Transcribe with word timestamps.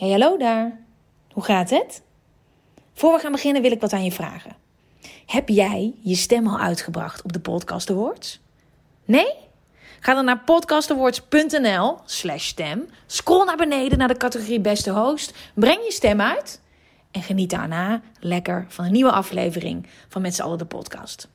Hey, 0.00 0.10
hallo 0.10 0.36
daar. 0.36 0.78
Hoe 1.32 1.44
gaat 1.44 1.70
het? 1.70 2.02
Voor 2.94 3.12
we 3.12 3.18
gaan 3.18 3.32
beginnen 3.32 3.62
wil 3.62 3.70
ik 3.70 3.80
wat 3.80 3.92
aan 3.92 4.04
je 4.04 4.12
vragen. 4.12 4.56
Heb 5.26 5.48
jij 5.48 5.94
je 6.02 6.14
stem 6.14 6.46
al 6.46 6.58
uitgebracht 6.58 7.22
op 7.22 7.32
de 7.32 7.40
Podcast 7.40 7.90
Awards? 7.90 8.40
Nee? 9.04 9.32
Ga 10.00 10.14
dan 10.14 10.24
naar 10.24 10.38
podcastawards.nl 10.38 11.98
slash 12.04 12.46
stem. 12.46 12.86
Scroll 13.06 13.44
naar 13.44 13.56
beneden 13.56 13.98
naar 13.98 14.08
de 14.08 14.16
categorie 14.16 14.60
beste 14.60 14.90
host. 14.90 15.34
Breng 15.54 15.84
je 15.84 15.92
stem 15.92 16.20
uit. 16.20 16.60
En 17.10 17.22
geniet 17.22 17.50
daarna 17.50 18.00
lekker 18.20 18.64
van 18.68 18.84
een 18.84 18.92
nieuwe 18.92 19.12
aflevering 19.12 19.86
van 20.08 20.22
Met 20.22 20.34
z'n 20.34 20.42
allen 20.42 20.58
de 20.58 20.64
podcast. 20.64 21.28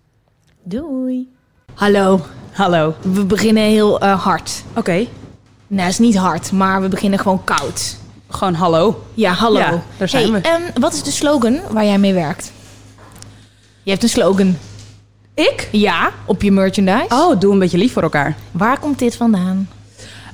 Doei. 0.63 1.34
Hallo. 1.73 2.20
Hallo. 2.51 2.95
We 3.01 3.25
beginnen 3.25 3.63
heel 3.63 3.99
eh, 3.99 4.23
hard. 4.23 4.63
Oké, 4.75 5.07
Nou, 5.67 5.89
is 5.89 5.99
niet 5.99 6.17
hard, 6.17 6.51
maar 6.51 6.81
we 6.81 6.87
beginnen 6.87 7.20
gewoon 7.20 7.43
koud. 7.43 8.03
Gewoon 8.35 8.53
hallo. 8.53 9.03
Ja, 9.13 9.31
hallo. 9.34 9.59
Ja, 9.59 9.82
daar 9.98 10.09
zijn 10.09 10.32
hey, 10.32 10.41
we. 10.41 10.48
ehm, 10.48 10.62
wat 10.79 10.93
is 10.93 11.04
de 11.04 11.12
slogan 11.12 11.59
waar 11.70 11.85
jij 11.85 11.98
mee 11.98 12.13
werkt? 12.13 12.51
Je 13.84 13.91
hebt 13.91 14.04
een 14.04 14.09
slogan. 14.09 14.57
Ik? 15.34 15.68
Ja, 15.71 16.12
op 16.26 16.41
je 16.41 16.51
merchandise. 16.51 17.05
Oh, 17.09 17.40
doe 17.40 17.54
een 17.54 17.59
beetje 17.59 17.77
lief 17.77 17.93
voor 17.93 18.01
elkaar. 18.04 18.35
Waar 18.51 18.79
komt 18.79 18.99
dit 18.99 19.15
vandaan? 19.15 19.70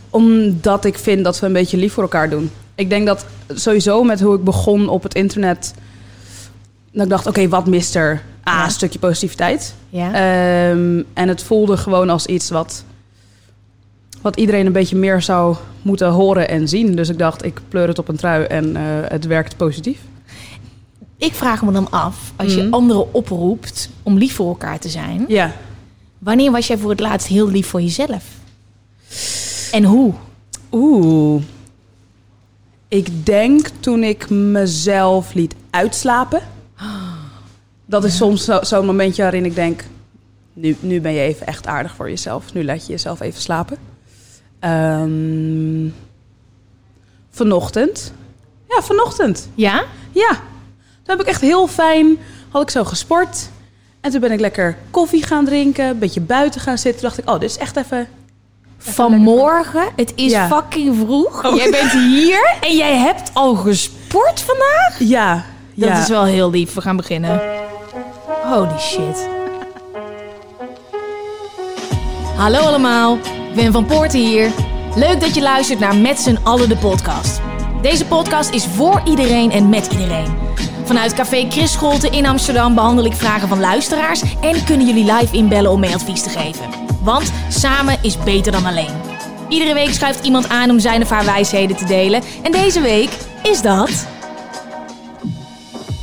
Omdat 0.09 0.86
ik 0.86 0.98
vind 0.98 1.23
dat 1.23 1.40
we 1.40 1.45
een 1.45 1.53
beetje 1.53 1.78
lief 1.78 1.94
voor 1.94 2.03
elkaar 2.03 2.30
doen. 2.30 2.52
Ik 2.75 2.90
denk 2.90 3.06
dat 3.08 3.25
sowieso 3.48 4.03
met 4.03 4.22
hoe 4.22 4.36
ik 4.36 4.44
begon 4.44 4.90
op 4.90 5.03
het 5.03 5.14
internet... 5.16 5.73
Dat 6.92 7.03
ik 7.03 7.09
dacht, 7.09 7.28
oké, 7.28 7.47
wat 7.47 7.68
mist 7.68 7.95
er? 7.95 8.22
Ah, 8.44 8.53
Ja. 8.53 8.64
een 8.66 8.72
stukje 8.72 9.00
positiviteit. 9.00 9.73
Ja. 9.90 10.06
Ehm, 10.14 11.02
en 11.14 11.28
het 11.28 11.44
voelde 11.44 11.78
gewoon 11.78 12.09
als 12.09 12.25
iets 12.25 12.50
wat, 12.50 12.84
wat 14.22 14.36
iedereen 14.36 14.66
een 14.66 14.72
beetje 14.72 14.95
meer 14.95 15.22
zou 15.22 15.55
moeten 15.81 16.09
horen 16.09 16.50
en 16.50 16.67
zien. 16.67 16.95
Dus 16.95 17.09
ik 17.09 17.17
dacht, 17.17 17.45
ik 17.45 17.61
pleur 17.69 17.88
het 17.88 18.00
op 18.00 18.08
een 18.08 18.16
trui 18.16 18.44
en 18.44 18.75
eh, 18.75 18.81
het 19.08 19.25
werkt 19.25 19.58
positief. 19.58 20.00
Ik 21.17 21.33
vraag 21.33 21.63
me 21.63 21.72
dan 21.72 21.89
af, 21.91 22.33
als 22.36 22.53
je 22.55 22.61
Mhm. 22.61 22.73
anderen 22.73 23.13
oproept 23.13 23.89
om 24.03 24.17
lief 24.17 24.36
voor 24.36 24.47
elkaar 24.47 24.80
te 24.80 24.89
zijn... 24.89 25.25
Ja. 25.28 25.52
wanneer 26.19 26.52
was 26.52 26.67
jij 26.67 26.78
voor 26.78 26.89
het 26.89 27.00
laatst 27.00 27.28
heel 27.28 27.50
lief 27.50 27.67
voor 27.67 27.81
jezelf? 27.81 28.23
En 29.72 29.83
hoe? 29.83 30.13
Oeh. 30.72 31.41
Ik 32.88 33.25
denk 33.25 33.67
toen 33.80 34.03
ik 34.03 34.30
mezelf 34.30 35.33
liet 35.33 35.56
uitslapen. 35.69 36.41
Dat 37.85 38.03
is 38.03 38.17
soms 38.17 38.44
zo- 38.45 38.59
zo'n 38.63 38.85
momentje 38.85 39.22
waarin 39.22 39.45
ik 39.45 39.56
denk... 39.56 39.83
Nu, 40.53 40.75
nu 40.80 41.02
ben 41.02 41.11
je 41.13 41.19
even 41.22 41.47
echt 41.47 41.67
aardig 41.67 41.95
voor 41.95 42.09
jezelf. 42.09 42.53
Nu 42.53 42.63
laat 42.66 42.85
je 42.85 42.91
jezelf 42.91 43.19
even 43.19 43.41
slapen. 43.41 43.78
Ehm, 44.62 45.88
vanochtend. 47.31 48.14
Ja, 48.70 48.81
vanochtend. 48.81 49.50
Ja? 49.56 49.84
Ja. 50.12 50.30
Toen 51.03 51.18
heb 51.18 51.20
ik 51.20 51.26
echt 51.28 51.42
heel 51.42 51.68
fijn... 51.68 52.18
Had 52.50 52.62
ik 52.62 52.70
zo 52.70 52.84
gesport. 52.84 53.50
En 54.02 54.12
toen 54.12 54.19
ben 54.19 54.31
ik 54.31 54.40
lekker 54.40 54.78
koffie 54.91 55.24
gaan 55.24 55.46
drinken. 55.46 55.85
Een 55.85 56.00
beetje 56.00 56.22
buiten 56.22 56.62
gaan 56.62 56.78
zitten. 56.78 57.02
Toen 57.02 57.09
dacht 57.09 57.22
ik, 57.22 57.30
oh, 57.30 57.40
dit 57.40 57.50
is 57.50 57.58
echt 57.58 57.75
even... 57.78 58.08
Vanmorgen, 58.78 59.88
het 59.96 60.13
is 60.16 60.31
Ja. 60.31 60.47
fucking 60.47 60.96
vroeg. 60.97 61.46
Oh. 61.46 61.56
Jij 61.56 61.69
bent 61.72 61.91
hier 61.91 62.56
en 62.69 62.75
jij 62.75 62.97
hebt 62.97 63.31
al 63.34 63.56
gesport 63.56 64.41
vandaag? 64.41 64.96
Ja. 65.00 65.46
Dat 65.75 65.90
ja. 65.90 66.02
is 66.02 66.08
wel 66.09 66.24
heel 66.24 66.50
lief. 66.50 66.74
We 66.74 66.81
gaan 66.81 66.96
beginnen. 66.97 67.41
Holy 68.44 68.80
shit. 68.80 69.28
Hallo 72.38 72.59
allemaal, 72.59 73.18
Wim 73.53 73.72
van 73.72 73.85
Poorten 73.85 74.19
hier. 74.19 74.51
Leuk 74.95 75.19
dat 75.19 75.35
je 75.35 75.41
luistert 75.41 75.79
naar 75.79 75.95
Met 75.95 76.19
z'n 76.19 76.39
allen 76.44 76.69
de 76.69 76.78
podcast. 76.78 77.41
Deze 77.81 78.06
podcast 78.06 78.53
is 78.53 78.66
voor 78.66 79.01
iedereen 79.06 79.51
en 79.51 79.69
met 79.69 79.88
iedereen. 79.91 80.34
Vanuit 80.84 81.13
Café 81.13 81.45
Chris 81.50 81.72
Scholte 81.72 82.09
in 82.09 82.25
Amsterdam 82.25 82.75
behandel 82.75 83.06
ik 83.06 83.13
vragen 83.13 83.47
van 83.47 83.59
luisteraars... 83.59 84.22
en 84.41 84.63
kunnen 84.63 84.88
jullie 84.88 85.13
live 85.13 85.35
inbellen 85.35 85.72
om 85.72 85.79
mee 85.79 85.94
advies 85.94 86.23
te 86.23 86.29
geven. 86.29 86.69
Want 87.03 87.31
samen 87.50 87.97
is 88.01 88.23
beter 88.23 88.51
dan 88.51 88.66
alleen. 88.66 88.94
Iedere 89.50 89.73
week 89.73 89.94
schuift 89.94 90.25
iemand 90.25 90.50
aan 90.50 90.69
om 90.69 90.79
zijn 90.79 91.01
of 91.01 91.09
haar 91.09 91.25
wijsheden 91.25 91.75
te 91.78 91.85
delen. 91.85 92.22
En 92.44 92.51
deze 92.51 92.81
week 92.81 93.09
is 93.44 93.61
dat... 93.61 94.07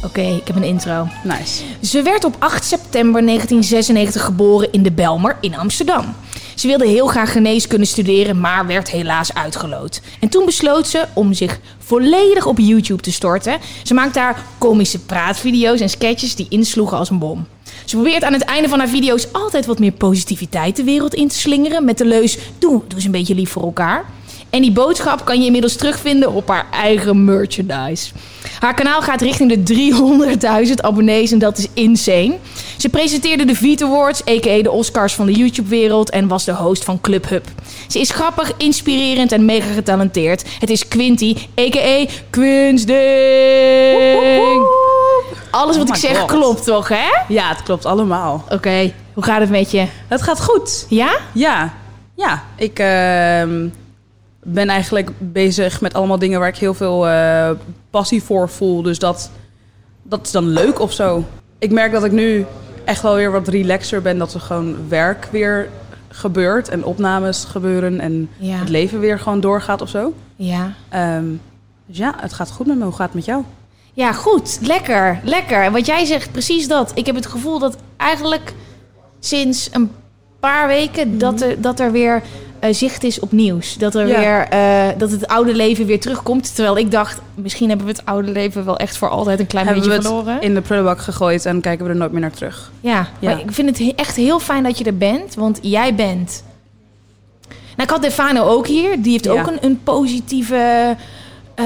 Oké, 0.04 0.20
ik 0.20 0.46
heb 0.46 0.56
een 0.56 0.62
intro. 0.62 1.08
Nice. 1.24 1.62
Ze 1.82 2.02
werd 2.02 2.24
op 2.24 2.36
8 2.38 2.64
september 2.64 3.26
1996 3.26 4.24
geboren 4.24 4.72
in 4.72 4.82
de 4.82 4.92
Belmer 4.92 5.36
in 5.40 5.56
Amsterdam. 5.56 6.14
Ze 6.58 6.66
wilde 6.66 6.86
heel 6.86 7.06
graag 7.06 7.32
geneeskunde 7.32 7.86
studeren, 7.86 8.40
maar 8.40 8.66
werd 8.66 8.90
helaas 8.90 9.34
uitgeloot. 9.34 10.00
En 10.20 10.28
toen 10.28 10.44
besloot 10.44 10.86
ze 10.86 11.04
om 11.14 11.32
zich 11.32 11.60
volledig 11.78 12.46
op 12.46 12.58
YouTube 12.58 13.02
te 13.02 13.12
storten. 13.12 13.58
Ze 13.82 13.94
maakt 13.94 14.14
daar 14.14 14.44
komische 14.58 14.98
praatvideo's 14.98 15.80
en 15.80 15.88
sketches 15.88 16.34
die 16.34 16.46
insloegen 16.48 16.98
als 16.98 17.10
een 17.10 17.18
bom. 17.18 17.46
Ze 17.84 17.96
probeert 17.96 18.24
aan 18.24 18.32
het 18.32 18.42
einde 18.42 18.68
van 18.68 18.78
haar 18.78 18.88
video's 18.88 19.28
altijd 19.32 19.66
wat 19.66 19.78
meer 19.78 19.92
positiviteit 19.92 20.76
de 20.76 20.84
wereld 20.84 21.14
in 21.14 21.28
te 21.28 21.38
slingeren. 21.38 21.84
Met 21.84 21.98
de 21.98 22.06
leus, 22.06 22.38
doe, 22.58 22.82
doe 22.86 22.94
eens 22.94 23.04
een 23.04 23.10
beetje 23.10 23.34
lief 23.34 23.50
voor 23.50 23.62
elkaar. 23.62 24.04
En 24.50 24.62
die 24.62 24.72
boodschap 24.72 25.24
kan 25.24 25.38
je 25.38 25.44
inmiddels 25.46 25.76
terugvinden 25.76 26.32
op 26.32 26.48
haar 26.48 26.66
eigen 26.70 27.24
merchandise. 27.24 28.12
Haar 28.58 28.74
kanaal 28.74 29.02
gaat 29.02 29.20
richting 29.20 29.64
de 29.64 30.36
300.000 30.68 30.72
abonnees 30.74 31.32
en 31.32 31.38
dat 31.38 31.58
is 31.58 31.66
insane. 31.74 32.36
Ze 32.76 32.88
presenteerde 32.88 33.44
de 33.44 33.54
Vita 33.54 33.86
Awards, 33.86 34.20
a.k.a. 34.28 34.62
de 34.62 34.70
Oscars 34.70 35.14
van 35.14 35.26
de 35.26 35.32
YouTube-wereld... 35.32 36.10
en 36.10 36.28
was 36.28 36.44
de 36.44 36.54
host 36.54 36.84
van 36.84 37.00
Club 37.00 37.28
Hub. 37.28 37.44
Ze 37.88 38.00
is 38.00 38.10
grappig, 38.10 38.52
inspirerend 38.56 39.32
en 39.32 39.44
mega 39.44 39.72
getalenteerd. 39.72 40.44
Het 40.58 40.70
is 40.70 40.88
Quinty, 40.88 41.36
a.k.a. 41.60 42.04
Quinsding. 42.30 42.96
Alles 45.50 45.76
wat 45.76 45.88
Oh 45.88 45.94
ik 45.94 46.00
zeg 46.00 46.18
God. 46.18 46.30
klopt 46.30 46.64
toch, 46.64 46.88
hè? 46.88 47.06
Ja, 47.28 47.48
het 47.48 47.62
klopt 47.62 47.84
allemaal. 47.84 48.44
Oké, 48.48 48.92
hoe 49.14 49.24
gaat 49.24 49.40
het 49.40 49.50
met 49.50 49.70
je? 49.70 49.86
Het 50.08 50.22
gaat 50.22 50.42
goed. 50.44 50.86
Ja? 50.88 51.16
Ja, 51.32 51.74
ja. 52.14 52.42
Ik 52.56 52.78
ehm, 52.78 53.68
ben 54.52 54.68
eigenlijk 54.68 55.10
bezig 55.18 55.80
met 55.80 55.94
allemaal 55.94 56.18
dingen 56.18 56.38
waar 56.40 56.48
ik 56.48 56.56
heel 56.56 56.74
veel 56.74 57.08
eh, 57.08 57.50
passie 57.90 58.22
voor 58.22 58.48
voel. 58.48 58.82
Dus 58.82 58.98
dat, 58.98 59.30
dat 60.02 60.26
is 60.26 60.30
dan 60.32 60.48
leuk 60.48 60.80
of 60.80 60.92
zo. 60.92 61.24
Ik 61.58 61.70
merk 61.70 61.92
dat 61.92 62.04
ik 62.04 62.12
nu 62.12 62.46
echt 62.84 63.02
wel 63.02 63.14
weer 63.14 63.30
wat 63.30 63.48
relaxer 63.48 64.02
ben. 64.02 64.18
Dat 64.18 64.34
er 64.34 64.40
gewoon 64.40 64.88
werk 64.88 65.28
weer 65.30 65.68
gebeurt 66.08 66.68
en 66.68 66.84
opnames 66.84 67.44
gebeuren. 67.44 68.00
En 68.00 68.28
Ja. 68.38 68.56
het 68.56 68.68
leven 68.68 69.00
weer 69.00 69.18
gewoon 69.18 69.40
doorgaat 69.40 69.80
of 69.82 69.88
zo. 69.88 70.12
Ja. 70.36 70.72
Ehm, 70.88 71.24
dus 71.86 71.96
ja, 71.98 72.14
het 72.16 72.32
gaat 72.32 72.50
goed 72.50 72.66
met 72.66 72.76
me. 72.78 72.84
Hoe 72.84 72.92
gaat 72.92 73.06
het 73.06 73.14
met 73.14 73.24
jou? 73.24 73.42
Ja, 73.92 74.12
goed. 74.12 74.58
Lekker. 74.62 75.20
Lekker. 75.24 75.62
En 75.62 75.72
wat 75.72 75.86
jij 75.86 76.04
zegt, 76.04 76.32
precies 76.32 76.68
dat. 76.68 76.92
Ik 76.94 77.06
heb 77.06 77.14
het 77.14 77.26
gevoel 77.26 77.58
dat 77.58 77.76
eigenlijk 77.96 78.52
sinds 79.20 79.68
een 79.72 79.90
paar 80.40 80.66
weken 80.66 81.18
dat, 81.18 81.40
er, 81.40 81.60
dat 81.60 81.80
er 81.80 81.92
weer 81.92 82.22
eh, 82.60 82.72
zicht 82.74 83.04
is 83.04 83.20
op 83.20 83.32
nieuws. 83.32 83.74
Dat, 83.76 83.94
er 83.94 84.06
Ja. 84.08 84.18
weer, 84.20 84.48
eh, 84.48 84.98
dat 84.98 85.10
het 85.10 85.26
oude 85.28 85.54
leven 85.54 85.86
weer 85.86 86.00
terugkomt. 86.00 86.54
Terwijl 86.54 86.78
ik 86.78 86.90
dacht, 86.90 87.20
misschien 87.34 87.68
hebben 87.68 87.86
we 87.86 87.92
het 87.92 88.04
oude 88.04 88.30
leven 88.32 88.64
wel 88.64 88.76
echt 88.76 88.96
voor 88.96 89.08
altijd 89.08 89.40
een 89.40 89.46
klein 89.46 89.66
Hebben 89.66 89.84
we 89.84 89.90
beetje 89.90 90.08
het 90.08 90.16
verloren. 90.16 90.42
in 90.42 90.54
de 90.54 90.60
prullenbak 90.60 90.98
gegooid 90.98 91.46
en 91.46 91.60
kijken 91.60 91.84
we 91.86 91.90
er 91.90 91.96
nooit 91.98 92.12
meer 92.12 92.20
naar 92.20 92.30
terug. 92.32 92.70
Ja, 92.80 93.08
Ja. 93.18 93.30
maar 93.30 93.40
ik 93.40 93.52
vind 93.52 93.68
het 93.68 93.78
he- 93.78 93.92
echt 93.96 94.16
heel 94.16 94.40
fijn 94.40 94.62
dat 94.62 94.78
je 94.78 94.84
er 94.84 94.96
bent. 94.96 95.34
Want 95.34 95.58
jij 95.62 95.94
bent... 95.94 96.42
Nou, 97.48 97.82
ik 97.82 97.90
had 97.90 98.02
Defano 98.02 98.42
ook 98.44 98.66
hier. 98.66 99.02
Die 99.02 99.12
heeft 99.12 99.24
Ja. 99.24 99.32
ook 99.32 99.46
een, 99.46 99.58
een 99.60 99.80
positieve 99.84 100.96
eh, 101.54 101.64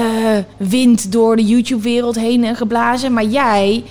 wind 0.57 1.11
door 1.11 1.35
de 1.35 1.45
YouTube-wereld 1.45 2.15
heen 2.15 2.55
geblazen. 2.55 3.13
Maar 3.13 3.23
jij 3.25 3.83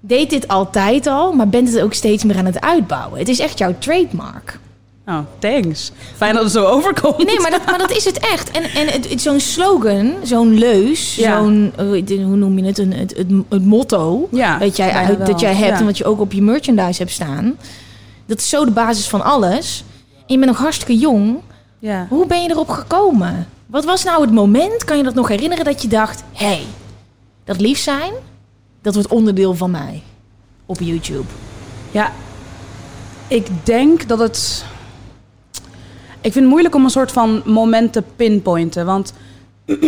deed 0.00 0.30
dit 0.30 0.48
altijd 0.48 1.06
al, 1.06 1.32
maar 1.32 1.48
bent 1.48 1.72
het 1.72 1.80
ook 1.82 1.94
steeds 1.94 2.24
meer 2.24 2.36
aan 2.36 2.44
het 2.44 2.60
uitbouwen. 2.60 3.18
Het 3.18 3.28
is 3.28 3.38
echt 3.38 3.58
jouw 3.58 3.74
trademark. 3.78 4.58
Oh, 5.06 5.18
thanks. 5.38 5.90
Fijn 6.16 6.34
dat 6.34 6.42
het 6.42 6.52
zo 6.52 6.64
overkomt. 6.64 7.24
Nee, 7.26 7.40
maar 7.40 7.50
dat, 7.50 7.66
maar 7.66 7.78
dat 7.78 7.90
is 7.90 8.04
het 8.04 8.18
echt. 8.18 8.50
En, 8.50 8.62
en 8.62 8.86
het, 8.86 9.10
het- 9.10 9.20
zo'n 9.22 9.40
slogan, 9.40 10.12
zo'n 10.22 10.58
leus, 10.58 11.14
Ja. 11.14 11.38
zo'n, 11.38 11.72
eh, 11.76 12.24
hoe 12.24 12.36
noem 12.36 12.58
je 12.58 12.64
het, 12.64 12.78
een, 12.78 12.92
het, 12.92 13.16
het, 13.16 13.26
het 13.48 13.64
motto... 13.64 14.28
Ja, 14.30 14.58
dat 14.58 14.76
jij, 14.76 15.16
dat 15.16 15.40
jij 15.40 15.54
hebt 15.54 15.70
Ja. 15.72 15.78
en 15.78 15.84
wat 15.84 15.98
je 15.98 16.04
ook 16.04 16.20
op 16.20 16.32
je 16.32 16.42
merchandise 16.42 16.98
hebt 17.02 17.14
staan. 17.14 17.56
Dat 18.26 18.38
is 18.38 18.48
zo 18.48 18.64
de 18.64 18.70
basis 18.70 19.08
van 19.08 19.22
alles. 19.24 19.84
En 20.14 20.22
je 20.26 20.38
bent 20.38 20.50
nog 20.50 20.58
hartstikke 20.60 20.96
jong. 20.98 21.36
Ja. 21.78 22.06
Hoe 22.08 22.26
ben 22.26 22.42
je 22.42 22.50
erop 22.50 22.68
gekomen? 22.68 23.46
Wat 23.66 23.84
was 23.84 24.04
nou 24.04 24.20
het 24.20 24.32
moment, 24.32 24.84
kan 24.84 24.96
je 24.96 25.02
dat 25.02 25.14
nog 25.14 25.28
herinneren, 25.28 25.64
dat 25.64 25.82
je 25.82 25.88
dacht... 25.88 26.22
hé, 26.32 26.46
hey, 26.46 26.62
dat 27.44 27.60
lief 27.60 27.78
zijn, 27.78 28.12
dat 28.82 28.94
wordt 28.94 29.08
onderdeel 29.08 29.54
van 29.54 29.70
mij 29.70 30.02
op 30.66 30.76
YouTube? 30.80 31.24
Ja, 31.90 32.12
ik 33.28 33.46
denk 33.62 34.08
dat 34.08 34.18
het. 34.18 34.64
Ik 36.24 36.32
vind 36.32 36.44
het 36.44 36.52
moeilijk 36.52 36.74
om 36.74 36.84
een 36.84 36.90
soort 36.90 37.12
van 37.12 37.42
moment 37.44 37.92
te 37.92 38.02
pinpointen. 38.16 38.86
Want 38.86 39.12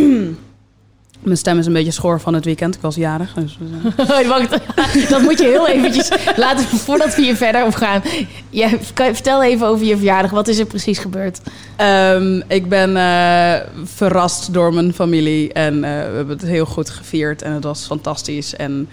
mijn 1.22 1.36
stem 1.36 1.58
is 1.58 1.66
een 1.66 1.72
beetje 1.72 1.90
schor 1.90 2.20
van 2.20 2.34
het 2.34 2.44
weekend. 2.44 2.74
Ik 2.74 2.80
was 2.80 2.94
jarig. 2.94 3.34
Dus... 3.34 3.58
Wacht, 4.28 4.50
dat 5.10 5.22
moet 5.22 5.38
je 5.38 5.44
heel 5.44 5.68
eventjes 5.68 6.10
laten 6.36 6.64
voordat 6.64 7.14
we 7.14 7.22
hier 7.22 7.36
verder 7.36 7.64
op 7.64 7.74
gaan. 7.74 8.02
Ja, 8.50 8.68
vertel 8.94 9.42
even 9.42 9.66
over 9.66 9.86
je 9.86 9.96
verjaardag. 9.96 10.30
Wat 10.30 10.48
is 10.48 10.58
er 10.58 10.66
precies 10.66 10.98
gebeurd? 10.98 11.40
Um, 11.80 12.42
ik 12.48 12.68
ben 12.68 12.90
uh, 12.90 13.54
verrast 13.84 14.52
door 14.52 14.74
mijn 14.74 14.92
familie. 14.92 15.52
En 15.52 15.74
uh, 15.74 15.80
we 15.80 15.86
hebben 15.86 16.36
het 16.36 16.46
heel 16.46 16.66
goed 16.66 16.90
gevierd. 16.90 17.42
En 17.42 17.52
het 17.52 17.64
was 17.64 17.86
fantastisch. 17.86 18.56
En 18.56 18.88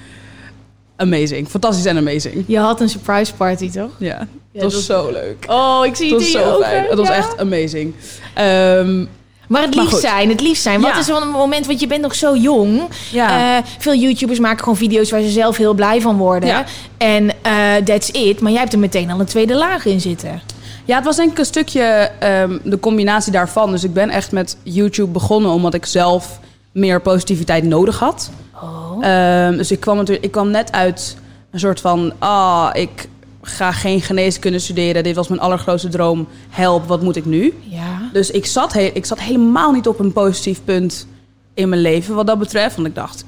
amazing. 0.96 1.48
Fantastisch 1.48 1.86
en 1.86 1.98
amazing. 1.98 2.44
Je 2.48 2.58
had 2.58 2.82
een 2.82 2.90
surprise 2.90 3.34
party, 3.34 3.70
toch? 3.72 3.92
Ja, 3.98 4.28
het 4.54 4.74
was, 4.74 4.86
zo 4.86 5.12
leuk. 5.12 5.46
Oh, 5.48 5.86
ik 5.86 5.96
zie 5.96 6.14
het, 6.14 6.24
het 6.24 6.34
was 6.34 6.44
zo 6.44 6.60
fijn. 6.62 6.86
Het 6.90 6.98
was 6.98 7.10
echt 7.10 7.38
amazing. 7.38 7.94
Um, 8.40 9.10
maar 9.48 9.62
het 9.62 9.76
liefst 9.76 10.00
zijn, 10.00 10.30
het 10.30 10.42
liefst 10.42 10.64
zijn. 10.64 10.82
Wat 10.82 10.92
ja. 10.92 11.00
is 11.00 11.08
een 11.08 11.28
moment, 11.28 11.66
want 11.66 11.80
je 11.80 11.88
bent 11.88 12.02
nog 12.02 12.16
zo 12.16 12.36
jong. 12.36 12.82
Ja. 13.12 13.58
Uh, 13.58 13.66
veel 13.78 13.96
YouTubers 13.96 14.40
maken 14.40 14.60
gewoon 14.60 14.78
video's 14.78 15.12
waar 15.12 15.22
ze 15.22 15.30
zelf 15.30 15.58
heel 15.58 15.74
blij 15.74 16.02
van 16.02 16.18
worden. 16.18 16.50
Ja. 16.50 16.66
En 16.98 17.24
uh, 17.24 17.76
that's 17.86 18.10
it. 18.10 18.40
Maar 18.40 18.52
jij 18.52 18.60
hebt 18.60 18.74
er 18.74 18.80
meteen 18.80 19.12
al 19.12 19.20
een 19.20 19.26
tweede 19.26 19.56
laag 19.56 19.86
in 19.86 20.02
zitten. 20.02 20.42
Ja, 20.86 20.96
het 20.96 21.06
was 21.06 21.16
denk 21.16 21.32
ik 21.32 21.38
een 21.38 21.46
stukje 21.46 22.12
um, 22.24 22.62
de 22.64 22.80
combinatie 22.80 23.32
daarvan. 23.32 23.72
Dus 23.72 23.84
ik 23.84 23.94
ben 23.94 24.10
echt 24.10 24.32
met 24.32 24.58
YouTube 24.64 25.12
begonnen 25.12 25.52
omdat 25.52 25.74
ik 25.74 25.86
zelf 25.86 26.40
meer 26.72 27.02
positiviteit 27.02 27.64
nodig 27.64 28.00
had. 28.00 28.30
Oh. 28.64 29.06
Um, 29.48 29.58
dus 29.58 29.72
ik 29.72 29.80
kwam, 29.80 29.98
natuurlijk, 29.98 30.26
ik 30.26 30.32
kwam 30.32 30.52
net 30.52 30.72
uit 30.72 31.18
een 31.52 31.60
soort 31.60 31.82
van... 31.82 32.14
ah, 32.20 32.70
ik 32.74 33.08
ga 33.42 33.72
geen 33.72 34.02
geneeskunde 34.02 34.60
studeren. 34.60 35.04
Dit 35.04 35.16
was 35.16 35.28
mijn 35.28 35.42
allergrootste 35.42 35.90
droom. 35.90 36.28
Help, 36.50 36.88
wat 36.88 37.02
moet 37.02 37.16
ik 37.16 37.26
nu? 37.26 37.54
Ja. 37.62 38.10
Dus 38.14 38.32
ik 38.32 38.46
zat, 38.46 38.74
he 38.74 38.82
ik 38.82 39.06
zat 39.06 39.20
helemaal 39.20 39.72
niet 39.72 39.88
op 39.88 40.00
een 40.00 40.14
positief 40.14 40.64
punt 40.64 41.08
in 41.54 41.70
mijn 41.70 41.82
leven 41.82 42.16
wat 42.16 42.28
dat 42.28 42.40
betreft. 42.40 42.76
Want 42.76 42.88
ik 42.88 42.96
dacht, 42.96 43.26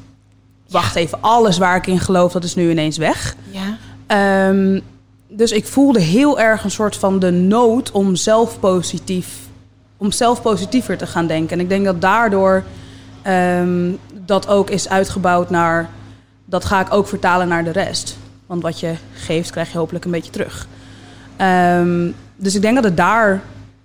wacht 0.69 0.95
even, 0.95 1.21
alles 1.21 1.57
waar 1.57 1.75
ik 1.75 1.87
in 1.87 1.99
geloof, 1.99 2.31
dat 2.31 2.43
is 2.43 2.55
nu 2.55 2.69
ineens 2.69 2.97
weg. 2.97 3.35
Ja. 3.51 4.47
Um, 4.49 4.81
dus 5.27 5.51
ik 5.51 5.65
voelde 5.65 5.99
heel 5.99 6.39
erg 6.39 6.63
een 6.63 6.71
soort 6.71 6.95
van 6.95 7.19
de 7.19 7.31
nood 7.31 7.91
om 7.91 8.15
zelf 8.15 8.59
positief, 8.59 9.27
om 9.97 10.11
zelf 10.11 10.41
positiever 10.41 10.97
te 10.97 11.07
gaan 11.07 11.27
denken. 11.27 11.57
En 11.57 11.63
ik 11.63 11.69
denk 11.69 11.85
dat 11.85 12.01
daardoor 12.01 12.63
um, 13.27 13.97
dat 14.25 14.47
ook 14.47 14.69
is 14.69 14.89
uitgebouwd 14.89 15.49
naar, 15.49 15.89
dat 16.45 16.65
ga 16.65 16.81
ik 16.81 16.93
ook 16.93 17.07
vertalen 17.07 17.47
naar 17.47 17.63
de 17.63 17.71
rest. 17.71 18.17
Want 18.45 18.61
wat 18.61 18.79
je 18.79 18.93
geeft, 19.13 19.51
krijg 19.51 19.71
je 19.71 19.77
hopelijk 19.77 20.05
een 20.05 20.11
beetje 20.11 20.31
terug. 20.31 20.67
Um, 21.41 22.15
dus 22.35 22.55
ik 22.55 22.61
denk 22.61 22.75
dat 22.75 22.83
het 22.83 22.97
daar 22.97 23.41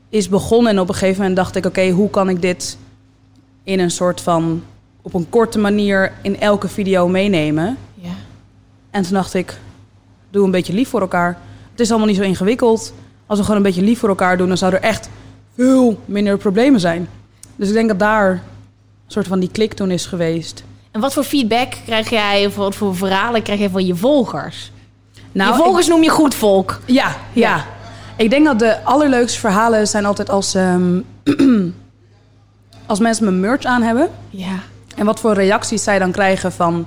is 0.09 0.29
begonnen. 0.29 0.73
En 0.73 0.81
op 0.81 0.89
een 0.89 0.95
gegeven 0.95 1.19
moment 1.19 1.37
dacht 1.37 1.57
ik: 1.57 1.67
oké, 1.67 1.79
okay, 1.81 1.91
hoe 1.91 2.11
kan 2.11 2.29
ik 2.29 2.43
dit 2.43 2.79
in 3.63 3.81
een 3.81 3.91
soort 3.91 4.21
van. 4.21 4.63
op 5.03 5.15
een 5.15 5.29
korte 5.29 5.59
manier 5.59 6.13
in 6.23 6.41
elke 6.41 6.69
video 6.69 7.09
meenemen? 7.09 7.77
Ja. 7.95 8.15
En 8.91 9.03
toen 9.03 9.13
dacht 9.13 9.35
ik: 9.35 9.59
doe 10.31 10.45
een 10.45 10.51
beetje 10.51 10.73
lief 10.73 10.89
voor 10.89 11.01
elkaar. 11.01 11.39
Het 11.71 11.81
is 11.81 11.91
allemaal 11.91 12.09
niet 12.09 12.17
zo 12.17 12.23
ingewikkeld. 12.23 12.93
Als 13.27 13.39
we 13.39 13.45
gewoon 13.45 13.61
een 13.61 13.67
beetje 13.67 13.83
lief 13.83 13.99
voor 13.99 14.09
elkaar 14.09 14.37
doen, 14.37 14.49
dan 14.49 14.59
zou 14.59 14.73
er 14.73 14.81
echt 14.81 15.09
veel 15.55 16.01
minder 16.05 16.39
problemen 16.39 16.81
zijn. 16.81 17.09
Dus 17.57 17.69
ik 17.69 17.75
denk 17.75 17.89
dat 17.89 17.99
daar 17.99 18.43
soort 19.13 19.27
van 19.27 19.41
die 19.41 19.51
klik 19.51 19.73
toen 19.73 19.91
is 19.91 20.07
geweest. 20.07 20.65
En 20.91 21.01
wat 21.01 21.13
voor 21.13 21.25
feedback 21.25 21.73
krijg 21.85 22.11
jij, 22.11 22.47
of 22.47 22.57
wat 22.57 22.75
voor 22.75 22.97
verhalen 22.97 23.43
krijg 23.43 23.59
jij 23.59 23.71
van 23.71 23.87
je 23.87 23.95
volgers? 23.95 24.73
Nou, 25.33 25.57
je 25.57 25.63
volgers 25.63 25.87
ik, 25.87 25.93
noem 25.93 26.03
je 26.03 26.11
goed 26.11 26.35
volk. 26.35 26.81
Ja, 26.85 27.17
ja, 27.33 27.49
ja. 27.49 27.67
Ik 28.17 28.31
denk 28.31 28.45
dat 28.45 28.59
de 28.59 28.83
allerleukste 28.85 29.39
verhalen 29.39 29.89
zijn 29.89 30.05
altijd 30.05 30.31
als, 30.31 30.55
um, 30.55 31.05
als 32.87 32.99
mensen 32.99 33.25
mijn 33.25 33.41
merch 33.41 33.65
aan 33.65 33.83
hebben. 33.83 34.11
Ja. 34.31 34.59
En 34.97 35.07
wat 35.07 35.21
voor 35.21 35.35
reacties 35.35 35.83
zij 35.83 35.99
dan 35.99 36.13
krijgen 36.13 36.53
van 36.53 36.87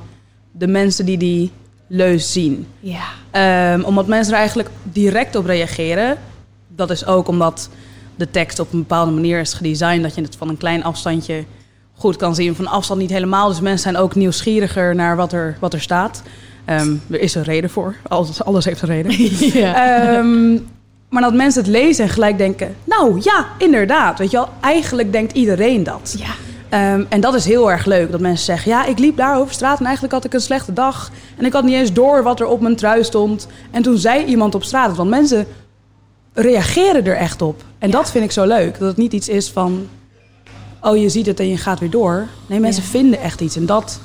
de 0.51 0.67
mensen 0.67 1.05
die 1.05 1.17
die 1.17 1.51
leus 1.87 2.31
zien. 2.31 2.67
Ja. 2.79 3.73
Um, 3.73 3.83
omdat 3.83 4.07
mensen 4.07 4.33
er 4.33 4.39
eigenlijk 4.39 4.69
direct 4.83 5.35
op 5.35 5.45
reageren. 5.45 6.17
Dat 6.67 6.89
is 6.89 7.05
ook 7.05 7.27
omdat 7.27 7.69
de 8.15 8.31
tekst 8.31 8.59
op 8.59 8.73
een 8.73 8.79
bepaalde 8.79 9.11
manier 9.11 9.39
is 9.39 9.53
gedesigned. 9.53 10.03
Dat 10.03 10.15
je 10.15 10.21
het 10.21 10.35
van 10.35 10.49
een 10.49 10.57
klein 10.57 10.83
afstandje 10.83 11.43
goed 12.03 12.15
kan 12.15 12.35
zien. 12.35 12.55
Van 12.55 12.67
afstand 12.67 12.99
niet 12.99 13.09
helemaal. 13.09 13.47
Dus 13.47 13.59
mensen 13.59 13.91
zijn 13.91 14.03
ook 14.03 14.15
nieuwsgieriger 14.15 14.95
naar 14.95 15.15
wat 15.15 15.33
er, 15.33 15.57
wat 15.59 15.73
er 15.73 15.81
staat. 15.81 16.21
Um, 16.69 17.01
er 17.09 17.19
is 17.19 17.35
een 17.35 17.43
reden 17.43 17.69
voor. 17.69 17.95
Alles, 18.07 18.43
alles 18.43 18.65
heeft 18.65 18.81
een 18.81 18.87
reden. 18.87 19.11
ja. 19.61 20.17
um, 20.17 20.67
maar 21.09 21.21
dat 21.21 21.33
mensen 21.33 21.61
het 21.61 21.71
lezen 21.71 22.03
en 22.05 22.09
gelijk 22.09 22.37
denken... 22.37 22.75
nou 22.83 23.19
ja, 23.21 23.45
inderdaad. 23.57 24.19
Weet 24.19 24.31
je 24.31 24.37
wel, 24.37 24.49
eigenlijk 24.59 25.11
denkt 25.11 25.33
iedereen 25.33 25.83
dat. 25.83 26.15
Ja. 26.17 26.93
Um, 26.93 27.05
en 27.09 27.21
dat 27.21 27.33
is 27.33 27.45
heel 27.45 27.71
erg 27.71 27.85
leuk. 27.85 28.11
Dat 28.11 28.19
mensen 28.19 28.45
zeggen, 28.45 28.71
ja, 28.71 28.85
ik 28.85 28.99
liep 28.99 29.17
daar 29.17 29.37
over 29.37 29.53
straat... 29.53 29.79
en 29.79 29.85
eigenlijk 29.85 30.13
had 30.13 30.25
ik 30.25 30.33
een 30.33 30.41
slechte 30.41 30.73
dag. 30.73 31.11
En 31.37 31.45
ik 31.45 31.53
had 31.53 31.63
niet 31.63 31.75
eens 31.75 31.93
door 31.93 32.23
wat 32.23 32.39
er 32.39 32.47
op 32.47 32.61
mijn 32.61 32.75
trui 32.75 33.03
stond. 33.03 33.47
En 33.71 33.81
toen 33.81 33.97
zei 33.97 34.25
iemand 34.25 34.55
op 34.55 34.63
straat... 34.63 34.95
want 34.95 35.09
mensen 35.09 35.47
reageren 36.33 37.05
er 37.05 37.15
echt 37.15 37.41
op. 37.41 37.63
En 37.79 37.89
ja. 37.89 37.95
dat 37.95 38.11
vind 38.11 38.23
ik 38.23 38.31
zo 38.31 38.45
leuk. 38.45 38.79
Dat 38.79 38.87
het 38.87 38.97
niet 38.97 39.13
iets 39.13 39.29
is 39.29 39.51
van 39.51 39.87
oh, 40.83 40.97
je 40.97 41.09
ziet 41.09 41.25
het 41.25 41.39
en 41.39 41.49
je 41.49 41.57
gaat 41.57 41.79
weer 41.79 41.89
door. 41.89 42.27
Nee, 42.47 42.59
mensen 42.59 42.83
ja. 42.83 42.89
vinden 42.89 43.19
echt 43.19 43.41
iets. 43.41 43.55
En 43.55 43.65
dat, 43.65 43.99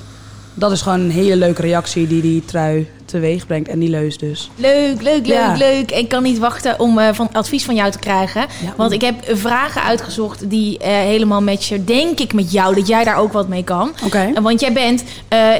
dat 0.53 0.71
is 0.71 0.81
gewoon 0.81 0.99
een 0.99 1.11
hele 1.11 1.35
leuke 1.35 1.61
reactie 1.61 2.07
die 2.07 2.21
die 2.21 2.45
trui 2.45 2.87
teweeg 3.05 3.47
brengt. 3.47 3.69
En 3.69 3.79
die 3.79 3.89
leus 3.89 4.17
dus. 4.17 4.49
Leuk, 4.55 5.01
leuk, 5.01 5.25
leuk, 5.25 5.25
ja. 5.25 5.55
leuk. 5.57 5.91
Ik 5.91 6.09
kan 6.09 6.23
niet 6.23 6.39
wachten 6.39 6.79
om 6.79 6.97
uh, 6.97 7.07
van 7.11 7.29
advies 7.31 7.65
van 7.65 7.75
jou 7.75 7.91
te 7.91 7.99
krijgen. 7.99 8.41
Ja, 8.41 8.73
want 8.77 8.91
ik 8.91 9.01
heb 9.01 9.15
vragen 9.27 9.83
uitgezocht 9.83 10.49
die 10.49 10.79
uh, 10.79 10.87
helemaal 10.87 11.41
matchen, 11.41 11.85
denk 11.85 12.19
ik, 12.19 12.33
met 12.33 12.51
jou. 12.51 12.75
Dat 12.75 12.87
jij 12.87 13.03
daar 13.03 13.17
ook 13.17 13.33
wat 13.33 13.47
mee 13.47 13.63
kan. 13.63 13.89
Oké. 13.89 14.05
Okay. 14.05 14.33
Want 14.33 14.59
jij 14.59 14.73
bent... 14.73 15.03
Uh, 15.33 15.53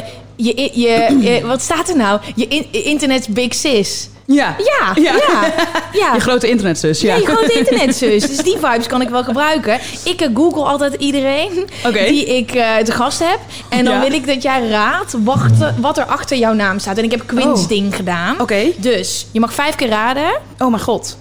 je, 0.43 0.69
je, 0.73 1.17
je, 1.29 1.45
wat 1.45 1.61
staat 1.61 1.89
er 1.89 1.95
nou? 1.95 2.19
Je 2.35 2.47
in, 2.47 2.65
internet 2.71 3.27
big 3.29 3.53
sis. 3.53 4.09
Ja. 4.25 4.55
Ja, 4.57 5.03
ja. 5.03 5.13
ja, 5.13 5.53
ja. 5.91 6.13
Je 6.15 6.19
grote 6.19 6.49
internetzus, 6.49 7.01
ja. 7.01 7.13
ja. 7.13 7.19
je 7.19 7.25
grote 7.25 7.53
internetzus. 7.59 8.27
Dus 8.27 8.37
die 8.37 8.57
vibes 8.61 8.87
kan 8.87 9.01
ik 9.01 9.09
wel 9.09 9.23
gebruiken. 9.23 9.79
Ik 10.03 10.21
uh, 10.21 10.27
google 10.33 10.63
altijd 10.63 10.93
iedereen 10.93 11.69
okay. 11.85 12.07
die 12.07 12.25
ik 12.25 12.55
uh, 12.55 12.77
te 12.77 12.91
gast 12.91 13.19
heb. 13.19 13.39
En 13.69 13.85
dan 13.85 13.93
ja. 13.93 14.01
wil 14.01 14.13
ik 14.13 14.27
dat 14.27 14.41
jij 14.41 14.67
raadt 14.67 15.15
wacht, 15.23 15.53
wat 15.77 15.97
er 15.97 16.05
achter 16.05 16.37
jouw 16.37 16.53
naam 16.53 16.79
staat. 16.79 16.97
En 16.97 17.03
ik 17.03 17.11
heb 17.11 17.23
Quinsding 17.25 17.89
oh. 17.89 17.95
gedaan. 17.95 18.33
Oké. 18.33 18.41
Okay. 18.41 18.75
Dus 18.77 19.27
je 19.31 19.39
mag 19.39 19.53
vijf 19.53 19.75
keer 19.75 19.89
raden. 19.89 20.39
Oh 20.57 20.69
mijn 20.69 20.83
god. 20.83 21.17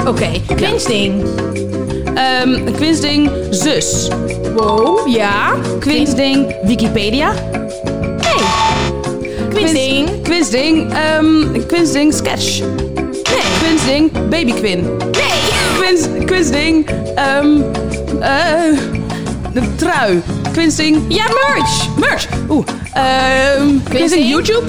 Oké, 0.00 0.08
okay. 0.08 0.42
Quinsding. 0.56 1.22
Um, 2.44 2.72
Quinsding 2.72 3.30
zus. 3.50 4.08
Wow, 4.54 5.08
ja. 5.08 5.54
Quinsding 5.80 6.56
Wikipedia. 6.62 7.32
Hey. 9.58 9.64
Quinsding. 9.64 10.24
Quinsding. 10.24 10.92
Um, 10.92 11.54
Quinsding 11.68 12.12
sketch. 12.12 12.60
Nee. 12.60 13.42
Quinsding 13.58 14.30
baby 14.30 14.52
Quin. 14.52 14.82
Nee. 15.12 15.78
Quins, 15.78 16.06
Quinsding. 16.26 16.88
Um, 17.18 17.64
uh, 18.22 18.76
de 19.52 19.62
trui. 19.76 20.22
Quinsding. 20.52 21.10
Ja, 21.10 21.24
merch. 21.24 21.88
Merch. 21.96 22.28
Oeh. 22.48 22.64
Um, 22.94 23.80
Quinsding 23.90 24.28
YouTube. 24.28 24.64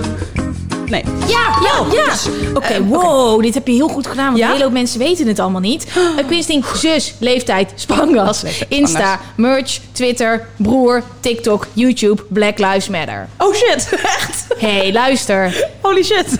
Nee. 0.90 1.04
Ja, 1.28 1.58
ja, 1.64 1.86
ja. 1.92 2.06
Dus, 2.06 2.28
Oké, 2.50 2.58
okay, 2.58 2.80
uh, 2.80 2.88
wow, 2.88 3.34
okay. 3.34 3.46
dit 3.46 3.54
heb 3.54 3.68
je 3.68 3.74
heel 3.74 3.88
goed 3.88 4.08
gedaan. 4.08 4.26
Want 4.26 4.38
ja? 4.38 4.46
een 4.46 4.52
hele 4.52 4.64
hoop 4.64 4.74
mensen 4.74 5.00
weten 5.00 5.28
het 5.28 5.40
allemaal 5.40 5.62
niet. 5.62 5.88
Uh, 6.20 6.28
Quinsding, 6.28 6.66
zus, 6.76 7.14
leeftijd, 7.20 7.72
spangas, 7.76 8.44
Insta, 8.68 9.20
merch, 9.36 9.80
Twitter, 9.92 10.48
broer, 10.56 11.04
TikTok, 11.20 11.68
YouTube, 11.74 12.24
Black 12.30 12.58
Lives 12.58 12.90
Matter. 12.90 13.28
Oh 13.38 13.54
shit, 13.54 13.90
echt? 14.18 14.46
hey, 14.58 14.94
luister. 14.94 15.66
Holy 15.82 16.04
shit. 16.04 16.28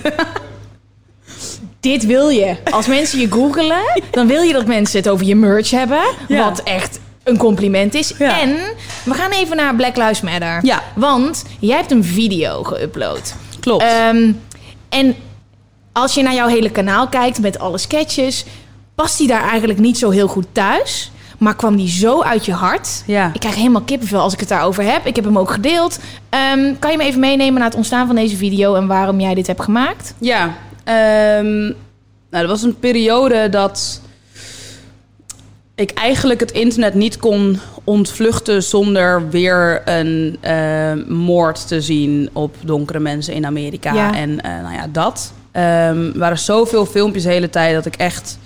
Dit 1.80 2.06
wil 2.06 2.28
je. 2.28 2.56
Als 2.70 2.86
mensen 2.86 3.20
je 3.20 3.32
googelen, 3.32 4.02
dan 4.10 4.26
wil 4.26 4.42
je 4.42 4.52
dat 4.52 4.66
mensen 4.66 4.98
het 4.98 5.08
over 5.08 5.26
je 5.26 5.36
merch 5.36 5.70
hebben. 5.70 6.02
Ja. 6.28 6.44
Wat 6.44 6.62
echt 6.62 6.98
een 7.24 7.36
compliment 7.36 7.94
is. 7.94 8.14
Ja. 8.18 8.40
En 8.40 8.56
we 9.04 9.14
gaan 9.14 9.30
even 9.30 9.56
naar 9.56 9.74
Black 9.74 9.96
Lives 9.96 10.20
Matter. 10.20 10.58
Ja. 10.62 10.82
Want 10.94 11.44
jij 11.58 11.76
hebt 11.76 11.90
een 11.90 12.04
video 12.04 12.62
geüpload. 12.64 13.34
Klopt. 13.60 13.84
Um, 14.12 14.40
en 14.88 15.14
als 15.92 16.14
je 16.14 16.22
naar 16.22 16.34
jouw 16.34 16.48
hele 16.48 16.70
kanaal 16.70 17.08
kijkt 17.08 17.40
met 17.40 17.58
alle 17.58 17.78
sketches, 17.78 18.44
past 18.94 19.18
die 19.18 19.26
daar 19.26 19.48
eigenlijk 19.48 19.78
niet 19.78 19.98
zo 19.98 20.10
heel 20.10 20.28
goed 20.28 20.46
thuis. 20.52 21.10
Maar 21.38 21.56
kwam 21.56 21.76
die 21.76 21.88
zo 21.88 22.22
uit 22.22 22.44
je 22.44 22.52
hart. 22.52 23.02
Ja. 23.06 23.30
Ik 23.34 23.40
krijg 23.40 23.54
helemaal 23.54 23.82
kippenvel 23.82 24.20
als 24.20 24.32
ik 24.32 24.40
het 24.40 24.48
daarover 24.48 24.84
heb. 24.84 25.06
Ik 25.06 25.16
heb 25.16 25.24
hem 25.24 25.38
ook 25.38 25.50
gedeeld. 25.50 25.98
Um, 26.54 26.78
kan 26.78 26.90
je 26.90 26.96
me 26.96 27.04
even 27.04 27.20
meenemen 27.20 27.54
naar 27.54 27.68
het 27.68 27.74
ontstaan 27.74 28.06
van 28.06 28.16
deze 28.16 28.36
video 28.36 28.74
en 28.74 28.86
waarom 28.86 29.20
jij 29.20 29.34
dit 29.34 29.46
hebt 29.46 29.62
gemaakt? 29.62 30.14
Ja, 30.18 30.44
um, 30.84 31.74
nou, 32.30 32.46
dat 32.46 32.46
was 32.46 32.62
een 32.62 32.78
periode 32.78 33.48
dat 33.48 34.00
ik 35.80 35.90
eigenlijk 35.90 36.40
het 36.40 36.50
internet 36.50 36.94
niet 36.94 37.16
kon 37.16 37.60
ontvluchten 37.84 38.62
zonder 38.62 39.30
weer 39.30 39.82
een 39.84 40.36
eh, 40.40 40.92
moord 41.08 41.68
te 41.68 41.80
zien 41.80 42.30
op 42.32 42.56
donkere 42.60 42.98
mensen 42.98 43.34
in 43.34 43.46
Amerika. 43.46 43.94
Ja. 43.94 44.14
En 44.14 44.40
eh, 44.40 44.50
nou 44.62 44.74
ja, 44.74 44.86
dat. 44.92 45.32
Ehm, 45.52 46.18
waren 46.18 46.38
zoveel 46.38 46.86
filmpjes 46.86 47.22
de 47.22 47.30
hele 47.30 47.50
tijd 47.50 47.74
dat 47.74 47.86
ik 47.86 47.96
echt... 47.96 48.38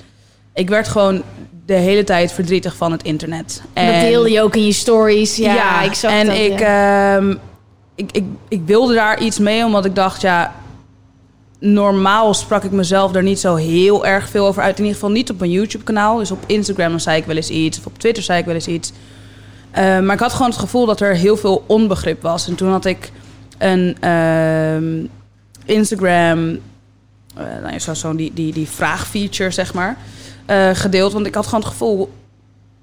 Ik 0.55 0.69
werd 0.69 0.89
gewoon 0.89 1.23
de 1.67 1.75
hele 1.75 2.05
tijd 2.05 2.33
verdrietig 2.33 2.77
van 2.77 2.93
het 2.93 3.03
internet. 3.03 3.63
En 3.73 3.93
dat 3.93 4.01
deelde 4.01 4.31
je 4.31 4.43
ook 4.43 4.57
in 4.57 4.67
je 4.67 4.73
stories. 4.73 5.37
Ja, 5.37 5.83
ik 5.83 5.95
zag 5.95 6.11
en 6.11 6.27
dat. 6.27 6.37
ik, 6.37 6.59
ja. 6.59 7.17
ehm, 7.17 7.35
ik, 7.95 8.13
ik, 8.13 8.25
ik 8.49 8.61
wilde 8.65 8.95
daar 8.95 9.23
iets 9.23 9.39
mee, 9.39 9.65
omdat 9.65 9.85
ik 9.85 9.95
dacht, 9.95 10.21
ja, 10.21 10.55
normaal 11.65 12.35
sprak 12.35 12.65
ik 12.65 12.71
mezelf 12.71 13.15
er 13.15 13.23
niet 13.23 13.41
zo 13.41 13.55
heel 13.55 14.07
erg 14.07 14.29
veel 14.29 14.47
over 14.47 14.63
uit. 14.63 14.79
In 14.79 14.85
ieder 14.85 15.01
geval 15.01 15.15
niet 15.15 15.31
op 15.31 15.39
mijn 15.39 15.51
YouTube-kanaal. 15.51 16.17
Dus 16.17 16.31
op 16.31 16.45
Instagram 16.47 16.99
zei 16.99 17.19
ik 17.19 17.25
wel 17.25 17.37
eens 17.37 17.51
iets, 17.51 17.79
of 17.79 17.87
op 17.87 17.99
Twitter 17.99 18.23
zei 18.23 18.39
ik 18.39 18.45
wel 18.45 18.55
eens 18.55 18.67
iets. 18.67 18.93
Eh, 19.71 20.01
maar 20.01 20.15
ik 20.15 20.21
had 20.21 20.33
gewoon 20.33 20.51
het 20.51 20.59
gevoel 20.59 20.87
dat 20.87 21.01
er 21.01 21.15
heel 21.15 21.37
veel 21.37 21.65
onbegrip 21.67 22.23
was. 22.23 22.49
En 22.49 22.55
toen 22.55 22.71
had 22.71 22.85
ik 22.85 23.13
een 23.59 23.97
ehm, 24.01 25.07
Instagram, 25.65 26.59
eh 27.37 27.45
nou 27.61 27.73
ja, 27.73 27.79
zo, 27.79 27.95
zo 27.95 28.15
die, 28.15 28.33
die, 28.35 28.53
die 28.53 28.69
vraagfeature, 28.69 29.51
zeg 29.51 29.75
maar, 29.75 29.97
eh, 30.47 30.71
gedeeld. 30.73 31.13
Want 31.13 31.27
ik 31.27 31.35
had 31.35 31.45
gewoon 31.45 31.61
het 31.61 31.69
gevoel, 31.71 32.13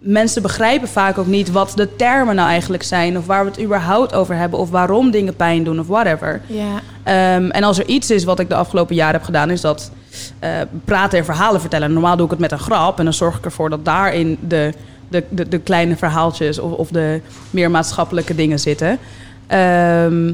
mensen 0.02 0.42
begrijpen 0.42 0.88
vaak 0.88 1.18
ook 1.18 1.28
niet 1.28 1.52
wat 1.52 1.74
de 1.76 1.96
termen 1.96 2.36
nou 2.36 2.50
eigenlijk 2.50 2.84
zijn. 2.84 3.18
Of 3.18 3.26
waar 3.26 3.44
we 3.44 3.50
het 3.50 3.62
überhaupt 3.62 4.14
over 4.14 4.36
hebben. 4.36 4.60
Of 4.60 4.70
waarom 4.70 5.12
dingen 5.12 5.36
pijn 5.36 5.64
doen 5.64 5.80
of 5.80 5.88
whatever. 5.88 6.42
ja. 6.48 6.80
Ehm, 7.04 7.50
en 7.50 7.64
als 7.64 7.80
er 7.80 7.86
iets 7.86 8.12
is 8.12 8.24
wat 8.24 8.40
ik 8.40 8.50
de 8.50 8.56
afgelopen 8.56 8.96
jaren 8.96 9.14
heb 9.14 9.24
gedaan, 9.24 9.50
is 9.50 9.62
dat 9.62 9.92
eh, 10.40 10.50
praten 10.86 11.20
en 11.20 11.26
verhalen 11.26 11.62
vertellen. 11.62 11.94
Normaal 11.94 12.16
doe 12.16 12.26
ik 12.26 12.32
het 12.32 12.40
met 12.40 12.52
een 12.52 12.60
grap. 12.60 12.98
En 12.98 13.04
dan 13.04 13.14
zorg 13.14 13.38
ik 13.38 13.46
ervoor 13.46 13.70
dat 13.70 13.86
daarin 13.86 14.38
de, 14.48 14.74
de, 15.10 15.24
de, 15.30 15.48
de 15.48 15.60
kleine 15.60 15.96
verhaaltjes 15.96 16.60
of, 16.60 16.72
of 16.72 16.90
de 16.90 17.22
meer 17.50 17.72
maatschappelijke 17.72 18.36
dingen 18.36 18.60
zitten. 18.60 19.00
Ehm, 19.48 20.34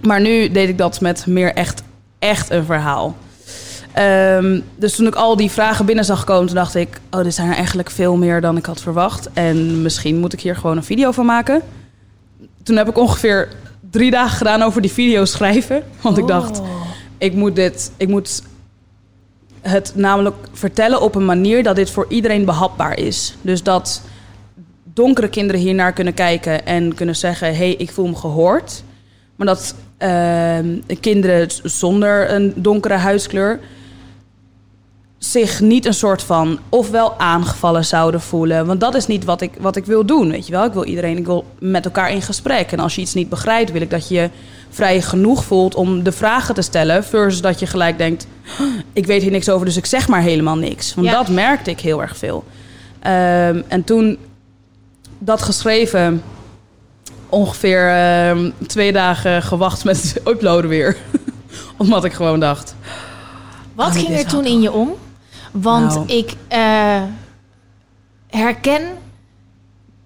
maar 0.00 0.20
nu 0.20 0.50
deed 0.50 0.68
ik 0.68 0.78
dat 0.78 1.00
met 1.00 1.26
meer 1.26 1.54
echt, 1.54 1.82
echt 2.18 2.50
een 2.50 2.64
verhaal. 2.64 3.16
Ehm, 3.98 4.60
dus 4.76 4.96
toen 4.96 5.06
ik 5.06 5.14
al 5.14 5.36
die 5.36 5.50
vragen 5.50 5.86
binnen 5.86 6.04
zag 6.04 6.24
komen, 6.24 6.46
toen 6.46 6.54
dacht 6.54 6.74
ik... 6.74 7.00
oh, 7.10 7.22
dit 7.22 7.34
zijn 7.34 7.48
er 7.48 7.56
eigenlijk 7.56 7.90
veel 7.90 8.16
meer 8.16 8.40
dan 8.40 8.56
ik 8.56 8.66
had 8.66 8.80
verwacht. 8.80 9.28
En 9.32 9.82
misschien 9.82 10.18
moet 10.18 10.32
ik 10.32 10.40
hier 10.40 10.56
gewoon 10.56 10.76
een 10.76 10.84
video 10.84 11.10
van 11.10 11.26
maken. 11.26 11.62
Toen 12.62 12.76
heb 12.76 12.88
ik 12.88 12.98
ongeveer 12.98 13.48
drie 13.90 14.10
dagen 14.10 14.36
gedaan 14.36 14.62
over 14.62 14.82
die 14.82 14.92
video 14.92 15.24
schrijven. 15.24 15.82
Want 16.02 16.18
ik 16.18 16.26
dacht, 16.26 16.60
ik 17.18 17.34
moet, 17.34 17.56
dit, 17.56 17.92
ik 17.96 18.08
moet 18.08 18.42
het 19.60 19.92
namelijk 19.94 20.36
vertellen 20.52 21.00
op 21.00 21.14
een 21.14 21.24
manier... 21.24 21.62
dat 21.62 21.76
dit 21.76 21.90
voor 21.90 22.06
iedereen 22.08 22.44
behapbaar 22.44 22.98
is. 22.98 23.36
Dus 23.40 23.62
dat 23.62 24.02
donkere 24.84 25.28
kinderen 25.28 25.60
hiernaar 25.60 25.92
kunnen 25.92 26.14
kijken 26.14 26.66
en 26.66 26.94
kunnen 26.94 27.16
zeggen... 27.16 27.48
hé, 27.48 27.56
hey, 27.56 27.74
ik 27.74 27.90
voel 27.90 28.06
me 28.06 28.16
gehoord. 28.16 28.82
Maar 29.36 29.46
dat 29.46 29.74
ehm, 29.96 30.78
kinderen 31.00 31.48
zonder 31.62 32.32
een 32.32 32.52
donkere 32.56 32.94
huidskleur 32.94 33.60
zich 35.18 35.60
niet 35.60 35.86
een 35.86 35.94
soort 35.94 36.22
van 36.22 36.58
ofwel 36.68 37.18
aangevallen 37.18 37.84
zouden 37.84 38.20
voelen. 38.20 38.66
Want 38.66 38.80
dat 38.80 38.94
is 38.94 39.06
niet 39.06 39.24
wat 39.24 39.40
ik, 39.40 39.52
wat 39.60 39.76
ik 39.76 39.84
wil 39.84 40.04
doen, 40.04 40.30
weet 40.30 40.46
je 40.46 40.52
wel. 40.52 40.64
Ik 40.64 40.72
wil 40.72 40.84
iedereen, 40.84 41.16
ik 41.16 41.26
wil 41.26 41.44
met 41.58 41.84
elkaar 41.84 42.10
in 42.10 42.22
gesprek. 42.22 42.72
En 42.72 42.78
als 42.78 42.94
je 42.94 43.00
iets 43.00 43.14
niet 43.14 43.28
begrijpt, 43.28 43.72
wil 43.72 43.80
ik 43.80 43.90
dat 43.90 44.08
je 44.08 44.14
je 44.14 44.30
vrij 44.70 45.02
genoeg 45.02 45.44
voelt 45.44 45.74
om 45.74 46.02
de 46.02 46.12
vragen 46.12 46.54
te 46.54 46.62
stellen... 46.62 47.04
versus 47.04 47.40
dat 47.40 47.58
je 47.60 47.66
gelijk 47.66 47.98
denkt, 47.98 48.26
ik 48.92 49.06
weet 49.06 49.22
hier 49.22 49.30
niks 49.30 49.48
over, 49.48 49.66
dus 49.66 49.76
ik 49.76 49.86
zeg 49.86 50.08
maar 50.08 50.20
helemaal 50.22 50.56
niks. 50.56 50.94
Want 50.94 51.06
Ja. 51.06 51.12
dat 51.12 51.28
merkte 51.28 51.70
ik 51.70 51.80
heel 51.80 52.02
erg 52.02 52.16
veel. 52.16 52.44
Ehm, 53.00 53.62
en 53.68 53.84
toen 53.84 54.18
dat 55.18 55.42
geschreven, 55.42 56.22
ongeveer 57.28 57.88
ehm, 57.90 58.50
twee 58.66 58.92
dagen 58.92 59.42
gewacht 59.42 59.84
met 59.84 60.02
het 60.02 60.20
uploaden 60.32 60.70
weer. 60.70 60.96
Omdat 61.76 62.04
ik 62.04 62.12
gewoon 62.12 62.40
dacht, 62.40 62.74
Wat 63.74 63.86
Oh, 63.86 63.92
ging 63.92 64.08
er 64.18 64.26
toen 64.26 64.44
in 64.44 64.60
je 64.60 64.72
om? 64.72 64.94
Want 65.60 65.94
Nou. 65.94 66.06
ik 66.06 66.34
eh, 66.48 67.02
herken 68.26 68.82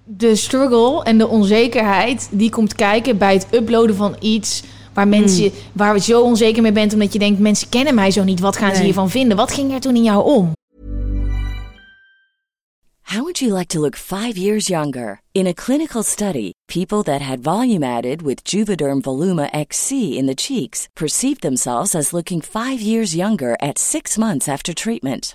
de 0.05 0.37
struggle 0.37 1.03
en 1.05 1.19
de 1.19 1.29
onzekerheid 1.29 2.29
die 2.31 2.51
komt 2.51 2.75
kijken 2.75 3.19
bij 3.19 3.33
het 3.35 3.47
uploaden 3.51 3.97
van 3.97 4.17
iets 4.21 4.63
waar 4.95 5.09
mensen 5.09 5.43
Hmm. 5.45 5.59
waar 5.73 5.95
je 5.95 6.01
zo 6.01 6.23
onzeker 6.23 6.63
mee 6.63 6.73
bent 6.73 6.93
omdat 6.93 7.13
je 7.13 7.19
denkt 7.19 7.41
mensen 7.41 7.69
kennen 7.69 7.95
mij 7.95 8.11
zo 8.11 8.25
niet. 8.25 8.41
Wat 8.41 8.57
gaan 8.57 8.75
ze 8.75 8.83
hiervan 8.83 9.11
vinden? 9.11 9.37
Wat 9.37 9.53
ging 9.53 9.73
er 9.73 9.81
toen 9.81 9.97
in 9.97 10.03
jou 10.03 10.25
om? 10.25 10.53
How 13.03 13.21
would 13.21 13.39
you 13.41 13.53
like 13.53 13.67
to 13.67 13.81
look 13.81 13.97
five 13.97 14.39
years 14.39 14.67
younger? 14.69 15.21
In 15.33 15.47
a 15.47 15.53
clinical 15.53 16.03
study, 16.03 16.53
people 16.67 17.03
that 17.03 17.21
had 17.21 17.39
volume 17.43 17.85
added 17.87 18.23
with 18.23 18.41
Juvederm 18.45 19.03
Voluma 19.03 19.51
XC 19.69 19.91
in 19.91 20.27
the 20.27 20.35
cheeks 20.35 20.89
perceived 20.95 21.41
themselves 21.41 21.95
as 21.95 22.13
looking 22.13 22.43
five 22.43 22.81
years 22.81 23.13
younger 23.15 23.55
at 23.61 23.79
six 23.79 24.17
months 24.17 24.49
after 24.49 24.73
treatment. 24.75 25.35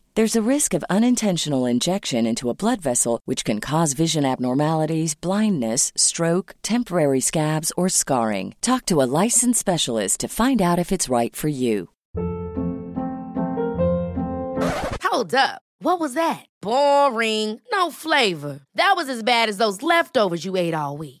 There's 0.13 0.35
a 0.35 0.41
risk 0.41 0.73
of 0.73 0.83
unintentional 0.89 1.65
injection 1.65 2.25
into 2.25 2.49
a 2.49 2.53
blood 2.53 2.81
vessel, 2.81 3.21
which 3.23 3.45
can 3.45 3.61
cause 3.61 3.93
vision 3.93 4.25
abnormalities, 4.25 5.15
blindness, 5.15 5.93
stroke, 5.95 6.53
temporary 6.63 7.21
scabs, 7.21 7.71
or 7.77 7.87
scarring. 7.87 8.53
Talk 8.61 8.85
to 8.87 9.01
a 9.01 9.07
licensed 9.23 9.61
specialist 9.61 10.19
to 10.19 10.27
find 10.27 10.61
out 10.61 10.79
if 10.79 10.91
it's 10.91 11.07
right 11.07 11.33
for 11.33 11.47
you. 11.47 11.87
Hold 15.03 15.33
up. 15.33 15.61
What 15.79 16.01
was 16.01 16.13
that? 16.15 16.45
Boring. 16.61 17.61
No 17.71 17.89
flavor. 17.89 18.59
That 18.75 18.95
was 18.97 19.07
as 19.07 19.23
bad 19.23 19.47
as 19.47 19.55
those 19.57 19.81
leftovers 19.81 20.43
you 20.43 20.57
ate 20.57 20.73
all 20.73 20.97
week. 20.97 21.20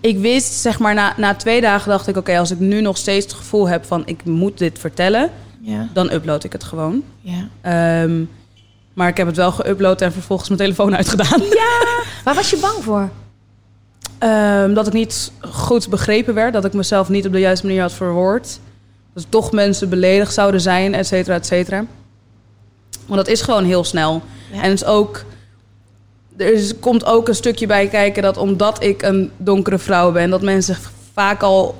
ik 0.00 0.18
wist, 0.18 0.52
zeg 0.52 0.78
maar, 0.78 0.94
na, 0.94 1.14
na 1.16 1.34
twee 1.34 1.60
dagen 1.60 1.90
dacht 1.90 2.06
ik... 2.06 2.16
oké, 2.16 2.38
als 2.38 2.50
ik 2.50 2.58
nu 2.58 2.80
nog 2.80 2.96
steeds 2.96 3.24
het 3.24 3.34
gevoel 3.34 3.68
heb 3.68 3.84
van 3.84 4.02
ik 4.06 4.24
moet 4.24 4.58
dit 4.58 4.78
vertellen... 4.78 5.30
Ja, 5.62 5.88
dan 5.92 6.12
upload 6.12 6.44
ik 6.44 6.52
het 6.52 6.64
gewoon. 6.64 7.02
ja. 7.20 7.48
Ehm, 7.60 8.24
maar 8.92 9.08
ik 9.08 9.16
heb 9.16 9.26
het 9.26 9.36
wel 9.36 9.52
geüpload 9.52 10.02
en 10.02 10.12
vervolgens 10.12 10.48
mijn 10.48 10.60
telefoon 10.60 10.96
uitgedaan. 11.00 11.42
Waar 12.24 12.34
was 12.34 12.50
je 12.50 12.56
bang 12.56 12.84
voor? 12.84 13.08
Ehm, 14.18 14.74
dat 14.74 14.86
ik 14.86 14.92
niet 14.92 15.32
goed 15.40 15.88
begrepen 15.88 16.34
werd. 16.34 16.52
Dat 16.52 16.64
ik 16.64 16.72
mezelf 16.72 17.08
niet 17.08 17.26
op 17.26 17.32
de 17.32 17.38
juiste 17.38 17.66
manier 17.66 17.80
had 17.80 17.92
verwoord. 17.92 18.58
Dat 19.14 19.26
toch 19.28 19.52
mensen 19.52 19.88
beledigd 19.88 20.34
zouden 20.34 20.60
zijn, 20.60 20.94
et 20.94 21.06
cetera, 21.06 21.34
et 21.34 21.46
cetera. 21.46 21.84
Want 23.06 23.24
dat 23.24 23.28
is 23.28 23.42
gewoon 23.42 23.64
heel 23.64 23.84
snel. 23.84 24.22
Ja. 24.52 24.62
En 24.62 24.70
het 24.70 24.80
is 24.80 24.84
ook... 24.84 25.24
Er 26.40 26.52
is, 26.52 26.78
komt 26.78 27.04
ook 27.04 27.28
een 27.28 27.34
stukje 27.34 27.66
bij 27.66 27.86
kijken 27.86 28.22
dat 28.22 28.36
omdat 28.36 28.82
ik 28.82 29.02
een 29.02 29.30
donkere 29.36 29.78
vrouw 29.78 30.12
ben... 30.12 30.30
dat 30.30 30.42
mensen 30.42 30.76
vaak 31.12 31.42
al 31.42 31.76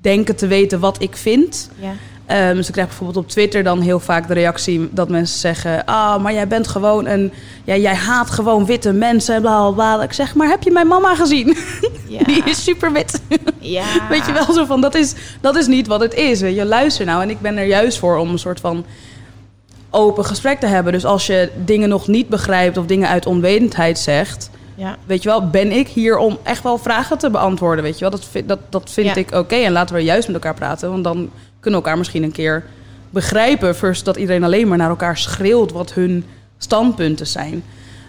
denken 0.00 0.36
te 0.36 0.46
weten 0.46 0.80
wat 0.80 1.02
ik 1.02 1.16
vind... 1.16 1.70
Ja. 1.80 1.92
Dus 2.26 2.66
ik 2.66 2.72
krijg 2.72 2.88
bijvoorbeeld 2.88 3.24
op 3.24 3.30
Twitter 3.30 3.62
dan 3.62 3.80
heel 3.80 4.00
vaak 4.00 4.28
de 4.28 4.34
reactie 4.34 4.88
dat 4.92 5.08
mensen 5.08 5.38
zeggen: 5.38 5.84
Ah, 5.84 6.22
maar 6.22 6.32
jij 6.32 6.48
bent 6.48 6.68
gewoon 6.68 7.06
een. 7.06 7.32
Ja, 7.64 7.76
jij 7.76 7.94
haat 7.94 8.30
gewoon 8.30 8.66
witte 8.66 8.92
mensen, 8.92 9.40
bla 9.40 9.70
bla 9.70 9.70
bla. 9.70 10.02
Ik 10.02 10.12
zeg, 10.12 10.34
maar 10.34 10.48
heb 10.48 10.62
je 10.62 10.70
mijn 10.70 10.86
mama 10.86 11.14
gezien? 11.14 11.56
Ja. 12.08 12.24
Die 12.32 12.44
is 12.44 12.64
super 12.64 12.92
wit. 12.92 13.20
Ja. 13.58 13.84
Weet 14.10 14.26
je 14.26 14.32
wel, 14.32 14.52
zo 14.52 14.64
van 14.64 14.80
dat 14.80 14.94
is, 14.94 15.14
dat 15.40 15.56
is 15.56 15.66
niet 15.66 15.86
wat 15.86 16.00
het 16.00 16.14
is. 16.14 16.40
Weet 16.40 16.54
je, 16.54 16.64
luister 16.64 17.06
nou. 17.06 17.22
En 17.22 17.30
ik 17.30 17.40
ben 17.40 17.56
er 17.56 17.66
juist 17.66 17.98
voor 17.98 18.16
om 18.16 18.30
een 18.30 18.38
soort 18.38 18.60
van 18.60 18.84
open 19.94 20.24
gesprek 20.24 20.60
te 20.60 20.66
hebben. 20.66 20.92
Dus 20.92 21.04
als 21.04 21.26
je 21.26 21.50
dingen 21.64 21.88
nog 21.88 22.06
niet 22.08 22.28
begrijpt 22.28 22.76
of 22.76 22.86
dingen 22.86 23.08
uit 23.08 23.26
onwetendheid 23.26 23.98
zegt, 23.98 24.50
Ja. 24.74 24.96
weet 25.06 25.22
je 25.22 25.28
wel, 25.28 25.48
ben 25.50 25.72
ik 25.72 25.88
hier 25.88 26.16
om 26.16 26.38
echt 26.42 26.62
wel 26.62 26.78
vragen 26.78 27.18
te 27.18 27.30
beantwoorden, 27.30 27.84
weet 27.84 27.94
je 27.94 28.00
wel. 28.00 28.10
Dat, 28.10 28.24
vind- 28.30 28.48
dat, 28.48 28.58
dat 28.68 28.90
vind 28.90 29.06
Ja. 29.06 29.14
ik 29.14 29.34
oké 29.34 29.54
en 29.56 29.72
laten 29.72 29.94
we 29.94 30.02
juist 30.02 30.26
met 30.26 30.36
elkaar 30.36 30.54
praten, 30.54 30.90
want 30.90 31.04
dan 31.04 31.14
kunnen 31.60 31.80
we 31.80 31.86
elkaar 31.86 31.98
misschien 31.98 32.22
een 32.22 32.32
keer 32.32 32.64
begrijpen, 33.10 33.76
versus 33.76 34.04
dat 34.04 34.16
iedereen 34.16 34.44
alleen 34.44 34.68
maar 34.68 34.78
naar 34.78 34.88
elkaar 34.88 35.16
schreeuwt 35.18 35.72
wat 35.72 35.92
hun 35.92 36.24
standpunten 36.58 37.26
zijn. 37.26 37.62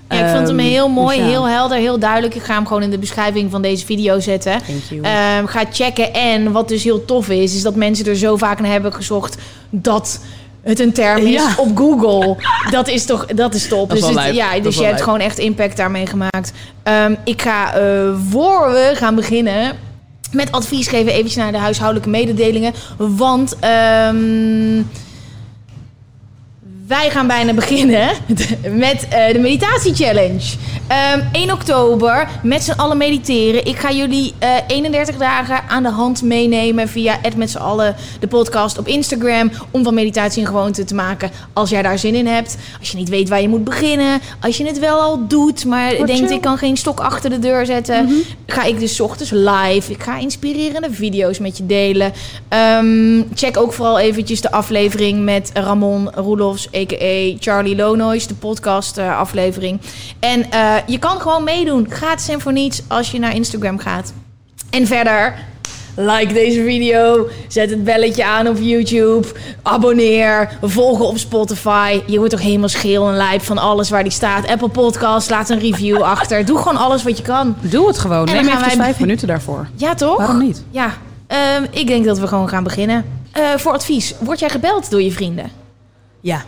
Ja, 0.10 0.16
ik 0.30 0.36
vond 0.36 0.48
hem 0.48 0.60
Ehm, 0.60 0.68
heel 0.68 0.90
mooi, 0.90 1.18
dus 1.18 1.26
ja. 1.26 1.32
heel 1.32 1.48
helder, 1.48 1.78
heel 1.78 2.00
duidelijk. 2.00 2.36
Ik 2.36 2.42
ga 2.44 2.54
hem 2.54 2.68
gewoon 2.68 2.82
in 2.84 2.90
de 2.90 2.98
beschrijving 2.98 3.52
van 3.52 3.62
deze 3.62 3.86
video 3.86 4.20
zetten. 4.20 4.62
Ehm, 5.02 5.46
ga 5.46 5.64
checken. 5.72 6.14
En 6.14 6.52
wat 6.52 6.68
dus 6.68 6.84
heel 6.84 7.06
tof 7.06 7.30
is, 7.30 7.56
is 7.56 7.62
dat 7.62 7.76
mensen 7.76 8.06
er 8.06 8.16
zo 8.16 8.36
vaak 8.38 8.60
naar 8.60 8.72
hebben 8.72 8.94
gezocht 8.94 9.38
dat 9.70 10.20
het 10.66 10.80
een 10.80 10.92
term 10.94 11.18
is 11.26 11.32
Ja. 11.32 11.54
op 11.58 11.78
Google. 11.78 12.36
Dat 12.72 12.88
is 12.88 13.06
toch, 13.06 13.26
dat 13.26 13.54
is 13.54 13.68
top. 13.68 13.90
Dat 13.90 13.98
is 13.98 14.06
dus 14.06 14.24
het- 14.26 14.36
ja, 14.36 14.60
dus 14.60 14.76
je 14.76 14.82
hebt 14.82 14.92
lijp. 14.94 15.04
gewoon 15.04 15.20
echt 15.20 15.38
impact 15.38 15.78
daarmee 15.78 16.06
gemaakt. 16.06 16.52
Ehm, 16.84 17.16
ik 17.24 17.42
ga 17.42 17.74
eh, 17.74 17.82
voor 18.30 18.72
we 18.72 18.92
gaan 18.96 19.16
beginnen 19.16 19.78
met 20.32 20.52
advies 20.52 20.88
geven 20.88 21.12
eventjes 21.12 21.36
naar 21.36 21.52
de 21.52 21.58
huishoudelijke 21.58 22.10
mededelingen. 22.10 22.74
Want 22.98 23.56
ehm, 23.60 24.82
wij 26.88 27.10
gaan 27.10 27.28
bijna 27.28 27.54
beginnen 27.54 28.10
met 28.86 29.08
eh, 29.08 29.34
de 29.34 29.40
meditatie 29.40 29.96
challenge. 29.96 30.56
Ehm 30.88 31.20
1 31.32 31.52
oktober 31.52 32.28
met 32.44 32.64
z'n 32.64 32.72
allen 32.72 32.98
mediteren. 32.98 33.66
Ik 33.66 33.78
ga 33.78 33.92
jullie 33.92 34.34
eh, 34.40 34.50
31 34.68 35.18
dagen 35.18 35.64
aan 35.68 35.84
de 35.84 35.90
hand 35.90 36.22
meenemen 36.22 36.88
via 36.88 37.18
het 37.22 37.36
met 37.36 37.52
z'n 37.52 37.58
allen 37.58 37.96
de 38.20 38.28
podcast 38.28 38.78
op 38.78 38.88
Instagram 38.88 39.52
om 39.72 39.84
van 39.84 39.94
meditatie 39.94 40.42
een 40.42 40.48
gewoonte 40.48 40.84
te 40.84 40.96
maken 40.96 41.32
als 41.54 41.70
jij 41.70 41.82
daar 41.82 42.00
zin 42.00 42.16
in 42.16 42.28
hebt. 42.28 42.58
Als 42.80 42.92
je 42.92 42.98
niet 42.98 43.10
weet 43.10 43.30
waar 43.30 43.42
je 43.42 43.50
moet 43.50 43.64
beginnen, 43.64 44.22
als 44.42 44.58
je 44.58 44.66
het 44.66 44.80
wel 44.80 45.00
al 45.00 45.28
doet, 45.28 45.66
maar 45.66 46.06
denkt 46.06 46.32
ik 46.32 46.42
kan 46.42 46.58
geen 46.58 46.78
stok 46.78 47.00
achter 47.00 47.30
de 47.30 47.40
deur 47.40 47.66
zetten, 47.66 48.24
ga 48.46 48.64
ik 48.64 48.80
dus 48.80 49.00
ochtends 49.00 49.32
live. 49.32 49.92
Ik 49.92 50.04
ga 50.04 50.18
inspirerende 50.18 50.92
video's 50.92 51.40
met 51.40 51.58
je 51.58 51.66
delen. 51.66 52.12
Ehm, 52.48 53.22
check 53.34 53.58
ook 53.58 53.74
vooral 53.74 54.00
eventjes 54.00 54.42
de 54.42 54.52
aflevering 54.52 55.24
met 55.24 55.52
Ramon 55.54 56.10
Roelofs, 56.14 56.70
a.k.a. 56.76 57.36
Charlie 57.40 57.76
Lonois, 57.76 58.28
de 58.28 58.34
podcast 58.36 58.98
eh, 58.98 59.18
aflevering. 59.20 59.82
En 60.20 60.52
eh, 60.52 60.74
je 60.86 61.00
kan 61.00 61.22
gewoon 61.22 61.44
meedoen, 61.44 61.86
gratis 61.90 62.28
en 62.28 62.42
voor 62.42 62.54
niets, 62.54 62.82
als 62.88 63.12
je 63.12 63.20
naar 63.20 63.36
Instagram 63.36 63.78
gaat. 63.80 64.14
En 64.70 64.88
verder, 64.88 65.34
like 65.96 66.34
deze 66.34 66.64
video, 66.64 67.28
zet 67.48 67.70
het 67.70 67.84
belletje 67.84 68.26
aan 68.26 68.48
op 68.48 68.58
YouTube, 68.60 69.28
abonneer, 69.62 70.58
volgen 70.62 71.06
op 71.08 71.18
Spotify. 71.18 72.02
Je 72.06 72.18
wordt 72.18 72.32
toch 72.32 72.42
helemaal 72.42 72.70
scheel 72.70 73.08
en 73.08 73.16
lijp 73.16 73.42
van 73.42 73.58
alles 73.58 73.90
waar 73.90 74.04
die 74.04 74.12
staat. 74.12 74.48
Apple 74.48 74.70
Podcast, 74.70 75.30
laat 75.30 75.50
een 75.50 75.60
review 75.60 76.02
achter. 76.16 76.46
Doe 76.46 76.58
gewoon 76.58 76.78
alles 76.78 77.04
wat 77.04 77.18
je 77.18 77.24
kan. 77.24 77.56
Doe 77.62 77.88
het 77.88 77.98
gewoon. 77.98 78.28
En 78.28 78.34
Neem 78.34 78.48
even 78.48 78.60
wij- 78.60 78.76
vijf 78.76 79.00
minuten 79.00 79.28
daarvoor. 79.28 79.68
Ja, 79.76 79.94
toch? 79.94 80.18
Waarom 80.18 80.38
niet? 80.40 80.64
Ja, 80.70 80.94
ehm, 81.28 81.66
ik 81.72 81.88
denk 81.88 82.06
dat 82.06 82.20
we 82.20 82.28
gewoon 82.28 82.50
gaan 82.50 82.64
beginnen. 82.64 83.06
Eh, 83.32 83.44
voor 83.58 83.72
advies, 83.72 84.14
word 84.20 84.40
jij 84.40 84.50
gebeld 84.50 84.90
door 84.92 85.02
je 85.02 85.12
vrienden? 85.12 85.52
Ja. 86.22 86.42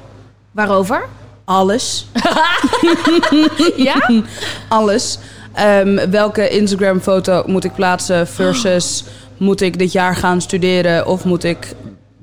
Waarover? 0.58 1.06
Alles. 1.46 2.06
Ja? 3.76 4.24
Alles. 4.70 5.20
Ehm, 5.54 6.10
welke 6.10 6.50
Instagram-foto 6.50 7.44
moet 7.46 7.64
ik 7.64 7.74
plaatsen 7.74 8.28
versus 8.28 9.04
moet 9.38 9.62
ik 9.62 9.80
dit 9.80 9.92
jaar 9.92 10.16
gaan 10.16 10.42
studeren 10.42 11.08
of 11.08 11.24
moet 11.24 11.44
ik 11.44 11.76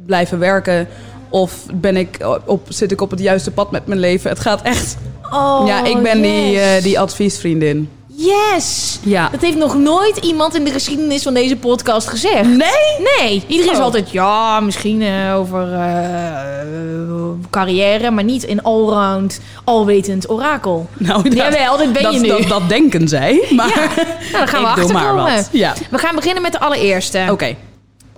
blijven 0.06 0.38
werken? 0.38 0.88
Of 1.28 1.66
ben 1.74 1.96
ik 1.96 2.26
op, 2.44 2.66
zit 2.68 2.92
ik 2.92 3.00
op 3.00 3.10
het 3.10 3.20
juiste 3.20 3.50
pad 3.50 3.70
met 3.70 3.86
mijn 3.86 4.00
leven? 4.00 4.30
Het 4.30 4.40
gaat 4.40 4.62
echt. 4.62 4.96
Oh, 5.30 5.66
ja, 5.66 5.84
ik 5.84 6.02
ben 6.02 6.22
die, 6.22 6.58
eh, 6.60 6.82
die 6.82 7.00
adviesvriendin. 7.00 7.88
Yes! 8.16 8.98
Ja. 9.02 9.28
Dat 9.28 9.40
heeft 9.40 9.56
nog 9.56 9.76
nooit 9.76 10.16
iemand 10.16 10.54
in 10.56 10.64
de 10.64 10.70
geschiedenis 10.70 11.22
van 11.22 11.34
deze 11.34 11.56
podcast 11.56 12.08
gezegd. 12.08 12.44
Nee? 12.48 13.18
Nee, 13.18 13.44
iedereen 13.46 13.72
is 13.72 13.78
Oh. 13.78 13.84
altijd, 13.84 14.10
ja, 14.10 14.60
misschien 14.60 15.02
eh, 15.02 15.36
over 15.36 15.72
eh, 15.72 17.30
carrière, 17.50 18.10
maar 18.10 18.24
niet 18.24 18.48
een 18.48 18.62
allround, 18.62 19.40
alwetend 19.64 20.30
orakel. 20.30 20.88
Nou, 20.98 21.28
Jawel, 21.34 21.76
dit 21.76 21.92
ben 21.92 22.02
dat, 22.02 22.14
je 22.14 22.20
nu. 22.20 22.28
Dat, 22.28 22.48
dat 22.48 22.68
denken 22.68 23.08
zij. 23.08 23.44
Maar 23.56 23.68
Ja, 23.68 23.74
nou, 23.84 24.16
dan 24.32 24.48
gaan 24.48 24.62
we 24.62 24.68
achterkomen. 24.68 25.14
wat. 25.14 25.48
Ja. 25.52 25.72
We 25.90 25.98
gaan 25.98 26.14
beginnen 26.14 26.42
met 26.42 26.52
de 26.52 26.60
allereerste. 26.60 27.26
Oké. 27.30 27.54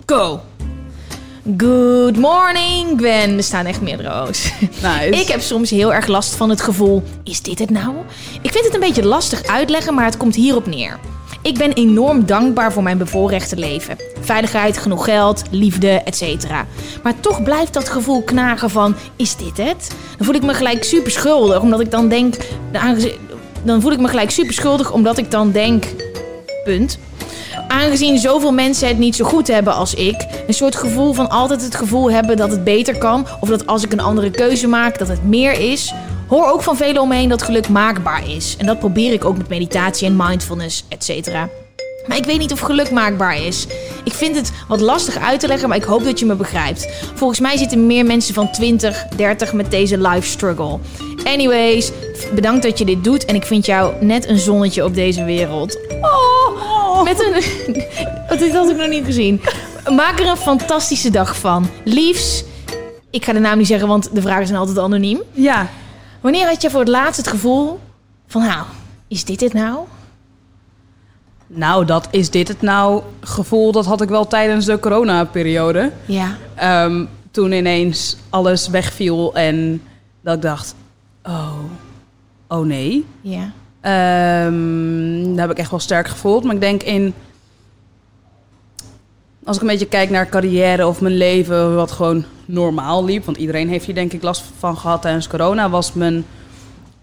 Go! 0.05 0.39
Good 1.55 2.17
morning, 2.17 2.97
Gwen. 2.97 3.37
Er 3.37 3.43
staan 3.43 3.65
echt 3.65 3.81
meerdere 3.81 4.27
O's. 4.27 4.51
Nice. 4.59 5.21
Ik 5.21 5.27
heb 5.27 5.41
soms 5.41 5.69
heel 5.69 5.93
erg 5.93 6.07
last 6.07 6.35
van 6.35 6.49
het 6.49 6.61
gevoel: 6.61 7.03
is 7.23 7.41
dit 7.41 7.59
het 7.59 7.69
nou? 7.69 7.95
Ik 8.41 8.51
vind 8.51 8.65
het 8.65 8.73
een 8.73 8.79
beetje 8.79 9.05
lastig 9.05 9.43
uitleggen, 9.43 9.93
maar 9.93 10.05
het 10.05 10.17
komt 10.17 10.35
hierop 10.35 10.65
neer. 10.65 10.99
Ik 11.41 11.57
ben 11.57 11.73
enorm 11.73 12.25
dankbaar 12.25 12.73
voor 12.73 12.83
mijn 12.83 12.97
bevoorrechte 12.97 13.55
leven. 13.55 13.97
Veiligheid, 14.19 14.77
genoeg 14.77 15.03
geld, 15.03 15.43
liefde, 15.51 15.89
etc. 15.89 16.49
Maar 17.03 17.19
toch 17.19 17.43
blijft 17.43 17.73
dat 17.73 17.89
gevoel 17.89 18.23
knagen 18.23 18.69
van: 18.69 18.95
is 19.15 19.35
dit 19.35 19.57
het? 19.57 19.91
Dan 20.17 20.25
voel 20.25 20.35
ik 20.35 20.43
me 20.43 20.53
gelijk 20.53 20.83
super 20.83 21.11
schuldig, 21.11 21.61
omdat 21.61 21.79
ik 21.79 21.91
dan 21.91 22.07
denk. 22.07 22.35
Dan 23.63 23.81
voel 23.81 23.91
ik 23.91 23.99
me 23.99 24.07
gelijk 24.07 24.31
super 24.31 24.53
schuldig, 24.53 24.91
omdat 24.91 25.17
ik 25.17 25.31
dan 25.31 25.51
denk. 25.51 25.85
Punt. 26.63 26.99
Aangezien 27.67 28.17
zoveel 28.17 28.51
mensen 28.51 28.87
het 28.87 28.97
niet 28.97 29.15
zo 29.15 29.25
goed 29.25 29.47
hebben 29.47 29.73
als 29.73 29.93
ik, 29.93 30.25
een 30.47 30.53
soort 30.53 30.75
gevoel 30.75 31.13
van 31.13 31.29
altijd 31.29 31.61
het 31.61 31.75
gevoel 31.75 32.11
hebben 32.11 32.37
dat 32.37 32.51
het 32.51 32.63
beter 32.63 32.97
kan, 32.97 33.27
of 33.39 33.49
dat 33.49 33.67
als 33.67 33.83
ik 33.83 33.91
een 33.91 33.99
andere 33.99 34.31
keuze 34.31 34.67
maak, 34.67 34.97
dat 34.97 35.07
het 35.07 35.23
meer 35.23 35.71
is, 35.71 35.93
hoor 36.27 36.51
ook 36.51 36.61
van 36.61 36.77
velen 36.77 37.01
om 37.01 37.07
me 37.07 37.15
heen 37.15 37.29
dat 37.29 37.41
geluk 37.41 37.69
maakbaar 37.69 38.29
is. 38.29 38.55
En 38.57 38.65
dat 38.65 38.79
probeer 38.79 39.13
ik 39.13 39.25
ook 39.25 39.37
met 39.37 39.47
meditatie 39.47 40.07
en 40.07 40.15
mindfulness, 40.15 40.85
etc. 40.89 41.29
Maar 42.07 42.17
ik 42.17 42.25
weet 42.25 42.39
niet 42.39 42.51
of 42.51 42.59
geluk 42.59 42.91
maakbaar 42.91 43.43
is. 43.43 43.67
Ik 44.03 44.13
vind 44.13 44.35
het 44.35 44.51
wat 44.67 44.81
lastig 44.81 45.17
uit 45.17 45.39
te 45.39 45.47
leggen, 45.47 45.69
maar 45.69 45.77
ik 45.77 45.83
hoop 45.83 46.03
dat 46.03 46.19
je 46.19 46.25
me 46.25 46.35
begrijpt. 46.35 46.87
Volgens 47.15 47.39
mij 47.39 47.57
zitten 47.57 47.87
meer 47.87 48.05
mensen 48.05 48.33
van 48.33 48.51
20, 48.51 49.07
30 49.15 49.53
met 49.53 49.71
deze 49.71 49.97
life 49.97 50.27
struggle. 50.27 50.79
Anyways, 51.23 51.91
bedankt 52.35 52.63
dat 52.63 52.77
je 52.77 52.85
dit 52.85 53.03
doet 53.03 53.25
en 53.25 53.35
ik 53.35 53.45
vind 53.45 53.65
jou 53.65 54.05
net 54.05 54.27
een 54.27 54.37
zonnetje 54.37 54.83
op 54.83 54.95
deze 54.95 55.23
wereld. 55.23 55.77
Oh, 56.01 57.03
met 57.03 57.19
een... 57.19 57.43
Dit 58.39 58.53
had 58.53 58.69
ik 58.69 58.77
nog 58.77 58.87
niet 58.87 59.05
gezien. 59.05 59.41
Maak 59.95 60.19
er 60.19 60.27
een 60.27 60.37
fantastische 60.37 61.09
dag 61.09 61.37
van. 61.37 61.69
Liefs, 61.83 62.43
ik 63.09 63.25
ga 63.25 63.33
de 63.33 63.39
naam 63.39 63.57
niet 63.57 63.67
zeggen, 63.67 63.87
want 63.87 64.15
de 64.15 64.21
vragen 64.21 64.47
zijn 64.47 64.59
altijd 64.59 64.77
anoniem. 64.77 65.21
Ja. 65.31 65.69
Wanneer 66.21 66.47
had 66.47 66.61
je 66.61 66.69
voor 66.69 66.79
het 66.79 66.89
laatst 66.89 67.17
het 67.17 67.27
gevoel 67.27 67.79
van, 68.27 68.41
nou, 68.41 68.65
is 69.07 69.25
dit 69.25 69.41
het 69.41 69.53
nou? 69.53 69.77
Nou, 71.47 71.85
dat 71.85 72.07
is 72.11 72.29
dit 72.29 72.47
het 72.47 72.61
nou 72.61 73.01
gevoel. 73.19 73.71
Dat 73.71 73.85
had 73.85 74.01
ik 74.01 74.09
wel 74.09 74.27
tijdens 74.27 74.65
de 74.65 74.79
coronaperiode. 74.79 75.91
Ja. 76.05 76.37
Ehm, 76.55 77.05
toen 77.31 77.51
ineens 77.51 78.17
alles 78.29 78.67
wegviel 78.67 79.35
en 79.35 79.81
dat 80.21 80.35
ik 80.35 80.41
dacht, 80.41 80.75
oh, 81.23 81.59
oh 82.47 82.65
nee. 82.65 83.05
Ja. 83.21 83.51
Ehm, 83.81 85.29
dat 85.29 85.37
heb 85.37 85.51
ik 85.51 85.57
echt 85.57 85.69
wel 85.71 85.79
sterk 85.79 86.07
gevoeld. 86.07 86.43
Maar 86.43 86.55
ik 86.55 86.61
denk 86.61 86.83
in, 86.83 87.13
als 89.43 89.55
ik 89.55 89.61
een 89.61 89.67
beetje 89.67 89.87
kijk 89.87 90.09
naar 90.09 90.29
carrière 90.29 90.87
of 90.87 91.01
mijn 91.01 91.17
leven, 91.17 91.75
wat 91.75 91.91
gewoon 91.91 92.25
normaal 92.45 93.05
liep. 93.05 93.25
Want 93.25 93.37
iedereen 93.37 93.69
heeft 93.69 93.85
hier 93.85 93.95
denk 93.95 94.13
ik 94.13 94.23
last 94.23 94.43
van 94.57 94.77
gehad 94.77 95.01
tijdens 95.01 95.27
corona. 95.27 95.69
Was 95.69 95.93
mijn, 95.93 96.25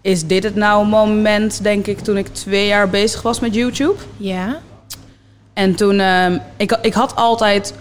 is 0.05 0.25
dit 0.25 0.43
het 0.43 0.55
nou 0.55 0.87
moment, 0.87 1.63
denk 1.63 1.87
ik, 1.87 1.99
toen 1.99 2.17
ik 2.17 2.27
twee 2.27 2.67
jaar 2.67 2.89
bezig 2.89 3.21
was 3.21 3.39
met 3.39 3.55
YouTube. 3.55 3.95
Ja. 4.17 4.61
En 5.53 5.75
toen, 5.75 5.99
ehm, 5.99 6.37
ik, 6.57 6.77
ik 6.81 6.93
had 6.93 7.15
altijd 7.15 7.73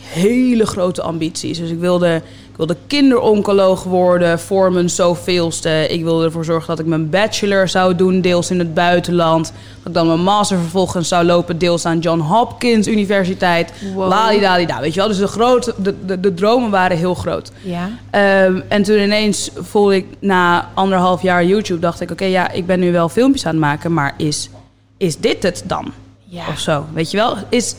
hele 0.00 0.66
grote 0.66 1.02
ambities. 1.02 1.58
Dus 1.58 1.70
ik 1.70 1.78
wilde, 1.78 2.22
ik 2.54 2.60
wilde 2.60 2.76
kinderoncoloog 2.86 3.82
worden 3.82 4.38
voor 4.38 4.72
mijn 4.72 4.90
zoveelste. 4.90 5.86
Ik 5.88 6.02
wilde 6.02 6.24
ervoor 6.24 6.44
zorgen 6.44 6.66
dat 6.66 6.78
ik 6.78 6.86
mijn 6.86 7.10
bachelor 7.10 7.68
zou 7.68 7.94
doen, 7.94 8.20
deels 8.20 8.50
in 8.50 8.58
het 8.58 8.74
buitenland. 8.74 9.52
Dat 9.78 9.86
ik 9.86 9.94
dan 9.94 10.06
mijn 10.06 10.22
master 10.22 10.58
vervolgens 10.58 11.08
zou 11.08 11.24
lopen, 11.24 11.58
deels 11.58 11.86
aan 11.86 11.98
John 11.98 12.18
Hopkins 12.18 12.86
Universiteit. 12.86 13.72
Wow. 13.94 14.08
Lalidalida, 14.08 14.80
weet 14.80 14.94
je 14.94 15.00
wel. 15.00 15.08
Dus 15.08 15.18
de, 15.18 15.26
grote, 15.26 15.74
de, 15.76 16.04
de, 16.06 16.20
de 16.20 16.34
dromen 16.34 16.70
waren 16.70 16.96
heel 16.96 17.14
groot. 17.14 17.52
Ja. 17.62 17.90
Ehm, 18.10 18.60
en 18.68 18.82
toen 18.82 18.98
ineens 18.98 19.50
voelde 19.54 19.94
ik 19.94 20.06
na 20.18 20.68
anderhalf 20.74 21.22
jaar 21.22 21.44
YouTube, 21.44 21.80
dacht 21.80 22.00
ik, 22.00 22.10
oké, 22.10 22.24
ja, 22.24 22.50
ik 22.50 22.66
ben 22.66 22.80
nu 22.80 22.92
wel 22.92 23.08
filmpjes 23.08 23.46
aan 23.46 23.52
het 23.52 23.60
maken, 23.60 23.92
maar 23.92 24.14
is, 24.16 24.50
is 24.96 25.16
dit 25.16 25.42
het 25.42 25.62
dan? 25.66 25.92
Ja. 26.24 26.48
Of 26.48 26.58
zo, 26.58 26.84
weet 26.92 27.10
je 27.10 27.16
wel? 27.16 27.36
Is, 27.48 27.74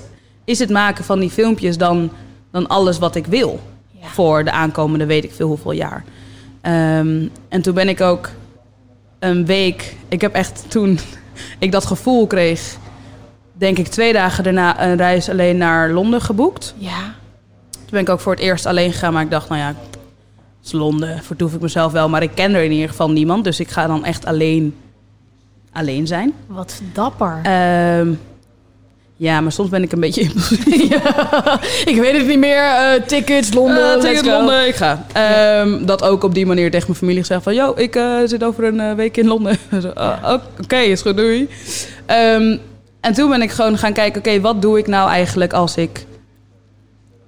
is 0.46 0.60
het 0.60 0.70
maken 0.70 1.04
van 1.04 1.20
die 1.20 1.30
filmpjes 1.30 1.78
dan, 1.78 2.10
dan 2.52 2.68
alles 2.68 3.00
wat 3.00 3.16
ik 3.16 3.26
wil 3.26 3.60
Ja. 4.06 4.12
voor 4.12 4.44
de 4.44 4.52
aankomende 4.52 5.06
weet 5.06 5.24
ik 5.24 5.32
veel 5.34 5.48
hoeveel 5.48 5.72
jaar? 5.72 6.04
Ehm, 6.62 7.28
en 7.50 7.62
toen 7.62 7.74
ben 7.74 7.90
ik 7.90 8.02
ook 8.02 8.30
een 9.20 9.46
week, 9.46 9.96
ik 10.08 10.22
heb 10.22 10.34
echt 10.34 10.66
toen 10.68 11.00
ik 11.60 11.72
dat 11.72 11.86
gevoel 11.86 12.28
kreeg, 12.28 12.78
denk 13.54 13.78
ik 13.78 13.88
twee 13.88 14.14
dagen 14.14 14.44
daarna 14.44 14.84
een 14.84 14.98
reis 14.98 15.30
alleen 15.30 15.58
naar 15.58 15.92
Londen 15.92 16.22
geboekt. 16.22 16.74
Ja. 16.78 17.14
Toen 17.70 17.90
ben 17.90 18.02
ik 18.02 18.10
ook 18.10 18.20
voor 18.20 18.34
het 18.34 18.42
eerst 18.42 18.66
alleen 18.66 18.92
gegaan, 18.92 19.14
maar 19.14 19.24
ik 19.24 19.32
dacht, 19.32 19.50
nou 19.50 19.62
ja, 19.62 19.76
is 20.64 20.72
Londen, 20.72 21.24
vertoef 21.24 21.54
ik 21.54 21.62
mezelf 21.62 21.92
wel, 21.92 22.10
maar 22.10 22.24
ik 22.24 22.32
ken 22.34 22.54
er 22.54 22.64
in 22.64 22.72
ieder 22.72 22.90
geval 22.90 23.12
niemand. 23.12 23.44
Dus 23.44 23.60
ik 23.60 23.70
ga 23.70 23.88
dan 23.88 24.06
echt 24.06 24.26
alleen, 24.26 24.76
alleen 25.72 26.08
zijn. 26.08 26.34
Wat 26.48 26.82
dapper. 26.94 27.40
Ehm, 27.44 28.14
ja, 29.18 29.42
maar 29.42 29.52
soms 29.52 29.70
ben 29.70 29.84
ik 29.84 29.92
een 29.92 30.00
beetje 30.00 30.22
ik 31.92 31.98
weet 32.00 32.18
het 32.18 32.28
niet 32.28 32.40
meer. 32.40 32.64
eh, 32.64 33.02
tickets, 33.08 33.54
Londen, 33.54 33.78
Eh, 33.84 33.96
let's 33.96 34.06
ticket 34.06 34.24
go. 34.24 34.38
Londen, 34.38 34.68
ik 34.68 34.76
ga. 34.76 35.06
Ehm, 35.14 35.86
Dat 35.86 36.04
ook 36.04 36.24
op 36.24 36.34
die 36.34 36.46
manier 36.46 36.72
tegen 36.72 36.86
mijn 36.88 37.00
familie 37.00 37.20
gezegd 37.22 37.44
van... 37.44 37.56
Yo, 37.56 37.74
ik 37.76 37.96
eh, 37.96 38.18
zit 38.26 38.44
over 38.44 38.64
een 38.64 38.96
week 38.96 39.18
in 39.18 39.28
Londen. 39.28 39.58
Zo, 39.82 39.88
ah, 39.90 40.34
Oké, 40.64 40.78
is 40.78 41.02
goed, 41.02 41.18
doei. 41.18 41.50
Ehm, 42.06 42.58
en 43.02 43.14
toen 43.14 43.30
ben 43.30 43.42
ik 43.42 43.52
gewoon 43.52 43.78
gaan 43.78 43.94
kijken... 43.94 44.20
Oké, 44.20 44.42
wat 44.42 44.62
doe 44.62 44.78
ik 44.78 44.88
nou 44.88 45.10
eigenlijk 45.10 45.54
als 45.54 45.76
ik 45.78 46.06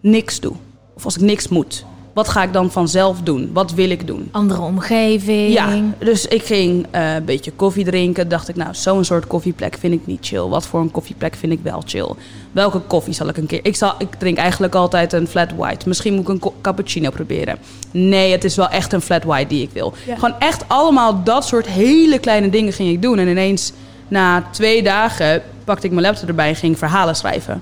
niks 0.01 0.39
doe? 0.39 0.53
Of 0.95 1.05
als 1.05 1.15
ik 1.15 1.21
niks 1.21 1.47
moet? 1.47 1.85
Wat 2.17 2.29
ga 2.29 2.43
ik 2.43 2.53
dan 2.53 2.71
vanzelf 2.71 3.21
doen? 3.21 3.49
Wat 3.53 3.73
wil 3.73 3.89
ik 3.89 4.07
doen? 4.07 4.29
Andere 4.31 4.61
omgeving. 4.61 5.53
Ja, 5.53 5.81
dus 5.99 6.25
ik 6.25 6.43
ging 6.43 6.85
eh, 6.91 7.13
een 7.13 7.25
beetje 7.25 7.51
koffie 7.51 7.85
drinken. 7.85 8.29
Dacht 8.29 8.49
ik, 8.49 8.55
nou, 8.55 8.75
zo'n 8.75 9.05
soort 9.05 9.27
koffieplek 9.27 9.77
vind 9.79 9.93
ik 9.93 10.05
niet 10.05 10.25
chill. 10.25 10.41
Wat 10.41 10.67
voor 10.67 10.79
een 10.79 10.91
koffieplek 10.91 11.35
vind 11.35 11.51
ik 11.51 11.59
wel 11.63 11.83
chill? 11.85 12.13
Welke 12.51 12.79
koffie 12.79 13.13
zal 13.13 13.27
ik 13.27 13.37
een 13.37 13.45
keer... 13.45 13.59
Ik, 13.63 13.75
zal, 13.75 13.93
ik 13.97 14.15
drink 14.15 14.37
eigenlijk 14.37 14.75
altijd 14.75 15.13
een 15.13 15.27
flat 15.27 15.51
white. 15.55 15.87
Misschien 15.87 16.13
moet 16.13 16.29
ik 16.29 16.43
een 16.43 16.51
cappuccino 16.61 17.09
proberen. 17.09 17.57
Nee, 17.91 18.31
het 18.31 18.43
is 18.43 18.55
wel 18.55 18.69
echt 18.69 18.93
een 18.93 19.01
flat 19.01 19.23
white 19.23 19.47
die 19.47 19.61
ik 19.61 19.69
wil. 19.73 19.93
Gewoon 20.05 20.39
echt 20.39 20.63
allemaal 20.67 21.23
dat 21.23 21.45
soort 21.45 21.67
hele 21.67 22.19
kleine 22.19 22.49
dingen 22.49 22.73
ging 22.73 22.89
ik 22.89 23.01
doen. 23.01 23.17
En 23.19 23.27
ineens, 23.27 23.71
na 24.07 24.47
twee 24.51 24.83
dagen, 24.83 25.41
pakte 25.63 25.85
ik 25.85 25.91
mijn 25.91 26.05
laptop 26.05 26.27
erbij 26.27 26.49
en 26.49 26.55
ging 26.55 26.77
verhalen 26.77 27.15
schrijven. 27.15 27.61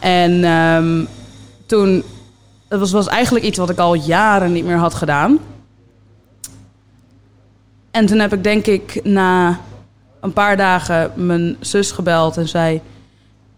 En 0.00 0.44
ehm, 0.44 1.04
toen... 1.66 2.04
Dat 2.68 2.78
was, 2.80 2.92
was 2.92 3.06
eigenlijk 3.06 3.44
iets 3.44 3.58
wat 3.58 3.70
ik 3.70 3.78
al 3.78 3.94
jaren 3.94 4.52
niet 4.52 4.64
meer 4.64 4.76
had 4.76 4.94
gedaan. 4.94 5.38
En 7.90 8.06
toen 8.06 8.18
heb 8.18 8.32
ik 8.32 8.42
denk 8.44 8.66
ik 8.66 9.00
na 9.04 9.60
een 10.20 10.32
paar 10.32 10.56
dagen 10.56 11.12
mijn 11.14 11.56
zus 11.60 11.90
gebeld 11.90 12.36
en 12.36 12.48
zei... 12.48 12.80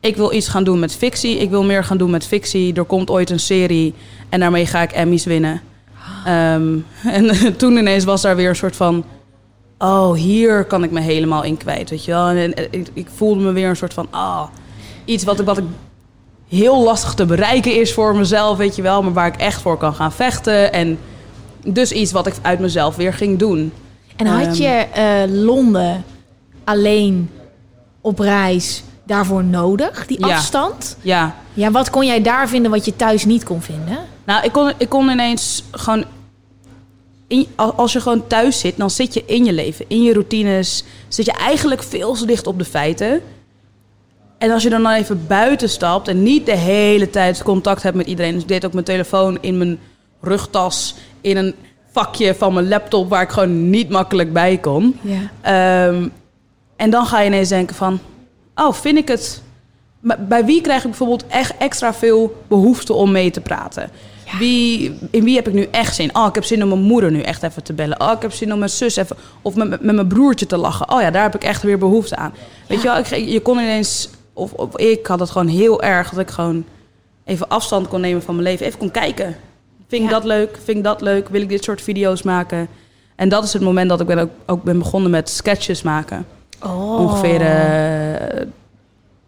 Ik 0.00 0.16
wil 0.16 0.32
iets 0.32 0.48
gaan 0.48 0.64
doen 0.64 0.78
met 0.78 0.96
fictie. 0.96 1.38
Ik 1.38 1.50
wil 1.50 1.64
meer 1.64 1.84
gaan 1.84 1.96
doen 1.96 2.10
met 2.10 2.26
fictie. 2.26 2.74
Er 2.74 2.84
komt 2.84 3.10
ooit 3.10 3.30
een 3.30 3.40
serie 3.40 3.94
en 4.28 4.40
daarmee 4.40 4.66
ga 4.66 4.82
ik 4.82 4.92
Emmys 4.92 5.24
winnen. 5.24 5.60
Ehm, 6.24 6.76
en 7.18 7.36
toen 7.56 7.76
ineens 7.76 8.04
was 8.04 8.22
daar 8.22 8.36
weer 8.36 8.48
een 8.48 8.56
soort 8.56 8.76
van... 8.76 9.04
Oh, 9.78 10.14
hier 10.14 10.64
kan 10.64 10.84
ik 10.84 10.90
me 10.90 11.00
helemaal 11.00 11.42
in 11.42 11.56
kwijt, 11.56 11.90
weet 11.90 12.04
je 12.04 12.10
wel. 12.10 12.28
En, 12.28 12.72
ik, 12.94 13.06
voelde 13.14 13.42
me 13.42 13.52
weer 13.52 13.68
een 13.68 13.76
soort 13.76 13.94
van... 13.94 14.06
Ah, 14.10 14.46
iets 15.04 15.24
wat, 15.24 15.40
ik- 15.40 15.46
wat 15.46 15.58
ik 15.58 15.64
heel 16.48 16.82
lastig 16.82 17.14
te 17.14 17.24
bereiken 17.26 17.80
is 17.80 17.92
voor 17.92 18.16
mezelf, 18.16 18.56
weet 18.56 18.76
je 18.76 18.82
wel. 18.82 19.02
Maar 19.02 19.12
waar 19.12 19.26
ik 19.26 19.36
echt 19.36 19.60
voor 19.62 19.76
kan 19.76 19.94
gaan 19.94 20.12
vechten. 20.12 20.72
En 20.72 20.98
dus 21.64 21.92
iets 21.92 22.12
wat 22.12 22.26
ik 22.26 22.34
uit 22.42 22.58
mezelf 22.58 22.96
weer 22.96 23.12
ging 23.12 23.38
doen. 23.38 23.72
En 24.16 24.26
had 24.26 24.42
Ehm. 24.46 24.54
je 24.62 24.68
eh, 24.68 25.22
Londen 25.44 26.04
alleen 26.64 27.30
op 28.00 28.18
reis 28.18 28.82
daarvoor 29.06 29.44
nodig, 29.44 30.06
die 30.06 30.26
Ja. 30.26 30.34
afstand? 30.36 30.96
Ja, 31.00 31.34
Ja, 31.54 31.70
wat 31.70 31.90
kon 31.90 32.06
jij 32.06 32.22
daar 32.22 32.48
vinden 32.48 32.70
wat 32.70 32.84
je 32.84 32.96
thuis 32.96 33.24
niet 33.24 33.44
kon 33.44 33.62
vinden? 33.62 33.98
Nou, 34.24 34.44
ik 34.44 34.52
kon, 34.52 34.72
ik 34.78 34.88
kon 34.88 35.08
ineens 35.08 35.64
gewoon. 35.70 36.04
In, 37.28 37.46
al- 37.56 37.72
als 37.72 37.92
je 37.92 38.00
gewoon 38.00 38.26
thuis 38.26 38.60
zit, 38.60 38.76
dan 38.76 38.90
zit 38.90 39.14
je 39.14 39.22
in 39.26 39.44
je 39.44 39.52
leven, 39.52 39.84
in 39.88 40.02
je 40.02 40.12
routines. 40.12 40.84
Zit 41.08 41.26
je 41.26 41.32
eigenlijk 41.32 41.82
veel 41.82 42.14
te 42.14 42.26
dicht 42.26 42.46
op 42.46 42.58
de 42.58 42.64
feiten. 42.64 43.20
En 44.38 44.50
als 44.50 44.62
je 44.62 44.70
dan, 44.70 44.88
even 44.88 45.26
buiten 45.26 45.68
stapt 45.68 46.08
en 46.08 46.22
niet 46.22 46.46
de 46.46 46.56
hele 46.56 47.10
tijd 47.10 47.42
contact 47.42 47.82
hebt 47.82 47.96
met 47.96 48.06
iedereen. 48.06 48.32
Dus 48.32 48.42
ik 48.42 48.48
deed 48.48 48.66
ook 48.66 48.72
mijn 48.72 48.84
telefoon 48.84 49.38
in 49.40 49.58
mijn 49.58 49.78
rugtas, 50.20 50.94
in 51.20 51.36
een 51.36 51.54
vakje 51.92 52.34
van 52.34 52.54
mijn 52.54 52.68
laptop 52.68 53.08
waar 53.08 53.22
ik 53.22 53.30
gewoon 53.30 53.70
niet 53.70 53.88
makkelijk 53.88 54.32
bij 54.32 54.58
kon. 54.58 54.98
Ja. 55.00 55.30
Ehm, 55.40 56.08
en 56.76 56.90
dan 56.90 57.06
ga 57.06 57.20
je 57.20 57.26
ineens 57.26 57.48
denken 57.48 57.76
van... 57.76 57.98
Oh, 58.54 58.72
vind 58.72 58.98
ik 58.98 59.08
het... 59.08 59.42
Bij 60.18 60.44
wie 60.44 60.60
krijg 60.60 60.82
ik 60.82 60.88
bijvoorbeeld 60.88 61.26
echt 61.26 61.52
extra 61.58 61.94
veel 61.94 62.42
behoefte 62.48 62.92
om 62.92 63.12
mee 63.12 63.30
te 63.30 63.40
praten? 63.40 63.90
Wie, 64.38 64.98
in 65.10 65.24
wie 65.24 65.36
heb 65.36 65.48
ik 65.48 65.54
nu 65.54 65.68
echt 65.70 65.94
zin? 65.94 66.16
Oh, 66.16 66.26
ik 66.26 66.34
heb 66.34 66.44
zin 66.44 66.62
om 66.62 66.68
mijn 66.68 66.80
moeder 66.80 67.10
nu 67.10 67.20
echt 67.20 67.42
even 67.42 67.62
te 67.62 67.72
bellen. 67.72 68.00
Oh, 68.00 68.12
ik 68.12 68.22
heb 68.22 68.32
zin 68.32 68.52
om 68.52 68.58
mijn 68.58 68.70
zus 68.70 68.96
even... 68.96 69.16
Of 69.42 69.54
met, 69.54 69.68
met 69.68 69.94
mijn 69.94 70.08
broertje 70.08 70.46
te 70.46 70.56
lachen. 70.56 70.90
Oh 70.90 71.00
ja, 71.00 71.10
daar 71.10 71.22
heb 71.22 71.34
ik 71.34 71.44
echt 71.44 71.62
weer 71.62 71.78
behoefte 71.78 72.16
aan. 72.16 72.34
Weet 72.66 72.82
je 72.82 72.88
wel, 72.88 72.98
ik, 72.98 73.06
je 73.06 73.40
kon 73.40 73.58
ineens... 73.58 74.08
Of, 74.36 74.52
of 74.52 74.76
ik 74.76 75.06
had 75.06 75.20
het 75.20 75.30
gewoon 75.30 75.48
heel 75.48 75.82
erg 75.82 76.10
dat 76.10 76.20
ik 76.20 76.30
gewoon 76.30 76.64
even 77.24 77.48
afstand 77.48 77.88
kon 77.88 78.00
nemen 78.00 78.22
van 78.22 78.34
mijn 78.34 78.46
leven. 78.46 78.66
Even 78.66 78.78
kon 78.78 78.90
kijken. 78.90 79.36
Vind 79.88 80.02
ik 80.02 80.08
Ja. 80.10 80.14
dat 80.14 80.24
leuk? 80.24 80.58
Vind 80.64 80.76
ik 80.78 80.84
dat 80.84 81.00
leuk? 81.00 81.28
Wil 81.28 81.40
ik 81.40 81.48
dit 81.48 81.64
soort 81.64 81.82
video's 81.82 82.22
maken? 82.22 82.68
En 83.14 83.28
dat 83.28 83.44
is 83.44 83.52
het 83.52 83.62
moment 83.62 83.88
dat 83.88 84.00
ik 84.00 84.06
ben 84.06 84.18
ook, 84.18 84.30
ook 84.46 84.62
ben 84.62 84.78
begonnen 84.78 85.10
met 85.10 85.28
sketches 85.28 85.82
maken. 85.82 86.26
Oh. 86.62 86.98
Ongeveer 87.00 87.40
eh, 87.40 88.46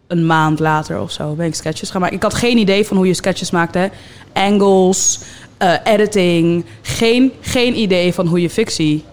een 0.07 0.25
maand 0.25 0.59
later 0.59 0.99
of 1.01 1.11
zo 1.11 1.33
ben 1.33 1.45
ik 1.45 1.55
sketches 1.55 1.89
gaan 1.89 2.01
maken. 2.01 2.15
Ik 2.15 2.23
had 2.23 2.33
geen 2.33 2.57
idee 2.57 2.85
van 2.85 2.97
hoe 2.97 3.07
je 3.07 3.13
sketches 3.13 3.51
maakte. 3.51 3.91
Angles, 4.33 5.19
eh, 5.57 5.73
editing. 5.83 6.65
Geen, 6.81 7.31
geen 7.41 7.77
idee 7.79 8.13
van 8.13 8.27
hoe 8.27 8.41
je 8.41 8.49
fictie 8.49 9.03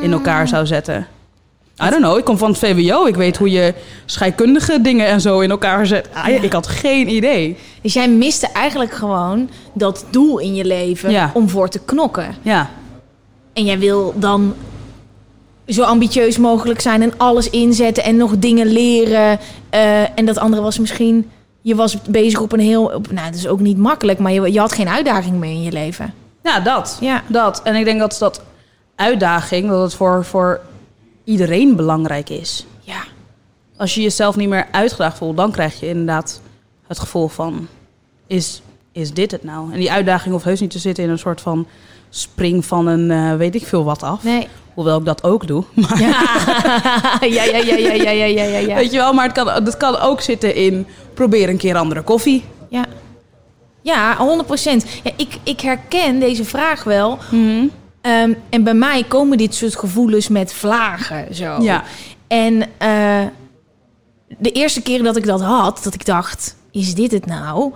in 0.00 0.12
elkaar 0.12 0.48
zou 0.48 0.66
zetten. 0.66 1.06
I 1.86 1.90
don't 1.90 2.02
know, 2.02 2.18
ik 2.18 2.24
kom 2.24 2.38
van 2.38 2.48
het 2.50 2.58
VWO. 2.58 3.06
Ik 3.06 3.14
weet 3.16 3.36
hoe 3.36 3.50
je 3.50 3.74
scheikundige 4.06 4.80
dingen 4.80 5.06
en 5.06 5.20
zo 5.20 5.40
in 5.40 5.50
elkaar 5.50 5.86
zet. 5.86 6.08
Ah, 6.14 6.26
ja, 6.28 6.40
Ik 6.40 6.52
had 6.52 6.66
geen 6.66 7.08
idee. 7.08 7.56
Dus 7.82 7.92
jij 7.92 8.08
miste 8.08 8.48
eigenlijk 8.52 8.92
gewoon 8.92 9.50
dat 9.72 10.04
doel 10.10 10.38
in 10.38 10.54
je 10.54 10.64
leven 10.64 11.10
Ja. 11.10 11.30
om 11.34 11.48
voor 11.48 11.68
te 11.68 11.78
knokken. 11.84 12.34
Ja, 12.42 12.70
En 13.52 13.64
jij 13.64 13.78
wil 13.78 14.14
dan 14.16 14.54
zo 15.66 15.82
ambitieus 15.82 16.38
mogelijk 16.38 16.80
zijn 16.80 17.02
en 17.02 17.12
alles 17.16 17.50
inzetten 17.50 18.04
en 18.04 18.16
nog 18.16 18.38
dingen 18.38 18.66
leren. 18.66 19.38
Eh, 19.70 20.18
en 20.18 20.24
dat 20.24 20.38
andere 20.38 20.62
was 20.62 20.78
misschien, 20.78 21.30
je 21.60 21.74
was 21.74 21.96
bezig 22.02 22.40
op 22.40 22.52
een 22.52 22.60
heel, 22.60 22.84
op, 22.84 23.12
nou 23.12 23.26
het 23.26 23.34
is 23.34 23.46
ook 23.46 23.60
niet 23.60 23.78
makkelijk, 23.78 24.18
maar 24.18 24.32
je, 24.32 24.52
je 24.52 24.58
had 24.58 24.72
geen 24.72 24.88
uitdaging 24.88 25.36
meer 25.38 25.50
in 25.52 25.62
je 25.62 25.72
leven. 25.72 26.14
ja 26.42 26.60
dat. 26.60 26.98
Ja. 27.00 27.22
Dat. 27.26 27.60
En 27.64 27.74
ik 27.74 27.84
denk 27.84 28.00
dat 28.00 28.16
dat 28.18 28.42
uitdaging, 28.96 29.68
dat 29.68 29.82
het 29.82 29.94
voor, 29.94 30.24
voor 30.24 30.60
iedereen 31.24 31.76
belangrijk 31.76 32.28
is. 32.28 32.66
Ja. 32.80 33.02
Als 33.76 33.94
je 33.94 34.02
jezelf 34.02 34.36
niet 34.36 34.48
meer 34.48 34.66
uitgedaagd 34.70 35.16
voelt, 35.16 35.36
dan 35.36 35.52
krijg 35.52 35.80
je 35.80 35.88
inderdaad 35.88 36.40
het 36.86 36.98
gevoel 36.98 37.28
van: 37.28 37.68
is, 38.26 38.62
is 38.92 39.12
dit 39.12 39.30
het 39.30 39.44
nou? 39.44 39.72
En 39.72 39.78
die 39.78 39.92
uitdaging 39.92 40.32
hoeft 40.32 40.44
heus 40.44 40.60
niet 40.60 40.70
te 40.70 40.78
zitten 40.78 41.04
in 41.04 41.10
een 41.10 41.18
soort 41.18 41.40
van 41.40 41.66
spring 42.10 42.64
van 42.64 42.86
een 42.86 43.10
eh, 43.10 43.36
weet 43.36 43.54
ik 43.54 43.66
veel 43.66 43.84
wat 43.84 44.02
af. 44.02 44.22
Nee. 44.22 44.48
Hoewel 44.74 44.98
ik 44.98 45.04
dat 45.04 45.22
ook 45.22 45.46
doe. 45.46 45.64
Maar 45.74 46.00
ja. 46.06 47.18
ja, 47.20 47.44
ja, 47.44 47.58
ja, 47.58 47.76
ja, 47.76 48.10
ja, 48.10 48.24
ja, 48.24 48.58
ja. 48.58 48.74
Weet 48.74 48.92
je 48.92 48.98
wel, 48.98 49.12
maar 49.12 49.24
het 49.24 49.32
kan, 49.32 49.64
dat 49.64 49.76
kan 49.76 49.98
ook 49.98 50.20
zitten 50.20 50.54
in 50.54 50.86
probeer 51.14 51.48
een 51.48 51.56
keer 51.56 51.76
andere 51.76 52.02
koffie. 52.02 52.44
Ja. 52.68 52.84
Ja, 53.82 54.16
100 54.16 54.46
procent. 54.46 54.86
Ja, 55.02 55.10
ik, 55.16 55.38
ik 55.42 55.60
herken 55.60 56.20
deze 56.20 56.44
vraag 56.44 56.84
wel. 56.84 57.18
Mhm. 57.30 57.66
Ehm, 58.02 58.32
en 58.50 58.64
bij 58.64 58.74
mij 58.74 59.04
komen 59.04 59.38
dit 59.38 59.54
soort 59.54 59.76
gevoelens 59.76 60.28
met 60.28 60.52
vlagen. 60.52 61.34
Zo. 61.34 61.62
Ja. 61.62 61.84
En 62.26 62.62
eh, 62.78 63.22
de 64.38 64.52
eerste 64.52 64.82
keer 64.82 65.02
dat 65.02 65.16
ik 65.16 65.26
dat 65.26 65.40
had, 65.40 65.80
dat 65.82 65.94
ik 65.94 66.04
dacht, 66.04 66.56
is 66.70 66.94
dit 66.94 67.10
het 67.10 67.26
nou? 67.26 67.72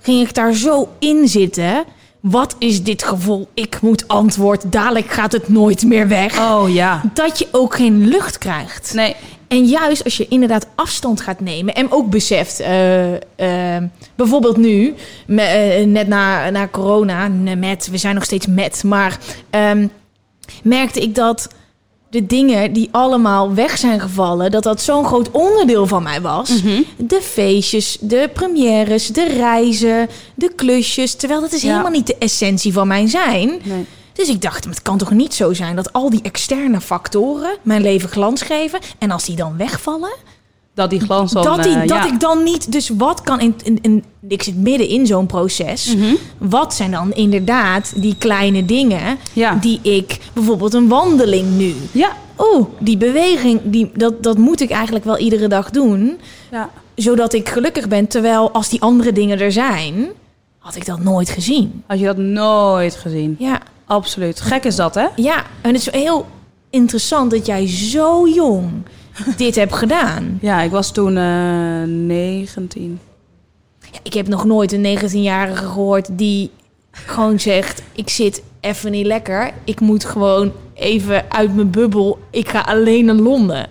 Ging 0.00 0.28
ik 0.28 0.34
daar 0.34 0.52
zo 0.52 0.88
in 0.98 1.28
zitten. 1.28 1.84
Wat 2.24 2.56
is 2.58 2.82
dit 2.82 3.02
gevoel? 3.04 3.48
Ik 3.54 3.80
moet 3.80 4.08
antwoord. 4.08 4.72
Dadelijk 4.72 5.06
gaat 5.10 5.32
het 5.32 5.48
nooit 5.48 5.82
meer 5.84 6.08
weg. 6.08 6.38
Oh 6.38 6.72
ja. 6.72 7.00
Dat 7.14 7.38
je 7.38 7.48
ook 7.52 7.74
geen 7.74 8.06
lucht 8.08 8.38
krijgt. 8.38 8.92
Nee. 8.94 9.16
En 9.48 9.64
juist 9.64 10.04
als 10.04 10.16
je 10.16 10.28
inderdaad 10.28 10.66
afstand 10.74 11.20
gaat 11.20 11.40
nemen 11.40 11.74
en 11.74 11.92
ook 11.92 12.10
beseft, 12.10 12.60
eh, 12.60 13.14
eh, 13.76 13.82
bijvoorbeeld 14.14 14.56
nu, 14.56 14.94
me- 15.26 15.42
eh, 15.42 15.86
net 15.86 16.08
na, 16.08 16.50
na 16.50 16.68
corona, 16.68 17.28
met, 17.56 17.88
we 17.90 17.96
zijn 17.98 18.14
nog 18.14 18.24
steeds 18.24 18.46
met, 18.46 18.82
maar 18.84 19.18
ehm, 19.50 19.86
merkte 20.62 21.00
ik 21.00 21.14
dat 21.14 21.48
de 22.14 22.26
dingen 22.26 22.72
die 22.72 22.88
allemaal 22.90 23.54
weg 23.54 23.78
zijn 23.78 24.00
gevallen, 24.00 24.50
dat 24.50 24.62
dat 24.62 24.80
zo'n 24.82 25.04
groot 25.04 25.30
onderdeel 25.30 25.86
van 25.86 26.02
mij 26.02 26.20
was. 26.20 26.50
De 26.96 27.20
feestjes, 27.22 27.96
de 28.00 28.30
premières, 28.32 29.06
de 29.06 29.24
reizen, 29.28 30.08
de 30.34 30.52
klusjes, 30.56 31.14
terwijl 31.14 31.40
dat 31.40 31.52
is 31.52 31.62
Ja. 31.62 31.68
helemaal 31.70 31.90
niet 31.90 32.06
de 32.06 32.16
essentie 32.18 32.72
van 32.72 32.86
mijn 32.88 33.08
zijn. 33.08 33.60
nee. 33.64 33.86
Dus 34.12 34.28
ik 34.28 34.42
dacht, 34.42 34.64
het 34.64 34.82
kan 34.82 34.98
toch 34.98 35.10
niet 35.10 35.34
zo 35.34 35.52
zijn 35.52 35.76
dat 35.76 35.92
al 35.92 36.10
die 36.10 36.22
externe 36.22 36.80
factoren 36.80 37.56
mijn 37.62 37.82
leven 37.82 38.08
glans 38.08 38.42
geven. 38.42 38.78
En 38.98 39.10
als 39.10 39.24
die 39.24 39.36
dan 39.36 39.56
wegvallen, 39.56 40.12
Dat 40.74 40.90
die 40.90 41.00
glans 41.00 41.32
dan... 41.32 41.42
dat, 41.44 41.62
die, 41.62 41.72
eh, 41.72 41.78
dat 41.78 41.88
ja. 41.88 42.06
ik 42.06 42.20
dan 42.20 42.42
niet. 42.42 42.72
Dus 42.72 42.88
wat 42.88 43.20
kan 43.20 43.40
in, 43.40 43.54
in, 43.62 43.78
in- 43.82 44.04
Ik 44.28 44.42
zit 44.42 44.56
midden 44.56 44.88
in 44.88 45.06
zo'n 45.06 45.26
proces. 45.26 45.94
Mhm. 45.94 46.14
Wat 46.38 46.74
zijn 46.74 46.90
dan 46.90 47.12
inderdaad 47.12 47.92
die 47.96 48.14
kleine 48.18 48.64
dingen 48.64 49.18
Ja. 49.32 49.54
die 49.54 49.78
ik. 49.82 50.18
Bijvoorbeeld 50.32 50.74
een 50.74 50.88
wandeling 50.88 51.56
nu. 51.56 51.74
Ja. 51.92 52.12
Oeh, 52.38 52.66
die 52.78 52.96
beweging, 52.96 53.60
die, 53.64 53.90
dat, 53.94 54.22
dat 54.22 54.38
moet 54.38 54.60
ik 54.60 54.70
eigenlijk 54.70 55.04
wel 55.04 55.18
iedere 55.18 55.48
dag 55.48 55.70
doen. 55.70 56.18
ja. 56.50 56.70
Zodat 56.94 57.32
ik 57.32 57.48
gelukkig 57.48 57.88
ben. 57.88 58.06
Terwijl 58.06 58.50
als 58.52 58.68
die 58.68 58.80
andere 58.80 59.12
dingen 59.12 59.40
er 59.40 59.52
zijn, 59.52 60.06
had 60.58 60.76
ik 60.76 60.86
dat 60.86 61.02
nooit 61.02 61.28
gezien. 61.30 61.82
Had 61.86 61.98
je 61.98 62.04
dat 62.04 62.16
nooit 62.16 62.94
gezien? 62.94 63.36
Ja. 63.38 63.60
absoluut. 63.86 64.40
Gek 64.40 64.64
is 64.64 64.76
dat, 64.76 64.94
hè? 64.94 65.06
Ja, 65.16 65.36
en 65.60 65.72
het 65.74 65.80
is 65.86 65.90
heel 65.92 66.26
interessant 66.70 67.30
dat 67.30 67.46
jij 67.46 67.68
zo 67.68 68.28
jong 68.28 68.70
dit 69.36 69.54
hebt 69.54 69.74
gedaan. 69.74 70.38
Ja, 70.40 70.60
ik 70.62 70.70
was 70.70 70.92
toen 70.92 71.16
eh 71.16 71.82
19. 71.86 72.98
Ja, 73.92 73.98
ik 74.02 74.14
heb 74.14 74.28
nog 74.28 74.44
nooit 74.44 74.72
een 74.72 74.98
19-jarige 74.98 75.64
gehoord 75.64 76.08
die 76.10 76.50
gewoon 76.90 77.40
zegt: 77.40 77.82
Ik 77.92 78.08
zit 78.08 78.42
even 78.60 78.90
niet 78.90 79.06
lekker. 79.06 79.50
Ik 79.64 79.80
moet 79.80 80.04
gewoon 80.04 80.52
even 80.74 81.24
uit 81.28 81.54
mijn 81.54 81.70
bubbel. 81.70 82.18
Ik 82.30 82.48
ga 82.48 82.60
alleen 82.60 83.04
naar 83.04 83.14
Londen. 83.14 83.66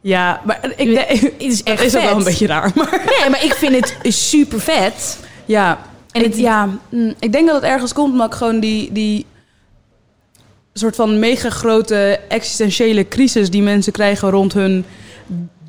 Ja, 0.00 0.40
maar 0.44 0.72
ik 0.76 0.86
denk, 0.94 1.08
Het 1.08 1.32
is 1.38 1.62
echt 1.62 1.82
is 1.84 1.96
ook 1.96 2.02
wel 2.02 2.16
een 2.16 2.24
beetje 2.24 2.46
raar. 2.46 2.70
Maar 2.74 3.02
Nee, 3.20 3.30
maar 3.30 3.44
ik 3.44 3.54
vind 3.54 3.74
het 3.74 4.14
super 4.14 4.60
vet. 4.60 5.18
ja, 5.44 5.78
En 6.10 6.22
het- 6.22 6.36
ja, 6.38 6.68
mm, 6.88 7.14
ik 7.18 7.32
denk 7.32 7.46
dat 7.46 7.54
het 7.54 7.64
ergens 7.70 7.92
komt 7.92 8.12
omdat 8.12 8.26
ik 8.26 8.34
gewoon 8.34 8.60
die, 8.60 8.92
die 8.92 9.26
soort 10.78 10.96
van 10.96 11.18
mega 11.18 11.50
grote 11.50 12.20
existentiële 12.28 13.08
crisis 13.08 13.50
die 13.50 13.62
mensen 13.62 13.92
krijgen 13.92 14.30
rond 14.30 14.52
hun 14.52 14.84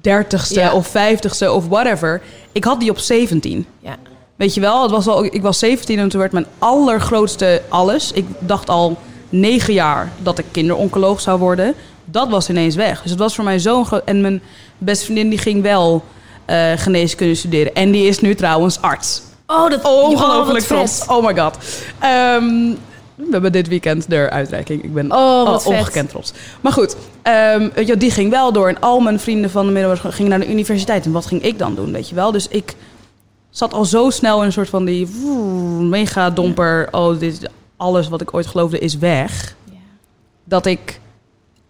dertigste 0.02 0.60
Ja. 0.60 0.74
of 0.74 0.88
vijftigste 0.88 1.52
of 1.52 1.68
whatever. 1.68 2.22
Ik 2.52 2.64
had 2.64 2.80
die 2.80 2.90
op 2.90 3.00
17. 3.00 3.66
Ja. 3.80 3.96
Weet 4.36 4.54
je 4.54 4.62
wel, 4.62 4.82
het 4.82 4.92
was 4.92 5.08
al, 5.08 5.24
ik 5.24 5.42
was 5.42 5.60
17 5.60 6.00
en 6.00 6.10
toen 6.10 6.20
werd 6.20 6.32
mijn 6.32 6.46
allergrootste 6.60 7.62
alles. 7.70 8.12
Ik 8.12 8.26
dacht 8.40 8.70
al 8.70 8.98
negen 9.30 9.74
jaar 9.74 10.12
dat 10.22 10.40
ik 10.40 10.46
kinderoncoloog 10.52 11.22
zou 11.22 11.40
worden. 11.40 11.74
Dat 12.06 12.30
was 12.30 12.50
ineens 12.50 12.76
weg. 12.76 13.02
Dus 13.02 13.12
het 13.12 13.20
was 13.20 13.36
voor 13.36 13.44
mij 13.44 13.60
zo'n 13.60 13.86
groot... 13.86 14.04
En 14.06 14.22
mijn 14.22 14.42
beste 14.78 15.06
vriendin 15.06 15.30
die 15.30 15.40
ging 15.40 15.62
wel 15.62 16.04
eh, 16.46 16.72
geneeskunde 16.76 17.36
studeren. 17.36 17.74
En 17.74 17.92
die 17.92 18.08
is 18.08 18.20
nu 18.20 18.36
trouwens 18.36 18.82
arts. 18.82 19.22
Oh, 19.48 19.70
dat 19.70 19.84
Ongelooflijk 19.84 20.64
oh, 20.64 20.70
wat 20.70 20.88
trots. 20.88 21.06
Oh 21.08 21.26
my 21.26 21.36
god. 21.36 21.58
Ehm, 22.00 22.72
we 23.18 23.28
hebben 23.32 23.52
dit 23.52 23.68
weekend 23.68 24.10
de 24.10 24.30
uitreiking. 24.30 24.84
Ik 24.84 24.94
ben 24.94 25.12
Oh, 25.12 25.46
wat 25.46 25.66
al 25.66 25.72
ongekend 25.72 26.10
trots. 26.10 26.34
Maar 26.62 26.72
goed, 26.72 26.96
weet 27.24 27.72
je, 27.76 27.86
wel, 27.86 27.98
die 27.98 28.12
ging 28.12 28.30
wel 28.30 28.52
door. 28.52 28.68
En 28.68 28.80
al 28.80 29.00
mijn 29.00 29.20
vrienden 29.20 29.50
van 29.50 29.66
de 29.66 29.72
middelbare 29.72 30.00
school 30.00 30.12
gingen 30.12 30.30
naar 30.30 30.40
de 30.40 30.52
universiteit. 30.52 31.06
En 31.06 31.12
wat 31.12 31.26
ging 31.26 31.42
ik 31.42 31.60
dan 31.60 31.76
doen, 31.76 31.92
weet 31.92 32.10
je 32.10 32.16
wel? 32.16 32.32
Dus 32.32 32.48
ik 32.48 32.76
zat 33.50 33.74
al 33.74 33.86
zo 33.86 34.10
snel 34.10 34.40
in 34.40 34.46
een 34.46 34.52
soort 34.52 34.70
van 34.70 34.86
die 34.86 35.08
woe, 35.08 35.84
mega 35.84 36.30
domper. 36.30 36.88
Oh, 36.92 37.20
dit 37.20 37.50
alles 37.78 38.08
wat 38.08 38.22
ik 38.22 38.34
ooit 38.34 38.48
geloofde 38.48 38.80
is 38.80 38.98
weg. 38.98 39.56
Dat 40.44 40.66
ik 40.66 41.00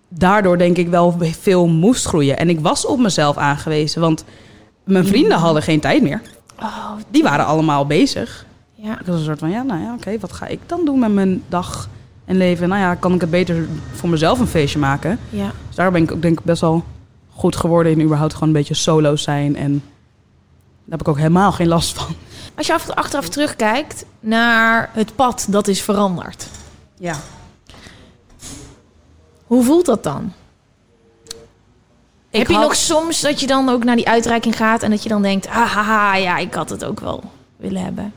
daardoor 0.10 0.58
denk 0.58 0.78
ik 0.78 0.88
wel 0.88 1.18
veel 1.40 1.68
moest 1.68 2.06
groeien. 2.06 2.38
En 2.38 2.50
ik 2.50 2.60
was 2.60 2.86
op 2.86 3.00
mezelf 3.00 3.38
aangewezen. 3.38 4.02
Want 4.02 4.24
mijn 4.84 5.06
vrienden 5.06 5.38
hadden 5.38 5.62
geen 5.64 5.80
tijd 5.80 6.02
meer. 6.02 6.22
Oh, 6.60 6.92
Die 7.10 7.24
waren 7.24 7.46
allemaal 7.46 7.86
bezig. 7.86 8.46
Ja. 8.78 9.00
Ik 9.00 9.06
was 9.06 9.16
een 9.20 9.26
soort 9.26 9.40
van, 9.40 9.50
ja, 9.50 9.62
nou 9.62 9.82
ja, 9.82 9.94
oké, 9.94 10.20
wat 10.20 10.34
ga 10.34 10.46
ik 10.48 10.60
dan 10.66 10.86
doen 10.86 11.00
met 11.00 11.14
mijn 11.14 11.44
dag 11.50 11.90
en 12.26 12.38
leven? 12.38 12.70
Nou 12.70 12.82
ja, 12.82 12.96
kan 12.96 13.14
ik 13.14 13.22
het 13.22 13.30
beter 13.30 13.68
voor 13.94 14.10
mezelf 14.10 14.40
een 14.40 14.48
feestje 14.48 14.80
maken? 14.80 15.20
ja. 15.30 15.52
Dus 15.68 15.76
daar 15.76 15.92
ben 15.92 16.04
ik 16.04 16.12
ook 16.12 16.22
denk 16.22 16.40
ik 16.40 16.46
best 16.46 16.62
wel 16.62 16.84
goed 17.34 17.56
geworden 17.56 17.92
in 17.92 18.02
überhaupt 18.02 18.34
gewoon 18.34 18.48
een 18.50 18.56
beetje 18.56 18.74
solo 18.74 19.16
zijn. 19.16 19.56
En 19.56 19.72
daar 19.72 20.98
heb 20.98 21.02
ik 21.02 21.08
ook 21.08 21.18
helemaal 21.18 21.52
geen 21.52 21.68
last 21.68 21.98
van. 21.98 22.16
Als 22.56 22.68
je 22.68 22.74
af- 22.74 22.90
achteraf 22.90 23.30
terugkijkt 23.30 24.06
naar 24.20 24.90
het 24.94 25.16
pad 25.16 25.46
dat 25.50 25.68
is 25.68 25.82
veranderd. 25.82 26.48
Ja. 27.00 27.16
Hoe 29.46 29.64
voelt 29.64 29.86
dat 29.86 30.04
dan? 30.04 30.34
Ik 32.30 32.38
Heb 32.40 32.48
je 32.48 32.54
had- 32.54 32.64
nog 32.64 32.76
soms 32.76 33.22
dat 33.22 33.40
je 33.40 33.48
dan 33.48 33.70
ook 33.70 33.84
naar 33.84 33.96
die 33.96 34.08
uitreiking 34.08 34.56
gaat 34.58 34.84
en 34.84 34.90
dat 34.90 35.04
je 35.04 35.10
dan 35.10 35.22
denkt, 35.22 35.48
ah, 35.48 35.54
haha, 35.72 36.16
ja, 36.16 36.38
ik 36.38 36.54
had 36.54 36.70
het 36.70 36.86
ook 36.86 37.00
wel 37.00 37.24
willen 37.58 37.82
hebben? 37.84 38.14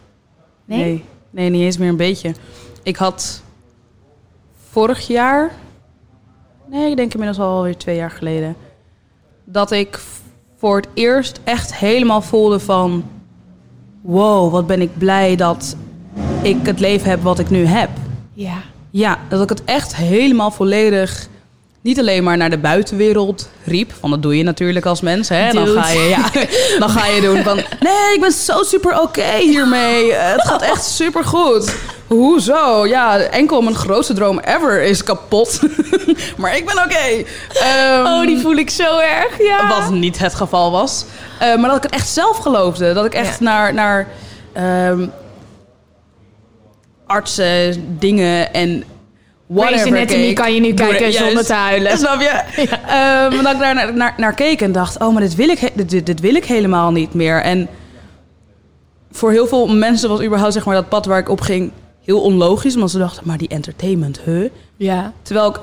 Nee? 0.76 0.78
Nee, 0.78 1.04
nee, 1.30 1.50
niet 1.50 1.62
eens 1.62 1.78
meer 1.78 1.88
een 1.88 1.96
beetje. 1.96 2.34
Ik 2.82 2.96
had 2.96 3.42
vorig 4.70 5.06
jaar, 5.06 5.50
nee, 6.66 6.90
ik 6.90 6.96
denk 6.96 7.12
inmiddels 7.12 7.40
alweer 7.40 7.76
twee 7.76 7.96
jaar 7.96 8.10
geleden, 8.10 8.56
dat 9.44 9.70
ik 9.70 10.00
voor 10.56 10.76
het 10.76 10.88
eerst 10.94 11.40
echt 11.44 11.74
helemaal 11.74 12.22
voelde 12.22 12.60
van, 12.60 13.04
wow, 14.00 14.52
wat 14.52 14.66
ben 14.66 14.80
ik 14.80 14.98
blij 14.98 15.36
dat 15.36 15.76
ik 16.42 16.66
het 16.66 16.80
leven 16.80 17.10
heb 17.10 17.22
wat 17.22 17.38
ik 17.38 17.50
nu 17.50 17.64
heb. 17.64 17.90
Ja. 18.32 18.58
Ja, 18.90 19.18
dat 19.28 19.42
ik 19.42 19.48
het 19.48 19.64
echt 19.64 19.96
helemaal 19.96 20.50
volledig 20.50 21.28
niet 21.82 21.98
alleen 21.98 22.24
maar 22.24 22.36
naar 22.36 22.50
de 22.50 22.58
buitenwereld 22.58 23.48
riep. 23.64 23.92
Want 24.00 24.12
dat 24.12 24.22
doe 24.22 24.36
je 24.36 24.42
natuurlijk 24.42 24.86
als 24.86 25.00
mens. 25.00 25.28
Hè? 25.28 25.52
Dan, 25.52 25.66
ga 25.66 25.88
je, 25.90 26.08
ja, 26.08 26.30
dan 26.78 26.88
ga 26.90 27.06
je 27.06 27.20
doen 27.20 27.42
van... 27.42 27.56
Nee, 27.56 28.14
ik 28.14 28.18
ben 28.20 28.32
zo 28.32 28.62
super 28.62 29.00
oké 29.00 29.36
hiermee. 29.38 30.12
Eh, 30.14 30.32
Het 30.32 30.46
gaat 30.46 30.62
echt 30.62 30.84
super 30.84 31.24
goed. 31.24 31.74
Hoezo? 32.06 32.86
Ja, 32.86 33.18
enkel 33.18 33.60
mijn 33.62 33.74
grootste 33.76 34.12
droom 34.14 34.38
ever 34.38 34.82
is 34.82 35.02
kapot. 35.02 35.60
maar 36.38 36.56
ik 36.56 36.66
ben 36.66 36.78
oké. 36.84 37.24
Ehm, 37.52 38.06
Oh, 38.06 38.22
die 38.26 38.38
voel 38.40 38.56
ik 38.56 38.70
zo 38.70 38.98
erg, 38.98 39.38
ja. 39.42 39.68
wat 39.68 39.90
niet 39.90 40.18
het 40.18 40.34
geval 40.34 40.70
was. 40.70 41.04
Eh, 41.38 41.56
maar 41.56 41.68
dat 41.68 41.76
ik 41.76 41.82
het 41.82 41.92
echt 41.92 42.08
zelf 42.08 42.36
geloofde. 42.36 42.92
Dat 42.92 43.04
ik 43.04 43.14
echt 43.14 43.38
Ja. 43.38 43.44
naar, 43.44 43.74
naar 43.74 44.08
ehm, 44.52 45.06
artsen, 47.06 47.84
dingen 47.98 48.52
en 48.52 48.84
whatever 49.50 49.86
Grey's 49.86 50.10
Anatomy 50.10 50.32
kan 50.32 50.54
je 50.54 50.60
nu 50.60 50.74
kijken 50.74 51.12
zonder 51.12 51.44
te 51.44 51.52
huilen. 51.52 51.98
Snap 51.98 52.20
je? 52.20 52.42
Ehm, 52.86 53.42
dat 53.42 53.52
ik 53.52 53.58
daar 53.58 53.74
naar, 53.74 53.94
naar, 53.94 54.14
naar 54.16 54.34
keek 54.34 54.60
en 54.60 54.72
dacht... 54.72 54.98
oh, 54.98 55.12
maar 55.12 55.22
dit 55.22 55.34
wil, 55.34 55.48
ik, 55.48 55.70
dit, 55.74 56.06
dit 56.06 56.20
wil 56.20 56.34
ik 56.34 56.44
helemaal 56.44 56.92
niet 56.92 57.14
meer. 57.14 57.42
En 57.42 57.68
voor 59.12 59.30
heel 59.30 59.46
veel 59.46 59.68
mensen 59.68 60.08
was 60.08 60.22
überhaupt 60.22 60.52
zeg 60.52 60.64
maar, 60.64 60.74
dat 60.74 60.88
pad 60.88 61.06
waar 61.06 61.18
ik 61.18 61.28
op 61.28 61.40
ging... 61.40 61.72
heel 62.04 62.20
onlogisch. 62.20 62.74
Want 62.74 62.90
ze 62.90 62.98
dachten, 62.98 63.22
maar 63.26 63.38
die 63.38 63.48
entertainment, 63.48 64.20
huh? 64.24 64.50
Ja. 64.76 65.12
Terwijl 65.22 65.48
ik 65.48 65.60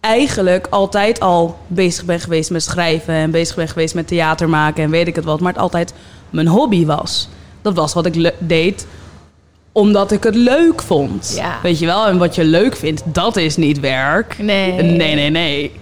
eigenlijk 0.00 0.66
altijd 0.70 1.20
al 1.20 1.58
bezig 1.66 2.04
ben 2.04 2.20
geweest 2.20 2.50
met 2.50 2.62
schrijven 2.62 3.14
en 3.14 3.30
bezig 3.30 3.56
ben 3.56 3.68
geweest 3.68 3.94
met 3.94 4.08
theater 4.08 4.48
maken 4.48 4.84
en 4.84 4.90
weet 4.90 5.06
ik 5.06 5.14
het 5.14 5.24
wat, 5.24 5.40
maar 5.40 5.52
het 5.52 5.62
altijd 5.62 5.94
mijn 6.30 6.46
hobby 6.46 6.86
was. 6.86 7.28
Dat 7.62 7.74
was 7.74 7.94
wat 7.94 8.06
ik 8.06 8.32
deed 8.38 8.86
omdat 9.78 10.10
ik 10.12 10.22
het 10.22 10.34
leuk 10.34 10.82
vond. 10.82 11.32
Ja. 11.36 11.58
Weet 11.62 11.78
je 11.78 11.86
wel? 11.86 12.06
En 12.06 12.18
wat 12.18 12.34
je 12.34 12.44
leuk 12.44 12.76
vindt, 12.76 13.02
dat 13.04 13.36
is 13.36 13.56
niet 13.56 13.80
werk. 13.80 14.36
Nee. 14.38 14.72
Nee, 14.72 15.14
nee, 15.14 15.30
nee. 15.30 15.72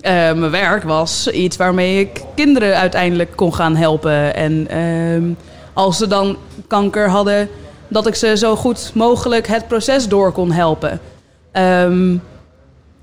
Eh, 0.00 0.12
mijn 0.12 0.50
werk 0.50 0.82
was 0.82 1.28
iets 1.30 1.56
waarmee 1.56 2.00
ik 2.00 2.20
kinderen 2.34 2.76
uiteindelijk 2.76 3.30
kon 3.36 3.54
gaan 3.54 3.76
helpen. 3.76 4.34
En 4.34 4.66
ehm, 4.70 5.22
als 5.72 5.96
ze 5.96 6.06
dan 6.06 6.36
kanker 6.66 7.08
hadden, 7.08 7.48
dat 7.88 8.06
ik 8.06 8.14
ze 8.14 8.36
zo 8.36 8.56
goed 8.56 8.90
mogelijk 8.94 9.46
het 9.46 9.68
proces 9.68 10.08
door 10.08 10.32
kon 10.32 10.50
helpen. 10.52 11.00
Ehm, 11.52 12.16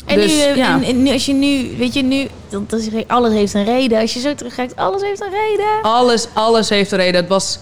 En, 0.05 0.15
Dus, 0.15 0.33
nu, 0.35 0.41
eh, 0.41 0.55
ja. 0.55 0.73
en, 0.75 0.83
en 0.83 1.03
nu, 1.03 1.11
als 1.11 1.25
je 1.25 1.33
nu, 1.33 1.67
weet 1.77 1.93
je, 1.93 2.01
nu, 2.03 2.27
dat, 2.49 2.69
dat 2.69 2.79
is, 2.79 2.87
re- 2.89 3.03
alles 3.07 3.33
heeft 3.33 3.53
een 3.53 3.63
reden. 3.65 3.99
Als 3.99 4.13
je 4.13 4.19
zo 4.19 4.35
terugkijkt, 4.35 4.75
alles 4.75 5.01
heeft 5.01 5.21
een 5.21 5.29
reden. 5.47 5.65
Alles, 5.81 6.27
alles 6.33 6.69
heeft 6.69 6.91
een 6.91 6.97
reden. 6.97 7.21
Het 7.21 7.29
was, 7.29 7.59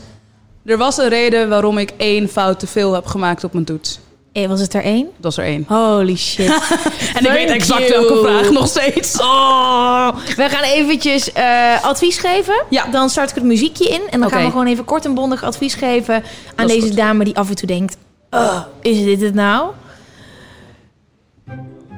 er 0.65 0.77
was 0.77 0.97
een 0.97 1.09
reden 1.09 1.49
waarom 1.49 1.77
ik 1.77 1.91
één 1.97 2.29
fout 2.29 2.59
te 2.59 2.67
veel 2.67 2.93
heb 2.93 3.05
gemaakt 3.05 3.43
op 3.43 3.53
mijn 3.53 3.65
toets. 3.65 3.99
Eh, 4.31 4.47
was 4.47 4.59
het 4.59 4.73
er 4.73 4.83
één? 4.83 5.03
Dat 5.03 5.23
was 5.23 5.37
er 5.37 5.43
één. 5.43 5.65
Holy 5.67 6.15
shit. 6.15 6.47
En 7.15 7.25
ik 7.25 7.31
weet 7.31 7.49
exact 7.49 7.87
you. 7.87 7.91
welke 7.91 8.27
vraag 8.27 8.49
nog 8.51 8.67
steeds. 8.67 9.19
Oh, 9.21 10.07
we 10.35 10.49
gaan 10.49 10.63
eventjes 10.63 11.31
eh, 11.31 11.83
advies 11.83 12.17
geven. 12.17 12.63
Ja. 12.69 12.85
Dan 12.85 13.09
start 13.09 13.29
ik 13.29 13.35
het 13.35 13.43
muziekje 13.43 13.87
in. 13.89 14.01
En 14.09 14.19
dan 14.19 14.29
gaan 14.29 14.43
we 14.43 14.49
gewoon 14.49 14.67
even 14.67 14.85
kort 14.85 15.05
en 15.05 15.13
bondig 15.13 15.43
advies 15.43 15.73
geven 15.73 16.23
aan 16.55 16.67
deze 16.67 16.87
goed. 16.87 16.95
dame 16.95 17.23
die 17.23 17.35
af 17.35 17.49
en 17.49 17.55
toe 17.55 17.67
denkt... 17.67 17.97
"Oh, 18.29 18.59
is 18.81 19.03
dit 19.03 19.21
het 19.21 19.33
nou? 19.33 19.71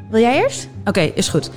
Wil 0.10 0.22
jij 0.22 0.38
eerst? 0.42 0.68
Oké, 0.86 1.02
is 1.02 1.28
goed. 1.28 1.50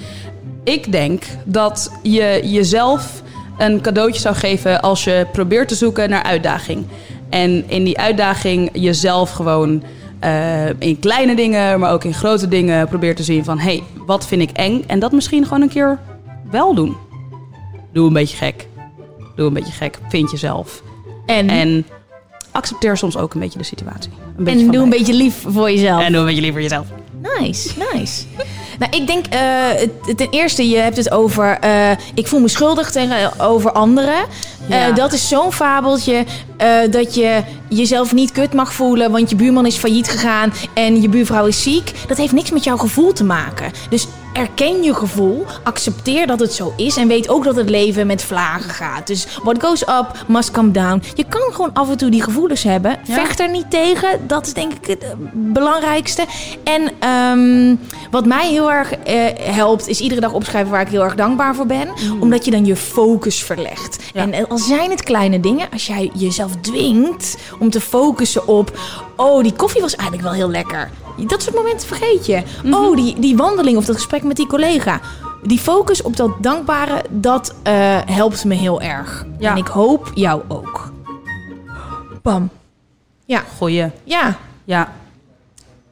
Ik 0.65 0.93
denk 0.93 1.23
dat 1.45 1.91
je 2.03 2.41
jezelf 2.45 3.23
een 3.59 3.81
cadeautje 3.81 4.21
zou 4.21 4.35
geven 4.35 4.81
als 4.81 5.05
je 5.05 5.27
probeert 5.33 5.69
te 5.69 5.75
zoeken 5.75 6.11
naar 6.11 6.23
uitdaging. 6.23 6.87
En 7.31 7.65
in 7.69 7.85
die 7.85 7.99
uitdaging 7.99 8.71
jezelf 8.73 9.31
gewoon 9.31 9.83
eh, 10.21 10.69
in 10.79 10.99
kleine 10.99 11.37
dingen, 11.37 11.81
maar 11.81 11.93
ook 11.93 12.05
in 12.05 12.15
grote 12.15 12.49
dingen 12.49 12.89
probeert 12.89 13.17
te 13.17 13.23
zien 13.23 13.45
van... 13.45 13.59
hé, 13.59 13.65
hey, 13.65 13.83
wat 14.07 14.27
vind 14.27 14.43
ik 14.43 14.51
eng? 14.51 14.85
En 14.87 14.99
dat 14.99 15.13
misschien 15.13 15.45
gewoon 15.45 15.63
een 15.63 15.69
keer 15.69 15.99
wel 16.51 16.75
doen. 16.75 16.97
Doe 17.93 18.07
een 18.07 18.13
beetje 18.13 18.37
gek. 18.37 18.67
Doe 19.37 19.47
een 19.47 19.53
beetje 19.53 19.73
gek. 19.73 19.99
Vind 20.09 20.31
jezelf. 20.31 20.83
En, 21.27 21.49
en, 21.49 21.59
En 21.59 21.87
accepteer 22.51 22.97
soms 22.97 23.17
ook 23.17 23.35
een 23.35 23.41
beetje 23.41 23.59
de 23.59 23.65
situatie. 23.65 24.11
Een 24.37 24.45
beetje 24.45 24.65
van 24.65 24.75
doe 24.75 24.83
een 24.83 24.91
beetje 24.91 25.15
lief 25.15 25.45
voor 25.47 25.71
jezelf. 25.71 26.03
En 26.03 26.13
doe 26.13 26.21
een 26.21 26.27
beetje 26.27 26.43
liever 26.43 26.61
jezelf. 26.61 26.87
Nice, 27.23 27.69
nice. 27.93 28.23
nou, 28.79 28.93
ik 28.97 29.07
denk 29.07 29.25
het- 29.31 30.17
ten 30.19 30.29
eerste, 30.31 30.69
je 30.69 30.77
hebt 30.77 30.97
het 30.97 31.11
over... 31.11 31.59
eh, 31.61 31.91
ik 32.15 32.27
voel 32.27 32.41
me 32.41 32.49
schuldig 32.49 32.91
tegenover 32.91 33.73
anderen. 33.73 34.25
Ja. 34.67 34.89
Eh, 34.89 34.95
dat 34.95 35.13
is 35.13 35.29
zo'n 35.29 35.53
fabeltje 35.53 36.25
dat 36.91 37.15
je 37.15 37.43
jezelf 37.69 38.13
niet 38.13 38.33
kut 38.33 38.53
mag 38.53 38.73
voelen... 38.73 39.11
want 39.11 39.31
je 39.31 39.37
buurman 39.37 39.67
is 39.67 39.77
failliet 39.77 40.09
gegaan 40.09 40.53
en 40.75 41.03
je 41.03 41.09
buurvrouw 41.09 41.47
is 41.47 41.63
ziek. 41.63 41.93
Dat 42.07 42.17
heeft 42.17 42.33
niks 42.33 42.51
met 42.51 42.65
jouw 42.65 42.77
gevoel 42.77 43.13
te 43.13 43.25
maken. 43.25 43.73
Dus 43.91 44.07
erken 44.39 44.83
je 44.83 44.95
gevoel, 44.95 45.45
accepteer 45.63 46.27
dat 46.27 46.41
het 46.41 46.53
zo 46.53 46.73
is 46.77 46.97
en 46.97 47.09
weet 47.09 47.29
ook 47.29 47.45
dat 47.45 47.57
het 47.57 47.69
leven 47.69 48.07
met 48.07 48.23
vlagen 48.23 48.71
gaat. 48.71 49.07
Dus 49.07 49.27
what 49.43 49.63
goes 49.63 49.83
up 49.83 50.25
must 50.27 50.51
come 50.51 50.71
down. 50.71 51.03
Je 51.15 51.25
kan 51.29 51.53
gewoon 51.53 51.73
af 51.73 51.91
en 51.91 51.97
toe 51.97 52.11
die 52.11 52.23
gevoelens 52.23 52.63
hebben. 52.63 52.99
Vecht 53.05 53.41
er 53.41 53.51
niet 53.51 53.71
tegen, 53.71 54.27
dat 54.27 54.47
is 54.47 54.53
denk 54.53 54.73
ik 54.73 54.87
het 54.87 55.03
eh, 55.03 55.11
belangrijkste. 55.33 56.25
En 56.65 56.91
ehm, 56.99 57.77
wat 58.11 58.27
mij 58.27 58.49
heel 58.49 58.73
erg 58.73 58.93
eh, 58.93 59.25
helpt, 59.55 59.89
is 59.89 60.01
iedere 60.01 60.21
dag 60.21 60.33
opschrijven 60.33 60.71
waar 60.71 60.81
ik 60.81 60.89
heel 60.89 61.05
erg 61.05 61.15
dankbaar 61.15 61.55
voor 61.55 61.67
ben. 61.67 61.89
Omdat 62.21 62.45
je 62.45 62.51
dan 62.51 62.65
je 62.65 62.77
focus 62.77 63.43
verlegt. 63.43 63.99
Ja. 64.13 64.31
En 64.31 64.49
al 64.49 64.59
zijn 64.59 64.91
het 64.91 65.03
kleine 65.03 65.41
dingen, 65.41 65.69
als 65.73 65.87
jij 65.87 66.11
jezelf 66.15 66.53
dwingt 66.61 67.37
om 67.59 67.71
te 67.71 67.81
focussen 67.81 68.49
op... 68.49 68.79
Oh, 69.21 69.43
die 69.43 69.53
koffie 69.53 69.81
was 69.81 69.95
eigenlijk 69.97 70.29
wel 70.29 70.37
heel 70.39 70.51
lekker. 70.51 70.91
Dat 71.27 71.43
soort 71.43 71.57
momenten 71.57 71.89
vergeet 71.89 72.27
je. 72.27 72.43
Oh, 72.71 72.97
die, 72.97 73.21
die 73.21 73.37
wandeling 73.37 73.77
of 73.77 73.85
dat 73.85 73.97
gesprek 73.97 74.23
met 74.23 74.37
die 74.37 74.47
collega. 74.47 75.01
Die 75.43 75.59
focus 75.59 76.03
op 76.03 76.17
dat 76.17 76.31
dankbare, 76.41 77.05
dat 77.11 77.55
eh, 77.63 77.99
helpt 78.07 78.45
me 78.45 78.55
heel 78.55 78.81
erg. 78.81 79.27
Ja. 79.39 79.51
En 79.51 79.57
ik 79.57 79.67
hoop 79.67 80.11
jou 80.15 80.43
ook. 80.49 80.93
Bam. 82.23 82.51
Ja, 83.25 83.43
Goeie. 83.57 83.91
ja. 84.05 84.37
Ja. 84.65 84.93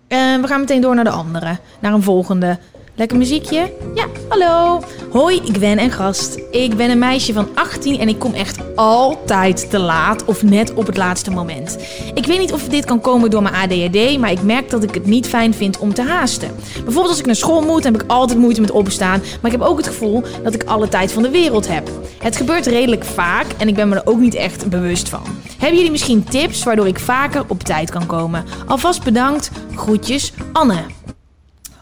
Eh, 0.08 0.18
we 0.40 0.46
gaan 0.46 0.60
meteen 0.60 0.80
door 0.80 0.94
naar 0.94 1.04
de 1.04 1.10
andere. 1.10 1.58
Naar 1.78 1.92
een 1.92 2.02
volgende. 2.02 2.58
Lekker 2.96 3.16
muziekje? 3.16 3.72
Ja, 3.94 4.06
hallo. 4.28 4.82
Hoi, 5.10 5.40
ik 5.44 5.58
ben 5.58 5.78
een 5.78 5.90
gast. 5.90 6.38
Ik 6.50 6.76
ben 6.76 6.90
een 6.90 6.98
meisje 6.98 7.32
van 7.32 7.48
18 7.54 7.98
en 7.98 8.08
ik 8.08 8.18
kom 8.18 8.34
echt 8.34 8.76
altijd 8.76 9.70
te 9.70 9.78
laat 9.78 10.24
of 10.24 10.42
net 10.42 10.74
op 10.74 10.86
het 10.86 10.96
laatste 10.96 11.30
moment. 11.30 11.78
Ik 12.14 12.26
weet 12.26 12.38
niet 12.38 12.52
of 12.52 12.68
dit 12.68 12.84
kan 12.84 13.00
komen 13.00 13.30
door 13.30 13.42
mijn 13.42 13.54
ADHD, 13.54 14.18
maar 14.18 14.30
ik 14.30 14.42
merk 14.42 14.70
dat 14.70 14.82
ik 14.82 14.94
het 14.94 15.06
niet 15.06 15.28
fijn 15.28 15.54
vind 15.54 15.78
om 15.78 15.94
te 15.94 16.02
haasten. 16.02 16.50
Bijvoorbeeld 16.74 17.08
als 17.08 17.18
ik 17.18 17.26
naar 17.26 17.36
school 17.36 17.62
moet, 17.62 17.84
heb 17.84 17.94
ik 17.94 18.04
altijd 18.06 18.38
moeite 18.38 18.60
met 18.60 18.70
opstaan, 18.70 19.20
maar 19.20 19.52
ik 19.52 19.58
heb 19.58 19.68
ook 19.68 19.76
het 19.76 19.86
gevoel 19.86 20.22
dat 20.42 20.54
ik 20.54 20.64
alle 20.64 20.88
tijd 20.88 21.12
van 21.12 21.22
de 21.22 21.30
wereld 21.30 21.68
heb. 21.68 21.90
Het 22.18 22.36
gebeurt 22.36 22.66
redelijk 22.66 23.04
vaak 23.04 23.46
en 23.58 23.68
ik 23.68 23.74
ben 23.74 23.88
me 23.88 23.94
er 23.94 24.06
ook 24.06 24.18
niet 24.18 24.34
echt 24.34 24.68
bewust 24.68 25.08
van. 25.08 25.22
Hebben 25.58 25.76
jullie 25.76 25.90
misschien 25.90 26.24
tips 26.24 26.62
waardoor 26.62 26.86
ik 26.86 26.98
vaker 26.98 27.44
op 27.48 27.62
tijd 27.62 27.90
kan 27.90 28.06
komen? 28.06 28.44
Alvast 28.66 29.04
bedankt. 29.04 29.50
Groetjes, 29.74 30.32
Anne. 30.52 31.05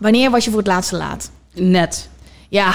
Wanneer 0.04 0.30
was 0.30 0.44
je 0.44 0.50
voor 0.50 0.58
het 0.58 0.68
laatste 0.68 0.96
laat? 0.96 1.30
Net. 1.52 2.08
Ja. 2.48 2.66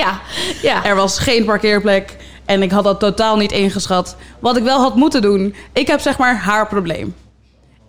ja, 0.00 0.20
ja. 0.62 0.84
Er 0.84 0.94
was 0.94 1.18
geen 1.18 1.44
parkeerplek 1.44 2.16
en 2.44 2.62
ik 2.62 2.70
had 2.70 2.84
dat 2.84 3.00
totaal 3.00 3.36
niet 3.36 3.52
ingeschat. 3.52 4.16
Wat 4.38 4.56
ik 4.56 4.62
wel 4.62 4.80
had 4.80 4.94
moeten 4.94 5.22
doen, 5.22 5.54
ik 5.72 5.86
heb 5.86 6.00
zeg 6.00 6.18
maar 6.18 6.36
haar 6.36 6.66
probleem. 6.66 7.14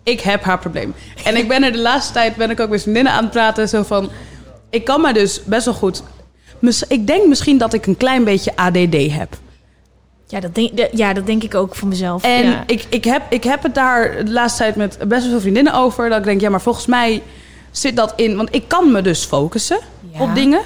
Ik 0.02 0.20
heb 0.20 0.42
haar 0.42 0.58
probleem. 0.58 0.94
En 1.24 1.36
ik 1.36 1.48
ben 1.48 1.62
er 1.62 1.72
de 1.72 1.80
laatste 1.80 2.12
tijd, 2.12 2.36
ben 2.36 2.50
ik 2.50 2.60
ook 2.60 2.70
met 2.70 2.82
vriendinnen 2.82 3.12
aan 3.12 3.22
het 3.22 3.32
praten, 3.32 3.68
zo 3.68 3.82
van... 3.82 4.10
Ik 4.70 4.84
kan 4.84 5.00
me 5.00 5.12
dus 5.12 5.44
best 5.44 5.64
wel 5.64 5.74
goed... 5.74 6.02
Ik 6.88 7.06
denk 7.06 7.26
misschien 7.26 7.58
dat 7.58 7.72
ik 7.72 7.86
een 7.86 7.96
klein 7.96 8.24
beetje 8.24 8.56
ADD 8.56 9.12
heb. 9.12 9.36
Ja, 10.30 10.40
dat 10.40 10.54
denk, 10.54 10.70
ja, 10.92 11.12
dat 11.12 11.26
denk 11.26 11.42
ik 11.42 11.54
ook 11.54 11.74
voor 11.74 11.88
mezelf. 11.88 12.22
En 12.22 12.44
ja. 12.44 12.62
ik, 12.66 12.86
ik, 12.88 13.04
heb, 13.04 13.22
ik 13.28 13.44
heb 13.44 13.62
het 13.62 13.74
daar 13.74 14.24
de 14.24 14.30
laatste 14.30 14.58
tijd 14.62 14.76
met 14.76 14.98
best 15.08 15.20
wel 15.22 15.30
veel 15.30 15.40
vriendinnen 15.40 15.74
over. 15.74 16.08
Dat 16.08 16.18
ik 16.18 16.24
denk, 16.24 16.40
ja, 16.40 16.50
maar 16.50 16.60
volgens 16.60 16.86
mij 16.86 17.22
zit 17.70 17.96
dat 17.96 18.12
in... 18.16 18.36
Want 18.36 18.54
ik 18.54 18.68
kan 18.68 18.92
me 18.92 19.02
dus 19.02 19.24
focussen 19.24 19.78
Ja. 20.12 20.20
op 20.22 20.34
dingen. 20.34 20.60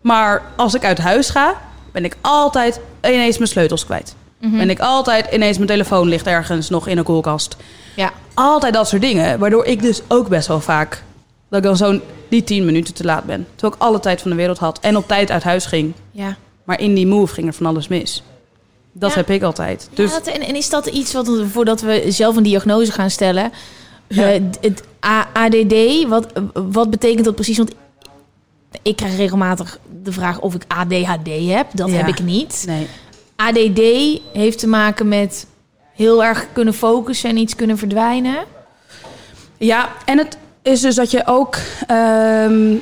Maar 0.00 0.42
als 0.56 0.74
ik 0.74 0.84
uit 0.84 0.98
huis 0.98 1.30
ga, 1.30 1.54
ben 1.92 2.04
ik 2.04 2.16
altijd 2.20 2.80
ineens 3.04 3.36
mijn 3.38 3.50
sleutels 3.50 3.84
kwijt. 3.84 4.14
Mhm. 4.40 4.56
Ben 4.56 4.70
ik 4.70 4.80
altijd 4.80 5.26
ineens 5.32 5.56
mijn 5.56 5.68
telefoon 5.68 6.08
ligt 6.08 6.26
ergens 6.26 6.68
nog 6.68 6.86
in 6.88 6.98
een 6.98 7.04
koelkast. 7.04 7.56
ja. 7.96 8.12
Altijd 8.34 8.74
dat 8.74 8.88
soort 8.88 9.02
dingen. 9.02 9.38
Waardoor 9.38 9.64
ik 9.64 9.82
dus 9.82 10.02
ook 10.08 10.28
best 10.28 10.48
wel 10.48 10.60
vaak... 10.60 11.02
dat 11.48 11.58
ik 11.58 11.64
dan 11.64 11.76
zo'n 11.76 12.02
die 12.28 12.44
tien 12.44 12.64
minuten 12.64 12.94
te 12.94 13.04
laat 13.04 13.24
ben. 13.24 13.46
Terwijl 13.54 13.72
ik 13.74 13.80
alle 13.82 14.00
tijd 14.00 14.20
van 14.22 14.30
de 14.30 14.36
wereld 14.36 14.58
had. 14.58 14.78
En 14.80 14.96
op 14.96 15.08
tijd 15.08 15.30
uit 15.30 15.42
huis 15.42 15.66
ging. 15.66 15.92
ja. 16.10 16.36
Maar 16.64 16.80
in 16.80 16.94
die 16.94 17.06
move 17.06 17.34
ging 17.34 17.46
er 17.46 17.52
van 17.54 17.66
alles 17.66 17.88
mis. 17.88 18.22
Dat 18.92 19.10
Ja. 19.10 19.16
heb 19.16 19.30
ik 19.30 19.42
altijd. 19.42 19.88
Dus 19.94 20.10
Ja, 20.10 20.18
dat- 20.18 20.26
en, 20.34 20.40
en 20.40 20.56
is 20.56 20.68
dat 20.70 20.86
iets 20.86 21.12
wat 21.12 21.30
voordat 21.52 21.80
we 21.80 22.04
zelf 22.08 22.36
een 22.36 22.42
diagnose 22.42 22.92
gaan 22.92 23.10
stellen? 23.10 23.52
Ja. 24.08 24.32
eh, 24.32 24.40
het 24.60 24.82
ADD, 25.32 26.08
wat, 26.08 26.26
wat 26.52 26.90
betekent 26.90 27.24
dat 27.24 27.34
precies? 27.34 27.56
Want 27.56 27.72
ik 28.82 28.96
krijg 28.96 29.16
regelmatig 29.16 29.78
de 30.02 30.12
vraag 30.12 30.40
of 30.40 30.54
ik 30.54 30.62
ADHD 30.68 31.28
heb. 31.48 31.66
Dat 31.72 31.90
heb 31.90 32.08
ik 32.08 32.22
niet. 32.22 32.64
nee. 32.66 32.86
ADD 33.36 33.80
heeft 34.32 34.58
te 34.58 34.66
maken 34.66 35.08
met 35.08 35.46
heel 35.94 36.24
erg 36.24 36.46
kunnen 36.52 36.74
focussen 36.74 37.30
en 37.30 37.36
iets 37.36 37.56
kunnen 37.56 37.78
verdwijnen. 37.78 38.36
Ja, 39.58 39.88
en 40.04 40.18
het 40.18 40.36
is 40.62 40.80
dus 40.80 40.94
dat 40.94 41.10
je 41.10 41.22
ook 41.26 41.56
ehm, 41.86 42.74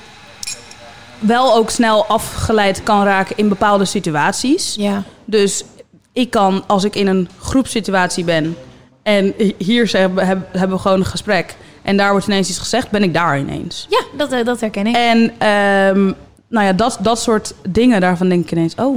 wel 1.19 1.55
ook 1.55 1.71
snel 1.71 2.07
afgeleid 2.07 2.83
kan 2.83 3.05
raken 3.05 3.37
in 3.37 3.49
bepaalde 3.49 3.85
situaties. 3.85 4.75
Ja. 4.79 5.03
Dus 5.25 5.65
ik 6.13 6.31
kan, 6.31 6.65
als 6.67 6.85
ik 6.85 6.95
in 6.97 7.07
een 7.07 7.29
groepssituatie 7.39 8.25
ben 8.25 8.57
en 9.03 9.35
hier 9.59 9.91
hebben, 9.97 10.47
we 10.53 10.79
gewoon 10.79 10.99
een 10.99 11.05
gesprek 11.07 11.57
en 11.83 11.97
daar 11.97 12.11
wordt 12.11 12.27
ineens 12.27 12.49
iets 12.49 12.59
gezegd, 12.59 12.91
ben 12.91 13.03
ik 13.03 13.15
daar 13.15 13.39
ineens. 13.39 13.87
Ja, 13.91 14.01
dat, 14.17 14.33
eh, 14.33 14.45
dat 14.45 14.61
herken 14.61 14.87
ik. 14.87 14.95
En 14.97 15.33
ehm, 15.39 16.05
nou 16.49 16.67
ja, 16.67 16.73
dat, 16.73 16.99
dat 17.01 17.21
soort 17.21 17.55
dingen, 17.69 18.01
daarvan 18.01 18.29
denk 18.29 18.45
ik 18.45 18.53
ineens, 18.53 18.75
oh, 18.75 18.97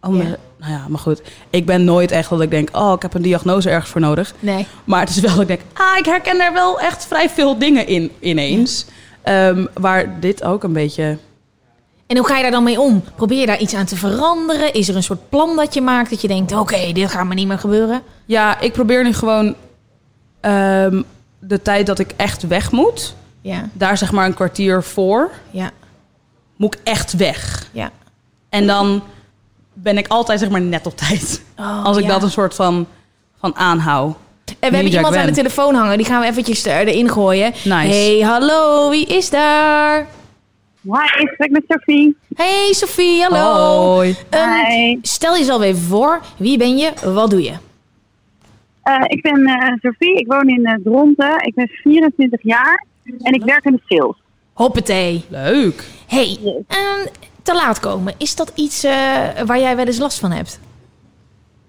oh 0.00 0.16
Ja. 0.16 0.22
maar- 0.22 0.36
nou 0.58 0.72
ja, 0.74 0.84
maar 0.88 0.98
goed. 0.98 1.22
Ik 1.50 1.66
ben 1.66 1.84
nooit 1.84 2.10
echt 2.10 2.30
dat 2.30 2.40
ik 2.40 2.50
denk, 2.50 2.68
oh, 2.76 2.92
ik 2.96 3.02
heb 3.02 3.14
een 3.14 3.22
diagnose 3.22 3.70
ergens 3.70 3.90
voor 3.90 4.00
nodig. 4.00 4.34
Nee. 4.40 4.66
Maar 4.84 5.00
het 5.00 5.08
is 5.08 5.20
wel 5.20 5.30
dat 5.32 5.40
ik 5.40 5.46
denk, 5.46 5.60
ah, 5.72 5.98
ik 5.98 6.04
herken 6.04 6.38
daar 6.38 6.52
wel 6.52 6.80
echt 6.80 7.06
vrij 7.06 7.30
veel 7.30 7.58
dingen 7.58 7.86
in 7.86 8.10
ineens. 8.20 8.86
Ehm, 9.22 9.66
waar 9.74 10.20
dit 10.20 10.44
ook 10.44 10.62
een 10.64 10.72
beetje... 10.72 11.18
En 12.12 12.18
hoe 12.18 12.26
ga 12.26 12.36
je 12.36 12.42
daar 12.42 12.50
dan 12.50 12.62
mee 12.62 12.80
om? 12.80 13.04
Probeer 13.14 13.40
je 13.40 13.46
daar 13.46 13.58
iets 13.58 13.74
aan 13.74 13.84
te 13.84 13.96
veranderen? 13.96 14.72
Is 14.72 14.88
er 14.88 14.96
een 14.96 15.02
soort 15.02 15.28
plan 15.28 15.56
dat 15.56 15.74
je 15.74 15.80
maakt 15.80 16.10
dat 16.10 16.20
je 16.20 16.28
denkt: 16.28 16.52
oké, 16.52 16.92
dit 16.92 17.10
gaat 17.10 17.26
me 17.26 17.34
niet 17.34 17.46
meer 17.46 17.58
gebeuren? 17.58 18.02
Ja, 18.24 18.60
ik 18.60 18.72
probeer 18.72 19.04
nu 19.04 19.12
gewoon 19.12 19.54
ehm, 20.40 21.02
de 21.38 21.62
tijd 21.62 21.86
dat 21.86 21.98
ik 21.98 22.12
echt 22.16 22.46
weg 22.46 22.70
moet, 22.70 23.14
Ja, 23.40 23.68
daar 23.72 23.98
zeg 23.98 24.12
maar 24.12 24.26
een 24.26 24.34
kwartier 24.34 24.82
voor, 24.82 25.30
ja, 25.50 25.70
moet 26.56 26.74
ik 26.74 26.80
echt 26.84 27.12
weg. 27.12 27.68
ja. 27.72 27.90
En 28.48 28.66
dan 28.66 29.02
ben 29.72 29.98
ik 29.98 30.08
altijd 30.08 30.40
zeg 30.40 30.48
maar 30.48 30.60
net 30.60 30.86
op 30.86 30.96
tijd. 30.96 31.42
Oh, 31.58 31.84
als 31.84 31.96
ik 31.96 32.02
ja. 32.02 32.08
dat 32.08 32.22
een 32.22 32.30
soort 32.30 32.54
van, 32.54 32.86
van 33.40 33.56
aanhoud. 33.56 34.16
En 34.46 34.70
we 34.70 34.76
hebben 34.76 34.92
iemand 34.92 35.16
aan 35.16 35.26
de 35.26 35.32
telefoon 35.32 35.74
hangen. 35.74 35.96
Die 35.96 36.06
gaan 36.06 36.20
we 36.20 36.26
eventjes 36.26 36.64
er- 36.66 36.86
erin 36.86 37.10
gooien. 37.10 37.52
Nice. 37.64 37.72
Hey, 37.74 38.20
hallo, 38.20 38.90
wie 38.90 39.06
is 39.06 39.30
daar? 39.30 40.06
Hi, 40.82 41.22
ik 41.22 41.30
spreek 41.34 41.50
met 41.50 41.64
Sophie. 41.68 42.16
Hey, 42.34 42.72
Sophie, 42.72 43.22
hallo. 43.22 43.94
Hoi. 43.94 44.16
Ehm, 44.30 44.50
Hi. 44.50 44.98
stel 45.02 45.36
jezelf 45.36 45.62
even 45.62 45.80
voor. 45.82 46.20
Wie 46.38 46.58
ben 46.58 46.76
je? 46.76 46.92
Wat 47.04 47.30
doe 47.30 47.42
je? 47.42 47.52
Eh, 48.82 48.94
ik 49.06 49.22
ben 49.22 49.46
eh, 49.46 49.72
Sophie, 49.82 50.14
ik 50.16 50.26
woon 50.26 50.48
in 50.48 50.60
uh, 50.60 50.74
Dronten. 50.84 51.40
Ik 51.46 51.54
ben 51.54 51.68
24 51.68 52.42
jaar 52.42 52.84
en 53.22 53.32
ik 53.32 53.42
werk 53.44 53.64
in 53.64 53.72
de 53.72 53.80
sales. 53.96 54.16
Hoppatee. 54.52 55.24
Leuk. 55.28 55.84
Hey, 56.06 56.38
ehm, 56.68 57.06
te 57.42 57.54
laat 57.54 57.80
komen. 57.80 58.14
Is 58.18 58.34
dat 58.36 58.52
iets 58.54 58.84
eh, 58.84 58.92
waar 59.46 59.58
jij 59.58 59.76
wel 59.76 59.86
eens 59.86 59.98
last 59.98 60.18
van 60.18 60.30
hebt? 60.30 60.60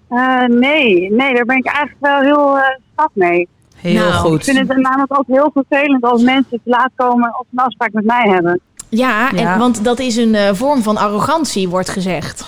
Eh, 0.08 0.44
nee, 0.44 1.10
nee, 1.12 1.34
daar 1.34 1.44
ben 1.44 1.56
ik 1.56 1.66
eigenlijk 1.66 1.96
wel 2.00 2.20
heel 2.20 2.58
eh 2.58 2.76
stap 2.92 3.10
mee. 3.12 3.48
Heel 3.76 3.94
Nou, 3.94 4.12
goed. 4.12 4.46
Ik 4.46 4.54
vind 4.54 4.68
het 4.68 4.78
namelijk 4.78 5.18
ook 5.18 5.26
heel 5.26 5.50
vervelend 5.54 6.04
als 6.04 6.22
mensen 6.22 6.60
te 6.64 6.70
laat 6.70 6.90
komen 6.96 7.38
of 7.40 7.46
een 7.52 7.58
afspraak 7.58 7.92
met 7.92 8.04
mij 8.04 8.28
hebben. 8.28 8.60
Ja, 8.88 9.30
Ja. 9.34 9.52
En, 9.52 9.58
want 9.58 9.84
dat 9.84 9.98
is 9.98 10.16
een 10.16 10.34
eh, 10.34 10.48
vorm 10.52 10.82
van 10.82 10.96
arrogantie, 10.96 11.68
wordt 11.68 11.88
gezegd. 11.88 12.44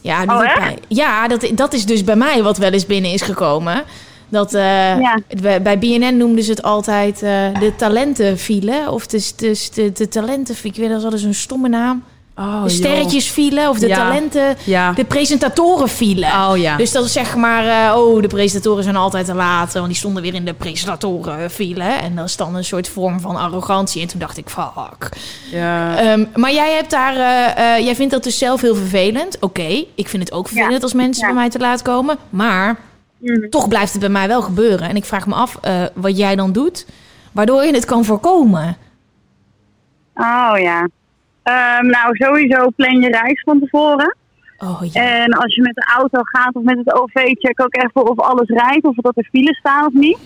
Ja, 0.00 0.26
dat 0.26 0.40
Oh, 0.40 0.66
ja 0.88 1.28
dat, 1.28 1.46
dat 1.54 1.72
is 1.72 1.86
dus 1.86 2.04
bij 2.04 2.16
mij 2.16 2.42
wat 2.42 2.58
wel 2.58 2.70
eens 2.70 2.86
binnen 2.86 3.12
is 3.12 3.22
gekomen. 3.22 3.84
Dat, 4.28 4.50
Ja. 4.50 5.18
bij, 5.62 5.78
BNN 5.78 6.16
noemden 6.16 6.44
ze 6.44 6.50
het 6.50 6.62
altijd 6.62 7.22
eh, 7.22 7.30
de 7.58 7.72
talentenfile. 7.76 8.90
Of 8.90 9.06
de, 9.06 9.30
de, 9.36 9.68
de, 9.74 9.92
de 9.92 10.08
talentenfile. 10.08 10.74
Ik 10.74 10.80
weet 10.80 10.88
dat 10.88 10.98
is 10.98 11.04
altijd 11.04 11.22
zo'n 11.22 11.32
stomme 11.34 11.68
naam. 11.68 12.04
Oh, 12.36 12.62
de 12.62 12.68
sterretjesfile 12.68 13.68
of 13.68 13.78
de 13.78 13.88
Ja. 13.88 13.96
talenten... 13.96 14.56
Ja. 14.64 14.92
De 14.92 15.04
presentatorenfile. 15.04 16.26
Oh 16.26 16.52
ja. 16.56 16.76
Dus 16.76 16.92
dat 16.92 17.04
is 17.04 17.12
zeg 17.12 17.36
maar, 17.36 17.66
eh, 17.90 17.96
oh, 17.98 18.22
de 18.22 18.28
presentatoren 18.28 18.82
zijn 18.84 18.96
altijd 18.96 19.26
te 19.26 19.34
laat. 19.34 19.72
Want 19.72 19.86
die 19.86 19.96
stonden 19.96 20.22
weer 20.22 20.34
in 20.34 20.44
de 20.44 20.54
presentatorenfile. 20.54 21.82
En 21.84 22.14
dat 22.16 22.24
is 22.28 22.36
dan 22.36 22.54
een 22.54 22.64
soort 22.64 22.88
vorm 22.88 23.20
van 23.20 23.36
arrogantie. 23.36 24.02
En 24.02 24.08
toen 24.08 24.20
dacht 24.20 24.36
ik, 24.36 24.48
fuck. 24.48 25.08
ja. 25.50 25.96
Ehm, 25.98 26.24
maar 26.34 26.52
jij 26.52 26.72
hebt 26.74 26.90
daar, 26.90 27.16
eh, 27.16 27.76
eh, 27.76 27.84
jij 27.84 27.94
vindt 27.94 28.12
dat 28.12 28.22
dus 28.24 28.38
zelf 28.38 28.60
heel 28.60 28.74
vervelend. 28.74 29.36
Oké, 29.40 29.84
ik 29.94 30.08
vind 30.08 30.22
het 30.22 30.32
ook 30.32 30.46
vervelend 30.48 30.72
Ja. 30.76 30.80
als 30.82 30.92
mensen 30.94 31.26
Ja. 31.26 31.32
bij 31.32 31.40
mij 31.40 31.50
te 31.50 31.58
laat 31.58 31.82
komen. 31.82 32.16
Maar 32.30 32.76
Mhm. 33.18 33.48
toch 33.48 33.68
blijft 33.68 33.92
het 33.92 34.00
bij 34.00 34.10
mij 34.10 34.28
wel 34.28 34.42
gebeuren. 34.42 34.88
En 34.88 34.96
ik 34.96 35.04
vraag 35.04 35.26
me 35.26 35.34
af 35.34 35.58
eh, 35.60 35.82
wat 35.94 36.16
jij 36.16 36.36
dan 36.36 36.52
doet, 36.52 36.86
waardoor 37.32 37.64
je 37.64 37.74
het 37.74 37.84
kan 37.84 38.04
voorkomen. 38.04 38.76
Oh 40.14 40.52
ja. 40.58 40.88
Ehm, 41.42 41.86
nou, 41.86 42.16
sowieso 42.16 42.70
plan 42.76 43.00
je 43.00 43.10
reis 43.10 43.40
van 43.44 43.60
tevoren. 43.60 44.16
Oh 44.58 44.80
ja. 44.92 45.20
En 45.22 45.32
als 45.32 45.54
je 45.54 45.62
met 45.62 45.74
de 45.74 45.92
auto 45.96 46.18
gaat 46.22 46.54
of 46.54 46.62
met 46.62 46.78
het 46.78 46.92
OV, 46.94 47.12
check 47.14 47.60
ook 47.60 47.74
even 47.74 48.10
of 48.10 48.18
alles 48.18 48.48
rijdt. 48.48 48.84
Of 48.84 48.94
dat 48.94 49.16
er 49.16 49.28
files 49.30 49.58
staan 49.58 49.86
of 49.86 49.92
niet. 49.92 50.18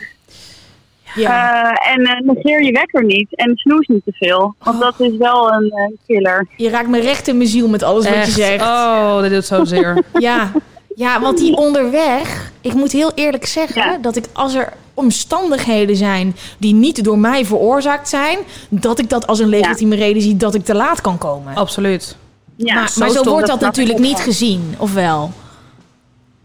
Ja. 1.15 1.65
Eh, 1.73 1.93
en 1.93 2.05
eh, 2.07 2.21
negeer 2.21 2.63
je 2.63 2.73
wekker 2.73 3.05
niet 3.05 3.37
en 3.37 3.57
snoes 3.57 3.87
niet 3.87 4.05
te 4.05 4.13
veel. 4.13 4.55
Want 4.59 4.77
Oh. 4.77 4.83
dat 4.83 5.01
is 5.01 5.17
wel 5.17 5.53
een 5.53 5.71
eh, 5.71 5.97
killer. 6.07 6.47
Je 6.57 6.71
raakt 6.71 6.89
me 6.89 7.01
recht 7.01 7.29
in 7.29 7.37
mijn 7.37 7.49
ziel 7.49 7.69
met 7.69 7.83
alles 7.83 8.09
wat 8.09 8.27
je 8.27 8.31
zegt. 8.33 8.63
Oh, 8.63 9.21
dat 9.21 9.31
doet 9.31 9.45
zo 9.45 9.65
zeer. 9.65 10.03
Ja. 10.19 10.51
Ja, 10.97 11.21
want 11.21 11.39
die 11.39 11.57
onderweg... 11.57 12.53
Ik 12.61 12.75
moet 12.75 12.93
heel 12.93 13.13
eerlijk 13.15 13.47
zeggen 13.47 13.83
Ja. 13.83 13.99
dat 13.99 14.17
ik 14.17 14.25
als 14.33 14.55
er 14.55 14.73
omstandigheden 14.95 15.97
zijn 15.97 16.37
die 16.59 16.75
niet 16.75 17.05
door 17.05 17.19
mij 17.19 17.45
veroorzaakt 17.45 18.09
zijn... 18.09 18.39
dat 18.69 18.99
ik 18.99 19.09
dat 19.11 19.27
als 19.27 19.39
een 19.39 19.49
legitieme 19.49 19.97
reden 19.97 20.23
zie 20.23 20.37
dat 20.37 20.55
ik 20.55 20.65
te 20.65 20.75
laat 20.75 21.01
kan 21.01 21.19
komen. 21.19 21.55
Absoluut. 21.57 22.17
Ja, 22.57 22.75
maar 22.75 22.89
zo 22.89 23.01
maar 23.01 23.11
zo 23.11 23.17
stom, 23.21 23.33
wordt 23.33 23.47
dat 23.47 23.61
natuurlijk 23.61 23.99
niet 23.99 24.19
gezien, 24.19 24.75
of 24.79 24.93
wel? 24.93 25.31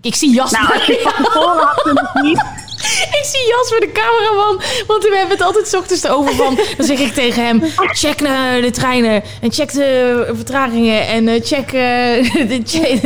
Ik 0.01 0.15
zie 0.15 0.33
Jasper. 0.33 0.61
Nou, 0.61 0.73
als 0.73 0.85
je 0.85 0.93
het 0.93 1.13
van 1.13 1.23
tevoren 1.23 1.65
had 1.65 1.81
kunnen 1.81 2.09
zien. 2.13 2.41
Ik 3.19 3.25
zie 3.31 3.47
Jasper 3.47 3.79
de 3.79 3.91
cameraman, 3.91 4.61
want 4.87 5.03
we 5.03 5.15
hebben 5.17 5.37
het 5.37 5.45
altijd 5.45 5.75
ochtends 5.77 6.07
over 6.07 6.33
van. 6.35 6.55
Dan 6.77 6.85
zeg 6.85 6.99
ik 6.99 7.13
tegen 7.13 7.45
hem: 7.45 7.61
check 7.75 8.21
naar 8.21 8.61
de 8.61 8.71
treinen 8.71 9.23
en 9.41 9.51
check 9.51 9.71
de 9.73 10.29
vertragingen 10.33 11.07
en 11.07 11.27
eh, 11.27 11.41
check. 11.43 11.65
eh, 11.71 12.47
de 12.51 12.61
check- 12.65 13.03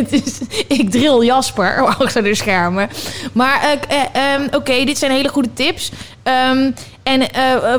ik 0.79 0.91
drill 0.91 1.25
Jasper 1.25 1.85
achter 1.85 2.23
de 2.23 2.35
schermen. 2.35 2.89
Maar 3.33 3.61
eh, 3.61 3.71
eh, 4.13 4.33
ehm, 4.33 4.47
oké, 4.55 4.83
dit 4.85 4.97
zijn 4.97 5.11
hele 5.11 5.29
goede 5.29 5.53
tips. 5.53 5.91
Ehm, 6.23 6.71
en 7.03 7.21